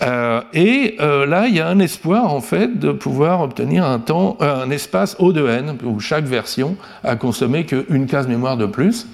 Euh, 0.00 0.42
et 0.52 0.96
euh, 1.00 1.26
là, 1.26 1.48
il 1.48 1.56
y 1.56 1.60
a 1.60 1.66
un 1.66 1.80
espoir 1.80 2.32
en 2.32 2.40
fait 2.40 2.78
de 2.78 2.92
pouvoir 2.92 3.40
obtenir 3.40 3.84
un 3.84 3.98
temps, 3.98 4.36
un 4.40 4.70
espace 4.70 5.16
O 5.18 5.32
de 5.32 5.46
n 5.48 5.76
où 5.82 5.98
chaque 5.98 6.24
version 6.24 6.76
a 7.02 7.16
consommé 7.16 7.64
qu'une 7.64 8.06
case 8.06 8.28
mémoire 8.28 8.56
de 8.56 8.66
plus. 8.66 9.08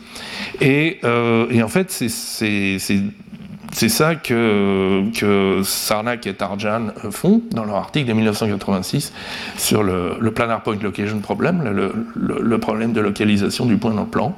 Et, 0.61 1.01
en 1.05 1.69
fait, 1.69 1.91
c'est 1.91 2.79
ça 3.89 4.15
que, 4.15 5.63
Sarnak 5.65 6.27
et 6.27 6.35
Tarjan 6.35 6.89
font 7.11 7.41
dans 7.51 7.65
leur 7.65 7.77
article 7.77 8.09
de 8.09 8.13
1986 8.13 9.15
sur 9.57 9.83
le, 9.83 10.17
le 10.21 10.31
planar 10.33 10.63
point 10.63 10.77
location 10.83 11.19
problem, 11.21 11.63
le, 11.65 11.95
le, 12.15 12.59
problème 12.59 12.93
de 12.93 13.01
localisation 13.01 13.65
du 13.65 13.79
point 13.79 13.95
dans 13.95 14.03
le 14.03 14.09
plan. 14.09 14.37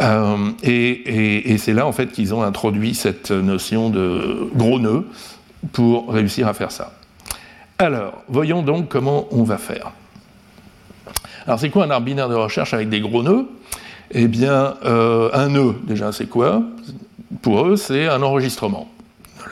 Euh, 0.00 0.50
et, 0.62 1.56
c'est 1.58 1.74
là 1.74 1.86
en 1.86 1.92
fait 1.92 2.08
qu'ils 2.08 2.34
ont 2.34 2.42
introduit 2.42 2.94
cette 2.94 3.30
notion 3.30 3.90
de 3.90 4.48
gros 4.54 4.78
nœud 4.78 5.06
pour 5.72 6.12
réussir 6.12 6.48
à 6.48 6.54
faire 6.54 6.72
ça. 6.72 6.92
Alors, 7.78 8.22
voyons 8.28 8.62
donc 8.62 8.88
comment 8.88 9.26
on 9.30 9.42
va 9.42 9.58
faire. 9.58 9.92
Alors, 11.46 11.58
c'est 11.58 11.70
quoi 11.70 11.84
un 11.84 11.90
arbre 11.90 12.06
binaire 12.06 12.28
de 12.28 12.34
recherche 12.34 12.74
avec 12.74 12.88
des 12.88 13.00
gros 13.00 13.22
nœuds? 13.22 13.46
Eh 14.12 14.28
bien, 14.28 14.74
euh, 14.84 15.30
un 15.32 15.48
nœud, 15.48 15.74
déjà, 15.84 16.12
c'est 16.12 16.26
quoi? 16.26 16.62
Pour 17.42 17.66
eux, 17.66 17.76
c'est 17.76 18.06
un 18.06 18.22
enregistrement. 18.22 18.88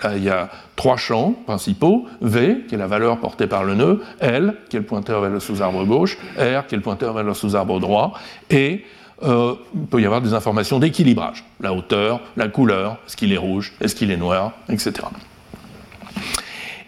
Là, 0.03 0.17
il 0.17 0.23
y 0.23 0.31
a 0.31 0.51
trois 0.77 0.97
champs 0.97 1.35
principaux 1.47 2.07
V, 2.21 2.65
qui 2.69 2.75
est 2.75 2.79
la 2.79 2.87
valeur 2.87 3.19
portée 3.19 3.47
par 3.47 3.65
le 3.65 3.75
nœud, 3.75 4.03
L, 4.21 4.55
qui 4.69 4.77
est 4.77 4.81
le 4.81 4.87
pointeur 4.87 5.21
vers 5.21 5.31
le 5.31 5.41
sous-arbre 5.41 5.85
gauche, 5.85 6.19
R, 6.37 6.67
qui 6.67 6.75
est 6.75 6.79
le 6.79 6.83
pointeur 6.83 7.15
vers 7.15 7.25
le 7.25 7.35
sous-arbre 7.35 7.81
droit, 7.81 8.15
et 8.51 8.85
euh, 9.23 9.55
il 9.75 9.87
peut 9.87 10.01
y 10.01 10.07
avoir 10.07 10.21
des 10.21 10.35
informations 10.35 10.79
d'équilibrage, 10.79 11.45
la 11.61 11.73
hauteur, 11.73 12.21
la 12.37 12.49
couleur, 12.49 12.99
est-ce 13.07 13.16
qu'il 13.16 13.33
est 13.33 13.39
rouge, 13.39 13.73
est-ce 13.81 13.97
qu'il 13.97 14.11
est 14.11 14.16
noir, 14.16 14.53
etc. 14.69 14.93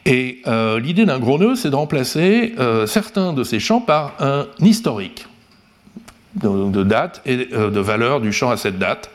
Et 0.07 0.41
euh, 0.47 0.79
l'idée 0.79 1.05
d'un 1.05 1.19
gros 1.19 1.39
nœud, 1.39 1.57
c'est 1.57 1.71
de 1.71 1.77
remplacer 1.77 2.55
euh, 2.59 2.87
certains 2.87 3.33
de 3.33 3.43
ces 3.43 3.59
champs 3.59 3.81
par 3.81 4.15
un 4.21 4.47
historique 4.61 5.27
de, 6.37 6.85
date 6.85 7.21
et 7.27 7.37
de 7.37 7.81
valeur 7.81 8.21
du 8.21 8.33
champ 8.33 8.51
à 8.51 8.57
cette 8.57 8.79
date. 8.79 9.11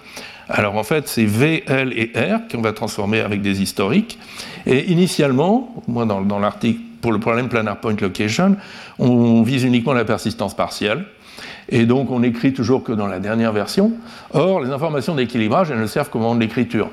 Alors 0.50 0.76
en 0.76 0.84
fait, 0.84 1.08
c'est 1.08 1.26
V, 1.26 1.64
L 1.68 1.94
et 1.96 2.12
R 2.20 2.42
qu'on 2.52 2.62
va 2.62 2.74
transformer 2.74 3.22
avec 3.22 3.42
des 3.42 3.62
historiques. 3.62 4.20
Et 4.66 4.92
initialement, 4.92 5.74
moi 5.88 6.06
dans, 6.06 6.22
dans 6.22 6.40
l'article 6.40 6.82
pour 7.02 7.14
le 7.14 7.20
problème 7.20 7.50
planar 7.50 7.80
point 7.80 7.96
location, 8.00 8.58
on 9.00 9.44
vise 9.44 9.64
uniquement 9.64 9.94
la 9.94 10.06
persistance 10.06 10.56
partielle. 10.56 11.06
Et 11.70 11.86
donc 11.86 12.12
on 12.12 12.20
n'écrit 12.20 12.54
toujours 12.54 12.84
que 12.84 12.92
dans 12.92 13.08
la 13.08 13.20
dernière 13.20 13.52
version. 13.52 13.94
Or, 14.34 14.62
les 14.62 14.70
informations 14.70 15.16
d'équilibrage, 15.16 15.72
elles 15.72 15.80
ne 15.80 15.88
servent 15.88 16.10
qu'au 16.10 16.20
moment 16.20 16.36
de 16.36 16.42
l'écriture, 16.42 16.90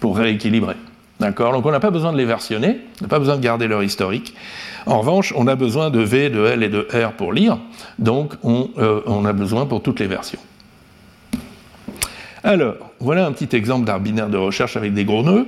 pour 0.00 0.16
rééquilibrer. 0.16 0.76
D'accord? 1.20 1.52
Donc 1.52 1.66
on 1.66 1.70
n'a 1.70 1.80
pas 1.80 1.90
besoin 1.90 2.12
de 2.12 2.18
les 2.18 2.24
versionner, 2.24 2.80
on 3.00 3.04
n'a 3.04 3.08
pas 3.08 3.18
besoin 3.18 3.36
de 3.36 3.42
garder 3.42 3.68
leur 3.68 3.82
historique. 3.82 4.34
En 4.86 4.98
revanche, 4.98 5.32
on 5.36 5.46
a 5.46 5.54
besoin 5.54 5.90
de 5.90 6.00
V, 6.00 6.30
de 6.30 6.44
L 6.44 6.62
et 6.62 6.68
de 6.68 6.88
R 6.92 7.12
pour 7.12 7.32
lire, 7.32 7.58
donc 7.98 8.34
on, 8.42 8.70
euh, 8.78 9.24
a 9.24 9.32
besoin 9.32 9.66
pour 9.66 9.82
toutes 9.82 10.00
les 10.00 10.08
versions. 10.08 10.40
Alors, 12.44 12.74
voilà 12.98 13.26
un 13.26 13.32
petit 13.32 13.54
exemple 13.54 13.86
d'art 13.86 14.00
binaire 14.00 14.28
de 14.28 14.36
recherche 14.36 14.76
avec 14.76 14.94
des 14.94 15.04
gros 15.04 15.22
nœuds. 15.22 15.46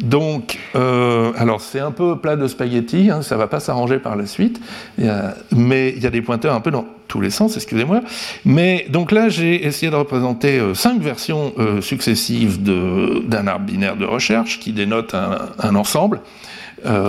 Donc, 0.00 0.58
euh, 0.74 1.32
alors 1.36 1.60
c'est 1.60 1.80
un 1.80 1.92
peu 1.92 2.18
plat 2.18 2.36
de 2.36 2.46
spaghetti, 2.46 3.10
hein, 3.10 3.22
ça 3.22 3.36
va 3.36 3.46
pas 3.46 3.60
s'arranger 3.60 3.98
par 3.98 4.16
la 4.16 4.26
suite, 4.26 4.60
mais 5.52 5.90
il 5.96 6.02
y 6.02 6.06
a 6.06 6.10
des 6.10 6.22
pointeurs 6.22 6.54
un 6.54 6.60
peu 6.60 6.70
dans 6.70 6.84
tous 7.08 7.20
les 7.20 7.30
sens, 7.30 7.56
excusez-moi. 7.56 8.00
Mais 8.44 8.86
donc 8.88 9.12
là, 9.12 9.28
j'ai 9.28 9.64
essayé 9.64 9.90
de 9.90 9.96
représenter 9.96 10.58
euh, 10.58 10.74
cinq 10.74 11.00
versions 11.00 11.52
euh, 11.58 11.80
successives 11.80 12.62
d'un 12.62 13.46
arbre 13.46 13.66
binaire 13.66 13.96
de 13.96 14.04
recherche 14.04 14.58
qui 14.58 14.72
dénote 14.72 15.14
un, 15.14 15.74
ensemble. 15.74 16.20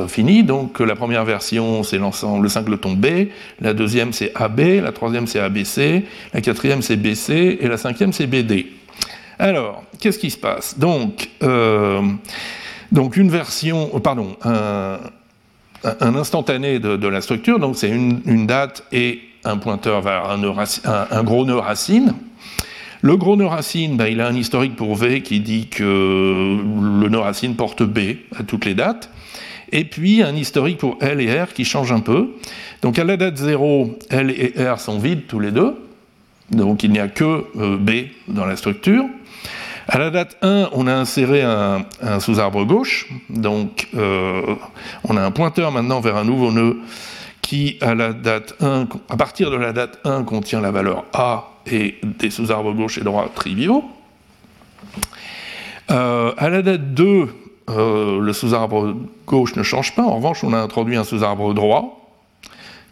fini. 0.08 0.44
Donc 0.44 0.80
la 0.80 0.96
première 0.96 1.26
version, 1.26 1.82
c'est 1.82 1.98
l'ensemble, 1.98 2.44
le 2.44 2.50
singleton 2.50 2.96
B, 2.96 3.30
la 3.60 3.74
deuxième 3.74 4.14
c'est 4.14 4.32
AB, 4.36 4.60
la 4.84 4.92
troisième 4.92 5.26
c'est 5.26 5.40
ABC, 5.40 6.06
la 6.32 6.42
quatrième 6.42 6.84
c'est 6.84 6.96
BC 6.96 7.58
et 7.60 7.68
la 7.68 7.78
cinquième 7.78 8.14
c'est 8.14 8.28
BD. 8.28 8.68
Alors, 9.40 9.84
qu'est-ce 10.00 10.20
qui 10.20 10.30
se 10.30 10.38
passe? 10.38 10.78
Donc, 10.78 11.30
donc 12.94 13.18
une 13.18 13.30
version, 13.30 13.90
euh, 13.94 14.00
pardon, 14.00 14.38
un, 14.46 16.16
instantané 16.16 16.80
de, 16.80 17.08
la 17.08 17.20
structure, 17.22 17.60
donc 17.60 17.76
c'est 17.76 17.90
une, 17.90 18.48
date 18.48 18.86
et 18.94 19.20
un 19.44 19.58
pointeur 19.58 20.02
vers 20.02 20.30
un, 20.30 21.24
gros 21.24 21.46
nœud 21.46 21.58
racine. 21.58 22.14
Le 23.02 23.18
gros 23.18 23.36
nœud 23.36 23.48
racine, 23.48 23.98
ben, 23.98 24.06
il 24.06 24.22
a 24.22 24.28
un 24.28 24.36
historique 24.36 24.78
pour 24.78 24.96
V 24.96 25.22
qui 25.22 25.42
dit 25.42 25.68
que 25.68 25.84
le 25.84 27.10
nœud 27.10 27.20
racine 27.20 27.56
porte 27.56 27.84
B 27.84 28.00
à 28.38 28.44
toutes 28.44 28.64
les 28.64 28.76
dates. 28.76 29.10
Et 29.74 29.84
puis 29.86 30.22
un 30.22 30.36
historique 30.36 30.78
pour 30.78 30.98
L 31.02 31.20
et 31.20 31.42
R 31.42 31.52
qui 31.52 31.66
change 31.66 31.92
un 31.92 32.00
peu. 32.00 32.30
Donc 32.84 33.00
à 33.00 33.04
la 33.04 33.18
date 33.18 33.38
0, 33.38 33.98
L 34.12 34.30
et 34.30 34.54
R 34.70 34.80
sont 34.80 35.00
vides 35.00 35.26
tous 35.28 35.40
les 35.40 35.52
deux. 35.52 35.76
Donc 36.52 36.84
il 36.84 36.92
n'y 36.92 37.00
a 37.00 37.08
que 37.08 37.46
euh, 37.58 37.78
B 37.78 38.08
dans 38.28 38.46
la 38.46 38.56
structure. 38.56 39.06
À 39.88 39.98
la 39.98 40.10
date 40.10 40.38
1, 40.42 40.70
on 40.72 40.88
a 40.88 40.94
inséré 40.94 41.42
un, 41.42 41.86
sous-arbre 42.20 42.64
gauche, 42.64 43.10
donc 43.30 43.90
euh, 43.96 44.56
on 45.04 45.18
a 45.18 45.22
un 45.22 45.32
pointeur 45.32 45.72
maintenant 45.72 46.00
vers 46.00 46.16
un 46.16 46.24
nouveau 46.24 46.52
nœud 46.52 46.78
qui, 47.42 47.78
à, 47.82 47.94
la 47.94 48.14
date 48.14 48.56
1, 48.62 48.88
à 49.10 49.18
partir 49.18 49.52
de 49.52 49.58
la 49.58 49.74
date 49.74 50.00
1, 50.06 50.24
contient 50.24 50.62
la 50.62 50.72
valeur 50.72 51.04
A 51.14 51.50
et 51.70 51.96
des 52.04 52.30
sous-arbres 52.30 52.74
gauche 52.74 52.98
et 52.98 53.02
droit 53.02 53.30
triviaux. 53.36 53.84
Euh, 55.92 56.32
à 56.38 56.50
la 56.50 56.62
date 56.62 56.94
2, 56.94 57.28
euh, 57.70 58.20
le 58.22 58.34
sous-arbre 58.34 58.96
gauche 59.28 59.56
ne 59.58 59.64
change 59.64 59.96
pas, 59.96 60.04
en 60.04 60.16
revanche, 60.16 60.46
on 60.46 60.54
a 60.54 60.58
introduit 60.60 60.96
un 60.96 61.04
sous-arbre 61.04 61.54
droit 61.54 62.10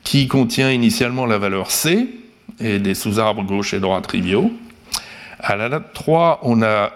qui 0.04 0.28
contient 0.28 0.72
initialement 0.72 1.26
la 1.26 1.38
valeur 1.38 1.72
C 1.72 2.10
et 2.60 2.80
des 2.80 2.96
sous-arbres 2.96 3.44
gauche 3.44 3.74
et 3.74 3.80
droit 3.80 4.02
triviaux. 4.02 4.52
À 5.44 5.56
la 5.56 5.70
date 5.70 5.94
3, 5.94 6.42
on 6.44 6.62
a 6.62 6.92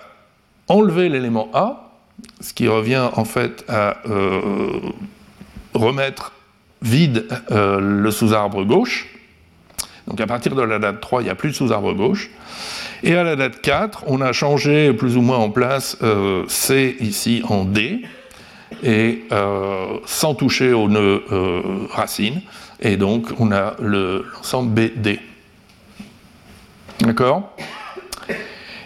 enlevé 0.67 1.09
l'élément 1.09 1.49
A, 1.53 1.89
ce 2.41 2.53
qui 2.53 2.67
revient 2.67 3.09
en 3.13 3.25
fait 3.25 3.65
à 3.67 3.97
euh, 4.07 4.79
remettre 5.73 6.33
vide 6.83 7.27
euh, 7.49 7.79
le 7.79 8.11
sous-arbre 8.11 8.63
gauche. 8.63 9.07
Donc 10.07 10.21
à 10.21 10.27
partir 10.27 10.53
de 10.53 10.61
la 10.61 10.77
date 10.77 11.01
3, 11.01 11.21
il 11.21 11.25
n'y 11.25 11.31
a 11.31 11.35
plus 11.35 11.49
de 11.49 11.55
sous-arbre 11.55 11.93
gauche. 11.93 12.29
Et 13.01 13.15
à 13.15 13.23
la 13.23 13.35
date 13.35 13.61
4, 13.61 14.03
on 14.07 14.21
a 14.21 14.31
changé 14.31 14.93
plus 14.93 15.17
ou 15.17 15.21
moins 15.21 15.37
en 15.37 15.49
place 15.49 15.97
euh, 16.03 16.45
C 16.47 16.97
ici 16.99 17.41
en 17.49 17.65
D, 17.65 18.03
et 18.83 19.23
sans 20.05 20.35
toucher 20.35 20.73
au 20.73 20.87
nœud 20.87 21.23
racine. 21.91 22.41
Et 22.79 22.97
donc 22.97 23.27
on 23.39 23.51
a 23.51 23.75
l'ensemble 23.79 24.69
BD. 24.71 25.19
D'accord? 26.99 27.55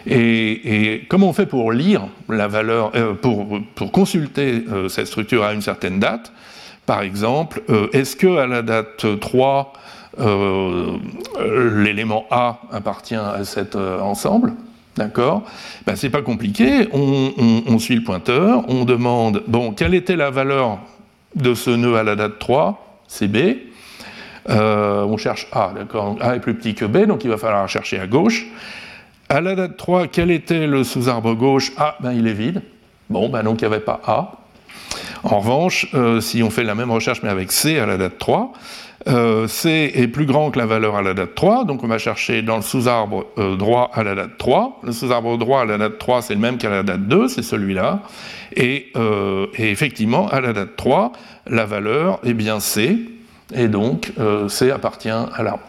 Et, 0.06 1.04
comment 1.08 1.28
on 1.28 1.32
fait 1.32 1.46
pour 1.46 1.72
lire 1.72 2.02
la 2.28 2.48
valeur, 2.48 2.92
euh, 2.94 3.14
pour, 3.14 3.92
consulter 3.92 4.64
euh, 4.70 4.88
cette 4.88 5.06
structure 5.06 5.44
à 5.44 5.52
une 5.52 5.62
certaine 5.62 5.98
date? 5.98 6.32
Par 6.86 7.02
exemple, 7.02 7.62
euh, 7.70 7.88
est-ce 7.92 8.16
que 8.16 8.38
à 8.38 8.46
la 8.46 8.62
date 8.62 9.06
3, 9.20 9.72
l'élément 11.76 12.26
A 12.30 12.60
appartient 12.72 13.14
à 13.14 13.44
cet 13.44 13.76
ensemble? 13.76 14.54
D'accord? 14.96 15.44
Ben, 15.86 15.96
C'est 15.96 16.10
pas 16.10 16.22
compliqué, 16.22 16.88
on, 16.92 17.32
on, 17.66 17.78
suit 17.78 17.94
le 17.94 18.02
pointeur, 18.02 18.64
on 18.68 18.84
demande, 18.84 19.44
bon, 19.46 19.72
quelle 19.72 19.94
était 19.94 20.16
la 20.16 20.30
valeur 20.30 20.78
de 21.36 21.54
ce 21.54 21.70
nœud 21.70 21.96
à 21.96 22.02
la 22.02 22.16
date 22.16 22.38
3 22.38 23.00
C'est 23.06 23.28
B. 23.28 23.56
on 24.48 25.16
cherche 25.16 25.46
A, 25.52 25.72
d'accord? 25.74 26.18
A 26.20 26.36
est 26.36 26.40
plus 26.40 26.54
petit 26.54 26.74
que 26.74 26.84
B, 26.84 27.06
donc 27.06 27.24
il 27.24 27.30
va 27.30 27.38
falloir 27.38 27.68
chercher 27.68 28.00
à 28.00 28.06
gauche. 28.06 28.46
À 29.32 29.40
la 29.40 29.54
date 29.54 29.76
3, 29.76 30.08
quel 30.08 30.32
était 30.32 30.66
le 30.66 30.82
sous-arbre 30.82 31.34
gauche? 31.34 31.70
Ah, 31.76 31.96
ben 32.00 32.12
il 32.12 32.26
est 32.26 32.32
vide. 32.32 32.62
Bon, 33.08 33.28
ben 33.28 33.44
donc 33.44 33.60
il 33.60 33.68
n'y 33.68 33.72
avait 33.72 33.84
pas 33.84 34.00
A. 34.04 34.32
En 35.22 35.38
revanche, 35.38 35.86
euh, 35.94 36.20
si 36.20 36.42
on 36.42 36.50
fait 36.50 36.64
la 36.64 36.74
même 36.74 36.90
recherche 36.90 37.22
mais 37.22 37.28
avec 37.28 37.52
C 37.52 37.78
à 37.78 37.86
la 37.86 37.96
date 37.96 38.18
3, 38.18 38.52
euh, 39.06 39.46
C 39.46 39.92
est 39.94 40.08
plus 40.08 40.26
grand 40.26 40.50
que 40.50 40.58
la 40.58 40.66
valeur 40.66 40.96
à 40.96 41.02
la 41.02 41.14
date 41.14 41.36
3, 41.36 41.64
donc 41.64 41.84
on 41.84 41.86
va 41.86 41.98
chercher 41.98 42.42
dans 42.42 42.56
le 42.56 42.62
sous-arbre 42.62 43.24
euh, 43.38 43.54
droit 43.54 43.92
à 43.94 44.02
la 44.02 44.16
date 44.16 44.36
3. 44.36 44.80
Le 44.82 44.90
sous-arbre 44.90 45.38
droit 45.38 45.60
à 45.60 45.64
la 45.64 45.78
date 45.78 46.00
3, 46.00 46.22
c'est 46.22 46.34
le 46.34 46.40
même 46.40 46.58
qu'à 46.58 46.70
la 46.70 46.82
date 46.82 47.06
2, 47.06 47.28
c'est 47.28 47.42
celui-là. 47.42 48.00
Et, 48.56 48.92
et, 49.56 49.70
effectivement, 49.70 50.26
à 50.26 50.40
la 50.40 50.52
date 50.52 50.74
3, 50.76 51.12
la 51.46 51.66
valeur 51.66 52.18
est 52.24 52.34
bien 52.34 52.58
C, 52.58 52.98
et 53.54 53.68
donc 53.68 54.12
C 54.48 54.72
appartient 54.72 55.08
à 55.08 55.42
l'arbre. 55.44 55.62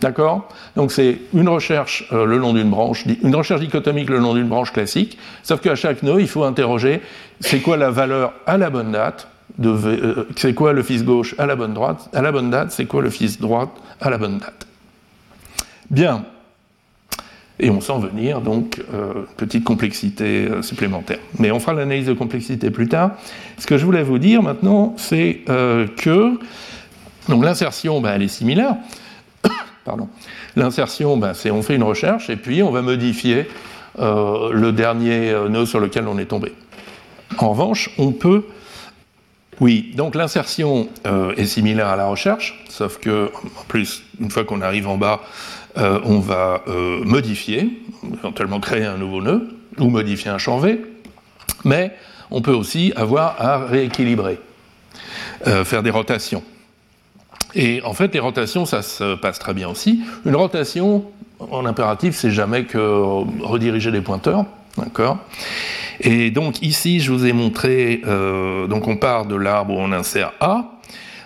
D'accord 0.00 0.48
Donc 0.76 0.92
c'est 0.92 1.18
une 1.34 1.48
recherche 1.48 2.06
euh, 2.12 2.24
le 2.24 2.38
long 2.38 2.52
d'une 2.52 2.70
branche, 2.70 3.04
une 3.22 3.34
recherche 3.34 3.60
dichotomique 3.60 4.08
le 4.10 4.18
long 4.18 4.34
d'une 4.34 4.48
branche 4.48 4.72
classique, 4.72 5.18
sauf 5.42 5.60
qu'à 5.60 5.74
chaque 5.74 6.02
nœud, 6.02 6.20
il 6.20 6.28
faut 6.28 6.44
interroger 6.44 7.00
c'est 7.40 7.60
quoi 7.60 7.76
la 7.76 7.90
valeur 7.90 8.32
à 8.46 8.58
la 8.58 8.70
bonne 8.70 8.92
date, 8.92 9.28
euh, 9.64 10.24
c'est 10.36 10.54
quoi 10.54 10.72
le 10.72 10.82
fils 10.82 11.04
gauche 11.04 11.34
à 11.38 11.46
la 11.46 11.56
bonne 11.56 11.74
droite, 11.74 12.08
à 12.12 12.22
la 12.22 12.32
bonne 12.32 12.50
date, 12.50 12.70
c'est 12.70 12.86
quoi 12.86 13.02
le 13.02 13.10
fils 13.10 13.40
droite 13.40 13.70
à 14.00 14.10
la 14.10 14.18
bonne 14.18 14.38
date. 14.38 14.66
Bien. 15.90 16.24
Et 17.60 17.70
on 17.70 17.80
sent 17.80 17.98
venir 18.00 18.40
donc 18.40 18.80
euh, 18.94 19.24
petite 19.36 19.64
complexité 19.64 20.46
euh, 20.46 20.62
supplémentaire. 20.62 21.18
Mais 21.40 21.50
on 21.50 21.58
fera 21.58 21.72
l'analyse 21.72 22.06
de 22.06 22.12
complexité 22.12 22.70
plus 22.70 22.86
tard. 22.86 23.12
Ce 23.58 23.66
que 23.66 23.78
je 23.78 23.84
voulais 23.84 24.04
vous 24.04 24.18
dire 24.18 24.42
maintenant, 24.42 24.94
c'est 24.96 25.40
que 25.96 26.38
l'insertion, 27.28 28.00
ben, 28.00 28.14
elle 28.14 28.22
est 28.22 28.28
similaire. 28.28 28.76
L'insertion, 30.56 31.16
ben, 31.16 31.34
c'est 31.34 31.50
on 31.50 31.62
fait 31.62 31.74
une 31.74 31.82
recherche 31.82 32.30
et 32.30 32.36
puis 32.36 32.62
on 32.62 32.70
va 32.70 32.82
modifier 32.82 33.46
euh, 33.98 34.50
le 34.52 34.70
dernier 34.70 35.30
euh, 35.30 35.48
nœud 35.48 35.66
sur 35.66 35.80
lequel 35.80 36.06
on 36.06 36.18
est 36.18 36.26
tombé. 36.26 36.52
En 37.38 37.50
revanche, 37.50 37.90
on 37.98 38.12
peut. 38.12 38.44
Oui, 39.60 39.92
donc 39.96 40.14
l'insertion 40.14 40.88
euh, 41.06 41.34
est 41.36 41.46
similaire 41.46 41.88
à 41.88 41.96
la 41.96 42.06
recherche, 42.06 42.64
sauf 42.68 42.98
que, 42.98 43.30
en 43.58 43.64
plus, 43.66 44.04
une 44.20 44.30
fois 44.30 44.44
qu'on 44.44 44.60
arrive 44.62 44.86
en 44.86 44.96
bas, 44.96 45.20
on 45.76 46.18
va 46.18 46.64
modifier, 47.04 47.84
éventuellement 48.12 48.58
créer 48.58 48.84
un 48.84 48.96
nouveau 48.96 49.22
nœud, 49.22 49.48
ou 49.78 49.90
modifier 49.90 50.28
un 50.28 50.38
champ 50.38 50.58
V, 50.58 50.80
mais 51.64 51.92
on 52.32 52.42
peut 52.42 52.52
aussi 52.52 52.92
avoir 52.96 53.40
à 53.40 53.58
rééquilibrer, 53.58 54.40
faire 55.44 55.84
des 55.84 55.90
rotations. 55.90 56.42
Et 57.54 57.82
en 57.82 57.94
fait, 57.94 58.12
les 58.14 58.20
rotations, 58.20 58.66
ça 58.66 58.82
se 58.82 59.14
passe 59.16 59.38
très 59.38 59.54
bien 59.54 59.68
aussi. 59.68 60.00
Une 60.26 60.36
rotation, 60.36 61.04
en 61.38 61.64
impératif, 61.66 62.14
c'est 62.14 62.30
jamais 62.30 62.64
que 62.64 62.78
rediriger 63.42 63.90
des 63.90 64.00
pointeurs. 64.00 64.44
D'accord? 64.76 65.18
Et 66.00 66.30
donc 66.30 66.62
ici, 66.62 67.00
je 67.00 67.12
vous 67.12 67.26
ai 67.26 67.32
montré, 67.32 68.02
euh, 68.06 68.66
donc 68.68 68.86
on 68.86 68.96
part 68.96 69.26
de 69.26 69.34
l'arbre 69.34 69.74
où 69.74 69.78
on 69.78 69.90
insère 69.90 70.32
A, 70.40 70.78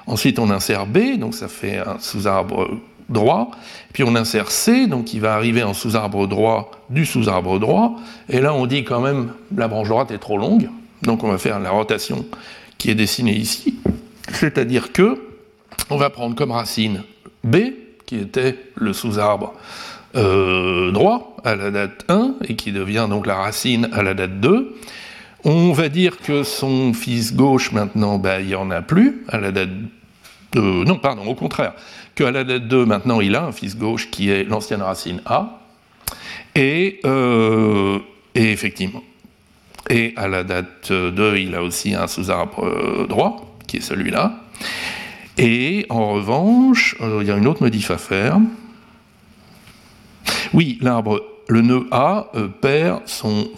ensuite 0.07 0.39
on 0.39 0.51
insère 0.51 0.87
B, 0.87 1.19
donc 1.19 1.35
ça 1.35 1.49
fait 1.49 1.79
un 1.79 1.99
sous-arbre 1.99 2.71
droit, 3.11 3.51
puis 3.93 4.03
on 4.05 4.15
insère 4.17 4.51
C, 4.51 4.87
donc 4.87 5.13
il 5.13 5.21
va 5.21 5.35
arriver 5.35 5.63
en 5.63 5.75
sous-arbre 5.75 6.27
droit 6.27 6.71
du 6.89 7.05
sous-arbre 7.05 7.59
droit, 7.59 7.97
et 8.31 8.41
là 8.41 8.55
on 8.55 8.65
dit 8.65 8.85
quand 8.85 9.01
même 9.01 9.33
la 9.55 9.69
branche 9.69 9.89
droite 9.89 10.11
est 10.11 10.19
trop 10.19 10.39
longue, 10.39 10.71
donc 11.03 11.23
on 11.23 11.29
va 11.29 11.37
faire 11.37 11.61
la 11.61 11.71
rotation 11.71 12.25
qui 12.79 12.91
est 12.91 12.95
dessinée 12.95 13.37
ici, 13.37 13.75
c'est-à-dire 14.33 14.93
que 14.93 15.21
on 15.93 15.99
va 15.99 16.09
prendre 16.09 16.35
comme 16.35 16.53
racine 16.53 17.03
B, 17.45 17.57
qui 18.07 18.17
était 18.17 18.57
le 18.77 18.95
sous-arbre 18.95 19.53
euh, 20.17 20.91
droit 20.91 21.37
à 21.45 21.55
la 21.55 21.71
date 21.71 22.07
1 22.09 22.37
et 22.49 22.57
qui 22.57 22.73
devient 22.73 23.07
donc 23.11 23.27
la 23.27 23.35
racine 23.35 23.91
à 23.93 24.03
la 24.03 24.15
date 24.15 24.41
2. 24.41 24.75
On 25.45 25.73
va 25.73 25.91
dire 25.91 26.17
que 26.19 26.45
son 26.45 26.95
fils 26.95 27.35
gauche 27.35 27.73
maintenant, 27.73 28.19
ben, 28.19 28.41
il 28.41 28.47
n'y 28.47 28.55
en 28.55 28.71
a 28.71 28.81
plus 28.81 29.25
à 29.29 29.39
la 29.39 29.53
date 29.53 29.69
2. 30.53 30.85
Non, 30.85 30.97
pardon, 30.97 31.27
au 31.27 31.35
contraire. 31.35 31.75
Qu'à 32.15 32.31
la 32.31 32.45
date 32.45 32.69
2, 32.69 32.87
maintenant, 32.87 33.21
il 33.21 33.37
a 33.37 33.45
un 33.45 33.53
fils 33.53 33.77
gauche 33.77 34.11
qui 34.11 34.31
est 34.31 34.45
l'ancienne 34.45 34.83
racine 34.83 35.21
A. 35.27 35.61
Et, 36.55 37.01
euh, 37.05 37.99
effectivement. 38.35 39.03
Et 39.91 40.15
à 40.17 40.29
la 40.29 40.43
date 40.43 40.91
2, 40.91 41.37
il 41.37 41.55
a 41.55 41.63
aussi 41.63 41.95
un 41.95 42.07
sous-arbre 42.07 42.65
euh, 42.65 43.07
droit, 43.07 43.57
qui 43.67 43.79
est 43.79 43.81
celui-là. 43.81 44.39
Et 45.39 45.87
en 45.89 46.13
revanche, 46.13 46.97
euh, 47.01 47.19
il 47.23 47.29
y 47.29 47.31
a 47.31 47.37
une 47.37 47.47
autre 47.47 47.63
modif 47.63 47.91
à 47.91 47.99
faire. 47.99 48.39
Oui, 50.53 50.79
l'arbre, 50.83 51.23
le 51.49 51.63
nœud 51.63 51.87
A 51.91 52.27
euh, 52.35 52.49
perd 52.49 53.01
son 53.07 53.49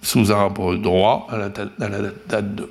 sous-arbre 0.00 0.76
droit 0.76 1.26
à 1.30 1.36
la, 1.36 1.48
date, 1.48 2.54
2. 2.54 2.70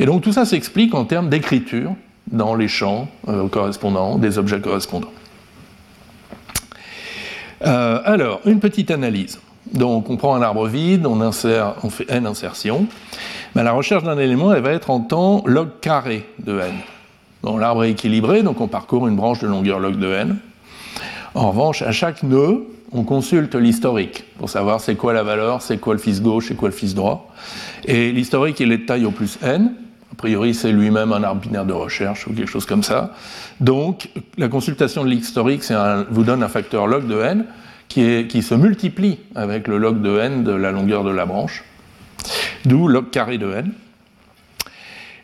Et 0.00 0.06
donc 0.06 0.22
tout 0.22 0.32
ça 0.32 0.44
s'explique 0.44 0.94
en 0.94 1.04
termes 1.04 1.28
d'écriture 1.28 1.94
dans 2.30 2.54
les 2.54 2.68
champs 2.68 3.08
euh, 3.28 3.48
correspondants, 3.48 4.18
des 4.18 4.38
objets 4.38 4.60
correspondants. 4.60 5.12
alors, 7.60 8.40
une 8.44 8.60
petite 8.60 8.90
analyse. 8.90 9.40
Donc 9.72 10.10
on 10.10 10.18
prend 10.18 10.34
un 10.34 10.42
arbre 10.42 10.66
vide, 10.66 11.06
on, 11.06 11.32
fait 11.32 12.10
n 12.10 12.26
insertions. 12.26 12.86
Mais 13.54 13.62
la 13.62 13.72
recherche 13.72 14.02
d'un 14.02 14.18
élément, 14.18 14.52
elle 14.52 14.62
va 14.62 14.72
être 14.72 14.90
en 14.90 15.00
temps 15.00 15.42
log 15.46 15.68
carré 15.80 16.28
de 16.38 16.58
n 16.58 16.74
l'arbre 17.58 17.84
est 17.84 17.90
équilibré, 17.90 18.42
donc 18.42 18.60
on 18.60 18.68
parcourt 18.68 19.06
une 19.06 19.16
branche 19.16 19.40
de 19.40 19.46
longueur 19.46 19.78
log 19.78 19.98
de 19.98 20.12
n. 20.12 20.36
En 21.34 21.50
revanche, 21.50 21.82
à 21.82 21.92
chaque 21.92 22.22
nœud, 22.22 22.66
on 22.92 23.02
consulte 23.02 23.54
l'historique 23.54 24.24
pour 24.38 24.48
savoir 24.48 24.80
c'est 24.80 24.94
quoi 24.94 25.12
la 25.12 25.22
valeur, 25.22 25.62
c'est 25.62 25.78
quoi 25.78 25.94
le 25.94 26.00
fils 26.00 26.22
gauche, 26.22 26.46
c'est 26.48 26.54
quoi 26.54 26.68
le 26.68 26.74
fils 26.74 26.94
droit. 26.94 27.32
Et 27.84 28.12
l'historique, 28.12 28.60
il 28.60 28.72
est 28.72 28.78
de 28.78 28.86
taille 28.86 29.04
au 29.04 29.10
plus 29.10 29.38
n. 29.42 29.74
A 30.12 30.14
priori, 30.16 30.54
c'est 30.54 30.70
lui-même 30.70 31.12
un 31.12 31.24
arbre 31.24 31.40
binaire 31.40 31.66
de 31.66 31.72
recherche 31.72 32.28
ou 32.28 32.32
quelque 32.32 32.48
chose 32.48 32.66
comme 32.66 32.84
ça. 32.84 33.12
Donc, 33.60 34.10
la 34.38 34.48
consultation 34.48 35.02
de 35.02 35.10
l'historique 35.10 35.64
vous 36.10 36.22
donne 36.22 36.42
un 36.44 36.48
facteur 36.48 36.86
log 36.86 37.08
de 37.08 37.20
n 37.20 37.46
qui, 37.88 38.26
qui 38.28 38.42
se 38.42 38.54
multiplie 38.54 39.18
avec 39.34 39.66
le 39.66 39.76
log 39.78 40.00
de 40.00 40.18
n 40.18 40.44
de 40.44 40.52
la 40.52 40.70
longueur 40.70 41.02
de 41.02 41.10
la 41.10 41.26
branche, 41.26 41.64
d'où 42.64 42.86
log 42.86 43.10
carré 43.10 43.38
de 43.38 43.52
n. 43.52 43.72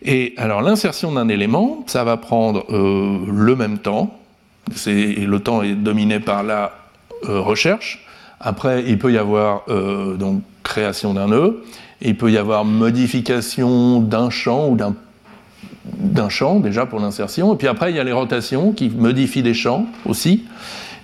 Et 0.03 0.35
alors 0.37 0.63
l'insertion 0.63 1.13
d'un 1.13 1.29
élément, 1.29 1.85
ça 1.87 2.05
va 2.05 2.17
prendre 2.17 2.65
euh, 2.71 3.19
le 3.31 3.57
même 3.57 3.79
temps, 3.79 4.19
le 4.87 5.39
temps 5.39 5.63
est 5.63 5.75
dominé 5.75 6.21
par 6.21 6.43
la 6.43 6.73
euh, 7.29 7.41
recherche. 7.41 8.07
Après, 8.41 8.85
il 8.87 8.99
peut 8.99 9.13
y 9.13 9.19
avoir 9.19 9.63
euh, 9.69 10.17
donc 10.17 10.43
création 10.63 11.13
d'un 11.13 11.29
nœud, 11.29 11.63
il 12.01 12.17
peut 12.17 12.31
y 12.31 12.39
avoir 12.39 12.65
modification 12.65 14.01
d'un 14.01 14.31
champ 14.31 14.69
ou 14.69 14.77
d'un 14.77 14.95
d'un 15.85 16.29
champ 16.29 16.61
déjà 16.61 16.87
pour 16.87 17.01
l'insertion, 17.01 17.55
et 17.55 17.57
puis 17.57 17.67
après 17.67 17.91
il 17.91 17.97
y 17.97 18.01
a 18.01 18.05
les 18.05 18.13
rotations 18.13 18.73
qui 18.73 18.91
modifient 18.91 19.43
des 19.43 19.55
champs 19.55 19.87
aussi, 20.07 20.45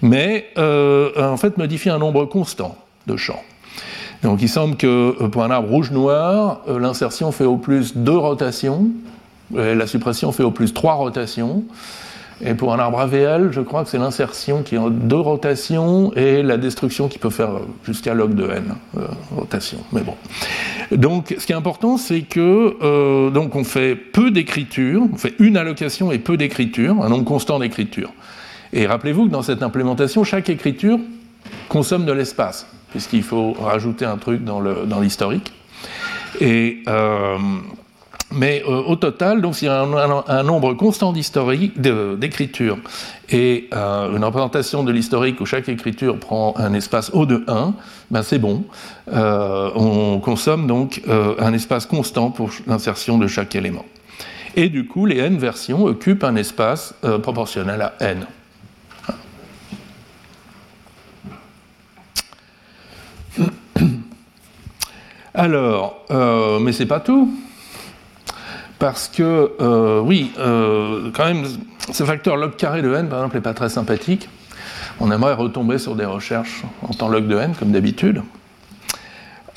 mais 0.01 0.47
en 0.57 1.37
fait 1.37 1.57
modifient 1.59 1.91
un 1.91 1.99
nombre 1.99 2.25
constant 2.27 2.77
de 3.07 3.17
champs. 3.17 3.43
Donc 4.23 4.43
il 4.43 4.49
semble 4.49 4.77
que 4.77 5.17
euh, 5.21 5.29
pour 5.29 5.45
un 5.45 5.51
arbre 5.51 5.69
rouge-noir, 5.69 6.61
euh, 6.69 6.79
l'insertion 6.79 7.33
fait 7.33 7.45
au 7.45 7.57
plus 7.57 7.97
deux 7.97 8.17
rotations, 8.17 8.89
et 9.57 9.75
la 9.75 9.87
suppression 9.87 10.33
fait 10.33 10.43
au 10.43 10.51
plus 10.51 10.75
trois 10.75 10.95
rotations. 10.95 11.64
Et 12.45 12.53
pour 12.53 12.75
un 12.75 12.79
arbre 12.79 13.01
AVL, 13.01 13.51
je 13.51 13.62
crois 13.62 13.83
que 13.85 13.89
c'est 13.89 13.97
l'insertion 13.97 14.62
qui 14.62 14.77
a 14.77 14.91
deux 14.91 15.17
rotations 15.17 16.12
et 16.14 16.43
la 16.43 16.59
destruction 16.59 17.09
qui 17.09 17.19
peut 17.19 17.31
faire 17.31 17.53
jusqu'à 17.83 18.12
log 18.12 18.35
de 18.35 18.45
n 18.45 18.75
euh, 18.99 19.07
rotations. 19.35 19.79
Mais 19.93 20.03
bon. 20.03 20.14
Donc, 20.93 21.35
ce 21.39 21.47
qui 21.47 21.53
est 21.53 21.57
important, 21.57 21.97
c'est 21.97 22.23
que 22.23 23.31
donc 23.31 23.57
on 23.57 23.64
fait 23.64 23.97
peu 23.97 24.31
d'écriture, 24.31 25.03
on 25.11 25.17
fait 25.17 25.35
une 25.39 25.57
allocation 25.57 26.12
et 26.12 26.19
peu 26.19 26.37
d'écriture, 26.37 27.03
un 27.03 27.09
nombre 27.09 27.25
constant 27.25 27.59
d'écriture. 27.59 28.12
Et 28.75 28.87
rappelez-vous 28.87 29.27
que 29.27 29.31
dans 29.31 29.43
cette 29.43 29.62
implémentation, 29.62 30.23
chaque 30.23 30.51
écriture 30.51 30.99
consomme 31.69 32.05
de 32.05 32.12
l'espace 32.12 32.67
puisqu'il 32.97 33.23
faut 33.23 33.53
rajouter 33.53 34.07
un 34.07 34.17
truc 34.17 34.43
dans 34.43 35.01
l'historique. 35.01 35.53
Et, 36.41 36.79
euh, 36.89 37.37
Mais 38.33 38.63
euh, 38.67 38.83
au 38.87 38.97
total, 38.97 39.43
donc 39.43 39.55
s'il 39.55 39.69
y 39.69 39.71
a 39.71 39.83
un, 39.83 40.43
nombre 40.43 40.73
constant 40.73 41.13
d'écriture 41.13 42.79
et 43.29 43.69
euh, 43.75 44.17
une 44.17 44.25
représentation 44.25 44.83
de 44.83 44.93
l'historique 44.93 45.43
où 45.43 45.47
chaque 45.47 45.69
écriture 45.69 46.19
prend 46.19 46.55
un 46.57 46.73
espace 46.73 47.11
O 47.13 47.27
de 47.27 47.45
1, 47.47 47.75
ben 48.11 48.23
c'est 48.23 48.39
bon. 48.39 48.65
On 49.13 50.19
consomme 50.21 50.67
donc 50.67 51.03
un 51.39 51.53
espace 51.53 51.85
constant 51.85 52.31
pour 52.31 52.49
l'insertion 52.67 53.19
de 53.19 53.27
chaque 53.27 53.55
élément. 53.55 53.85
Et 54.57 54.71
du 54.71 54.87
coup, 54.87 55.05
les 55.05 55.19
n 55.19 55.37
versions 55.37 55.85
occupent 55.85 56.25
un 56.25 56.37
espace 56.37 56.95
proportionnel 57.23 57.83
à 57.83 57.93
n. 58.01 58.27
Alors, 65.37 66.05
mais 66.61 66.72
c'est 66.72 66.87
pas 66.87 67.01
tout 67.01 67.30
parce 68.78 69.09
que, 69.09 69.53
euh, 69.61 70.01
oui, 70.01 70.32
euh, 70.39 71.11
quand 71.14 71.24
même, 71.24 71.45
ce 71.93 72.05
facteur 72.05 72.37
log 72.37 72.57
carré 72.57 72.82
de 72.82 72.93
n, 72.93 73.09
par 73.09 73.20
exemple, 73.20 73.37
n'est 73.37 73.43
pas 73.43 73.55
très 73.55 73.68
sympathique. 73.68 74.28
On 75.01 75.11
aimerait 75.11 75.34
retomber 75.34 75.78
sur 75.78 75.97
des 75.97 76.05
recherches 76.05 76.62
en 76.82 76.93
temps 76.93 77.09
log 77.09 77.26
de 77.26 77.37
n, 77.37 77.55
comme 77.59 77.72
d'habitude. 77.72 78.22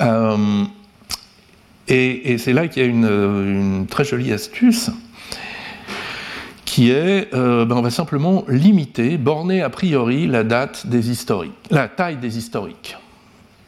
Euh, 0.01 0.63
et, 1.87 2.37
c'est 2.37 2.53
là 2.53 2.67
qu'il 2.67 2.83
y 2.83 2.85
a 2.85 2.89
une, 2.89 3.87
très 3.89 4.05
jolie 4.05 4.31
astuce, 4.31 4.91
qui 6.63 6.91
est, 6.91 7.33
ben, 7.33 7.71
on 7.71 7.81
va 7.81 7.89
simplement 7.89 8.45
limiter, 8.47 9.17
borner 9.17 9.63
a 9.63 9.69
priori 9.69 10.27
la 10.27 10.43
date 10.43 10.85
des 10.85 11.09
historiques, 11.09 11.53
la 11.71 11.87
taille 11.87 12.17
des 12.17 12.37
historiques. 12.37 12.95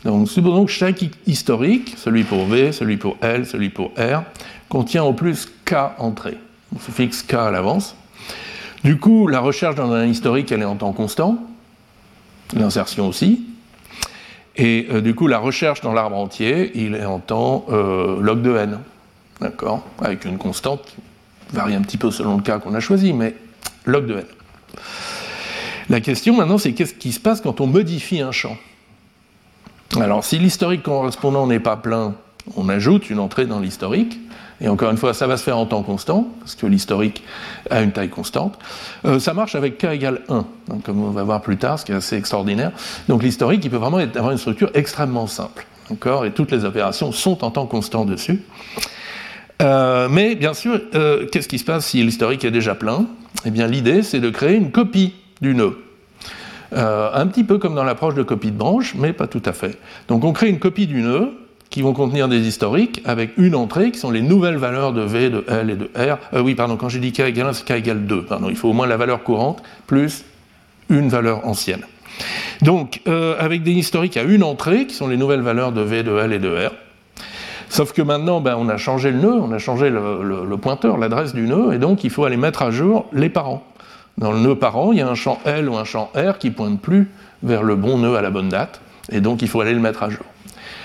Donc, 0.03 0.27
supposons 0.29 0.65
que 0.65 0.71
chaque 0.71 1.03
historique, 1.27 1.93
celui 1.97 2.23
pour 2.23 2.45
V, 2.45 2.71
celui 2.71 2.97
pour 2.97 3.17
L, 3.21 3.45
celui 3.45 3.69
pour 3.69 3.91
R, 3.97 4.23
contient 4.67 5.03
au 5.03 5.13
plus 5.13 5.47
k 5.65 5.75
entrées. 5.99 6.37
On 6.75 6.79
se 6.79 6.91
fixe 6.91 7.21
k 7.23 7.35
à 7.35 7.51
l'avance. 7.51 7.95
Du 8.83 8.97
coup, 8.97 9.27
la 9.27 9.39
recherche 9.39 9.75
dans 9.75 9.91
un 9.91 10.07
historique, 10.07 10.51
elle 10.51 10.61
est 10.61 10.65
en 10.65 10.75
temps 10.75 10.93
constant, 10.93 11.37
l'insertion 12.53 13.07
aussi. 13.07 13.45
Et 14.55 14.87
euh, 14.89 15.01
du 15.01 15.13
coup, 15.13 15.27
la 15.27 15.37
recherche 15.37 15.81
dans 15.81 15.93
l'arbre 15.93 16.17
entier, 16.17 16.71
il 16.73 16.95
est 16.95 17.05
en 17.05 17.19
temps 17.19 17.65
euh, 17.69 18.19
log 18.21 18.41
de 18.41 18.55
n. 18.55 18.79
D'accord? 19.39 19.87
Avec 20.01 20.25
une 20.25 20.37
constante 20.37 20.83
qui 20.85 20.95
varie 21.53 21.75
un 21.75 21.81
petit 21.81 21.97
peu 21.97 22.11
selon 22.11 22.37
le 22.37 22.43
cas 22.43 22.59
qu'on 22.59 22.73
a 22.73 22.79
choisi, 22.79 23.13
mais 23.13 23.35
log 23.85 24.07
de 24.07 24.15
n. 24.15 24.25
La 25.89 26.01
question 26.01 26.35
maintenant, 26.35 26.57
c'est 26.57 26.73
qu'est-ce 26.73 26.93
qui 26.93 27.11
se 27.11 27.19
passe 27.19 27.41
quand 27.41 27.61
on 27.61 27.67
modifie 27.67 28.21
un 28.21 28.31
champ? 28.31 28.57
Alors, 29.99 30.23
si 30.23 30.37
l'historique 30.37 30.83
correspondant 30.83 31.47
n'est 31.47 31.59
pas 31.59 31.75
plein, 31.75 32.15
on 32.55 32.69
ajoute 32.69 33.09
une 33.09 33.19
entrée 33.19 33.45
dans 33.45 33.59
l'historique. 33.59 34.19
Et 34.61 34.69
encore 34.69 34.91
une 34.91 34.97
fois, 34.97 35.13
ça 35.13 35.25
va 35.25 35.37
se 35.37 35.43
faire 35.43 35.57
en 35.57 35.65
temps 35.65 35.81
constant, 35.81 36.27
parce 36.39 36.53
que 36.53 36.67
l'historique 36.67 37.23
a 37.71 37.81
une 37.81 37.91
taille 37.91 38.09
constante. 38.09 38.59
Euh, 39.05 39.19
ça 39.19 39.33
marche 39.33 39.55
avec 39.55 39.79
k 39.79 39.85
égale 39.85 40.21
1, 40.29 40.45
donc, 40.67 40.83
comme 40.83 41.03
on 41.03 41.09
va 41.09 41.23
voir 41.23 41.41
plus 41.41 41.57
tard, 41.57 41.79
ce 41.79 41.85
qui 41.85 41.91
est 41.91 41.95
assez 41.95 42.15
extraordinaire. 42.15 42.71
Donc 43.07 43.23
l'historique, 43.23 43.65
il 43.65 43.71
peut 43.71 43.77
vraiment 43.77 43.97
avoir 43.97 44.31
une 44.31 44.37
structure 44.37 44.69
extrêmement 44.75 45.25
simple. 45.25 45.65
Et 46.25 46.31
toutes 46.31 46.51
les 46.51 46.63
opérations 46.63 47.11
sont 47.11 47.43
en 47.43 47.51
temps 47.51 47.65
constant 47.65 48.05
dessus. 48.05 48.43
Euh, 49.61 50.07
mais 50.09 50.35
bien 50.35 50.53
sûr, 50.53 50.79
euh, 50.95 51.27
qu'est-ce 51.27 51.47
qui 51.47 51.59
se 51.59 51.65
passe 51.65 51.87
si 51.87 52.01
l'historique 52.03 52.45
est 52.45 52.51
déjà 52.51 52.75
plein? 52.75 53.05
Eh 53.45 53.51
bien, 53.51 53.67
l'idée, 53.67 54.01
c'est 54.03 54.19
de 54.19 54.29
créer 54.29 54.55
une 54.55 54.71
copie 54.71 55.13
du 55.41 55.53
nœud. 55.53 55.77
Euh, 56.73 57.09
un 57.13 57.27
petit 57.27 57.43
peu 57.43 57.57
comme 57.57 57.75
dans 57.75 57.83
l'approche 57.83 58.15
de 58.15 58.23
copie 58.23 58.51
de 58.51 58.57
branche, 58.57 58.95
mais 58.95 59.11
pas 59.11 59.27
tout 59.27 59.41
à 59.45 59.51
fait. 59.51 59.77
Donc 60.07 60.23
on 60.23 60.31
crée 60.31 60.47
une 60.47 60.59
copie 60.59 60.87
du 60.87 61.01
nœud 61.01 61.33
qui 61.69 61.81
vont 61.81 61.93
contenir 61.93 62.27
des 62.27 62.47
historiques 62.47 63.01
avec 63.05 63.31
une 63.37 63.55
entrée 63.55 63.91
qui 63.91 63.99
sont 63.99 64.11
les 64.11 64.21
nouvelles 64.21 64.57
valeurs 64.57 64.93
de 64.93 65.01
V, 65.01 65.29
de 65.29 65.43
L 65.47 65.69
et 65.69 65.75
de 65.75 65.85
R. 65.95 66.17
Euh, 66.33 66.41
oui, 66.41 66.55
pardon, 66.55 66.77
quand 66.77 66.89
j'ai 66.89 66.99
dit 66.99 67.11
K 67.11 67.21
égale 67.21 67.47
1, 67.47 67.53
c'est 67.53 67.65
K 67.65 67.71
égale 67.71 68.05
2. 68.05 68.23
Pardon, 68.23 68.47
il 68.49 68.55
faut 68.55 68.69
au 68.69 68.73
moins 68.73 68.87
la 68.87 68.97
valeur 68.97 69.23
courante 69.23 69.63
plus 69.87 70.23
une 70.89 71.09
valeur 71.09 71.45
ancienne. 71.47 71.83
Donc, 72.61 73.01
euh, 73.07 73.35
avec 73.39 73.63
des 73.63 73.71
historiques 73.71 74.17
à 74.17 74.23
une 74.23 74.43
entrée 74.43 74.85
qui 74.85 74.93
sont 74.95 75.07
les 75.07 75.17
nouvelles 75.17 75.41
valeurs 75.41 75.71
de 75.71 75.81
V, 75.81 76.03
de 76.03 76.17
L 76.17 76.33
et 76.33 76.39
de 76.39 76.67
R. 76.67 76.71
Sauf 77.69 77.93
que 77.93 78.01
maintenant, 78.01 78.41
ben, 78.41 78.55
on 78.57 78.67
a 78.67 78.75
changé 78.75 79.11
le 79.11 79.19
nœud, 79.19 79.33
on 79.33 79.51
a 79.53 79.57
changé 79.57 79.89
le 79.89 80.57
pointeur, 80.57 80.97
l'adresse 80.97 81.33
du 81.33 81.43
nœud, 81.43 81.73
et 81.73 81.77
donc 81.77 82.03
il 82.03 82.09
faut 82.09 82.25
aller 82.25 82.35
mettre 82.35 82.63
à 82.63 82.71
jour 82.71 83.05
les 83.13 83.29
parents. 83.29 83.63
Dans 84.17 84.31
le 84.31 84.39
nœud 84.39 84.55
parent, 84.55 84.91
il 84.91 84.99
y 84.99 85.01
a 85.01 85.09
un 85.09 85.15
champ 85.15 85.39
L 85.45 85.69
ou 85.69 85.77
un 85.77 85.83
champ 85.83 86.11
R 86.15 86.37
qui 86.37 86.51
pointe 86.51 86.79
plus 86.79 87.09
vers 87.43 87.63
le 87.63 87.75
bon 87.75 87.97
nœud 87.97 88.15
à 88.15 88.21
la 88.21 88.29
bonne 88.29 88.49
date, 88.49 88.81
et 89.11 89.21
donc 89.21 89.41
il 89.41 89.47
faut 89.47 89.61
aller 89.61 89.73
le 89.73 89.79
mettre 89.79 90.03
à 90.03 90.09
jour. 90.09 90.25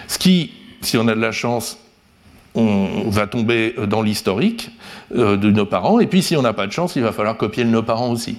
Ce 0.09 0.19
qui, 0.19 0.53
si 0.81 0.97
on 0.97 1.07
a 1.09 1.15
de 1.15 1.21
la 1.21 1.33
chance, 1.33 1.79
on 2.55 3.11
va 3.11 3.27
tomber 3.27 3.75
dans 3.87 4.01
l'historique 4.01 4.71
euh, 5.15 5.37
de 5.37 5.51
nos 5.51 5.67
parents, 5.67 6.01
et 6.01 6.07
puis 6.07 6.23
si 6.23 6.37
on 6.37 6.43
n'a 6.43 6.55
pas 6.55 6.67
de 6.67 6.73
chance, 6.73 6.97
il 6.97 7.03
va 7.03 7.13
falloir 7.13 7.37
copier 7.37 7.65
le 7.65 7.71
nœud 7.71 7.83
parent 7.83 8.11
aussi. 8.11 8.39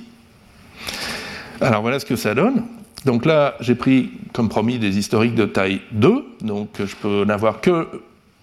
Alors 1.61 1.81
voilà 1.81 1.99
ce 1.99 2.05
que 2.05 2.15
ça 2.15 2.33
donne. 2.33 2.63
Donc 3.05 3.25
là, 3.25 3.55
j'ai 3.59 3.75
pris, 3.75 4.11
comme 4.33 4.49
promis, 4.49 4.79
des 4.79 4.97
historiques 4.97 5.35
de 5.35 5.45
taille 5.45 5.81
2, 5.91 6.25
donc 6.41 6.69
je 6.79 6.95
peux 6.95 7.25
n'avoir 7.25 7.61
que 7.61 7.87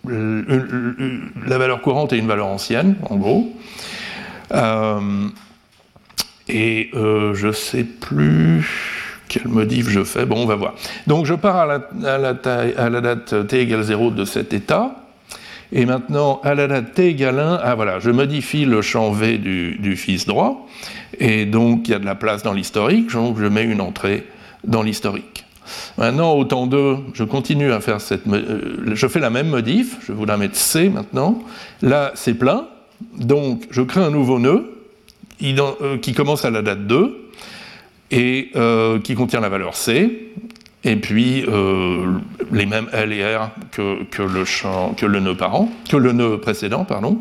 la 0.06 1.58
valeur 1.58 1.80
courante 1.80 2.12
et 2.12 2.18
une 2.18 2.26
valeur 2.26 2.46
ancienne, 2.46 2.96
en 3.08 3.16
gros. 3.16 3.52
Euh, 4.52 5.28
et 6.48 6.90
euh, 6.94 7.34
je 7.34 7.52
sais 7.52 7.84
plus 7.84 8.66
quel 9.28 9.48
modif 9.48 9.88
je 9.88 10.04
fais. 10.04 10.26
Bon, 10.26 10.42
on 10.42 10.46
va 10.46 10.56
voir. 10.56 10.74
Donc 11.06 11.26
je 11.26 11.34
pars 11.34 11.56
à 11.56 11.66
la, 11.66 13.00
date 13.00 13.46
t 13.48 13.60
égale 13.60 13.82
0 13.82 14.10
de 14.10 14.24
cet 14.24 14.52
état. 14.52 14.96
Et 15.72 15.86
maintenant, 15.86 16.40
à 16.44 16.54
la 16.54 16.68
date 16.68 16.94
t 16.94 17.08
égale 17.08 17.40
1, 17.40 17.60
ah 17.62 17.74
voilà, 17.74 17.98
je 17.98 18.10
modifie 18.10 18.64
le 18.64 18.82
champ 18.82 19.10
V 19.10 19.38
du, 19.38 19.96
fils 19.96 20.26
droit. 20.26 20.68
Et 21.18 21.46
donc, 21.46 21.88
il 21.88 21.92
y 21.92 21.94
a 21.94 21.98
de 21.98 22.04
la 22.04 22.14
place 22.14 22.42
dans 22.42 22.52
l'historique, 22.52 23.12
donc 23.12 23.38
je 23.38 23.46
mets 23.46 23.64
une 23.64 23.80
entrée 23.80 24.26
dans 24.64 24.82
l'historique. 24.82 25.44
Maintenant, 25.96 26.32
au 26.32 26.44
temps 26.44 26.66
2, 26.66 26.96
je 27.14 27.24
continue 27.24 27.72
à 27.72 27.80
faire 27.80 28.00
cette. 28.00 28.26
Euh, 28.26 28.92
je 28.92 29.06
fais 29.06 29.20
la 29.20 29.30
même 29.30 29.48
modif, 29.48 29.96
je 30.02 30.12
vais 30.12 30.18
vous 30.18 30.26
la 30.26 30.36
mettre 30.36 30.56
C 30.56 30.90
maintenant. 30.90 31.42
Là, 31.80 32.12
c'est 32.14 32.34
plein, 32.34 32.66
donc 33.16 33.62
je 33.70 33.80
crée 33.80 34.02
un 34.02 34.10
nouveau 34.10 34.38
nœud 34.38 34.73
qui 35.38 36.12
commence 36.14 36.44
à 36.44 36.50
la 36.50 36.62
date 36.62 36.86
2 36.86 37.30
et 38.10 38.50
euh, 38.54 38.98
qui 38.98 39.14
contient 39.14 39.40
la 39.40 39.48
valeur 39.48 39.74
C, 39.74 40.30
et 40.84 40.96
puis 40.96 41.44
euh, 41.48 42.18
les 42.52 42.66
mêmes 42.66 42.88
L 42.92 43.12
et 43.12 43.24
R 43.36 43.50
que, 43.72 44.22
le 44.22 44.44
champ, 44.44 44.94
que 44.94 45.06
le 45.06 45.20
nœud 45.20 45.36
parent, 45.36 45.68
que 45.88 45.96
le 45.96 46.12
nœud 46.12 46.38
précédent, 46.38 46.84
pardon. 46.84 47.18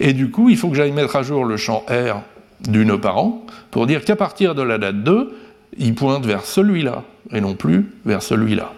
Et 0.00 0.12
du 0.12 0.30
coup, 0.30 0.50
il 0.50 0.56
faut 0.56 0.68
que 0.68 0.76
j'aille 0.76 0.92
mettre 0.92 1.16
à 1.16 1.22
jour 1.22 1.44
le 1.44 1.56
champ 1.56 1.84
R 1.88 2.22
du 2.68 2.84
nœud 2.84 3.00
parent 3.00 3.44
pour 3.70 3.86
dire 3.86 4.04
qu'à 4.04 4.16
partir 4.16 4.54
de 4.54 4.62
la 4.62 4.78
date 4.78 5.02
2, 5.02 5.36
il 5.78 5.94
pointe 5.94 6.24
vers 6.24 6.44
celui-là 6.44 7.02
et 7.32 7.40
non 7.40 7.54
plus 7.54 7.86
vers 8.04 8.22
celui-là. 8.22 8.72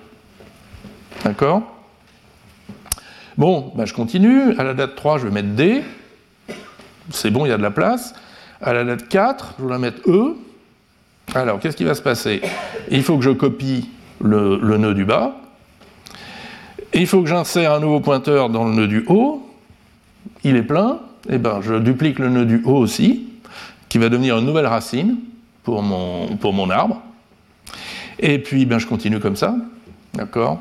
D'accord? 1.25 1.63
Bon, 3.37 3.73
bah, 3.77 3.85
je 3.85 3.93
continue. 3.93 4.57
À 4.57 4.65
la 4.65 4.73
date 4.73 4.95
3, 4.95 5.19
je 5.19 5.27
vais 5.27 5.33
mettre 5.33 5.49
D. 5.49 5.83
C'est 7.11 7.31
bon, 7.31 7.45
il 7.45 7.51
y 7.51 7.53
a 7.53 7.59
de 7.59 7.63
la 7.63 7.71
place. 7.71 8.15
À 8.63 8.73
la 8.73 8.85
date 8.85 9.09
4, 9.09 9.57
je 9.59 9.65
vais 9.65 9.71
la 9.71 9.79
mettre 9.79 10.01
E. 10.09 10.35
Alors, 11.35 11.61
qu'est-ce 11.61 11.77
qui 11.77 11.85
va 11.85 11.95
se 11.95 12.03
passer? 12.03 12.41
Il 12.91 13.03
faut 13.03 13.19
que 13.19 13.25
je 13.25 13.31
copie 13.31 13.91
le, 14.23 14.59
nœud 14.79 14.95
du 14.95 15.05
bas. 15.05 15.37
il 16.95 17.07
faut 17.07 17.21
que 17.23 17.29
j'insère 17.29 17.73
un 17.73 17.81
nouveau 17.81 18.01
pointeur 18.01 18.49
dans 18.49 18.65
le 18.65 18.75
nœud 18.75 18.89
du 18.89 19.05
haut. 19.09 19.47
Il 20.43 20.57
est 20.57 20.63
plein. 20.63 21.01
Et 21.29 21.35
eh 21.35 21.39
ben, 21.39 21.61
je 21.61 21.75
duplique 21.75 22.19
le 22.19 22.31
nœud 22.31 22.47
du 22.47 22.63
haut 22.65 22.77
aussi, 22.77 23.27
qui 23.89 23.99
va 23.99 24.09
devenir 24.09 24.39
une 24.39 24.47
nouvelle 24.47 24.67
racine 24.67 25.17
pour 25.65 25.83
mon, 25.83 26.71
arbre. 26.71 27.03
Et 28.21 28.39
puis, 28.39 28.65
ben, 28.65 28.79
je 28.79 28.87
continue 28.87 29.19
comme 29.19 29.37
ça. 29.37 29.57
D'accord? 30.15 30.61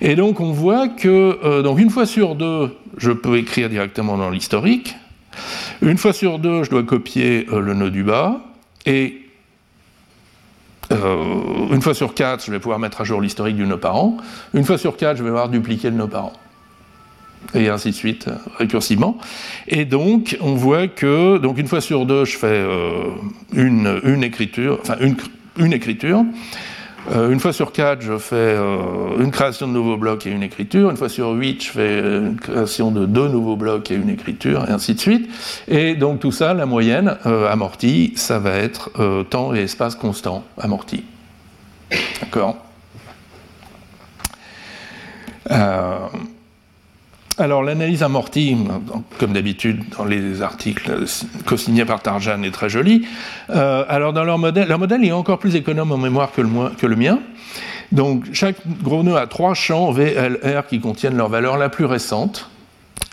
Et 0.00 0.14
donc, 0.14 0.40
on 0.40 0.52
voit 0.52 0.88
que, 0.88 1.38
euh, 1.44 1.76
une 1.76 1.90
fois 1.90 2.06
sur 2.06 2.36
deux, 2.36 2.76
je 2.96 3.10
peux 3.10 3.36
écrire 3.36 3.68
directement 3.68 4.16
dans 4.16 4.30
l'historique. 4.30 4.94
Une 5.82 5.98
fois 5.98 6.12
sur 6.12 6.38
deux, 6.38 6.62
je 6.62 6.70
dois 6.70 6.84
copier 6.84 7.46
euh, 7.50 7.60
le 7.60 7.74
nœud 7.74 7.90
du 7.90 8.04
bas, 8.04 8.40
et 8.86 9.20
euh, 10.92 11.72
une 11.72 11.82
fois 11.82 11.92
sur 11.92 12.14
quatre, 12.14 12.44
je 12.46 12.52
vais 12.52 12.60
pouvoir 12.60 12.78
mettre 12.78 13.00
à 13.00 13.04
jour 13.04 13.20
l'historique 13.20 13.56
du 13.56 13.66
nœud 13.66 13.78
parent. 13.78 14.16
Une 14.54 14.64
fois 14.64 14.78
sur 14.78 14.96
quatre, 14.96 15.16
je 15.16 15.24
vais 15.24 15.30
avoir 15.30 15.48
dupliqué 15.48 15.90
le 15.90 15.96
nœud 15.96 16.06
parent. 16.06 16.34
Et 17.54 17.68
ainsi 17.68 17.90
de 17.90 17.96
suite, 17.96 18.28
euh, 18.28 18.36
récursivement. 18.58 19.18
Et 19.66 19.84
donc, 19.84 20.36
on 20.40 20.54
voit 20.54 20.86
que, 20.86 21.38
donc 21.38 21.58
une 21.58 21.66
fois 21.66 21.80
sur 21.80 22.06
deux, 22.06 22.24
je 22.26 22.38
fais 22.38 22.64
une 23.52 24.22
écriture. 24.22 24.78
Euh, 27.10 27.30
une 27.30 27.40
fois 27.40 27.52
sur 27.52 27.72
quatre, 27.72 28.00
je 28.00 28.16
fais 28.16 28.36
euh, 28.36 29.18
une 29.18 29.32
création 29.32 29.66
de 29.66 29.72
nouveaux 29.72 29.96
blocs 29.96 30.26
et 30.26 30.30
une 30.30 30.42
écriture. 30.42 30.90
Une 30.90 30.96
fois 30.96 31.08
sur 31.08 31.30
huit, 31.32 31.64
je 31.64 31.70
fais 31.70 31.98
une 31.98 32.36
création 32.36 32.90
de 32.90 33.06
deux 33.06 33.28
nouveaux 33.28 33.56
blocs 33.56 33.90
et 33.90 33.94
une 33.94 34.08
écriture, 34.08 34.64
et 34.68 34.72
ainsi 34.72 34.94
de 34.94 35.00
suite. 35.00 35.28
Et 35.68 35.94
donc 35.94 36.20
tout 36.20 36.32
ça, 36.32 36.54
la 36.54 36.66
moyenne 36.66 37.16
euh, 37.26 37.50
amortie, 37.50 38.12
ça 38.16 38.38
va 38.38 38.52
être 38.52 38.90
temps 39.30 39.54
et 39.54 39.60
espace 39.60 39.94
constant 39.96 40.44
amorti. 40.56 41.04
D'accord? 42.20 42.56
Alors 47.38 47.62
l'analyse 47.62 48.02
amortie, 48.02 48.56
comme 49.18 49.32
d'habitude 49.32 49.82
dans 49.96 50.04
les 50.04 50.42
articles 50.42 51.04
co-signés 51.46 51.84
par 51.84 52.02
Tarjan, 52.02 52.42
est 52.42 52.50
très 52.50 52.68
jolie. 52.68 53.06
Euh, 53.50 53.84
alors 53.88 54.12
dans 54.12 54.24
leur 54.24 54.38
modèle, 54.38 54.68
leur 54.68 54.78
modèle 54.78 55.04
est 55.04 55.12
encore 55.12 55.38
plus 55.38 55.56
économe 55.56 55.92
en 55.92 55.98
mémoire 55.98 56.30
que 56.32 56.42
le, 56.86 56.96
mien. 56.96 57.20
Donc 57.90 58.24
chaque 58.32 58.56
gros 58.82 59.02
nœud 59.02 59.16
a 59.16 59.26
trois 59.26 59.54
champs 59.54 59.92
VLR 59.92 60.66
qui 60.68 60.80
contiennent 60.80 61.16
leur 61.16 61.28
valeur 61.28 61.56
la 61.56 61.68
plus 61.68 61.86
récente 61.86 62.50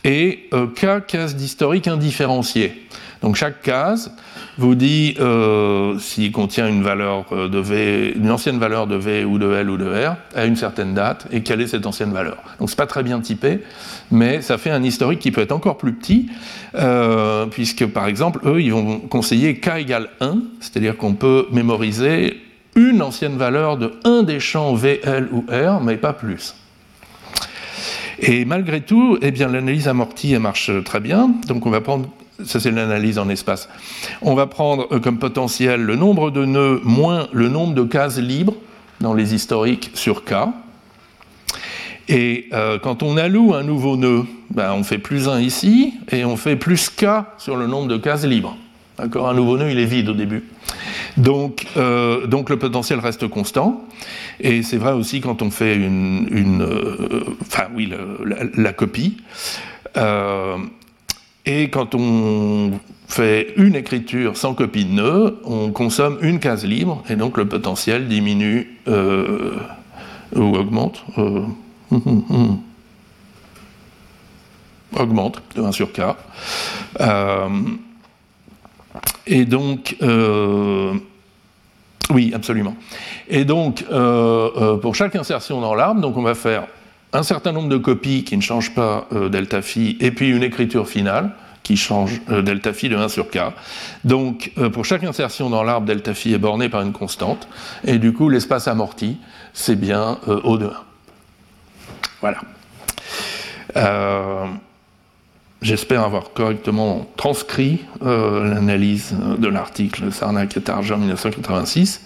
et 0.03 0.49
euh, 0.53 0.67
K 0.67 1.05
cases 1.05 1.35
d'historique 1.35 1.87
indifférenciées. 1.87 2.87
Donc 3.21 3.35
chaque 3.35 3.61
case 3.61 4.11
vous 4.59 4.75
dit 4.75 5.15
euh, 5.19 5.97
s'il 5.99 6.31
contient 6.31 6.67
une 6.67 6.83
valeur 6.83 7.25
euh, 7.31 7.47
de 7.47 7.59
V, 7.59 8.13
une 8.15 8.29
ancienne 8.29 8.59
valeur 8.59 8.87
de 8.87 8.95
V 8.95 9.23
ou 9.23 9.39
de 9.39 9.51
L 9.53 9.69
ou 9.69 9.77
de 9.77 9.85
R 9.85 10.17
à 10.35 10.45
une 10.45 10.55
certaine 10.55 10.93
date 10.93 11.27
et 11.31 11.41
quelle 11.41 11.61
est 11.61 11.67
cette 11.67 11.85
ancienne 11.85 12.11
valeur. 12.11 12.37
Donc 12.59 12.69
c'est 12.69 12.75
pas 12.75 12.85
très 12.85 13.01
bien 13.01 13.21
typé, 13.21 13.61
mais 14.11 14.41
ça 14.41 14.57
fait 14.57 14.69
un 14.69 14.83
historique 14.83 15.19
qui 15.19 15.31
peut 15.31 15.41
être 15.41 15.53
encore 15.53 15.77
plus 15.77 15.93
petit, 15.93 16.29
euh, 16.75 17.45
puisque 17.45 17.85
par 17.87 18.07
exemple 18.07 18.41
eux 18.45 18.61
ils 18.61 18.73
vont 18.73 18.99
conseiller 18.99 19.59
K 19.59 19.77
égale 19.77 20.09
1, 20.19 20.39
c'est-à-dire 20.59 20.97
qu'on 20.97 21.13
peut 21.13 21.47
mémoriser 21.51 22.41
une 22.75 23.01
ancienne 23.01 23.37
valeur 23.37 23.77
de 23.77 23.93
un 24.03 24.23
des 24.23 24.41
champs 24.41 24.73
V, 24.73 24.99
L 25.03 25.29
ou 25.31 25.45
R, 25.49 25.81
mais 25.81 25.95
pas 25.95 26.13
plus. 26.13 26.55
Et 28.21 28.43
malgré 28.43 28.81
tout, 28.81 29.17
eh 29.21 29.31
l'analyse 29.31 29.87
amortie 29.87 30.33
elle 30.33 30.41
marche 30.41 30.69
très 30.83 30.99
bien. 30.99 31.31
Donc 31.47 31.65
on 31.65 31.69
va 31.69 31.79
prendre 31.79 32.09
ça 32.45 32.59
c'est 32.59 32.71
l'analyse 32.71 33.19
en 33.19 33.29
espace. 33.29 33.69
On 34.21 34.35
va 34.35 34.47
prendre 34.47 34.87
euh, 34.91 34.99
comme 34.99 35.19
potentiel 35.19 35.81
le 35.81 35.95
nombre 35.95 36.31
de 36.31 36.45
nœuds 36.45 36.81
moins 36.83 37.27
le 37.31 37.49
nombre 37.49 37.73
de 37.73 37.83
cases 37.83 38.17
libres 38.17 38.55
dans 38.99 39.13
les 39.13 39.33
historiques 39.33 39.91
sur 39.93 40.23
K. 40.23 40.33
Et 42.07 42.47
euh, 42.53 42.79
quand 42.79 43.03
on 43.03 43.17
alloue 43.17 43.53
un 43.53 43.63
nouveau 43.63 43.95
nœud, 43.95 44.25
ben, 44.49 44.73
on 44.73 44.83
fait 44.83 44.97
plus 44.97 45.29
1 45.29 45.41
ici, 45.41 45.93
et 46.11 46.25
on 46.25 46.37
fait 46.37 46.55
plus 46.55 46.89
K 46.89 47.05
sur 47.37 47.55
le 47.55 47.67
nombre 47.67 47.87
de 47.87 47.97
cases 47.97 48.25
libres. 48.25 48.57
D'accord? 48.97 49.29
Un 49.29 49.35
nouveau 49.35 49.57
nœud, 49.57 49.71
il 49.71 49.79
est 49.79 49.85
vide 49.85 50.09
au 50.09 50.13
début. 50.13 50.43
Donc, 51.17 51.67
euh, 51.77 52.25
donc 52.25 52.49
le 52.49 52.57
potentiel 52.57 52.99
reste 52.99 53.27
constant. 53.27 53.83
Et 54.39 54.63
c'est 54.63 54.77
vrai 54.77 54.93
aussi 54.93 55.21
quand 55.21 55.41
on 55.41 55.51
fait 55.51 55.75
une. 55.75 56.65
enfin, 57.41 57.65
oui, 57.75 57.93
la, 58.55 58.73
copie. 58.73 59.17
Et 61.51 61.69
quand 61.71 61.95
on 61.95 62.73
fait 63.07 63.55
une 63.57 63.75
écriture 63.75 64.37
sans 64.37 64.53
copie 64.53 64.85
de 64.85 64.91
nœud, 64.91 65.41
on 65.45 65.71
consomme 65.71 66.19
une 66.21 66.39
case 66.39 66.63
libre, 66.63 67.03
et 67.09 67.15
donc 67.15 67.37
le 67.37 67.47
potentiel 67.47 68.07
diminue 68.07 68.77
euh, 68.87 69.57
ou 70.35 70.55
augmente. 70.55 71.03
Euh, 71.17 71.41
augmente 74.95 75.41
de 75.55 75.63
1 75.63 75.71
sur 75.71 75.91
k. 75.91 76.01
Euh, 76.99 77.49
et 79.25 79.45
donc, 79.45 79.95
oui, 82.11 82.31
absolument. 82.35 82.75
Et 83.27 83.43
donc, 83.43 83.83
pour 84.81 84.93
chaque 84.93 85.15
insertion 85.15 85.61
dans 85.61 85.73
l'arbre, 85.73 85.99
donc 85.99 86.15
on 86.15 86.21
va 86.21 86.35
faire 86.35 86.67
un 87.13 87.23
certain 87.23 87.51
nombre 87.51 87.69
de 87.69 87.77
copies 87.77 88.23
qui 88.23 88.37
ne 88.37 88.41
changent 88.41 88.73
pas 88.73 89.07
euh, 89.13 89.29
delta 89.29 89.61
phi, 89.61 89.97
et 89.99 90.11
puis 90.11 90.29
une 90.29 90.43
écriture 90.43 90.87
finale 90.87 91.31
qui 91.63 91.75
change 91.75 92.21
euh, 92.29 92.41
delta 92.41 92.73
phi 92.73 92.89
de 92.89 92.95
1 92.95 93.09
sur 93.09 93.29
k. 93.29 93.39
Donc, 94.03 94.51
euh, 94.57 94.69
pour 94.69 94.85
chaque 94.85 95.03
insertion 95.03 95.49
dans 95.49 95.63
l'arbre, 95.63 95.87
delta 95.87 96.13
phi 96.13 96.33
est 96.33 96.37
borné 96.37 96.69
par 96.69 96.81
une 96.81 96.93
constante, 96.93 97.47
et 97.83 97.97
du 97.97 98.13
coup, 98.13 98.29
l'espace 98.29 98.67
amorti, 98.67 99.17
c'est 99.53 99.75
bien 99.75 100.19
O 100.43 100.57
de 100.57 100.67
1. 100.67 100.73
Voilà. 102.21 102.41
J'espère 105.61 106.03
avoir 106.03 106.31
correctement 106.31 107.07
transcrit 107.17 107.81
l'analyse 108.01 109.15
de 109.37 109.47
l'article 109.47 110.11
Sarnak 110.11 110.55
et 110.55 110.61
Tarjan 110.61 110.97
1986. 110.97 112.01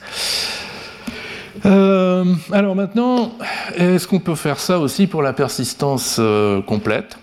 Euh, 1.66 2.26
alors 2.52 2.76
maintenant, 2.76 3.32
est-ce 3.76 4.08
qu'on 4.08 4.20
peut 4.20 4.36
faire 4.36 4.60
ça 4.60 4.80
aussi 4.80 5.08
pour 5.08 5.22
la 5.22 5.34
persistance 5.34 6.18
euh, 6.20 6.62
complète? 6.62 7.18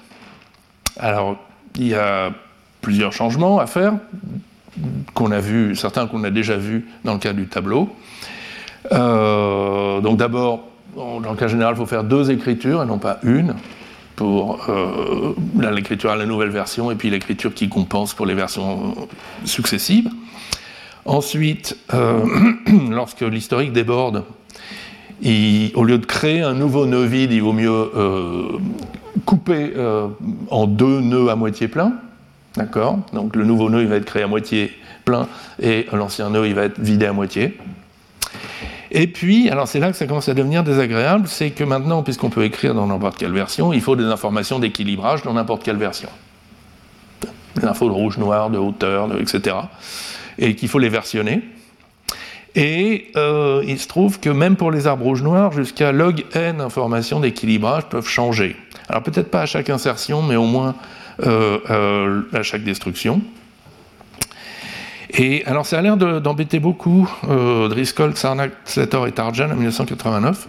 Alors, 0.98 1.36
il 1.76 1.88
y 1.88 1.94
a 1.94 2.30
plusieurs 2.80 3.12
changements 3.12 3.58
à 3.58 3.66
faire, 3.66 3.94
qu'on 5.14 5.30
a 5.30 5.40
vu, 5.40 5.76
certains 5.76 6.06
qu'on 6.06 6.24
a 6.24 6.30
déjà 6.30 6.56
vus 6.56 6.86
dans 7.04 7.12
le 7.12 7.18
cas 7.18 7.32
du 7.32 7.46
tableau. 7.46 7.90
Euh, 8.92 10.00
donc 10.00 10.16
d'abord, 10.16 10.64
dans 10.96 11.30
le 11.30 11.36
cas 11.36 11.48
général, 11.48 11.74
il 11.74 11.78
faut 11.78 11.86
faire 11.86 12.04
deux 12.04 12.30
écritures 12.30 12.82
et 12.82 12.86
non 12.86 12.98
pas 12.98 13.18
une 13.22 13.54
pour 14.16 14.58
l'écriture 15.58 16.10
à 16.10 16.16
la 16.16 16.26
nouvelle 16.26 16.50
version 16.50 16.90
et 16.90 16.94
puis 16.94 17.08
l'écriture 17.08 17.54
qui 17.54 17.70
compense 17.70 18.12
pour 18.12 18.26
les 18.26 18.34
versions 18.34 19.08
successives. 19.44 20.10
Ensuite, 21.04 21.76
euh, 21.94 22.24
lorsque 22.90 23.22
l'historique 23.22 23.72
déborde, 23.72 24.24
au 25.22 25.84
lieu 25.84 25.98
de 25.98 26.06
créer 26.06 26.42
un 26.42 26.54
nouveau 26.54 26.86
nœud 26.86 27.04
vide, 27.04 27.32
il 27.32 27.42
vaut 27.42 27.52
mieux 27.52 27.70
euh, 27.70 28.58
couper 29.24 29.72
euh, 29.76 30.08
en 30.50 30.66
deux 30.66 31.00
nœuds 31.00 31.30
à 31.30 31.36
moitié 31.36 31.68
plein. 31.68 31.94
D'accord? 32.56 32.98
Donc 33.12 33.36
le 33.36 33.44
nouveau 33.44 33.70
nœud 33.70 33.84
va 33.84 33.96
être 33.96 34.04
créé 34.04 34.22
à 34.22 34.26
moitié 34.26 34.72
plein 35.04 35.28
et 35.62 35.86
l'ancien 35.92 36.30
nœud 36.30 36.52
va 36.52 36.64
être 36.64 36.80
vidé 36.80 37.06
à 37.06 37.12
moitié. 37.12 37.56
Et 38.90 39.06
puis, 39.06 39.48
alors 39.50 39.68
c'est 39.68 39.78
là 39.78 39.92
que 39.92 39.96
ça 39.96 40.06
commence 40.06 40.28
à 40.28 40.34
devenir 40.34 40.64
désagréable, 40.64 41.28
c'est 41.28 41.50
que 41.50 41.62
maintenant, 41.62 42.02
puisqu'on 42.02 42.28
peut 42.28 42.42
écrire 42.42 42.74
dans 42.74 42.88
n'importe 42.88 43.18
quelle 43.18 43.32
version, 43.32 43.72
il 43.72 43.80
faut 43.80 43.94
des 43.94 44.04
informations 44.04 44.58
d'équilibrage 44.58 45.22
dans 45.22 45.32
n'importe 45.32 45.62
quelle 45.62 45.76
version. 45.76 46.08
Des 47.54 47.64
infos 47.66 47.86
de 47.86 47.94
rouge-noir, 47.94 48.50
de 48.50 48.58
hauteur, 48.58 49.08
etc 49.20 49.54
et 50.40 50.54
qu'il 50.54 50.68
faut 50.68 50.78
les 50.78 50.88
versionner. 50.88 51.42
Et 52.56 53.12
euh, 53.16 53.62
il 53.66 53.78
se 53.78 53.86
trouve 53.86 54.18
que 54.18 54.30
même 54.30 54.56
pour 54.56 54.72
les 54.72 54.86
arbres 54.86 55.04
rouges 55.04 55.22
noirs, 55.22 55.52
jusqu'à 55.52 55.92
log 55.92 56.24
n 56.34 56.60
informations 56.60 57.20
d'équilibrage 57.20 57.84
peuvent 57.84 58.08
changer. 58.08 58.56
Alors 58.88 59.02
peut-être 59.02 59.30
pas 59.30 59.42
à 59.42 59.46
chaque 59.46 59.70
insertion, 59.70 60.22
mais 60.22 60.36
au 60.36 60.46
moins 60.46 60.74
euh, 61.24 61.58
euh, 61.70 62.22
à 62.32 62.42
chaque 62.42 62.64
destruction. 62.64 63.20
Et 65.10 65.44
alors 65.46 65.66
ça 65.66 65.78
a 65.78 65.82
l'air 65.82 65.96
d'embêter 65.96 66.60
beaucoup 66.60 67.10
Driscoll, 67.68 68.16
Sarnak, 68.16 68.52
Slater 68.64 69.06
et 69.08 69.12
Tarjan 69.12 69.50
en 69.50 69.56
1989. 69.56 70.48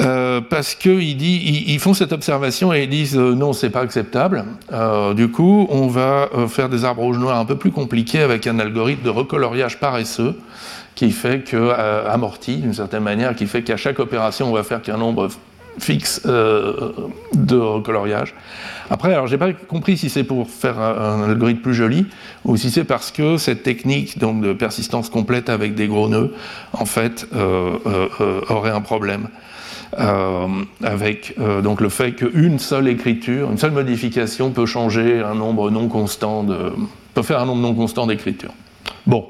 Euh, 0.00 0.40
parce 0.40 0.74
qu'ils 0.74 1.22
ils 1.22 1.78
font 1.78 1.94
cette 1.94 2.12
observation 2.12 2.72
et 2.72 2.84
ils 2.84 2.88
disent 2.88 3.16
euh, 3.16 3.34
non, 3.34 3.52
c'est 3.52 3.70
pas 3.70 3.80
acceptable. 3.80 4.44
Euh, 4.72 5.14
du 5.14 5.30
coup, 5.30 5.66
on 5.70 5.86
va 5.86 6.28
faire 6.48 6.68
des 6.68 6.84
arbres 6.84 7.02
rouges 7.02 7.18
noirs 7.18 7.38
un 7.38 7.44
peu 7.44 7.56
plus 7.56 7.70
compliqués 7.70 8.20
avec 8.20 8.46
un 8.46 8.58
algorithme 8.58 9.04
de 9.04 9.10
recoloriage 9.10 9.78
paresseux 9.78 10.34
qui 10.94 11.10
fait 11.10 11.40
que, 11.40 11.70
amorti 12.08 12.56
d'une 12.56 12.72
certaine 12.72 13.02
manière, 13.02 13.34
qui 13.34 13.46
fait 13.46 13.62
qu'à 13.62 13.76
chaque 13.76 13.98
opération, 13.98 14.48
on 14.48 14.52
va 14.52 14.62
faire 14.62 14.80
qu'un 14.80 14.96
nombre 14.96 15.28
fixe 15.76 16.24
de 16.24 17.56
recoloriage. 17.56 18.32
Après, 18.90 19.12
alors 19.12 19.26
j'ai 19.26 19.38
pas 19.38 19.52
compris 19.52 19.96
si 19.96 20.08
c'est 20.08 20.22
pour 20.22 20.48
faire 20.48 20.78
un, 20.78 21.28
algorithme 21.28 21.62
plus 21.62 21.74
joli 21.74 22.06
ou 22.44 22.56
si 22.56 22.70
c'est 22.70 22.84
parce 22.84 23.10
que 23.10 23.38
cette 23.38 23.64
technique 23.64 24.18
donc 24.18 24.40
de 24.40 24.52
persistance 24.52 25.10
complète 25.10 25.48
avec 25.48 25.74
des 25.74 25.88
gros 25.88 26.08
nœuds, 26.08 26.32
en 26.72 26.84
fait, 26.84 27.26
aurait 28.48 28.70
un 28.70 28.80
problème. 28.80 29.28
Euh, 29.98 30.48
avec 30.82 31.34
euh, 31.38 31.60
donc 31.60 31.80
le 31.80 31.88
fait 31.88 32.12
qu'une 32.12 32.58
seule 32.58 32.88
écriture, 32.88 33.50
une 33.50 33.58
seule 33.58 33.70
modification 33.70 34.50
peut 34.50 34.66
changer 34.66 35.20
un 35.22 35.34
nombre 35.34 35.70
non 35.70 35.88
constant 35.88 36.42
de, 36.42 36.72
peut 37.12 37.22
faire 37.22 37.40
un 37.40 37.46
nombre 37.46 37.62
non 37.62 37.74
constant 37.74 38.06
d'écritures. 38.06 38.54
Bon. 39.06 39.26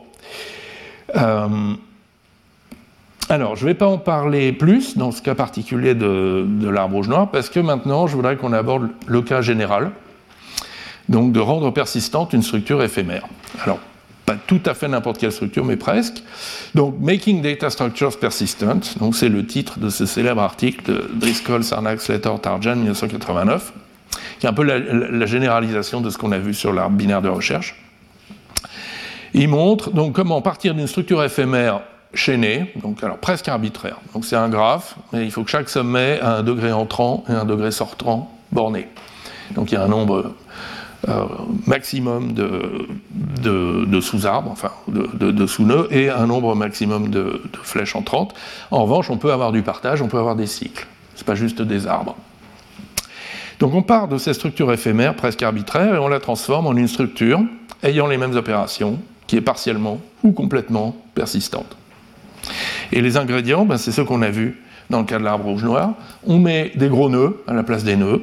Euh, 1.17 1.75
alors, 3.29 3.57
je 3.57 3.65
ne 3.65 3.71
vais 3.71 3.75
pas 3.75 3.87
en 3.87 3.99
parler 3.99 4.53
plus 4.53 4.97
dans 4.97 5.11
ce 5.11 5.21
cas 5.23 5.35
particulier 5.35 5.95
de, 5.95 6.47
de 6.47 6.69
l'arbre 6.69 6.97
rouge 6.97 7.09
noir, 7.09 7.31
parce 7.31 7.51
que 7.51 7.61
maintenant, 7.61 8.07
je 8.07 8.17
voudrais 8.17 8.37
qu'on 8.37 8.53
aborde 8.53 8.89
le 9.07 9.23
cas 9.23 9.43
général, 9.43 9.91
donc 11.09 11.33
de 11.33 11.41
rendre 11.41 11.71
persistante 11.73 12.33
une 12.33 12.43
structure 12.43 12.83
éphémère. 12.83 13.27
Alors, 13.65 13.81
pas 14.25 14.37
tout 14.47 14.61
à 14.65 14.75
fait 14.75 14.89
n'importe 14.89 15.19
quelle 15.19 15.33
structure, 15.33 15.65
mais 15.65 15.77
presque. 15.77 16.23
Donc, 16.75 16.97
Making 17.01 17.43
Data 17.43 17.71
Structures 17.71 18.19
Persistent, 18.19 18.99
donc 18.99 19.15
c'est 19.15 19.29
le 19.29 19.45
titre 19.47 19.79
de 19.79 19.91
ce 19.91 20.07
célèbre 20.07 20.41
article 20.41 20.91
de 20.91 21.11
Driscoll, 21.15 21.63
Sarnak, 21.63 22.01
Slater, 22.01 22.33
Tarjan, 22.41 22.77
1989, 22.77 23.73
qui 24.39 24.47
est 24.47 24.49
un 24.49 24.53
peu 24.53 24.63
la, 24.63 25.27
généralisation 25.27 26.01
de 26.01 26.11
ce 26.11 26.19
qu'on 26.19 26.33
a 26.33 26.39
vu 26.39 26.55
sur 26.55 26.73
l'arbre 26.73 26.97
binaire 26.97 27.23
de 27.23 27.29
recherche. 27.29 27.77
Il 29.35 29.49
montre 29.49 29.91
donc 29.91 30.15
comment 30.15 30.41
partir 30.41 30.75
d'une 30.75 30.87
structure 30.87 31.23
éphémère 31.23 31.81
chaînée, 32.15 32.73
donc 32.81 33.03
alors 33.03 33.19
presque 33.19 33.49
arbitraire. 33.49 33.97
Donc 34.15 34.25
c'est 34.25 34.37
un 34.37 34.49
graphe, 34.49 34.95
mais 35.13 35.25
il 35.25 35.33
faut 35.33 35.43
que 35.43 35.51
chaque 35.51 35.69
sommet 35.69 36.19
ait 36.19 36.21
un 36.21 36.43
degré 36.45 36.73
entrant 36.73 37.25
et 37.29 37.33
un 37.33 37.45
degré 37.45 37.73
sortant 37.73 38.31
borné. 38.53 38.89
Donc 39.57 39.73
il 39.73 39.75
y 39.75 39.77
a 39.77 39.83
un 39.83 39.89
nombre 39.89 40.33
maximum 41.67 42.33
de, 42.33 44.01
sous-arbres, 44.01 44.51
enfin 44.51 44.71
de, 44.89 45.47
sous-nœuds, 45.47 45.89
et 45.91 46.11
un 46.11 46.27
nombre 46.27 46.55
maximum 46.55 47.09
de, 47.09 47.43
flèches 47.63 47.97
entrantes. 47.97 48.35
En 48.71 48.83
revanche, 48.85 49.11
on 49.11 49.17
peut 49.17 49.33
avoir 49.33 49.53
du 49.53 49.63
partage, 49.63 50.03
on 50.03 50.09
peut 50.09 50.19
avoir 50.19 50.37
des 50.37 50.47
cycles. 50.47 50.87
Ce 51.15 51.21
n'est 51.21 51.27
pas 51.27 51.35
juste 51.35 51.63
des 51.63 51.87
arbres. 51.87 52.17
Donc 53.61 53.75
on 53.75 53.83
part 53.83 54.09
de 54.09 54.19
cette 54.19 54.35
structure 54.35 54.73
éphémère, 54.73 55.15
presque 55.15 55.43
arbitraire, 55.43 55.95
et 55.95 55.99
on 55.99 56.09
la 56.09 56.21
transforme 56.21 56.67
en 56.67 56.75
une 56.75 56.89
structure 56.89 57.41
ayant 57.83 58.07
les 58.07 58.17
mêmes 58.17 58.37
opérations, 58.37 58.99
qui 59.27 59.37
est 59.37 59.41
partiellement 59.41 60.01
ou 60.23 60.33
complètement 60.33 60.97
persistante. 61.15 61.77
Et 62.93 63.01
les 63.01 63.17
ingrédients, 63.17 63.65
ben, 63.65 63.77
c'est 63.77 63.93
ce 63.93 64.01
qu'on 64.03 64.23
a 64.23 64.31
vu 64.31 64.61
dans 64.91 65.01
le 65.01 65.05
cas 65.05 65.19
de 65.19 65.25
l'arbre 65.25 65.47
rouge-noir. 65.47 65.95
On 66.27 66.39
met 66.39 66.73
des 66.75 66.89
gros 66.89 67.09
nœuds 67.09 67.43
à 67.47 67.55
la 67.55 67.63
place 67.63 67.85
des 67.85 67.97
nœuds, 67.97 68.23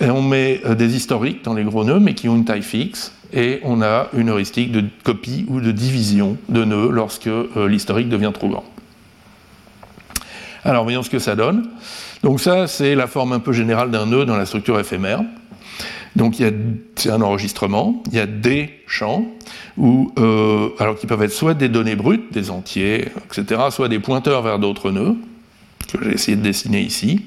on 0.00 0.22
met 0.22 0.60
euh, 0.64 0.74
des 0.74 0.96
historiques 0.96 1.44
dans 1.44 1.54
les 1.54 1.64
gros 1.64 1.84
nœuds, 1.84 2.00
mais 2.00 2.14
qui 2.14 2.28
ont 2.28 2.36
une 2.36 2.44
taille 2.44 2.62
fixe, 2.62 3.12
et 3.32 3.60
on 3.64 3.82
a 3.82 4.08
une 4.16 4.30
heuristique 4.30 4.72
de 4.72 4.84
copie 5.02 5.44
ou 5.48 5.60
de 5.60 5.72
division 5.72 6.36
de 6.48 6.64
nœuds 6.64 6.90
lorsque 6.90 7.26
euh, 7.26 7.68
l'historique 7.68 8.08
devient 8.08 8.32
trop 8.32 8.48
grand. 8.48 8.64
Alors 10.64 10.84
voyons 10.84 11.02
ce 11.02 11.10
que 11.10 11.18
ça 11.18 11.36
donne. 11.36 11.68
Donc 12.22 12.40
ça, 12.40 12.66
c'est 12.66 12.94
la 12.94 13.06
forme 13.06 13.32
un 13.32 13.40
peu 13.40 13.52
générale 13.52 13.90
d'un 13.90 14.06
nœud 14.06 14.24
dans 14.24 14.36
la 14.36 14.46
structure 14.46 14.80
éphémère. 14.80 15.20
Donc 16.16 16.36
c'est 16.96 17.10
un 17.10 17.20
enregistrement, 17.22 18.02
il 18.06 18.14
y 18.14 18.20
a 18.20 18.26
des 18.26 18.70
champs, 18.86 19.26
euh, 19.80 20.68
alors 20.78 20.96
qui 20.96 21.06
peuvent 21.06 21.22
être 21.22 21.32
soit 21.32 21.54
des 21.54 21.68
données 21.68 21.96
brutes, 21.96 22.32
des 22.32 22.50
entiers, 22.50 23.08
etc., 23.26 23.62
soit 23.70 23.88
des 23.88 23.98
pointeurs 23.98 24.42
vers 24.42 24.60
d'autres 24.60 24.92
nœuds, 24.92 25.16
que 25.92 26.04
j'ai 26.04 26.14
essayé 26.14 26.36
de 26.36 26.42
dessiner 26.42 26.80
ici. 26.80 27.22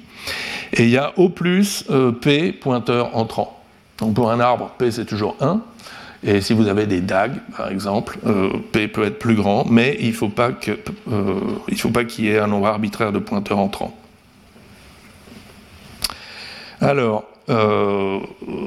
Et 0.73 0.83
il 0.83 0.89
y 0.89 0.97
a 0.97 1.13
au 1.17 1.29
plus 1.29 1.85
euh, 1.89 2.11
P 2.11 2.51
pointeur 2.51 3.15
entrant. 3.15 3.61
Donc 3.99 4.13
pour 4.13 4.31
un 4.31 4.39
arbre, 4.39 4.71
P 4.77 4.91
c'est 4.91 5.05
toujours 5.05 5.35
1. 5.39 5.61
Et 6.23 6.41
si 6.41 6.53
vous 6.53 6.67
avez 6.67 6.87
des 6.87 6.99
DAG, 6.99 7.33
par 7.55 7.69
exemple, 7.69 8.17
euh, 8.25 8.49
P 8.71 8.87
peut 8.87 9.05
être 9.05 9.19
plus 9.19 9.35
grand, 9.35 9.65
mais 9.69 9.97
il 9.99 10.09
ne 10.09 10.13
faut 10.13 10.29
pas 10.29 10.51
qu'il 10.51 12.25
y 12.25 12.29
ait 12.29 12.39
un 12.39 12.47
nombre 12.47 12.67
arbitraire 12.67 13.11
de 13.11 13.19
pointeurs 13.19 13.59
entrants. 13.59 13.95
Alors, 16.81 17.25
euh, 17.49 18.19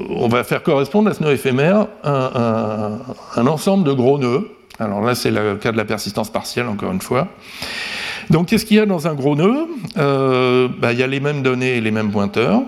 on 0.09 0.27
va 0.27 0.43
faire 0.43 0.63
correspondre 0.63 1.09
à 1.09 1.13
ce 1.13 1.23
nœud 1.23 1.31
éphémère 1.31 1.87
un, 2.03 2.97
ensemble 3.47 3.83
de 3.83 3.93
gros 3.93 4.17
nœuds. 4.17 4.49
Alors 4.79 5.01
là, 5.01 5.13
c'est 5.13 5.31
le 5.31 5.55
cas 5.55 5.71
de 5.71 5.77
la 5.77 5.85
persistance 5.85 6.31
partielle, 6.31 6.67
encore 6.67 6.91
une 6.91 7.01
fois. 7.01 7.27
Donc, 8.29 8.47
qu'est-ce 8.47 8.65
qu'il 8.65 8.77
y 8.77 8.79
a 8.79 8.85
dans 8.85 9.07
un 9.07 9.13
gros 9.13 9.35
nœud? 9.35 9.67
Euh, 9.97 10.67
bah, 10.79 10.93
Il 10.93 10.99
y 10.99 11.03
a 11.03 11.07
les 11.07 11.19
mêmes 11.19 11.41
données 11.41 11.77
et 11.77 11.81
les 11.81 11.91
mêmes 11.91 12.11
pointeurs. 12.11 12.61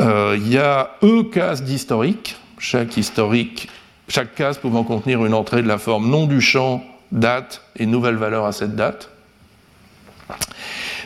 Euh, 0.00 0.36
il 0.38 0.48
y 0.48 0.58
a 0.58 0.90
E 1.02 1.22
cases 1.24 1.62
d'historique. 1.62 2.36
Chaque 2.58 2.96
historique, 2.96 3.68
chaque 4.08 4.34
case 4.34 4.56
pouvant 4.58 4.82
contenir 4.82 5.24
une 5.26 5.34
entrée 5.34 5.62
de 5.62 5.68
la 5.68 5.76
forme 5.76 6.08
nom 6.08 6.26
du 6.26 6.40
champ, 6.40 6.82
date 7.12 7.62
et 7.76 7.84
nouvelle 7.84 8.16
valeur 8.16 8.46
à 8.46 8.52
cette 8.52 8.74
date. 8.74 9.10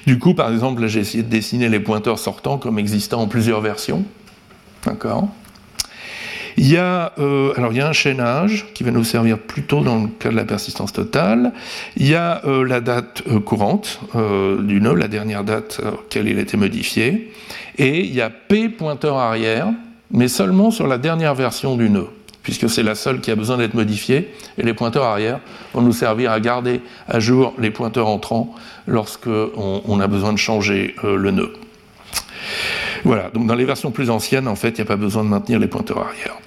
Du 0.06 0.18
coup, 0.18 0.34
par 0.34 0.52
exemple, 0.52 0.86
j'ai 0.86 1.00
essayé 1.00 1.22
de 1.22 1.28
dessiner 1.28 1.68
les 1.68 1.80
pointeurs 1.80 2.18
sortants 2.18 2.56
comme 2.56 2.78
existant 2.78 3.20
en 3.20 3.26
plusieurs 3.26 3.60
versions. 3.60 4.04
D'accord? 4.84 5.28
Il 6.60 6.68
y, 6.68 6.76
a, 6.76 7.12
euh, 7.18 7.54
alors 7.56 7.72
il 7.72 7.78
y 7.78 7.80
a 7.80 7.88
un 7.88 7.94
chaînage 7.94 8.66
qui 8.74 8.84
va 8.84 8.90
nous 8.90 9.02
servir 9.02 9.38
plutôt 9.38 9.80
dans 9.80 10.02
le 10.02 10.08
cas 10.08 10.28
de 10.28 10.36
la 10.36 10.44
persistance 10.44 10.92
totale. 10.92 11.54
Il 11.96 12.06
y 12.06 12.14
a 12.14 12.42
euh, 12.44 12.66
la 12.66 12.82
date 12.82 13.22
euh, 13.30 13.40
courante 13.40 13.98
du 14.12 14.78
nœud, 14.82 14.94
la 14.94 15.08
dernière 15.08 15.42
date 15.42 15.80
auquel 15.82 16.28
il 16.28 16.38
a 16.38 16.42
été 16.42 16.58
modifié. 16.58 17.32
Et 17.78 18.00
il 18.00 18.14
y 18.14 18.20
a 18.20 18.28
P 18.28 18.68
pointeur 18.68 19.16
arrière, 19.16 19.68
mais 20.10 20.28
seulement 20.28 20.70
sur 20.70 20.86
la 20.86 20.98
dernière 20.98 21.34
version 21.34 21.76
du 21.76 21.88
nœud 21.88 22.08
puisque 22.42 22.68
c'est 22.70 22.82
la 22.82 22.94
seule 22.94 23.20
qui 23.20 23.30
a 23.30 23.36
besoin 23.36 23.58
d'être 23.58 23.74
modifiée, 23.74 24.32
et 24.56 24.62
les 24.62 24.72
pointeurs 24.72 25.04
arrière 25.04 25.40
vont 25.74 25.82
nous 25.82 25.92
servir 25.92 26.32
à 26.32 26.40
garder 26.40 26.80
à 27.06 27.20
jour 27.20 27.52
les 27.58 27.70
pointeurs 27.70 28.08
entrants 28.08 28.54
lorsqu'on 28.86 29.82
on 29.86 30.00
a 30.00 30.06
besoin 30.06 30.32
de 30.32 30.38
changer 30.38 30.94
le 31.02 31.30
nœud. 31.32 31.52
Voilà, 33.04 33.28
donc 33.28 33.46
dans 33.46 33.54
les 33.54 33.66
versions 33.66 33.90
plus 33.90 34.08
anciennes, 34.08 34.48
en 34.48 34.56
fait, 34.56 34.70
il 34.70 34.76
n'y 34.76 34.80
a 34.80 34.86
pas 34.86 34.96
besoin 34.96 35.22
de 35.22 35.28
maintenir 35.28 35.58
les 35.58 35.68
pointeurs 35.68 35.98
arrière. 35.98 36.38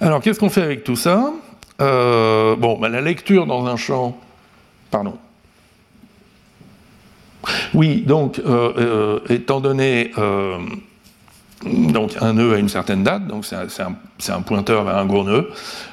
Alors, 0.00 0.20
qu'est-ce 0.20 0.40
qu'on 0.40 0.50
fait 0.50 0.62
avec 0.62 0.84
tout 0.84 0.96
ça? 0.96 1.32
Euh, 1.80 2.56
Bon, 2.56 2.78
bah, 2.78 2.88
la 2.88 3.00
lecture 3.00 3.46
dans 3.46 3.66
un 3.66 3.76
champ. 3.76 4.18
Pardon. 4.90 5.18
Oui, 7.74 8.02
donc, 8.02 8.38
euh, 8.38 9.20
étant 9.28 9.60
donné 9.60 10.12
donc 11.64 12.12
un 12.20 12.34
nœud 12.34 12.54
a 12.54 12.58
une 12.58 12.68
certaine 12.68 13.02
date, 13.02 13.26
donc 13.26 13.44
c'est 13.44 14.32
un, 14.32 14.40
pointeur 14.42 14.84
vers 14.84 14.96
un 14.96 15.04
gros 15.04 15.24
nœud. 15.24 15.50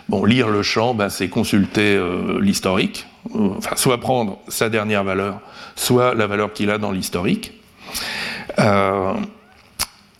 Bon, 0.08 0.24
lire 0.24 0.50
le 0.50 0.64
champ, 0.64 0.94
ben, 0.94 1.10
c'est 1.10 1.28
consulter 1.28 1.96
euh, 1.96 2.40
l'historique, 2.40 3.06
euh, 3.36 3.50
enfin 3.58 3.76
soit 3.76 4.00
prendre 4.00 4.40
sa 4.48 4.70
dernière 4.70 5.04
valeur, 5.04 5.42
soit 5.76 6.14
la 6.14 6.28
valeur 6.28 6.54
qu'il 6.54 6.70
a 6.72 6.78
dans 6.78 6.92
l'historique. 6.92 7.54
Euh, 8.60 9.14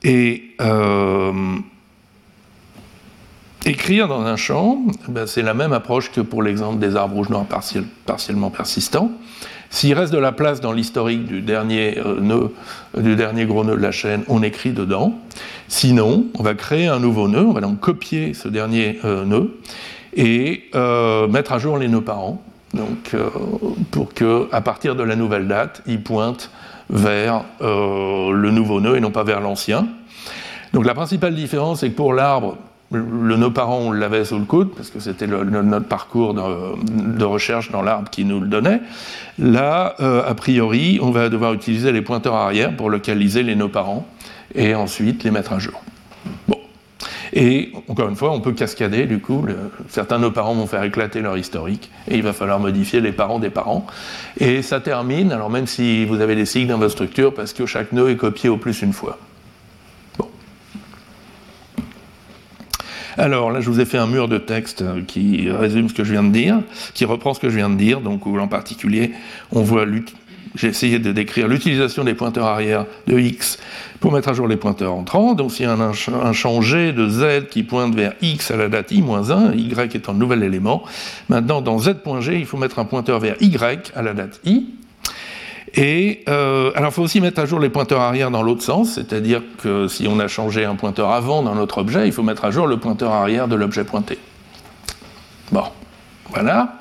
et 0.04 0.56
écrire 3.66 4.08
dans 4.08 4.22
un 4.22 4.36
champ, 4.36 4.80
ben, 5.08 5.28
c'est 5.28 5.42
la 5.42 5.54
même 5.54 5.74
approche 5.74 6.12
que 6.12 6.22
pour 6.22 6.44
l'exemple 6.44 6.80
des 6.80 6.96
arbres 6.96 7.16
rouges 7.16 7.30
noirs 7.30 7.46
partiellement 8.06 8.50
persistants. 8.50 9.12
S'il 9.70 9.94
reste 9.94 10.14
de 10.14 10.18
la 10.18 10.32
place 10.32 10.62
dans 10.62 10.72
l'historique 10.72 11.26
du 11.26 11.42
dernier 11.42 11.98
euh, 11.98 12.20
nœud, 12.22 12.54
du 12.98 13.16
dernier 13.16 13.46
gros 13.46 13.64
nœud 13.64 13.76
de 13.76 13.82
la 13.82 13.92
chaîne, 13.92 14.24
on 14.28 14.42
écrit 14.42 14.72
dedans. 14.72 15.14
Sinon, 15.68 16.26
on 16.36 16.44
va 16.44 16.54
créer 16.54 16.88
un 16.88 17.00
nouveau 17.00 17.28
nœud, 17.28 17.46
on 17.46 17.52
va 17.52 17.62
donc 17.62 17.80
copier 17.80 18.34
ce 18.34 18.48
dernier 18.48 19.00
euh, 19.04 19.26
nœud 19.26 19.60
et 20.16 20.70
euh, 20.74 21.28
mettre 21.28 21.52
à 21.52 21.60
jour 21.60 21.78
les 21.78 21.88
nœuds 21.88 22.02
parents. 22.02 22.42
Donc, 22.74 23.16
pour 23.92 24.14
que, 24.14 24.50
à 24.52 24.60
partir 24.60 24.96
de 24.96 25.02
la 25.02 25.16
nouvelle 25.16 25.48
date, 25.48 25.82
il 25.88 26.04
pointe 26.04 26.52
vers 26.90 27.46
le 27.62 28.52
nouveau 28.52 28.82
nœud 28.82 28.98
et 28.98 29.00
non 29.00 29.10
pas 29.10 29.24
vers 29.24 29.40
l'ancien. 29.40 29.88
Donc, 30.74 30.86
la 30.86 30.94
principale 30.94 31.34
différence, 31.34 31.80
c'est 31.80 31.90
que 31.90 31.96
pour 31.96 32.14
l'arbre, 32.14 32.58
le, 32.92 33.36
nos 33.36 33.52
parents, 33.52 33.80
on 33.80 33.92
l'avait 33.92 34.24
sous 34.24 34.40
le 34.40 34.46
coude, 34.46 34.74
parce 34.76 34.90
que 34.90 35.00
c'était 35.00 35.28
notre 35.28 35.88
parcours 35.88 36.34
de, 36.34 37.24
recherche 37.26 37.72
dans 37.72 37.82
l'arbre 37.82 38.10
qui 38.10 38.24
nous 38.24 38.40
le 38.40 38.48
donnait. 38.48 38.82
Là, 39.38 39.96
euh, 40.00 40.24
a 40.26 40.34
priori, 40.36 41.00
on 41.02 41.12
va 41.12 41.30
devoir 41.30 41.54
utiliser 41.54 41.92
les 41.92 42.02
pointeurs 42.02 42.36
arrière 42.36 42.76
pour 42.76 42.90
localiser 42.90 43.44
les 43.44 43.56
nos 43.56 43.70
parents 43.70 44.08
et 44.56 44.74
ensuite 44.74 45.24
les 45.24 45.32
mettre 45.32 45.54
à 45.54 45.60
jour. 45.60 45.82
Bon. 46.48 46.58
Et 47.34 47.74
encore 47.90 48.08
une 48.08 48.16
fois, 48.16 48.32
on 48.32 48.40
peut 48.40 48.54
cascader, 48.54 49.06
du 49.06 49.20
coup, 49.20 49.46
certains 49.90 50.18
nos 50.18 50.32
parents 50.32 50.54
vont 50.54 50.66
faire 50.66 50.84
éclater 50.84 51.22
leur 51.22 51.38
historique, 51.38 51.92
et 52.08 52.16
il 52.16 52.24
va 52.24 52.32
falloir 52.32 52.60
modifier 52.60 53.02
les 53.02 53.12
parents 53.12 53.40
des 53.40 53.50
parents. 53.50 53.86
Et 54.40 54.62
ça 54.62 54.80
termine, 54.80 55.34
alors 55.34 55.50
même 55.50 55.68
si 55.68 56.06
vous 56.06 56.22
avez 56.22 56.36
des 56.36 56.46
cycles 56.46 56.68
dans 56.68 56.78
votre 56.78 56.94
structure, 56.94 57.34
parce 57.34 57.52
que 57.52 57.66
chaque 57.66 57.92
nœud 57.92 58.10
est 58.10 58.16
copié 58.16 58.50
au 58.50 58.58
plus 58.58 58.82
une 58.82 58.94
fois. 58.94 59.20
Alors 63.18 63.52
là, 63.52 63.62
je 63.62 63.70
vous 63.70 63.80
ai 63.80 63.86
fait 63.86 63.98
un 63.98 64.08
mur 64.08 64.28
de 64.28 64.38
texte 64.38 64.84
euh, 64.84 65.02
qui 65.02 65.50
résume 65.50 65.90
ce 65.90 65.94
que 65.94 66.04
je 66.04 66.12
viens 66.12 66.24
de 66.24 66.32
dire, 66.32 66.62
qui 66.94 67.04
reprend 67.06 67.34
ce 67.34 67.40
que 67.40 67.50
je 67.50 67.56
viens 67.56 67.70
de 67.70 67.76
dire. 67.76 68.00
Donc, 68.00 68.28
en 68.28 68.48
particulier, 68.48 69.12
on 69.52 69.62
voit 69.62 69.86
j'ai 70.56 70.68
essayé 70.68 71.00
de 71.00 71.12
décrire 71.12 71.48
l'utilisation 71.48 72.04
des 72.04 72.14
pointeurs 72.14 72.46
arrière 72.46 72.86
de 73.06 73.20
X 73.20 73.60
pour 74.00 74.12
mettre 74.12 74.30
à 74.30 74.34
jour 74.34 74.48
les 74.48 74.58
pointeurs 74.58 74.94
entrants. 74.94 75.34
Donc 75.34 75.52
s'il 75.52 75.66
y 75.66 75.70
a 75.70 75.74
un, 75.74 75.92
un 75.92 76.34
champ 76.34 76.62
G 76.62 76.94
de 76.94 77.08
Z 77.10 77.48
qui 77.50 77.64
pointe 77.64 77.94
vers 77.96 78.14
X 78.22 78.52
à 78.52 78.58
la 78.58 78.68
date 78.68 78.92
I-1, 78.92 79.56
Y 79.56 79.96
étant 79.96 80.14
le 80.14 80.20
nouvel 80.20 80.44
élément, 80.44 80.84
maintenant 81.30 81.62
dans 81.62 81.78
Z.G, 81.78 82.40
il 82.40 82.46
faut 82.46 82.58
mettre 82.58 82.80
un 82.80 82.86
pointeur 82.86 83.20
vers 83.20 83.36
Y 83.42 83.92
à 83.96 84.02
la 84.02 84.14
date 84.14 84.40
I, 84.46 84.66
et 85.78 86.24
euh, 86.28 86.72
alors, 86.74 86.90
il 86.90 86.94
faut 86.94 87.04
aussi 87.04 87.22
mettre 87.22 87.40
à 87.40 87.46
jour 87.46 87.60
les 87.60 87.70
pointeurs 87.70 88.02
arrière 88.02 88.32
dans 88.32 88.42
l'autre 88.42 88.64
sens, 88.64 88.96
c'est-à-dire 88.96 89.44
que 89.62 89.88
si 89.88 90.08
on 90.08 90.20
a 90.20 90.28
changé 90.28 90.66
un 90.66 90.74
pointeur 90.74 91.12
avant 91.12 91.44
dans 91.44 91.54
notre 91.54 91.78
objet, 91.78 92.08
il 92.08 92.12
faut 92.12 92.24
mettre 92.24 92.46
à 92.46 92.52
jour 92.52 92.66
le 92.66 92.78
pointeur 92.78 93.12
arrière 93.12 93.48
de 93.48 93.56
l'objet 93.56 93.84
pointé. 93.84 94.18
Bon, 95.52 95.66
voilà. 96.32 96.80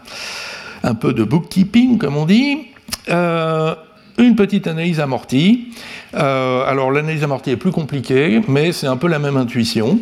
Un 0.83 0.95
peu 0.95 1.13
de 1.13 1.25
bookkeeping, 1.25 1.99
comme 1.99 2.17
on 2.17 2.25
dit. 2.25 2.69
Euh, 3.11 3.75
une 4.17 4.35
petite 4.35 4.67
analyse 4.67 4.99
amortie. 4.99 5.69
Euh, 6.15 6.65
alors, 6.67 6.91
l'analyse 6.91 7.23
amortie 7.23 7.51
est 7.51 7.59
plus 7.59 7.73
compliquée, 7.73 8.41
mais 8.49 8.73
c'est 8.73 8.87
un 8.87 8.97
peu 8.97 9.09
la 9.09 9.19
même 9.19 9.37
intuition, 9.37 10.01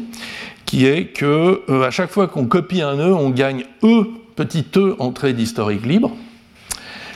qui 0.66 0.86
est 0.86 1.06
que 1.06 1.62
à 1.84 1.90
chaque 1.90 2.10
fois 2.10 2.28
qu'on 2.28 2.44
copie 2.44 2.80
un 2.80 2.94
nœud, 2.94 3.12
on 3.12 3.30
gagne 3.30 3.64
E, 3.82 4.04
petit 4.36 4.64
e 4.76 4.94
entrée 5.00 5.32
d'historique 5.32 5.84
libre 5.84 6.12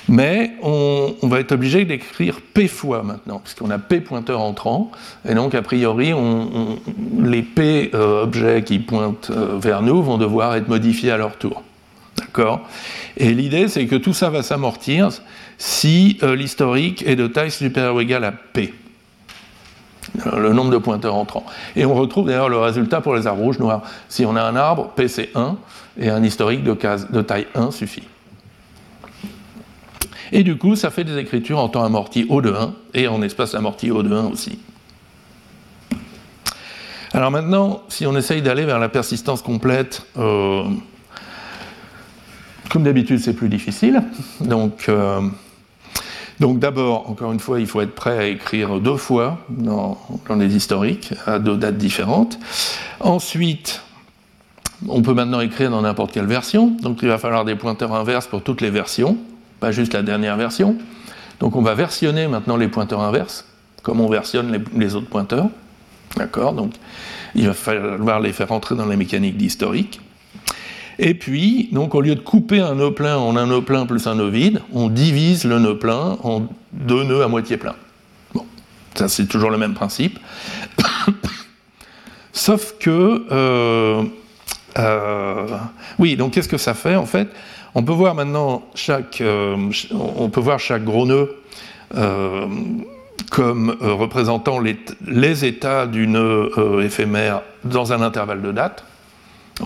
mais 0.08 0.52
on, 0.62 1.14
va 1.22 1.40
être 1.40 1.52
obligé 1.52 1.84
d'écrire 1.84 2.40
P 2.54 2.66
fois 2.66 3.02
maintenant, 3.02 3.40
puisqu'on 3.40 3.70
a 3.70 3.78
P 3.78 4.00
pointeur 4.00 4.40
entrant, 4.40 4.90
et 5.28 5.34
donc 5.34 5.54
a 5.54 5.62
priori, 5.62 6.12
les 7.20 7.42
P 7.42 7.90
euh, 7.94 8.22
objets 8.22 8.62
qui 8.64 8.78
pointent 8.78 9.30
euh, 9.30 9.58
vers 9.58 9.82
nous 9.82 10.02
vont 10.02 10.16
devoir 10.16 10.54
être 10.56 10.68
modifiés 10.68 11.10
à 11.10 11.18
leur 11.18 11.36
tour. 11.36 11.62
D'accord? 12.16 12.66
Et 13.18 13.34
l'idée, 13.34 13.68
c'est 13.68 13.86
que 13.86 13.96
tout 13.96 14.14
ça 14.14 14.30
va 14.30 14.42
s'amortir 14.42 15.10
si 15.58 16.18
euh, 16.22 16.34
l'historique 16.34 17.04
est 17.06 17.16
de 17.16 17.26
taille 17.26 17.50
supérieure 17.50 17.94
ou 17.94 18.00
égale 18.00 18.24
à 18.24 18.32
P, 18.32 18.72
le 20.24 20.52
nombre 20.54 20.70
de 20.70 20.78
pointeurs 20.78 21.16
entrants. 21.16 21.44
Et 21.76 21.84
on 21.84 21.94
retrouve 21.94 22.26
d'ailleurs 22.26 22.48
le 22.48 22.58
résultat 22.58 23.02
pour 23.02 23.14
les 23.14 23.26
arbres 23.26 23.42
rouges 23.42 23.58
noirs. 23.58 23.82
Si 24.08 24.24
on 24.24 24.36
a 24.36 24.42
un 24.42 24.56
arbre, 24.56 24.90
P 24.96 25.06
c'est 25.06 25.30
1, 25.34 25.56
et 26.00 26.08
un 26.08 26.22
historique 26.22 26.64
de, 26.64 26.76
de 27.12 27.22
taille 27.22 27.46
1 27.54 27.70
suffit. 27.72 28.04
Et 30.32 30.42
du 30.42 30.56
coup, 30.56 30.76
ça 30.76 30.90
fait 30.90 31.04
des 31.04 31.16
écritures 31.18 31.58
en 31.58 31.68
temps 31.68 31.84
amorti 31.84 32.26
O 32.28 32.40
de 32.40 32.52
1 32.52 32.74
et 32.94 33.08
en 33.08 33.22
espace 33.22 33.54
amorti 33.54 33.90
O 33.90 34.02
de 34.02 34.12
1 34.12 34.26
aussi. 34.26 34.58
Alors 37.14 37.30
maintenant, 37.30 37.82
si 37.88 38.06
on 38.06 38.14
essaye 38.16 38.42
d'aller 38.42 38.64
vers 38.64 38.78
la 38.78 38.88
persistance 38.88 39.40
complète, 39.40 40.06
euh, 40.18 40.64
comme 42.70 42.82
d'habitude, 42.82 43.18
c'est 43.20 43.32
plus 43.32 43.48
difficile. 43.48 44.02
Donc, 44.40 44.86
euh, 44.88 45.22
donc 46.38 46.58
d'abord, 46.58 47.08
encore 47.08 47.32
une 47.32 47.40
fois, 47.40 47.60
il 47.60 47.66
faut 47.66 47.80
être 47.80 47.94
prêt 47.94 48.18
à 48.18 48.26
écrire 48.26 48.78
deux 48.78 48.96
fois 48.96 49.38
dans, 49.48 49.98
dans 50.28 50.36
les 50.36 50.54
historiques, 50.54 51.14
à 51.26 51.38
deux 51.38 51.56
dates 51.56 51.78
différentes. 51.78 52.38
Ensuite, 53.00 53.82
on 54.86 55.02
peut 55.02 55.14
maintenant 55.14 55.40
écrire 55.40 55.70
dans 55.70 55.82
n'importe 55.82 56.12
quelle 56.12 56.26
version, 56.26 56.68
donc 56.82 56.98
il 57.02 57.08
va 57.08 57.18
falloir 57.18 57.44
des 57.44 57.56
pointeurs 57.56 57.94
inverses 57.94 58.26
pour 58.26 58.42
toutes 58.42 58.60
les 58.60 58.70
versions, 58.70 59.16
pas 59.60 59.72
juste 59.72 59.94
la 59.94 60.02
dernière 60.02 60.36
version. 60.36 60.76
Donc 61.40 61.56
on 61.56 61.62
va 61.62 61.74
versionner 61.74 62.26
maintenant 62.28 62.56
les 62.56 62.68
pointeurs 62.68 63.00
inverses, 63.00 63.44
comme 63.82 64.00
on 64.00 64.08
versionne 64.08 64.64
les, 64.74 64.94
autres 64.94 65.08
pointeurs. 65.08 65.48
D'accord? 66.16 66.52
Donc 66.52 66.72
il 67.34 67.46
va 67.46 67.54
falloir 67.54 68.20
les 68.20 68.32
faire 68.32 68.52
entrer 68.52 68.74
dans 68.74 68.86
la 68.86 68.96
mécanique 68.96 69.36
d'historique. 69.36 70.00
Et 71.00 71.14
puis, 71.14 71.68
donc, 71.70 71.94
au 71.94 72.00
lieu 72.00 72.16
de 72.16 72.20
couper 72.20 72.58
un 72.58 72.74
nœud 72.74 72.92
plein 72.92 73.16
en 73.16 73.36
un 73.36 73.46
nœud 73.46 73.62
plein 73.62 73.86
plus 73.86 74.08
un 74.08 74.16
nœud 74.16 74.30
vide, 74.30 74.60
on 74.72 74.88
divise 74.88 75.44
le 75.44 75.60
nœud 75.60 75.78
plein 75.78 76.18
en 76.24 76.48
deux 76.72 77.04
nœuds 77.04 77.22
à 77.22 77.28
moitié 77.28 77.56
plein. 77.56 77.76
Bon, 78.34 78.44
ça 78.94 79.06
c'est 79.08 79.26
toujours 79.26 79.50
le 79.50 79.58
même 79.58 79.74
principe. 79.74 80.18
Sauf 82.32 82.74
que 82.80 83.26
euh, 83.30 84.02
euh, 84.78 85.46
oui, 85.98 86.16
donc 86.16 86.32
qu'est-ce 86.32 86.48
que 86.48 86.58
ça 86.58 86.74
fait 86.74 86.96
en 86.96 87.06
fait? 87.06 87.28
On 87.78 87.84
peut 87.84 87.92
voir 87.92 88.16
maintenant 88.16 88.64
chaque, 88.74 89.20
euh, 89.20 89.56
gros 90.80 91.06
nœud 91.06 91.36
euh, 91.94 92.46
comme 93.30 93.76
représentant 93.80 94.58
les, 94.58 95.44
états 95.44 95.86
du 95.86 96.08
nœud 96.08 96.50
éphémère 96.82 97.42
dans 97.62 97.92
un 97.92 98.02
intervalle 98.02 98.42
de 98.42 98.50
date. 98.50 98.82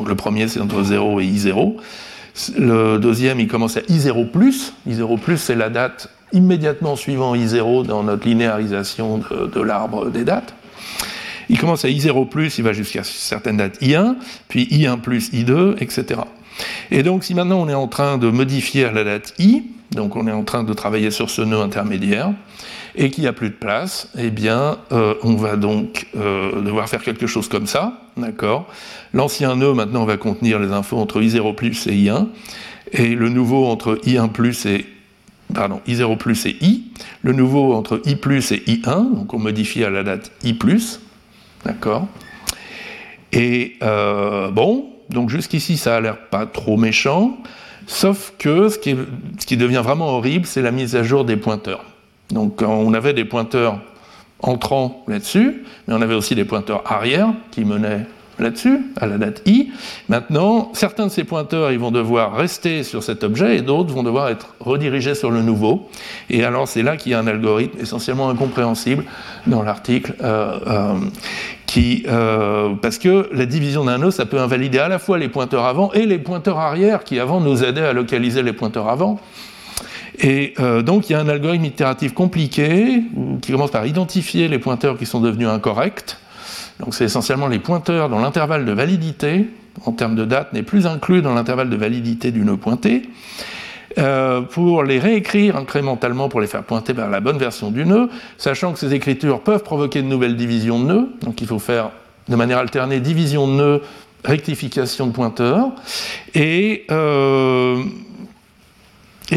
Le 0.06 0.14
premier 0.14 0.46
c'est 0.48 0.60
entre 0.60 0.82
0 0.82 1.20
et 1.20 1.24
I0. 1.24 1.76
Le 2.58 2.98
deuxième 2.98 3.40
il 3.40 3.48
commence 3.48 3.78
à 3.78 3.80
I0+. 3.80 4.28
I0+, 4.86 5.36
c'est 5.38 5.54
la 5.54 5.70
date 5.70 6.10
immédiatement 6.34 6.96
suivant 6.96 7.34
I0 7.34 7.86
dans 7.86 8.02
notre 8.02 8.26
linéarisation 8.28 9.22
de, 9.30 9.46
de 9.46 9.60
l'arbre 9.62 10.10
des 10.10 10.24
dates. 10.24 10.52
Il 11.48 11.58
commence 11.58 11.86
à 11.86 11.88
I0+, 11.88 12.54
il 12.58 12.62
va 12.62 12.74
jusqu'à 12.74 13.04
certaines 13.04 13.56
dates 13.56 13.80
I1, 13.80 14.16
puis 14.48 14.64
I1+, 14.70 15.00
I2, 15.00 15.76
etc. 15.82 16.20
Et 16.90 17.02
donc 17.02 17.24
si 17.24 17.34
maintenant 17.34 17.60
on 17.60 17.68
est 17.68 17.74
en 17.74 17.88
train 17.88 18.18
de 18.18 18.28
modifier 18.28 18.90
la 18.90 19.04
date 19.04 19.34
I, 19.38 19.62
donc 19.92 20.16
on 20.16 20.26
est 20.26 20.32
en 20.32 20.44
train 20.44 20.64
de 20.64 20.72
travailler 20.72 21.10
sur 21.10 21.30
ce 21.30 21.42
nœud 21.42 21.60
intermédiaire, 21.60 22.32
et 22.94 23.10
qu'il 23.10 23.22
n'y 23.22 23.28
a 23.28 23.32
plus 23.32 23.48
de 23.48 23.54
place, 23.54 24.08
eh 24.18 24.30
bien, 24.30 24.78
euh, 24.92 25.14
on 25.22 25.34
va 25.34 25.56
donc 25.56 26.06
euh, 26.16 26.60
devoir 26.60 26.88
faire 26.88 27.02
quelque 27.02 27.26
chose 27.26 27.48
comme 27.48 27.66
ça, 27.66 28.00
d'accord? 28.16 28.68
L'ancien 29.14 29.56
nœud, 29.56 29.72
maintenant, 29.72 30.04
va 30.04 30.16
contenir 30.16 30.58
les 30.58 30.72
infos 30.72 30.98
entre 30.98 31.20
I0 31.20 31.54
et 31.88 31.94
I1, 31.94 32.26
et 32.92 33.14
le 33.14 33.28
nouveau 33.28 33.66
entre 33.66 33.98
I1 34.04 34.68
et 34.68 34.86
pardon, 35.54 35.80
I0 35.86 36.48
et 36.48 36.56
I, 36.64 36.84
le 37.22 37.32
nouveau 37.32 37.72
entre 37.74 38.02
I 38.04 38.12
et 38.12 38.16
I1, 38.16 39.14
donc 39.14 39.32
on 39.32 39.38
modifie 39.38 39.84
à 39.84 39.90
la 39.90 40.02
date 40.02 40.30
I 40.44 40.56
D'accord? 41.64 42.08
Et 43.32 43.76
euh, 43.82 44.50
bon, 44.50 44.91
donc 45.12 45.30
jusqu'ici, 45.30 45.76
ça 45.76 45.96
a 45.96 46.00
l'air 46.00 46.16
pas 46.16 46.46
trop 46.46 46.76
méchant, 46.76 47.36
sauf 47.86 48.32
que 48.38 48.68
ce 48.68 48.78
qui, 48.78 49.56
devient 49.56 49.82
vraiment 49.82 50.16
horrible, 50.16 50.46
c'est 50.46 50.62
la 50.62 50.70
mise 50.70 50.96
à 50.96 51.02
jour 51.02 51.24
des 51.24 51.36
pointeurs. 51.36 51.84
Donc 52.30 52.62
on 52.62 52.94
avait 52.94 53.12
des 53.12 53.24
pointeurs 53.24 53.78
entrants 54.40 55.04
là-dessus, 55.06 55.64
mais 55.86 55.94
on 55.94 56.02
avait 56.02 56.14
aussi 56.14 56.34
des 56.34 56.44
pointeurs 56.44 56.82
arrière 56.90 57.32
qui 57.50 57.64
menaient 57.64 58.06
là-dessus, 58.38 58.80
à 58.96 59.06
la 59.06 59.18
date 59.18 59.42
i. 59.46 59.70
Maintenant, 60.08 60.70
certains 60.74 61.06
de 61.06 61.10
ces 61.10 61.24
pointeurs, 61.24 61.70
ils 61.70 61.78
vont 61.78 61.90
devoir 61.90 62.34
rester 62.34 62.82
sur 62.82 63.02
cet 63.02 63.24
objet 63.24 63.56
et 63.56 63.62
d'autres 63.62 63.92
vont 63.92 64.02
devoir 64.02 64.28
être 64.28 64.54
redirigés 64.60 65.14
sur 65.14 65.30
le 65.30 65.42
nouveau. 65.42 65.88
Et 66.30 66.44
alors, 66.44 66.66
c'est 66.66 66.82
là 66.82 66.96
qu'il 66.96 67.12
y 67.12 67.14
a 67.14 67.18
un 67.18 67.26
algorithme 67.26 67.78
essentiellement 67.80 68.28
incompréhensible 68.30 69.04
dans 69.46 69.62
l'article 69.62 70.14
euh, 70.22 70.58
euh, 70.66 70.94
euh, 71.78 72.74
parce 72.80 72.98
que 72.98 73.28
la 73.32 73.46
division 73.46 73.84
d'un 73.84 73.98
nœud, 73.98 74.10
ça 74.10 74.26
peut 74.26 74.40
invalider 74.40 74.78
à 74.78 74.88
la 74.88 74.98
fois 74.98 75.18
les 75.18 75.28
pointeurs 75.28 75.64
avant 75.64 75.92
et 75.92 76.06
les 76.06 76.18
pointeurs 76.18 76.58
arrière 76.58 77.04
qui 77.04 77.18
avant 77.18 77.40
nous 77.40 77.64
aidaient 77.64 77.86
à 77.86 77.92
localiser 77.92 78.42
les 78.42 78.52
pointeurs 78.52 78.88
avant. 78.88 79.20
Et 80.18 80.54
donc 80.84 81.08
il 81.08 81.14
y 81.14 81.16
a 81.16 81.20
un 81.20 81.28
algorithme 81.28 81.64
itératif 81.64 82.12
compliqué 82.12 83.02
qui 83.40 83.50
commence 83.50 83.70
par 83.70 83.86
identifier 83.86 84.46
les 84.46 84.58
pointeurs 84.58 84.98
qui 84.98 85.06
sont 85.06 85.20
devenus 85.20 85.48
incorrects 85.48 86.18
donc 86.82 86.94
c'est 86.94 87.04
essentiellement 87.04 87.46
les 87.46 87.60
pointeurs 87.60 88.08
dont 88.08 88.18
l'intervalle 88.18 88.64
de 88.64 88.72
validité, 88.72 89.48
en 89.86 89.92
termes 89.92 90.16
de 90.16 90.24
date, 90.24 90.52
n'est 90.52 90.64
plus 90.64 90.86
inclus 90.86 91.22
dans 91.22 91.32
l'intervalle 91.32 91.70
de 91.70 91.76
validité 91.76 92.32
du 92.32 92.40
nœud 92.40 92.56
pointé, 92.56 93.02
euh, 93.98 94.40
pour 94.42 94.84
les 94.84 94.98
réécrire 94.98 95.56
incrémentalement 95.56 96.28
pour 96.28 96.40
les 96.40 96.46
faire 96.46 96.62
pointer 96.62 96.92
vers 96.92 97.10
la 97.10 97.20
bonne 97.20 97.38
version 97.38 97.70
du 97.70 97.84
nœud, 97.84 98.08
sachant 98.38 98.72
que 98.72 98.78
ces 98.78 98.94
écritures 98.94 99.40
peuvent 99.40 99.62
provoquer 99.62 100.02
de 100.02 100.06
nouvelles 100.06 100.36
divisions 100.36 100.80
de 100.80 100.84
nœuds, 100.84 101.08
donc 101.22 101.40
il 101.40 101.46
faut 101.46 101.58
faire 101.58 101.90
de 102.28 102.36
manière 102.36 102.58
alternée 102.58 103.00
division 103.00 103.48
de 103.48 103.52
nœuds, 103.52 103.82
rectification 104.24 105.06
de 105.06 105.12
pointeurs, 105.12 105.70
et, 106.34 106.84
euh, 106.90 107.82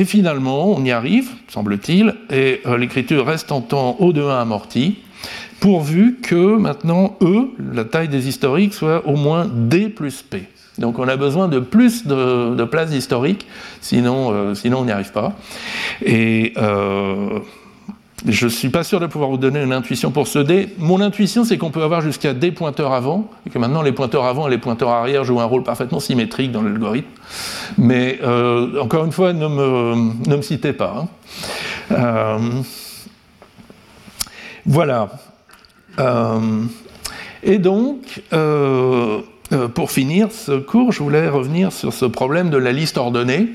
finalement 0.06 0.72
on 0.72 0.84
y 0.84 0.92
arrive, 0.92 1.30
semble-t-il, 1.48 2.16
et 2.30 2.62
euh, 2.66 2.78
l'écriture 2.78 3.26
reste 3.26 3.52
en 3.52 3.62
temps 3.62 3.96
O 4.00 4.14
de 4.14 4.22
1 4.22 4.42
amorti, 4.42 4.98
pourvu 5.60 6.20
que 6.22 6.58
maintenant 6.58 7.18
E, 7.22 7.50
la 7.74 7.86
taille 7.86 8.10
des 8.10 8.28
historiques, 8.28 8.74
soit 8.74 9.08
au 9.08 9.16
moins 9.16 9.48
D 9.52 9.90
plus 9.90 10.22
P. 10.22 10.48
Donc 10.78 11.00
on 11.00 11.08
a 11.08 11.16
besoin 11.16 11.48
de 11.48 11.60
plus 11.60 12.06
de, 12.06 12.64
places 12.66 12.94
historiques, 12.94 13.48
sinon, 13.82 14.32
euh, 14.32 14.56
sinon 14.56 14.80
on 14.80 14.86
n'y 14.86 14.92
arrive 14.92 15.12
pas. 15.12 15.34
Et 16.04 16.54
euh, 16.58 17.40
je 18.28 18.46
ne 18.46 18.50
suis 18.50 18.70
pas 18.70 18.84
sûr 18.84 19.00
de 19.00 19.06
pouvoir 19.06 19.30
vous 19.30 19.38
donner 19.38 19.62
une 19.62 19.72
intuition 19.72 20.12
pour 20.12 20.28
ce 20.28 20.40
D. 20.40 20.70
Mon 20.78 21.00
intuition, 21.00 21.46
c'est 21.46 21.58
qu'on 21.58 21.72
peut 21.72 21.84
avoir 21.84 22.02
jusqu'à 22.02 22.34
D 22.34 22.52
pointeurs 22.52 22.92
avant, 22.92 23.30
et 23.48 23.50
que 23.50 23.58
maintenant 23.58 23.82
les 23.82 23.94
pointeurs 23.94 24.26
avant 24.26 24.48
et 24.48 24.52
les 24.52 24.58
pointeurs 24.58 24.90
arrière 24.90 25.24
jouent 25.24 25.40
un 25.40 25.46
rôle 25.46 25.64
parfaitement 25.64 26.02
symétrique 26.02 26.52
dans 26.52 26.62
l'algorithme. 26.62 27.08
Mais 27.78 28.20
euh, 28.24 28.82
encore 28.82 29.06
une 29.06 29.14
fois, 29.14 29.32
ne 29.32 29.48
me, 29.48 30.30
ne 30.30 30.36
me 30.36 30.42
citez 30.42 30.74
pas. 30.74 31.08
Hein. 31.92 32.64
voilà. 34.66 35.10
Euh, 36.00 36.64
et 37.44 37.58
donc, 37.58 38.22
euh, 38.34 39.22
euh, 39.52 39.68
pour 39.68 39.92
finir 39.92 40.32
ce 40.32 40.60
cours, 40.60 40.92
je 40.92 41.04
voulais 41.04 41.30
revenir 41.30 41.72
sur 41.72 41.94
ce 41.94 42.06
problème 42.06 42.50
de 42.50 42.58
la 42.58 42.72
liste 42.72 42.98
ordonnée, 42.98 43.50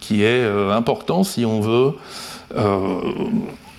qui 0.00 0.24
est 0.24 0.44
important 0.72 1.22
si 1.22 1.44
on 1.44 1.60
veut 1.60 1.92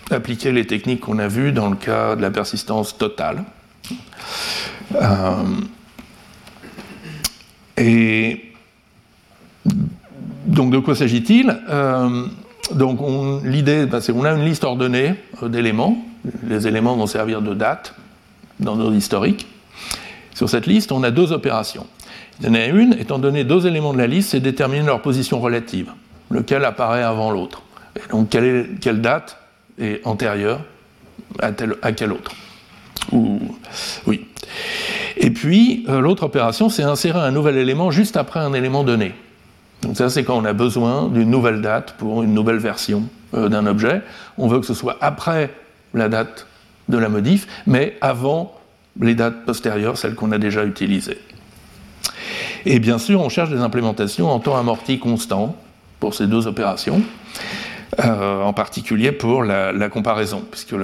appliquer 0.09 0.51
les 0.51 0.65
techniques 0.65 1.01
qu'on 1.01 1.19
a 1.19 1.27
vues 1.27 1.51
dans 1.51 1.69
le 1.69 1.75
cas 1.75 2.15
de 2.15 2.21
la 2.21 2.31
persistance 2.31 2.97
totale. 2.97 3.43
et 7.77 8.41
donc 10.45 10.71
de 10.71 10.77
quoi 10.77 10.95
s'agit-il? 10.95 11.59
Donc 12.73 12.99
l'idée, 13.43 13.85
bah, 13.85 14.01
c'est 14.01 14.11
qu'on 14.11 14.25
a 14.25 14.33
une 14.33 14.45
liste 14.45 14.63
ordonnée 14.63 15.15
d'éléments 15.41 15.97
les 16.47 16.67
éléments 16.67 16.95
vont 16.95 17.07
servir 17.07 17.41
de 17.41 17.53
date 17.53 17.93
dans 18.59 18.75
nos 18.75 18.91
historiques. 18.91 19.47
Sur 20.33 20.49
cette 20.49 20.67
liste, 20.67 20.91
on 20.91 21.03
a 21.03 21.11
deux 21.11 21.31
opérations. 21.31 21.87
Il 22.39 22.47
y 22.47 22.49
en 22.49 22.53
a 22.53 22.65
une, 22.65 22.93
étant 22.93 23.19
donné 23.19 23.43
deux 23.43 23.65
éléments 23.65 23.93
de 23.93 23.97
la 23.97 24.07
liste, 24.07 24.29
c'est 24.29 24.39
déterminer 24.39 24.85
leur 24.85 25.01
position 25.01 25.39
relative, 25.39 25.91
lequel 26.29 26.65
apparaît 26.65 27.03
avant 27.03 27.31
l'autre. 27.31 27.63
Donc, 28.11 28.29
quelle, 28.29 29.01
date 29.01 29.37
est 29.79 30.05
antérieure 30.05 30.61
à, 31.41 31.49
à 31.81 31.91
quelle 31.91 32.11
autre 32.11 32.31
Oui. 34.05 34.27
Et 35.17 35.31
puis, 35.31 35.85
euh, 35.89 35.99
l'autre 35.99 36.23
opération, 36.23 36.69
c'est 36.69 36.83
insérer 36.83 37.19
un 37.19 37.31
nouvel 37.31 37.57
élément 37.57 37.89
juste 37.89 38.17
après 38.17 38.39
un 38.39 38.53
élément 38.53 38.83
donné. 38.83 39.13
Donc 39.81 39.97
ça, 39.97 40.09
c'est 40.09 40.23
quand 40.23 40.37
on 40.37 40.45
a 40.45 40.53
besoin 40.53 41.07
d'une 41.07 41.29
nouvelle 41.29 41.61
date 41.61 41.95
pour 41.97 42.23
une 42.23 42.33
nouvelle 42.33 42.57
version 42.57 43.03
euh, 43.33 43.49
d'un 43.49 43.65
objet. 43.67 44.01
On 44.37 44.47
veut 44.47 44.59
que 44.59 44.65
ce 44.65 44.73
soit 44.73 44.97
après 45.01 45.51
la 45.93 46.09
date 46.09 46.47
de 46.89 46.97
la 46.97 47.09
modif, 47.09 47.47
mais 47.67 47.97
avant 48.01 48.53
les 49.01 49.15
dates 49.15 49.45
postérieures, 49.45 49.97
celles 49.97 50.15
qu'on 50.15 50.31
a 50.31 50.37
déjà 50.37 50.65
utilisées. 50.65 51.19
Et 52.65 52.79
bien 52.79 52.97
sûr, 52.97 53.21
on 53.21 53.29
cherche 53.29 53.49
des 53.49 53.59
implémentations 53.59 54.29
en 54.29 54.39
temps 54.39 54.57
amorti 54.57 54.99
constant 54.99 55.55
pour 55.99 56.13
ces 56.13 56.27
deux 56.27 56.47
opérations, 56.47 57.01
euh, 58.03 58.41
en 58.41 58.53
particulier 58.53 59.11
pour 59.11 59.43
la, 59.43 59.89
comparaison, 59.89 60.43
puisque 60.49 60.75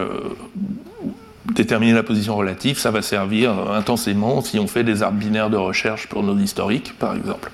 déterminer 1.54 1.94
la 1.94 2.04
position 2.04 2.36
relative, 2.36 2.78
ça 2.78 2.92
va 2.92 3.02
servir 3.02 3.52
intensément 3.72 4.42
si 4.42 4.60
on 4.60 4.68
fait 4.68 4.84
des 4.84 5.04
arbres 5.04 5.20
binaires 5.20 5.50
de 5.50 5.58
recherche 5.58 6.08
pour 6.08 6.24
nos 6.24 6.38
historiques, 6.38 6.98
par 6.98 7.16
exemple. 7.16 7.52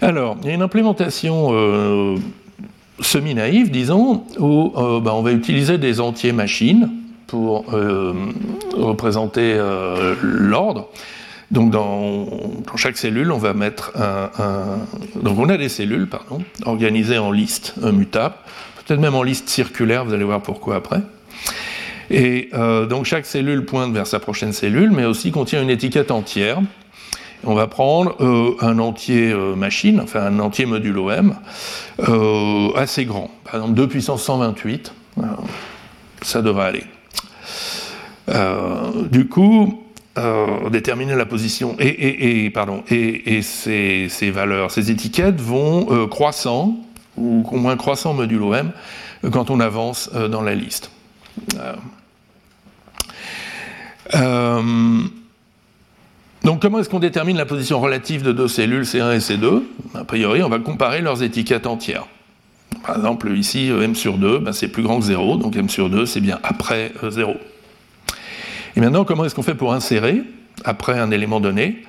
Alors, 0.00 0.36
il 0.42 0.48
y 0.48 0.50
a 0.50 0.54
une 0.54 0.62
implémentation 0.62 1.48
euh, 1.52 2.16
semi-naïf, 3.00 3.70
disons, 3.70 4.24
où 4.38 4.72
euh, 4.76 5.00
bah, 5.00 5.12
on 5.14 5.22
va 5.22 5.32
utiliser 5.32 5.78
des 5.78 6.00
entiers 6.00 6.32
machines, 6.32 6.90
pour 7.26 7.66
représenter 8.74 9.60
l'ordre. 10.22 10.88
Donc 11.50 11.70
dans, 11.70 12.26
chaque 12.76 12.96
cellule, 12.96 13.30
on 13.32 13.36
va 13.36 13.52
mettre 13.52 13.92
un, 13.96 14.78
Donc 15.22 15.38
on 15.38 15.50
a 15.50 15.58
des 15.58 15.68
cellules, 15.68 16.08
pardon, 16.08 16.42
organisées 16.64 17.18
en 17.18 17.30
listes 17.30 17.74
mutables, 17.82 18.34
peut-être 18.86 18.98
même 18.98 19.14
en 19.14 19.22
liste 19.22 19.50
circulaire, 19.50 20.06
vous 20.06 20.14
allez 20.14 20.24
voir 20.24 20.40
pourquoi 20.40 20.76
après. 20.76 21.02
Et 22.10 22.48
donc 22.88 23.04
chaque 23.04 23.26
cellule 23.26 23.66
pointe 23.66 23.92
vers 23.92 24.06
sa 24.06 24.20
prochaine 24.20 24.54
cellule, 24.54 24.90
mais 24.90 25.04
aussi 25.04 25.30
contient 25.30 25.62
une 25.62 25.68
étiquette 25.68 26.10
entière 26.10 26.62
on 27.44 27.54
va 27.54 27.66
prendre 27.66 28.16
euh, 28.20 28.56
un 28.60 28.78
entier 28.78 29.32
euh, 29.32 29.54
machine, 29.54 30.00
enfin 30.00 30.20
un 30.20 30.38
entier 30.40 30.66
modulo 30.66 31.10
M, 31.10 31.36
euh, 32.08 32.70
assez 32.74 33.04
grand. 33.04 33.30
Par 33.44 33.56
exemple, 33.56 33.74
2 33.74 33.88
puissance 33.88 34.22
128, 34.24 34.92
ça 36.22 36.42
devrait 36.42 36.66
aller. 36.66 36.84
du 39.10 39.28
coup, 39.28 39.82
déterminer 40.70 41.14
la 41.14 41.26
position 41.26 41.76
et, 41.78 42.44
et, 42.44 43.42
ces, 43.42 44.30
valeurs, 44.30 44.70
ces 44.70 44.90
étiquettes 44.90 45.40
vont 45.40 46.06
croissant, 46.08 46.76
ou 47.16 47.44
au 47.50 47.56
moins 47.56 47.76
croissant 47.76 48.14
modulo 48.14 48.54
M, 48.54 48.72
quand 49.32 49.50
on 49.50 49.60
avance 49.60 50.10
dans 50.12 50.42
la 50.42 50.54
liste. 50.54 50.90
Donc 56.44 56.62
comment 56.62 56.78
est-ce 56.78 56.88
qu'on 56.88 57.00
détermine 57.00 57.36
la 57.36 57.46
position 57.46 57.80
relative 57.80 58.22
de 58.22 58.32
deux 58.32 58.48
cellules 58.48 58.84
C1 58.84 59.14
et 59.14 59.18
C2 59.18 59.62
A 59.94 60.04
priori, 60.04 60.42
on 60.42 60.48
va 60.48 60.58
comparer 60.58 61.00
leurs 61.02 61.22
étiquettes 61.22 61.66
entières. 61.66 62.06
Par 62.86 62.96
exemple, 62.96 63.30
ici, 63.36 63.68
M 63.68 63.94
sur 63.94 64.18
2, 64.18 64.38
ben, 64.38 64.52
c'est 64.52 64.68
plus 64.68 64.82
grand 64.82 64.98
que 64.98 65.04
0, 65.04 65.36
donc 65.36 65.56
M 65.56 65.68
sur 65.68 65.90
2, 65.90 66.06
c'est 66.06 66.20
bien 66.20 66.38
après 66.42 66.92
0. 67.02 67.30
Euh, 67.30 67.34
et 68.76 68.80
maintenant, 68.80 69.04
comment 69.04 69.24
est-ce 69.24 69.34
qu'on 69.34 69.42
fait 69.42 69.54
pour 69.54 69.72
insérer, 69.72 70.22
après 70.64 70.98
un 70.98 71.10
élément 71.10 71.40
donné? 71.40 71.84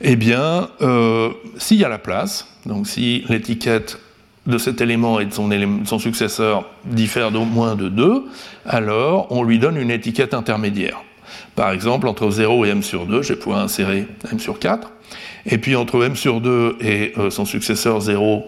Eh 0.00 0.16
bien, 0.16 0.68
euh, 0.80 1.30
s'il 1.58 1.78
y 1.78 1.84
a 1.84 1.88
la 1.88 1.98
place, 1.98 2.48
donc 2.66 2.88
si 2.88 3.24
l'étiquette 3.28 3.98
de 4.46 4.58
cet 4.58 4.80
élément 4.80 5.20
et 5.20 5.26
de 5.26 5.32
son, 5.32 5.48
de 5.48 5.86
son 5.86 6.00
successeur 6.00 6.64
diffère 6.84 7.30
d'au 7.30 7.44
moins 7.44 7.76
de 7.76 7.88
2, 7.88 8.24
alors 8.66 9.28
on 9.30 9.44
lui 9.44 9.60
donne 9.60 9.76
une 9.76 9.90
étiquette 9.92 10.34
intermédiaire. 10.34 11.02
Par 11.54 11.70
exemple, 11.70 12.08
entre 12.08 12.30
0 12.30 12.64
et 12.64 12.70
m 12.70 12.82
sur 12.82 13.06
2, 13.06 13.22
je 13.22 13.34
vais 13.34 13.38
pouvoir 13.38 13.60
insérer 13.60 14.06
m 14.30 14.38
sur 14.38 14.58
4. 14.58 14.90
Et 15.46 15.58
puis 15.58 15.76
entre 15.76 16.02
m 16.04 16.16
sur 16.16 16.40
2 16.40 16.76
et 16.80 17.12
euh, 17.18 17.30
son 17.30 17.44
successeur 17.44 18.00
0, 18.00 18.44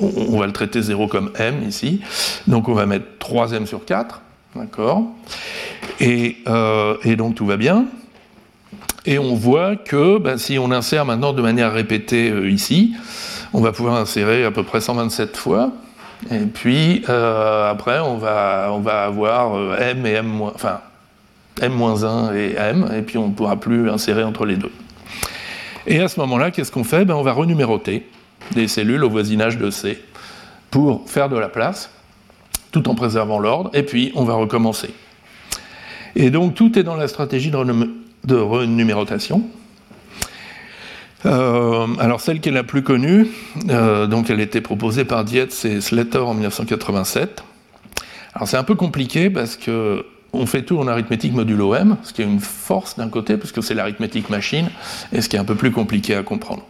on, 0.00 0.38
va 0.38 0.46
le 0.46 0.52
traiter 0.52 0.82
0 0.82 1.08
comme 1.08 1.30
m 1.38 1.62
ici. 1.66 2.00
Donc 2.46 2.68
on 2.68 2.74
va 2.74 2.86
mettre 2.86 3.06
3m 3.20 3.66
sur 3.66 3.84
4. 3.84 4.20
D'accord 4.56 5.04
euh, 6.02 6.96
et, 7.04 7.16
donc 7.16 7.36
tout 7.36 7.46
va 7.46 7.56
bien. 7.56 7.86
Et 9.06 9.18
on 9.18 9.34
voit 9.34 9.76
que 9.76 10.18
ben, 10.18 10.36
si 10.36 10.58
on 10.58 10.70
insère 10.72 11.06
maintenant 11.06 11.32
de 11.32 11.40
manière 11.40 11.72
répétée 11.72 12.30
euh, 12.30 12.50
ici, 12.50 12.94
on 13.52 13.60
va 13.60 13.72
pouvoir 13.72 13.96
insérer 13.96 14.44
à 14.44 14.50
peu 14.50 14.62
près 14.62 14.80
127 14.80 15.36
fois. 15.36 15.72
Et 16.30 16.40
puis 16.40 17.02
après, 17.06 17.98
on 18.00 18.18
va, 18.18 18.74
avoir 19.06 19.80
m 19.80 20.04
et 20.04 20.10
m 20.10 20.42
enfin 20.42 20.80
M-1 21.60 22.34
et 22.34 22.54
M, 22.56 22.90
et 22.96 23.02
puis 23.02 23.18
on 23.18 23.28
ne 23.28 23.34
pourra 23.34 23.56
plus 23.56 23.90
insérer 23.90 24.24
entre 24.24 24.46
les 24.46 24.56
deux. 24.56 24.72
Et 25.86 26.00
à 26.00 26.08
ce 26.08 26.20
moment-là, 26.20 26.50
qu'est-ce 26.50 26.72
qu'on 26.72 26.84
fait? 26.84 27.04
Ben, 27.04 27.14
On 27.14 27.22
va 27.22 27.32
renuméroter 27.32 28.06
des 28.52 28.68
cellules 28.68 29.04
au 29.04 29.10
voisinage 29.10 29.58
de 29.58 29.70
C 29.70 30.02
pour 30.70 31.08
faire 31.08 31.28
de 31.28 31.38
la 31.38 31.48
place, 31.48 31.90
tout 32.72 32.88
en 32.88 32.94
préservant 32.94 33.38
l'ordre, 33.38 33.70
et 33.74 33.82
puis 33.82 34.12
on 34.14 34.24
va 34.24 34.34
recommencer. 34.34 34.90
Et 36.16 36.30
donc 36.30 36.54
tout 36.54 36.78
est 36.78 36.82
dans 36.82 36.96
la 36.96 37.08
stratégie 37.08 37.50
de, 37.50 38.34
renumérotation. 38.34 39.44
Euh, 41.26 41.86
alors 41.98 42.20
celle 42.20 42.40
qui 42.40 42.48
est 42.48 42.52
la 42.52 42.64
plus 42.64 42.82
connue, 42.82 43.28
euh, 43.68 44.06
donc 44.06 44.30
elle 44.30 44.40
a 44.40 44.42
été 44.42 44.60
proposée 44.60 45.04
par 45.04 45.24
Dietz 45.24 45.64
et 45.64 45.80
Slater 45.80 46.18
en 46.18 46.34
1987. 46.34 47.44
Alors 48.34 48.48
c'est 48.48 48.56
un 48.56 48.64
peu 48.64 48.74
compliqué 48.74 49.28
parce 49.28 49.56
que 49.56 50.04
on 50.32 50.46
fait 50.46 50.62
tout 50.62 50.78
en 50.78 50.86
arithmétique 50.86 51.32
modulo 51.32 51.74
m, 51.74 51.96
ce 52.02 52.12
qui 52.12 52.22
est 52.22 52.24
une 52.24 52.40
force 52.40 52.96
d'un 52.96 53.08
côté, 53.08 53.36
puisque 53.36 53.62
c'est 53.62 53.74
l'arithmétique 53.74 54.30
machine, 54.30 54.70
et 55.12 55.20
ce 55.20 55.28
qui 55.28 55.36
est 55.36 55.38
un 55.38 55.44
peu 55.44 55.54
plus 55.54 55.72
compliqué 55.72 56.14
à 56.14 56.22
comprendre. 56.22 56.64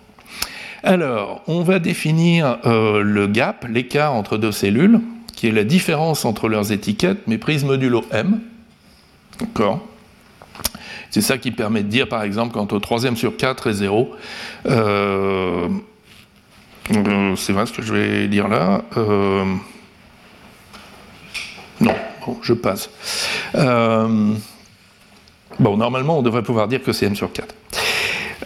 Alors, 0.82 1.42
on 1.46 1.62
va 1.62 1.78
définir 1.78 2.58
euh, 2.64 3.02
le 3.02 3.26
gap, 3.26 3.66
l'écart 3.68 4.14
entre 4.14 4.38
deux 4.38 4.52
cellules, 4.52 5.00
qui 5.34 5.46
est 5.46 5.52
la 5.52 5.64
différence 5.64 6.24
entre 6.24 6.48
leurs 6.48 6.72
étiquettes, 6.72 7.26
mais 7.26 7.36
prise 7.38 7.64
modulo 7.64 8.04
m. 8.12 8.40
D'accord 9.38 9.86
C'est 11.10 11.20
ça 11.20 11.36
qui 11.36 11.50
permet 11.50 11.82
de 11.82 11.88
dire, 11.88 12.08
par 12.08 12.22
exemple, 12.22 12.58
au 12.58 12.80
troisième 12.80 13.16
sur 13.16 13.36
4 13.36 13.68
est 13.68 13.74
0, 13.74 14.10
euh, 14.66 15.68
euh, 16.92 17.36
c'est 17.36 17.52
vrai 17.52 17.66
ce 17.66 17.72
que 17.72 17.82
je 17.82 17.92
vais 17.92 18.28
dire 18.28 18.48
là. 18.48 18.82
non, 21.80 21.94
Bon, 22.26 22.36
je 22.42 22.52
passe. 22.52 22.90
Euh, 23.54 24.34
bon, 25.58 25.76
normalement, 25.76 26.18
on 26.18 26.22
devrait 26.22 26.42
pouvoir 26.42 26.68
dire 26.68 26.82
que 26.82 26.92
c'est 26.92 27.06
m 27.06 27.16
sur 27.16 27.32
4. 27.32 27.54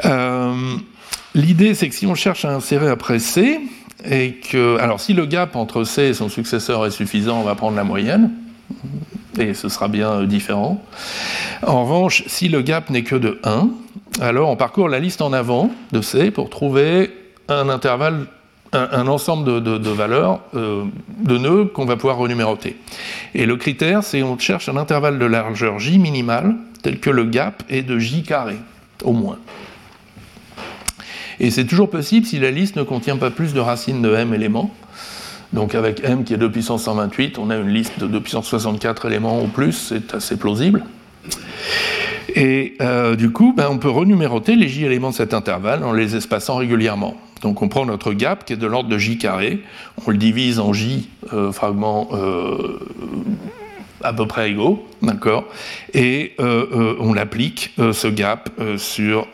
Euh, 0.04 0.76
l'idée, 1.34 1.74
c'est 1.74 1.88
que 1.88 1.94
si 1.94 2.06
on 2.06 2.14
cherche 2.14 2.44
à 2.44 2.52
insérer 2.52 2.88
après 2.88 3.18
C, 3.18 3.60
et 4.04 4.34
que. 4.34 4.78
Alors, 4.78 5.00
si 5.00 5.12
le 5.12 5.26
gap 5.26 5.56
entre 5.56 5.84
C 5.84 6.02
et 6.02 6.14
son 6.14 6.28
successeur 6.28 6.84
est 6.86 6.90
suffisant, 6.90 7.40
on 7.40 7.44
va 7.44 7.54
prendre 7.54 7.76
la 7.76 7.84
moyenne, 7.84 8.30
et 9.38 9.54
ce 9.54 9.68
sera 9.68 9.88
bien 9.88 10.10
euh, 10.10 10.26
différent. 10.26 10.82
En 11.66 11.84
revanche, 11.84 12.24
si 12.26 12.48
le 12.48 12.62
gap 12.62 12.90
n'est 12.90 13.04
que 13.04 13.16
de 13.16 13.40
1, 13.44 13.68
alors 14.20 14.50
on 14.50 14.56
parcourt 14.56 14.88
la 14.88 15.00
liste 15.00 15.22
en 15.22 15.32
avant 15.32 15.70
de 15.92 16.00
C 16.00 16.30
pour 16.30 16.50
trouver 16.50 17.10
un 17.48 17.68
intervalle 17.68 18.26
un, 18.74 19.06
ensemble 19.06 19.62
de, 19.62 19.90
valeurs, 19.90 20.40
euh, 20.54 20.84
de 21.20 21.38
nœuds 21.38 21.64
qu'on 21.66 21.84
va 21.84 21.96
pouvoir 21.96 22.18
renuméroter. 22.18 22.76
Et 23.34 23.46
le 23.46 23.56
critère, 23.56 24.02
c'est 24.02 24.22
on 24.22 24.38
cherche 24.38 24.68
un 24.68 24.76
intervalle 24.76 25.18
de 25.18 25.26
largeur 25.26 25.78
J 25.78 25.98
minimale, 25.98 26.54
tel 26.82 27.00
que 27.00 27.10
le 27.10 27.24
gap 27.24 27.62
est 27.68 27.82
de 27.82 27.98
J 27.98 28.22
carré, 28.22 28.56
au 29.04 29.12
moins. 29.12 29.38
Et 31.40 31.50
c'est 31.50 31.64
toujours 31.64 31.90
possible 31.90 32.26
si 32.26 32.38
la 32.38 32.50
liste 32.50 32.76
ne 32.76 32.82
contient 32.82 33.16
pas 33.16 33.30
plus 33.30 33.54
de 33.54 33.60
racines 33.60 34.02
de 34.02 34.14
m 34.14 34.34
éléments. 34.34 34.72
Donc 35.52 35.74
avec 35.74 36.02
m 36.04 36.24
qui 36.24 36.34
est 36.34 36.36
2 36.36 36.50
puissance 36.50 36.84
128, 36.84 37.38
on 37.38 37.50
a 37.50 37.56
une 37.56 37.68
liste 37.68 37.98
de 38.00 38.06
2 38.06 38.20
puissance 38.20 38.46
64 38.46 39.06
éléments 39.06 39.40
ou 39.42 39.46
plus, 39.46 39.72
c'est 39.72 40.14
assez 40.14 40.36
plausible. 40.36 40.84
Et 42.34 42.74
euh, 42.80 43.14
du 43.14 43.30
coup, 43.30 43.54
ben, 43.56 43.68
on 43.70 43.78
peut 43.78 43.90
renuméroter 43.90 44.56
les 44.56 44.68
j 44.68 44.84
éléments 44.84 45.10
de 45.10 45.14
cet 45.14 45.34
intervalle 45.34 45.84
en 45.84 45.92
les 45.92 46.16
espaçant 46.16 46.56
régulièrement. 46.56 47.14
Donc 47.45 47.62
on 47.62 47.68
prend 47.68 47.86
notre 47.86 48.12
gap 48.12 48.45
qui 48.45 48.55
est 48.55 48.57
de 48.57 48.66
l'ordre 48.66 48.88
de 48.88 48.99
j 48.99 49.18
carré, 49.18 49.62
on 50.07 50.11
le 50.11 50.16
divise 50.16 50.59
en 50.59 50.72
j 50.72 51.11
euh, 51.32 51.53
fragments 51.53 52.09
euh, 52.12 52.81
à 54.02 54.12
peu 54.12 54.27
près 54.27 54.51
égaux, 54.51 54.86
d'accord, 55.02 55.44
et 55.94 56.35
on 56.39 57.14
l'applique 57.14 57.74
ce 57.78 58.06
gap 58.06 58.51
sur 58.77 59.27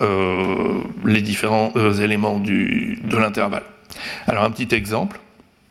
les 1.04 1.22
différents 1.22 1.72
éléments 2.00 2.38
de 2.38 3.16
l'intervalle. 3.16 3.64
Alors 4.28 4.44
un 4.44 4.50
petit 4.52 4.72
exemple 4.72 5.18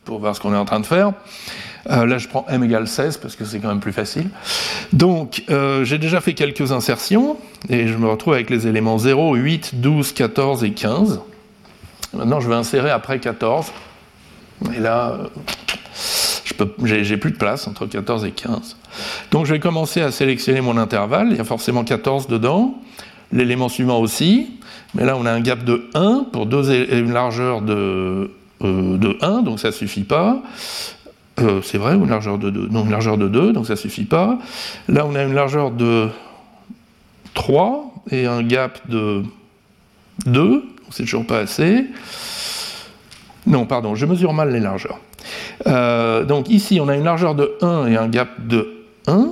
pour 0.04 0.20
voir 0.20 0.36
ce 0.36 0.42
qu'on 0.42 0.54
est 0.54 0.58
en 0.58 0.66
train 0.66 0.82
de 0.82 0.86
faire. 0.86 1.14
Euh, 1.90 2.06
là, 2.06 2.18
je 2.18 2.28
prends 2.28 2.46
m 2.50 2.64
égale 2.64 2.88
16 2.88 3.18
parce 3.18 3.36
que 3.36 3.46
c'est 3.46 3.60
quand 3.60 3.70
même 3.70 3.80
plus 3.80 3.94
facile. 3.94 4.30
Donc, 4.92 5.44
euh, 5.50 5.84
j'ai 5.84 5.98
déjà 5.98 6.22
fait 6.22 6.34
quelques 6.34 6.72
insertions 6.72 7.38
et 7.70 7.88
je 7.88 7.96
me 7.96 8.08
retrouve 8.08 8.34
avec 8.34 8.50
les 8.50 8.68
éléments 8.68 8.98
0, 8.98 9.36
8, 9.36 9.76
12, 9.76 10.12
14 10.14 10.64
et 10.64 10.72
15. 10.72 11.22
Maintenant, 12.14 12.40
je 12.40 12.50
vais 12.50 12.56
insérer 12.56 12.92
après 12.92 13.20
14. 13.20 13.72
Et 14.76 14.80
là, 14.80 15.18
j'ai 16.84 17.18
plus 17.18 17.32
de 17.32 17.38
place 17.38 17.68
entre 17.68 17.86
14 17.86 18.26
et 18.26 18.32
15. 18.32 18.78
Donc, 19.32 19.46
je 19.46 19.54
vais 19.54 19.60
commencer 19.60 20.02
à 20.02 20.12
sélectionner 20.12 20.62
mon 20.62 20.78
intervalle. 20.78 21.30
Il 21.32 21.38
y 21.38 21.40
a 21.40 21.44
forcément 21.46 21.84
14 21.84 22.28
dedans. 22.28 22.76
L'élément 23.32 23.70
suivant 23.70 24.00
aussi. 24.00 24.60
Mais 24.96 25.06
là, 25.06 25.16
on 25.18 25.26
a 25.26 25.32
un 25.32 25.42
gap 25.42 25.64
de 25.64 25.88
1 25.94 26.26
pour 26.32 26.46
deux, 26.46 26.72
une 26.92 27.14
largeur 27.14 27.62
de, 27.62 28.32
euh, 28.64 28.98
de 28.98 29.18
1, 29.22 29.44
donc 29.44 29.60
ça 29.60 29.68
ne 29.68 29.74
suffit 29.74 30.04
pas. 30.04 30.42
Euh, 31.40 31.62
c'est 31.64 31.78
vrai, 31.78 31.96
une 31.96 32.10
largeur 32.10 32.38
de 32.38 32.50
2. 32.50 32.70
Non, 32.72 32.84
une 32.84 32.92
largeur 32.92 33.18
de 33.18 33.28
2, 33.28 33.54
donc 33.54 33.68
ça 33.68 33.74
ne 33.74 33.78
suffit 33.78 34.06
pas. 34.06 34.40
Là, 34.88 35.06
on 35.06 35.16
a 35.16 35.24
une 35.24 35.34
largeur 35.34 35.72
de 35.72 36.10
3 37.36 37.94
et 38.12 38.26
un 38.26 38.42
gap 38.42 38.80
de 38.90 39.24
2, 40.26 40.36
donc 40.44 40.64
c'est 40.92 41.04
toujours 41.04 41.26
pas 41.26 41.40
assez. 41.40 41.86
Non, 43.48 43.66
pardon, 43.66 43.96
je 43.96 44.06
mesure 44.06 44.34
mal 44.34 44.52
les 44.52 44.60
largeurs. 44.60 45.00
Euh, 45.68 46.24
donc 46.24 46.50
ici, 46.50 46.80
on 46.82 46.88
a 46.88 46.96
une 46.96 47.04
largeur 47.04 47.36
de 47.36 47.52
1 47.62 47.88
et 47.88 47.96
un 47.96 48.08
gap 48.08 48.30
de 48.48 48.86
1. 49.08 49.30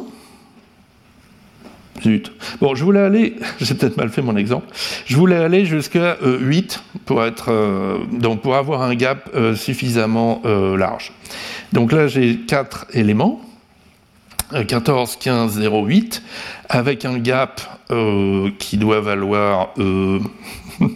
Zut. 2.03 2.31
Bon, 2.61 2.75
je 2.75 2.84
voulais 2.84 2.99
aller, 2.99 3.35
j'ai 3.59 3.73
peut-être 3.73 3.97
mal 3.97 4.09
fait 4.09 4.21
mon 4.21 4.38
exemple, 4.38 4.67
je 5.05 5.15
voulais 5.15 5.35
aller 5.35 5.65
jusqu'à 5.65 6.17
8 6.21 6.84
euh, 6.84 6.99
pour, 7.05 7.23
être, 7.23 7.51
euh, 7.51 7.97
donc 8.11 8.41
pour 8.41 8.55
avoir 8.55 8.84
un 8.84 8.93
gap 8.93 9.29
suffisamment 9.55 10.41
large. 10.45 11.11
Donc 11.73 11.91
là, 11.91 12.07
j'ai 12.07 12.38
4 12.38 12.88
éléments. 12.93 13.41
14, 14.65 15.17
15, 15.17 15.59
0, 15.59 15.85
8, 15.85 16.23
avec 16.69 17.03
un 17.03 17.17
gap 17.17 17.59
qui 18.59 18.77
doit 18.77 19.01
valoir 19.01 19.73
8 20.80 20.90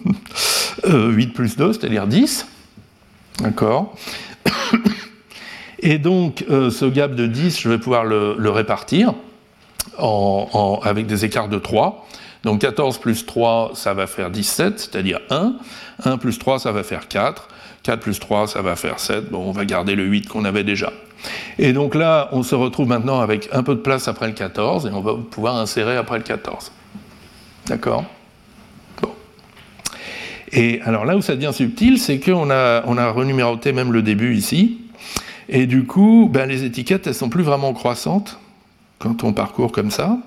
euh, 0.88 1.26
plus 1.34 1.58
2, 1.58 1.74
c'est-à-dire 1.74 2.08
10. 2.08 2.48
D'accord 3.40 3.96
Et 5.80 5.98
donc, 5.98 6.46
ce 6.48 6.86
gap 6.86 7.16
de 7.16 7.26
10, 7.26 7.60
je 7.60 7.68
vais 7.68 7.80
pouvoir 7.80 8.06
le, 8.06 8.50
répartir 8.50 9.16
avec 10.84 11.08
des 11.08 11.26
écarts 11.26 11.50
de 11.50 11.58
3. 11.58 12.08
Donc 12.44 12.62
14 12.62 12.98
plus 12.98 13.26
3, 13.26 13.72
ça 13.76 13.94
va 13.94 14.08
faire 14.08 14.32
17, 14.32 14.80
c'est-à-dire 14.80 15.20
1. 15.30 15.54
1 16.04 16.18
plus 16.18 16.40
3, 16.40 16.60
ça 16.60 16.72
va 16.72 16.84
faire 16.84 17.08
4. 17.08 17.48
4 17.84 18.00
plus 18.00 18.20
3, 18.20 18.48
ça 18.48 18.62
va 18.62 18.76
faire 18.76 19.00
7. 19.00 19.30
Bon, 19.30 19.40
on 19.48 19.52
va 19.52 19.66
garder 19.66 19.96
le 19.96 20.04
8 20.06 20.28
qu'on 20.28 20.46
avait 20.46 20.64
déjà. 20.64 20.92
Et 21.60 21.74
donc 21.74 21.94
là, 21.94 22.30
on 22.32 22.42
se 22.42 22.56
retrouve 22.56 22.88
maintenant 22.88 23.20
avec 23.20 23.50
un 23.52 23.62
peu 23.62 23.76
de 23.76 23.80
place 23.80 24.08
après 24.08 24.28
le 24.28 24.34
14, 24.34 24.88
et 24.88 24.90
on 24.90 25.02
va 25.02 25.14
pouvoir 25.30 25.58
insérer 25.58 25.98
après 25.98 26.18
le 26.18 26.24
14. 26.24 26.72
D'accord? 27.68 28.06
Et 30.54 30.82
alors 30.82 31.06
là 31.06 31.16
où 31.16 31.22
ça 31.22 31.36
devient 31.36 31.54
subtil, 31.54 31.98
c'est 31.98 32.20
qu'on 32.20 32.50
a, 32.50 32.84
on 32.86 32.98
a 32.98 33.10
renuméroté 33.10 33.72
même 33.72 33.94
le 33.94 34.02
début 34.02 34.36
ici, 34.36 34.80
et 35.50 35.68
du 35.68 35.84
coup, 35.84 36.30
ben, 36.32 36.48
les 36.48 36.64
étiquettes, 36.64 37.08
elles 37.08 37.16
sont 37.16 37.30
plus 37.30 37.44
vraiment 37.44 37.74
croissantes 37.74 38.40
quand 39.00 39.24
on 39.24 39.34
parcourt 39.34 39.72
comme 39.72 39.92
ça. 39.92 40.18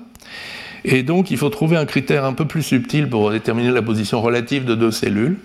Et 0.84 1.02
donc, 1.02 1.30
il 1.30 1.38
faut 1.38 1.48
trouver 1.48 1.78
un 1.78 1.86
critère 1.86 2.26
un 2.26 2.34
peu 2.34 2.44
plus 2.44 2.62
subtil 2.62 3.08
pour 3.08 3.30
déterminer 3.30 3.70
la 3.70 3.80
position 3.80 4.20
relative 4.20 4.66
de 4.66 4.74
deux 4.74 4.90
cellules. 4.90 5.38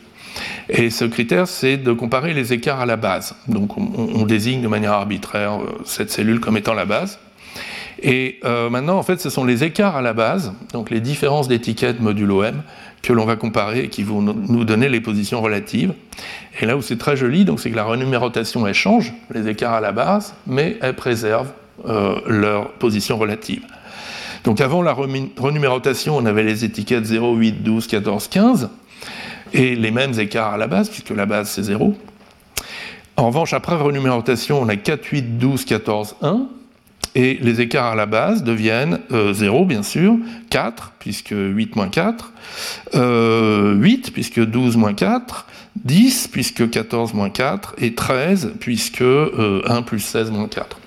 Et 0.68 0.90
ce 0.90 1.06
critère, 1.06 1.48
c'est 1.48 1.78
de 1.78 1.94
comparer 1.94 2.34
les 2.34 2.52
écarts 2.52 2.82
à 2.82 2.86
la 2.86 2.98
base. 2.98 3.36
Donc 3.48 3.78
on, 3.78 4.26
désigne 4.26 4.62
de 4.62 4.68
manière 4.68 4.94
arbitraire 4.94 5.54
euh, 5.54 5.82
cette 5.86 6.12
cellule 6.12 6.40
comme 6.40 6.58
étant 6.58 6.74
la 6.74 6.86
base. 6.86 7.20
Et 8.02 8.40
euh, 8.46 8.70
maintenant, 8.70 8.98
en 8.98 9.04
fait, 9.04 9.20
ce 9.20 9.30
sont 9.30 9.44
les 9.44 9.64
écarts 9.64 9.96
à 9.96 10.02
la 10.02 10.14
base, 10.14 10.54
donc 10.72 10.90
les 10.90 11.02
différences 11.02 11.48
d'étiquettes 11.48 12.00
modulo 12.00 12.44
M, 12.44 12.62
que 13.02 13.14
l'on 13.14 13.26
va 13.26 13.36
comparer 13.36 13.86
et 13.86 13.90
qui 13.90 14.04
vont 14.04 14.22
nous 14.22 14.64
donner 14.66 14.90
les 14.90 15.02
positions 15.02 15.42
relatives. 15.42 15.94
Et 16.60 16.66
là 16.66 16.76
où 16.76 16.82
c'est 16.82 16.98
très 16.98 17.16
joli, 17.16 17.46
c'est 17.58 17.72
que 17.72 17.76
la 17.76 17.84
renumérotation, 17.84 18.68
elle 18.68 18.74
change 18.74 19.14
les 19.34 19.48
écarts 19.48 19.74
à 19.74 19.82
la 19.82 19.92
base, 19.92 20.34
mais 20.46 20.78
elle 20.82 20.96
préserve 20.96 21.48
euh, 21.88 22.20
leur 22.28 22.72
position 22.74 23.18
relative. 23.18 23.64
Donc 24.44 24.62
avant 24.62 24.82
la 24.82 24.94
renumérotation, 24.94 26.18
on 26.18 26.26
avait 26.26 26.44
les 26.44 26.66
étiquettes 26.66 27.06
0, 27.06 27.36
8, 27.36 27.64
12, 27.64 27.88
14, 27.88 28.28
15 28.28 28.70
et 29.54 29.76
les 29.76 29.92
mêmes 29.92 30.18
écarts 30.20 30.54
à 30.54 30.58
la 30.58 30.68
base, 30.68 30.90
puisque 30.90 31.12
la 31.12 31.26
base 31.26 31.50
c'est 31.50 31.64
0. 31.64 31.96
En 33.18 33.28
revanche, 33.28 33.54
après 33.54 33.76
renumérotation, 33.76 34.62
on 34.62 34.70
a 34.70 34.76
4, 34.76 35.06
8, 35.06 35.38
12, 35.38 35.66
14, 35.66 36.16
1, 36.22 36.48
et 37.16 37.40
les 37.42 37.62
écarts 37.62 37.88
à 37.88 37.96
la 37.96 38.06
base 38.06 38.44
deviennent 38.44 39.00
0, 39.10 39.62
euh, 39.62 39.66
bien 39.66 39.84
sûr, 39.84 40.18
4, 40.50 40.94
puisque 41.00 41.34
8 41.36 41.76
moins 41.76 41.90
4, 41.90 42.34
8, 42.94 42.96
euh, 42.96 44.12
puisque 44.14 44.40
12 44.40 44.78
moins 44.78 44.94
4, 44.94 45.48
10, 45.84 46.28
puisque 46.28 46.70
14 46.70 47.14
moins 47.14 47.30
4, 47.30 47.76
et 47.80 47.96
13, 47.96 48.54
puisque 48.60 49.02
1 49.02 49.06
euh, 49.06 49.82
plus 49.86 50.00
16 50.00 50.32
moins 50.32 50.48
4. 50.48 50.80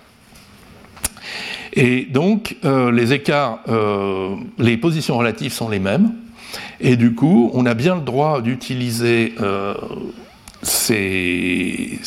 Et 1.74 2.04
donc, 2.04 2.56
les 2.62 3.14
écarts, 3.14 3.60
les 4.58 4.76
positions 4.76 5.16
relatives 5.16 5.52
sont 5.52 5.70
les 5.70 5.78
mêmes, 5.78 6.12
et 6.80 6.96
du 6.96 7.14
coup, 7.14 7.50
on 7.54 7.64
a 7.64 7.72
bien 7.72 7.94
le 7.94 8.02
droit 8.02 8.42
d'utiliser 8.42 9.32
ces, 10.60 11.98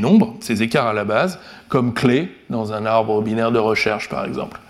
nombres, 0.00 0.34
ces 0.40 0.62
écarts 0.62 0.86
à 0.86 0.94
la 0.94 1.04
base, 1.04 1.38
comme 1.70 1.94
clés 1.94 2.30
dans 2.50 2.74
un 2.74 2.84
arbre 2.84 3.22
binaire 3.22 3.52
de 3.52 3.58
recherche, 3.58 4.10
par 4.10 4.26
exemple. 4.26 4.60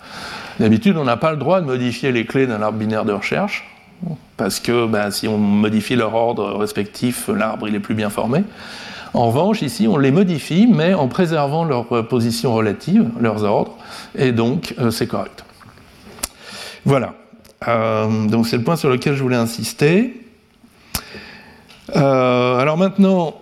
D'habitude, 0.59 0.95
on 0.95 1.03
n'a 1.03 1.17
pas 1.17 1.31
le 1.31 1.37
droit 1.37 1.59
de 1.59 1.65
modifier 1.65 2.11
les 2.11 2.25
clés 2.25 2.47
d'un 2.47 2.61
arbre 2.61 2.77
binaire 2.77 3.03
de 3.03 3.11
recherche, 3.11 3.67
parce 4.37 4.59
que 4.59 4.85
ben, 4.85 5.11
si 5.11 5.27
on 5.27 5.37
modifie 5.37 5.95
leur 5.95 6.13
ordre 6.13 6.53
respectif, 6.53 7.27
l'arbre 7.27 7.67
est 7.67 7.79
plus 7.79 7.95
bien 7.95 8.09
formé. 8.09 8.43
En 9.13 9.27
revanche, 9.27 9.61
ici, 9.61 9.87
on 9.87 9.97
les 9.97 10.11
modifie, 10.11 10.67
mais 10.71 10.93
en 10.93 11.07
préservant 11.07 11.65
leur 11.65 12.07
position 12.07 12.53
relative, 12.53 13.09
leurs 13.19 13.43
ordres, 13.43 13.75
et 14.15 14.31
donc 14.31 14.73
euh, 14.79 14.91
c'est 14.91 15.07
correct. 15.07 15.43
Voilà. 16.85 17.13
Euh, 17.67 18.27
donc 18.27 18.47
c'est 18.47 18.57
le 18.57 18.63
point 18.63 18.75
sur 18.75 18.89
lequel 18.89 19.15
je 19.15 19.21
voulais 19.21 19.35
insister. 19.35 20.21
Euh, 21.95 22.57
alors 22.57 22.77
maintenant, 22.77 23.40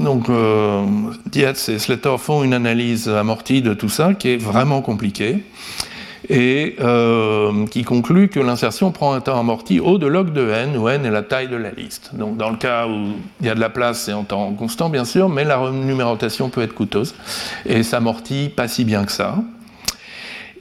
donc, 0.00 0.28
euh, 0.28 0.84
Dietz 1.26 1.68
et 1.68 1.78
Slater 1.78 2.16
font 2.18 2.42
une 2.42 2.54
analyse 2.54 3.08
amortie 3.08 3.62
de 3.62 3.74
tout 3.74 3.88
ça 3.88 4.14
qui 4.14 4.30
est 4.30 4.36
vraiment 4.36 4.82
compliquée 4.82 5.44
et 6.28 6.76
qui 7.70 7.82
conclut 7.82 8.28
que 8.28 8.38
l'insertion 8.38 8.92
prend 8.92 9.14
un 9.14 9.20
temps 9.20 9.40
amorti 9.40 9.80
O 9.80 9.98
de 9.98 10.06
log 10.06 10.32
de 10.32 10.48
n, 10.48 10.76
où 10.76 10.88
n 10.88 11.04
est 11.04 11.10
la 11.10 11.22
taille 11.22 11.48
de 11.48 11.56
la 11.56 11.72
liste. 11.72 12.10
Donc 12.14 12.36
dans 12.36 12.50
le 12.50 12.56
cas 12.56 12.86
où 12.86 13.14
il 13.40 13.46
y 13.46 13.50
a 13.50 13.54
de 13.56 13.60
la 13.60 13.68
place, 13.68 14.02
c'est 14.02 14.12
en 14.12 14.22
temps 14.22 14.52
constant 14.52 14.90
bien 14.90 15.04
sûr, 15.04 15.28
mais 15.28 15.42
la 15.42 15.56
renumérotation 15.56 16.48
peut 16.48 16.62
être 16.62 16.74
coûteuse 16.74 17.16
et 17.66 17.82
s'amortit 17.82 18.48
pas 18.48 18.68
si 18.68 18.84
bien 18.84 19.04
que 19.04 19.12
ça. 19.12 19.38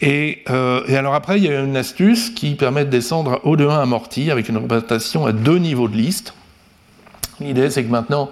Euh, 0.03 0.81
et, 0.87 0.95
alors 0.95 1.13
après, 1.13 1.37
il 1.37 1.45
y 1.45 1.49
a 1.49 1.59
une 1.59 1.77
astuce 1.77 2.29
qui 2.29 2.55
permet 2.55 2.85
de 2.85 2.89
descendre 2.89 3.41
au 3.43 3.55
de 3.55 3.67
1 3.67 3.81
amorti 3.81 4.31
avec 4.31 4.49
une 4.49 4.57
représentation 4.57 5.25
à 5.25 5.31
deux 5.31 5.57
niveaux 5.57 5.87
de 5.87 5.95
liste. 5.95 6.33
L'idée, 7.41 7.69
c'est 7.69 7.83
que 7.83 7.89
maintenant, 7.89 8.29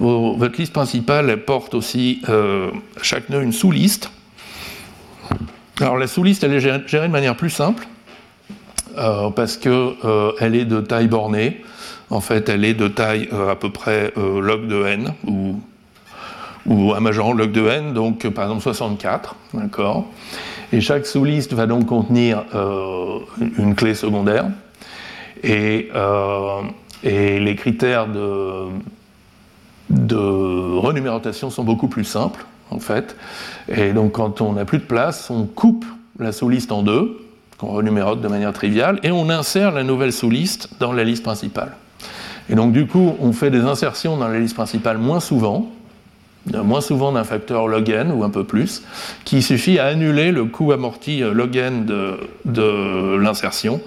votre 0.00 0.58
liste 0.58 0.72
principale 0.72 1.44
porte 1.44 1.74
aussi 1.74 2.22
euh, 2.28 2.70
chaque 3.02 3.28
nœud 3.28 3.42
une 3.42 3.52
sous-liste. 3.52 4.10
Alors 5.80 5.96
la 5.96 6.06
sous-liste, 6.06 6.42
elle 6.44 6.54
est 6.54 6.60
gérée 6.60 7.06
de 7.06 7.12
manière 7.12 7.36
plus 7.36 7.50
simple, 7.50 7.86
euh, 8.96 9.30
parce 9.30 9.56
qu'elle 9.56 10.54
est 10.54 10.64
de 10.64 10.80
taille 10.80 11.08
bornée. 11.08 11.62
En 12.10 12.20
fait, 12.20 12.48
elle 12.48 12.64
est 12.64 12.74
de 12.74 12.88
taille 12.88 13.28
à 13.32 13.54
peu 13.54 13.70
près 13.70 14.12
log 14.16 14.66
de 14.66 14.86
n, 14.86 15.12
ou, 15.26 15.60
ou 16.66 16.94
un 16.94 17.00
majorant 17.00 17.32
log 17.32 17.52
de 17.52 17.68
n, 17.68 17.92
donc 17.92 18.26
par 18.28 18.44
exemple 18.44 18.62
64. 18.62 19.36
D'accord 19.54 20.08
et 20.72 20.80
chaque 20.80 21.06
sous-liste 21.06 21.54
va 21.54 21.66
donc 21.66 21.86
contenir 21.86 22.44
euh, 22.54 23.20
une 23.58 23.74
clé 23.74 23.94
secondaire. 23.94 24.46
Et, 25.42 25.88
euh, 25.94 26.60
et 27.02 27.38
les 27.40 27.56
critères 27.56 28.06
de, 28.06 28.66
de 29.90 30.16
renumérotation 30.78 31.50
sont 31.50 31.64
beaucoup 31.64 31.88
plus 31.88 32.04
simples, 32.04 32.44
en 32.70 32.78
fait. 32.78 33.16
Et 33.68 33.92
donc, 33.92 34.12
quand 34.12 34.40
on 34.40 34.52
n'a 34.52 34.64
plus 34.64 34.78
de 34.78 34.84
place, 34.84 35.30
on 35.30 35.46
coupe 35.46 35.84
la 36.18 36.32
sous-liste 36.32 36.72
en 36.72 36.82
deux, 36.82 37.20
qu'on 37.58 37.68
renumérote 37.68 38.20
de 38.20 38.28
manière 38.28 38.52
triviale, 38.52 39.00
et 39.02 39.10
on 39.10 39.30
insère 39.30 39.72
la 39.72 39.84
nouvelle 39.84 40.12
sous-liste 40.12 40.70
dans 40.80 40.92
la 40.92 41.04
liste 41.04 41.22
principale. 41.22 41.76
Et 42.50 42.54
donc, 42.54 42.72
du 42.72 42.86
coup, 42.86 43.14
on 43.20 43.32
fait 43.32 43.50
des 43.50 43.60
insertions 43.60 44.16
dans 44.16 44.28
la 44.28 44.38
liste 44.38 44.54
principale 44.54 44.98
moins 44.98 45.20
souvent, 45.20 45.70
moins 46.46 46.80
souvent 46.80 47.12
d'un 47.12 47.24
facteur 47.24 47.68
log 47.68 47.90
n 47.90 48.10
ou 48.12 48.24
un 48.24 48.30
peu 48.30 48.44
plus, 48.44 48.82
qui 49.24 49.42
suffit 49.42 49.78
à 49.78 49.86
annuler 49.86 50.32
le 50.32 50.46
coût 50.46 50.72
amorti 50.72 51.22
euh, 51.22 51.32
log 51.32 51.56
n 51.56 51.84
de, 51.84 53.16
l'insertion 53.16 53.80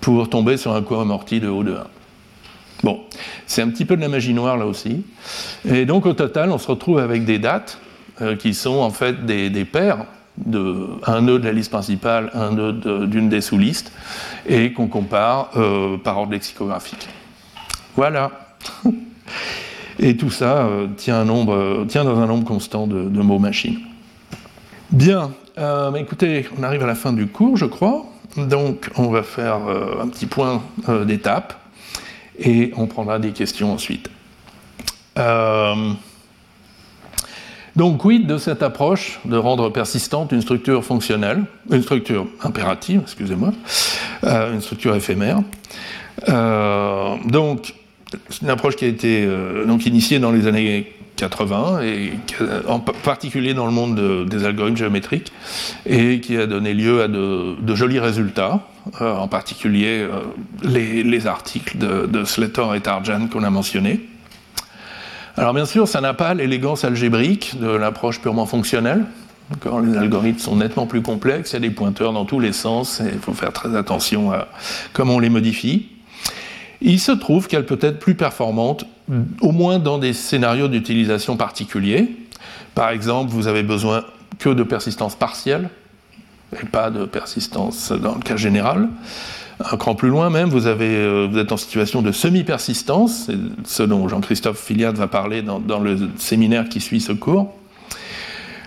pour 0.00 0.28
tomber 0.28 0.56
sur 0.56 0.74
un 0.74 0.82
coût 0.82 0.96
amorti 0.96 1.38
de 1.38 1.48
O 1.48 1.62
de 1.62 1.72
1. 1.72 1.76
Bon, 2.82 3.00
c'est 3.46 3.62
un 3.62 3.68
petit 3.68 3.84
peu 3.84 3.96
de 3.96 4.00
la 4.00 4.08
magie 4.08 4.34
noire 4.34 4.56
là 4.56 4.66
aussi. 4.66 5.04
Et 5.64 5.84
donc 5.86 6.06
au 6.06 6.14
total, 6.14 6.50
on 6.50 6.58
se 6.58 6.66
retrouve 6.66 6.98
avec 6.98 7.24
des 7.24 7.38
dates 7.38 7.78
euh, 8.20 8.36
qui 8.36 8.54
sont 8.54 8.78
en 8.78 8.90
fait 8.90 9.24
des, 9.24 9.64
paires 9.64 10.04
de 10.36 10.88
un 11.06 11.22
nœud 11.22 11.38
de 11.38 11.44
la 11.44 11.52
liste 11.52 11.70
principale, 11.70 12.30
un 12.34 12.50
nœud 12.50 13.06
d'une 13.06 13.28
des 13.28 13.40
sous-listes, 13.40 13.92
et 14.46 14.72
qu'on 14.72 14.88
compare 14.88 15.50
euh, 15.56 15.96
par 15.96 16.18
ordre 16.18 16.32
lexicographique. 16.32 17.08
Voilà. 17.96 18.30
Et 19.98 20.16
tout 20.16 20.30
ça 20.30 20.66
euh, 20.66 20.88
tient, 20.96 21.24
dans 21.24 22.20
un 22.20 22.26
nombre 22.26 22.44
constant 22.44 22.86
de, 22.86 23.22
mots 23.22 23.38
machines. 23.38 23.78
Bien, 24.90 25.30
écoutez, 25.96 26.48
on 26.58 26.62
arrive 26.62 26.82
à 26.82 26.86
la 26.86 26.94
fin 26.94 27.12
du 27.12 27.28
cours, 27.28 27.56
je 27.56 27.66
crois. 27.66 28.04
Donc, 28.36 28.90
on 28.96 29.08
va 29.08 29.22
faire 29.22 29.60
un 30.00 30.08
petit 30.08 30.26
point 30.26 30.62
d'étape 31.06 31.61
et 32.38 32.72
on 32.76 32.86
prendra 32.86 33.18
des 33.18 33.30
questions 33.30 33.72
ensuite. 33.72 34.08
donc, 37.76 37.98
quid 37.98 38.26
de 38.26 38.38
cette 38.38 38.62
approche 38.62 39.20
de 39.24 39.36
rendre 39.36 39.70
persistante 39.70 40.32
une 40.32 40.42
structure 40.42 40.84
fonctionnelle, 40.84 41.44
une 41.70 41.82
structure 41.82 42.26
impérative, 42.42 43.00
excusez-moi, 43.02 43.52
une 44.24 44.60
structure 44.60 44.94
éphémère. 44.94 45.40
donc, 46.28 47.74
c'est 48.28 48.42
une 48.42 48.50
approche 48.50 48.76
qui 48.76 48.84
a 48.84 48.88
été 48.88 49.24
euh, 49.24 49.64
donc 49.64 49.86
initiée 49.86 50.18
dans 50.18 50.32
les 50.32 50.46
années 50.46 50.92
80 51.22 51.82
et 51.82 52.12
en 52.66 52.80
particulier 52.80 53.54
dans 53.54 53.66
le 53.66 53.72
monde 53.72 54.26
des 54.28 54.44
algorithmes 54.44 54.76
géométriques 54.76 55.32
et 55.86 56.18
qui 56.18 56.36
a 56.36 56.46
donné 56.46 56.74
lieu 56.74 57.00
à 57.00 57.06
de, 57.06 57.74
jolis 57.76 58.00
résultats, 58.00 58.66
euh, 59.00 59.14
en 59.14 59.28
particulier 59.28 60.00
euh, 60.00 60.20
les, 60.64 61.26
articles 61.28 61.78
de, 61.78 62.06
de, 62.06 62.24
Slater 62.24 62.74
et 62.74 62.80
Tarjan 62.80 63.28
qu'on 63.28 63.44
a 63.44 63.50
mentionnés. 63.50 64.00
Alors 65.36 65.54
bien 65.54 65.64
sûr, 65.64 65.86
ça 65.86 66.00
n'a 66.00 66.12
pas 66.12 66.34
l'élégance 66.34 66.84
algébrique 66.84 67.56
de 67.60 67.68
l'approche 67.68 68.20
purement 68.20 68.46
fonctionnelle. 68.46 69.04
Les 69.84 69.96
algorithmes 69.96 70.40
sont 70.40 70.56
nettement 70.56 70.86
plus 70.86 71.02
complexes, 71.02 71.52
il 71.52 71.54
y 71.54 71.56
a 71.56 71.60
des 71.60 71.70
pointeurs 71.70 72.12
dans 72.12 72.24
tous 72.24 72.40
les 72.40 72.52
sens, 72.52 73.00
et 73.00 73.10
il 73.12 73.20
faut 73.20 73.34
faire 73.34 73.52
très 73.52 73.76
attention 73.76 74.32
à 74.32 74.48
comment 74.92 75.16
on 75.16 75.18
les 75.20 75.28
modifie. 75.28 75.88
Il 76.84 76.98
se 76.98 77.12
trouve 77.12 77.46
qu'elle 77.46 77.64
peut 77.64 77.78
être 77.80 77.98
plus 77.98 78.14
performante, 78.14 78.84
au 79.40 79.52
moins 79.52 79.78
dans 79.78 79.98
des 79.98 80.12
scénarios 80.12 80.68
d'utilisation 80.68 81.36
particuliers. 81.36 82.08
Par 82.74 82.90
exemple, 82.90 83.30
vous 83.30 83.46
avez 83.46 83.62
besoin 83.62 84.04
que 84.38 84.48
de 84.48 84.62
persistance 84.62 85.14
partielle, 85.14 85.70
et 86.60 86.66
pas 86.66 86.90
de 86.90 87.04
persistance 87.04 87.92
dans 87.92 88.14
le 88.14 88.20
cas 88.20 88.36
général. 88.36 88.88
Un 89.60 89.76
cran 89.76 89.94
plus 89.94 90.08
loin 90.08 90.28
même, 90.28 90.48
vous, 90.48 90.66
euh, 90.66 91.40
êtes 91.40 91.52
en 91.52 91.56
situation 91.56 92.02
de 92.02 92.10
semi-persistance, 92.10 93.30
ce 93.64 93.82
dont 93.82 94.08
Jean-Christophe 94.08 94.58
Filiade 94.60 94.96
va 94.96 95.06
parler 95.06 95.42
dans, 95.42 95.78
le 95.78 95.96
séminaire 96.16 96.68
qui 96.68 96.80
suit 96.80 97.00
ce 97.00 97.12
cours, 97.12 97.54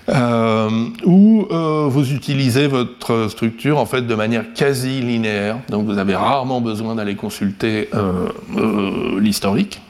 euh, 0.09 0.69
où 1.03 1.47
euh, 1.49 1.87
vous 1.89 2.11
utilisez 2.13 2.67
votre 2.67 3.27
structure 3.29 3.79
en 3.79 3.85
fait 3.85 4.03
de 4.03 4.15
manière 4.15 4.53
quasi 4.53 5.01
linéaire, 5.01 5.57
donc 5.69 5.85
vous 5.85 5.97
avez 5.97 6.15
rarement 6.15 6.61
besoin 6.61 6.95
d'aller 6.95 7.15
consulter 7.15 7.89
l'historique 9.17 9.81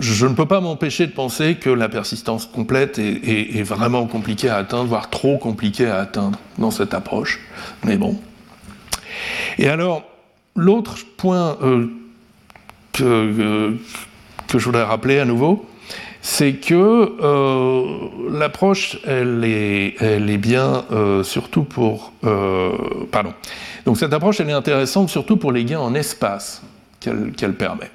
je 0.00 0.26
ne 0.26 0.34
peux 0.34 0.46
pas 0.46 0.60
m'empêcher 0.60 1.06
de 1.06 1.12
penser 1.12 1.56
que 1.56 1.70
la 1.70 1.88
persistance 1.88 2.46
complète 2.46 2.98
est, 2.98 3.62
vraiment 3.62 4.06
compliquée 4.06 4.48
à 4.48 4.56
atteindre, 4.56 4.88
voire 4.88 5.10
trop 5.10 5.38
compliquée 5.38 5.86
à 5.86 5.98
atteindre 5.98 6.38
dans 6.58 6.70
cette 6.70 6.94
approche. 6.94 7.40
Mais 7.84 7.96
bon. 7.96 8.18
Et 9.58 9.68
alors, 9.68 10.02
l'autre 10.56 10.96
point 11.16 11.56
euh, 11.62 11.86
que, 12.92 13.76
je 14.52 14.58
voudrais 14.58 14.82
rappeler 14.84 15.18
à 15.18 15.24
nouveau, 15.24 15.66
c'est 16.26 16.54
que 16.54 17.12
euh, 17.22 17.84
l'approche, 18.30 18.98
elle 19.04 19.44
est, 19.44 19.94
elle 20.00 20.30
est 20.30 20.38
bien 20.38 20.86
euh, 20.90 21.22
surtout 21.22 21.64
pour... 21.64 22.12
pardon. 23.12 23.34
Donc 23.84 23.98
cette 23.98 24.14
approche, 24.14 24.40
elle 24.40 24.48
est 24.48 24.54
intéressante 24.54 25.10
surtout 25.10 25.36
pour 25.36 25.52
les 25.52 25.66
gains 25.66 25.80
en 25.80 25.94
espace 25.94 26.62
qu'elle 27.00 27.54
permet. 27.54 27.90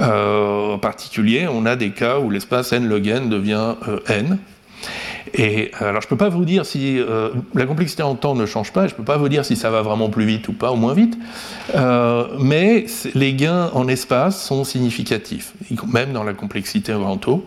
Euh, 0.00 0.74
en 0.74 0.78
particulier, 0.78 1.46
on 1.48 1.66
a 1.66 1.76
des 1.76 1.90
cas 1.90 2.18
où 2.18 2.30
l'espace 2.30 2.72
n 2.72 2.88
log 2.88 3.06
n 3.06 3.28
devient 3.28 3.74
euh, 3.88 4.00
n. 4.08 4.38
Et 5.34 5.70
euh, 5.80 5.88
alors, 5.88 6.00
je 6.00 6.06
ne 6.06 6.10
peux 6.10 6.16
pas 6.16 6.28
vous 6.28 6.44
dire 6.44 6.64
si 6.66 6.98
la 7.54 7.66
complexité 7.66 8.02
en 8.02 8.14
temps 8.14 8.34
ne 8.34 8.46
change 8.46 8.72
pas, 8.72 8.86
je 8.86 8.92
ne 8.92 8.96
peux 8.96 9.04
pas 9.04 9.16
vous 9.16 9.28
dire 9.28 9.44
si 9.44 9.56
ça 9.56 9.70
va 9.70 9.82
vraiment 9.82 10.08
plus 10.08 10.24
vite 10.24 10.48
ou 10.48 10.52
pas, 10.52 10.72
ou 10.72 10.76
moins 10.76 10.94
vite, 10.94 11.18
mais 12.38 12.86
les 13.14 13.34
gains 13.34 13.70
en 13.74 13.88
espace 13.88 14.42
sont 14.42 14.64
significatifs, 14.64 15.52
même 15.86 16.12
dans 16.12 16.24
la 16.24 16.32
complexité 16.32 16.94
en 16.94 17.16
taux. 17.16 17.44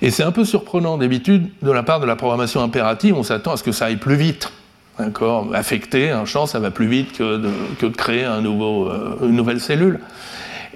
Et 0.00 0.10
c'est 0.10 0.22
un 0.22 0.32
peu 0.32 0.44
surprenant 0.44 0.98
d'habitude 0.98 1.48
de 1.62 1.70
la 1.70 1.82
part 1.82 2.00
de 2.00 2.06
la 2.06 2.16
programmation 2.16 2.62
impérative, 2.62 3.16
on 3.16 3.22
s'attend 3.22 3.52
à 3.52 3.56
ce 3.56 3.62
que 3.62 3.72
ça 3.72 3.86
aille 3.86 3.96
plus 3.96 4.16
vite. 4.16 4.52
D'accord? 4.98 5.48
Affecter 5.54 6.10
un 6.10 6.24
champ, 6.24 6.46
ça 6.46 6.58
va 6.58 6.70
plus 6.70 6.86
vite 6.86 7.16
que 7.16 7.38
de, 7.38 7.88
créer 7.88 8.24
une 8.24 9.36
nouvelle 9.36 9.60
cellule. 9.60 10.00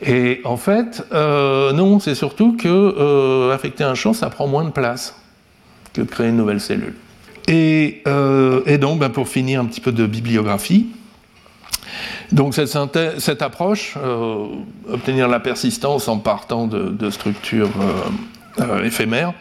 Et 0.05 0.41
en 0.45 0.57
fait, 0.57 1.07
euh, 1.13 1.73
non, 1.73 2.01
c'est 2.01 2.15
surtout 2.15 2.57
que 2.57 2.69
euh, 2.69 3.55
affecter 3.55 3.85
un 3.85 3.95
champ, 3.95 4.13
ça 4.13 4.29
prend 4.31 4.47
moins 4.47 4.65
de 4.65 4.71
place 4.71 5.15
de 6.05 6.11
créer 6.11 6.29
une 6.29 6.37
nouvelle 6.37 6.61
cellule. 6.61 6.95
Et, 7.49 8.03
euh, 8.07 8.79
donc, 8.79 8.99
ben, 8.99 9.09
pour 9.09 9.29
finir 9.29 9.61
un 9.61 9.65
petit 9.67 9.81
peu 9.81 9.93
de 9.93 10.07
bibliographie, 10.07 10.87
donc 12.33 12.55
cette, 12.55 13.43
approche, 13.43 13.97
obtenir 14.91 15.29
la 15.29 15.39
persistance 15.39 16.09
en 16.09 16.19
partant 16.19 16.67
de 16.67 17.11
structures 17.11 17.71
éphémères, 18.83 19.33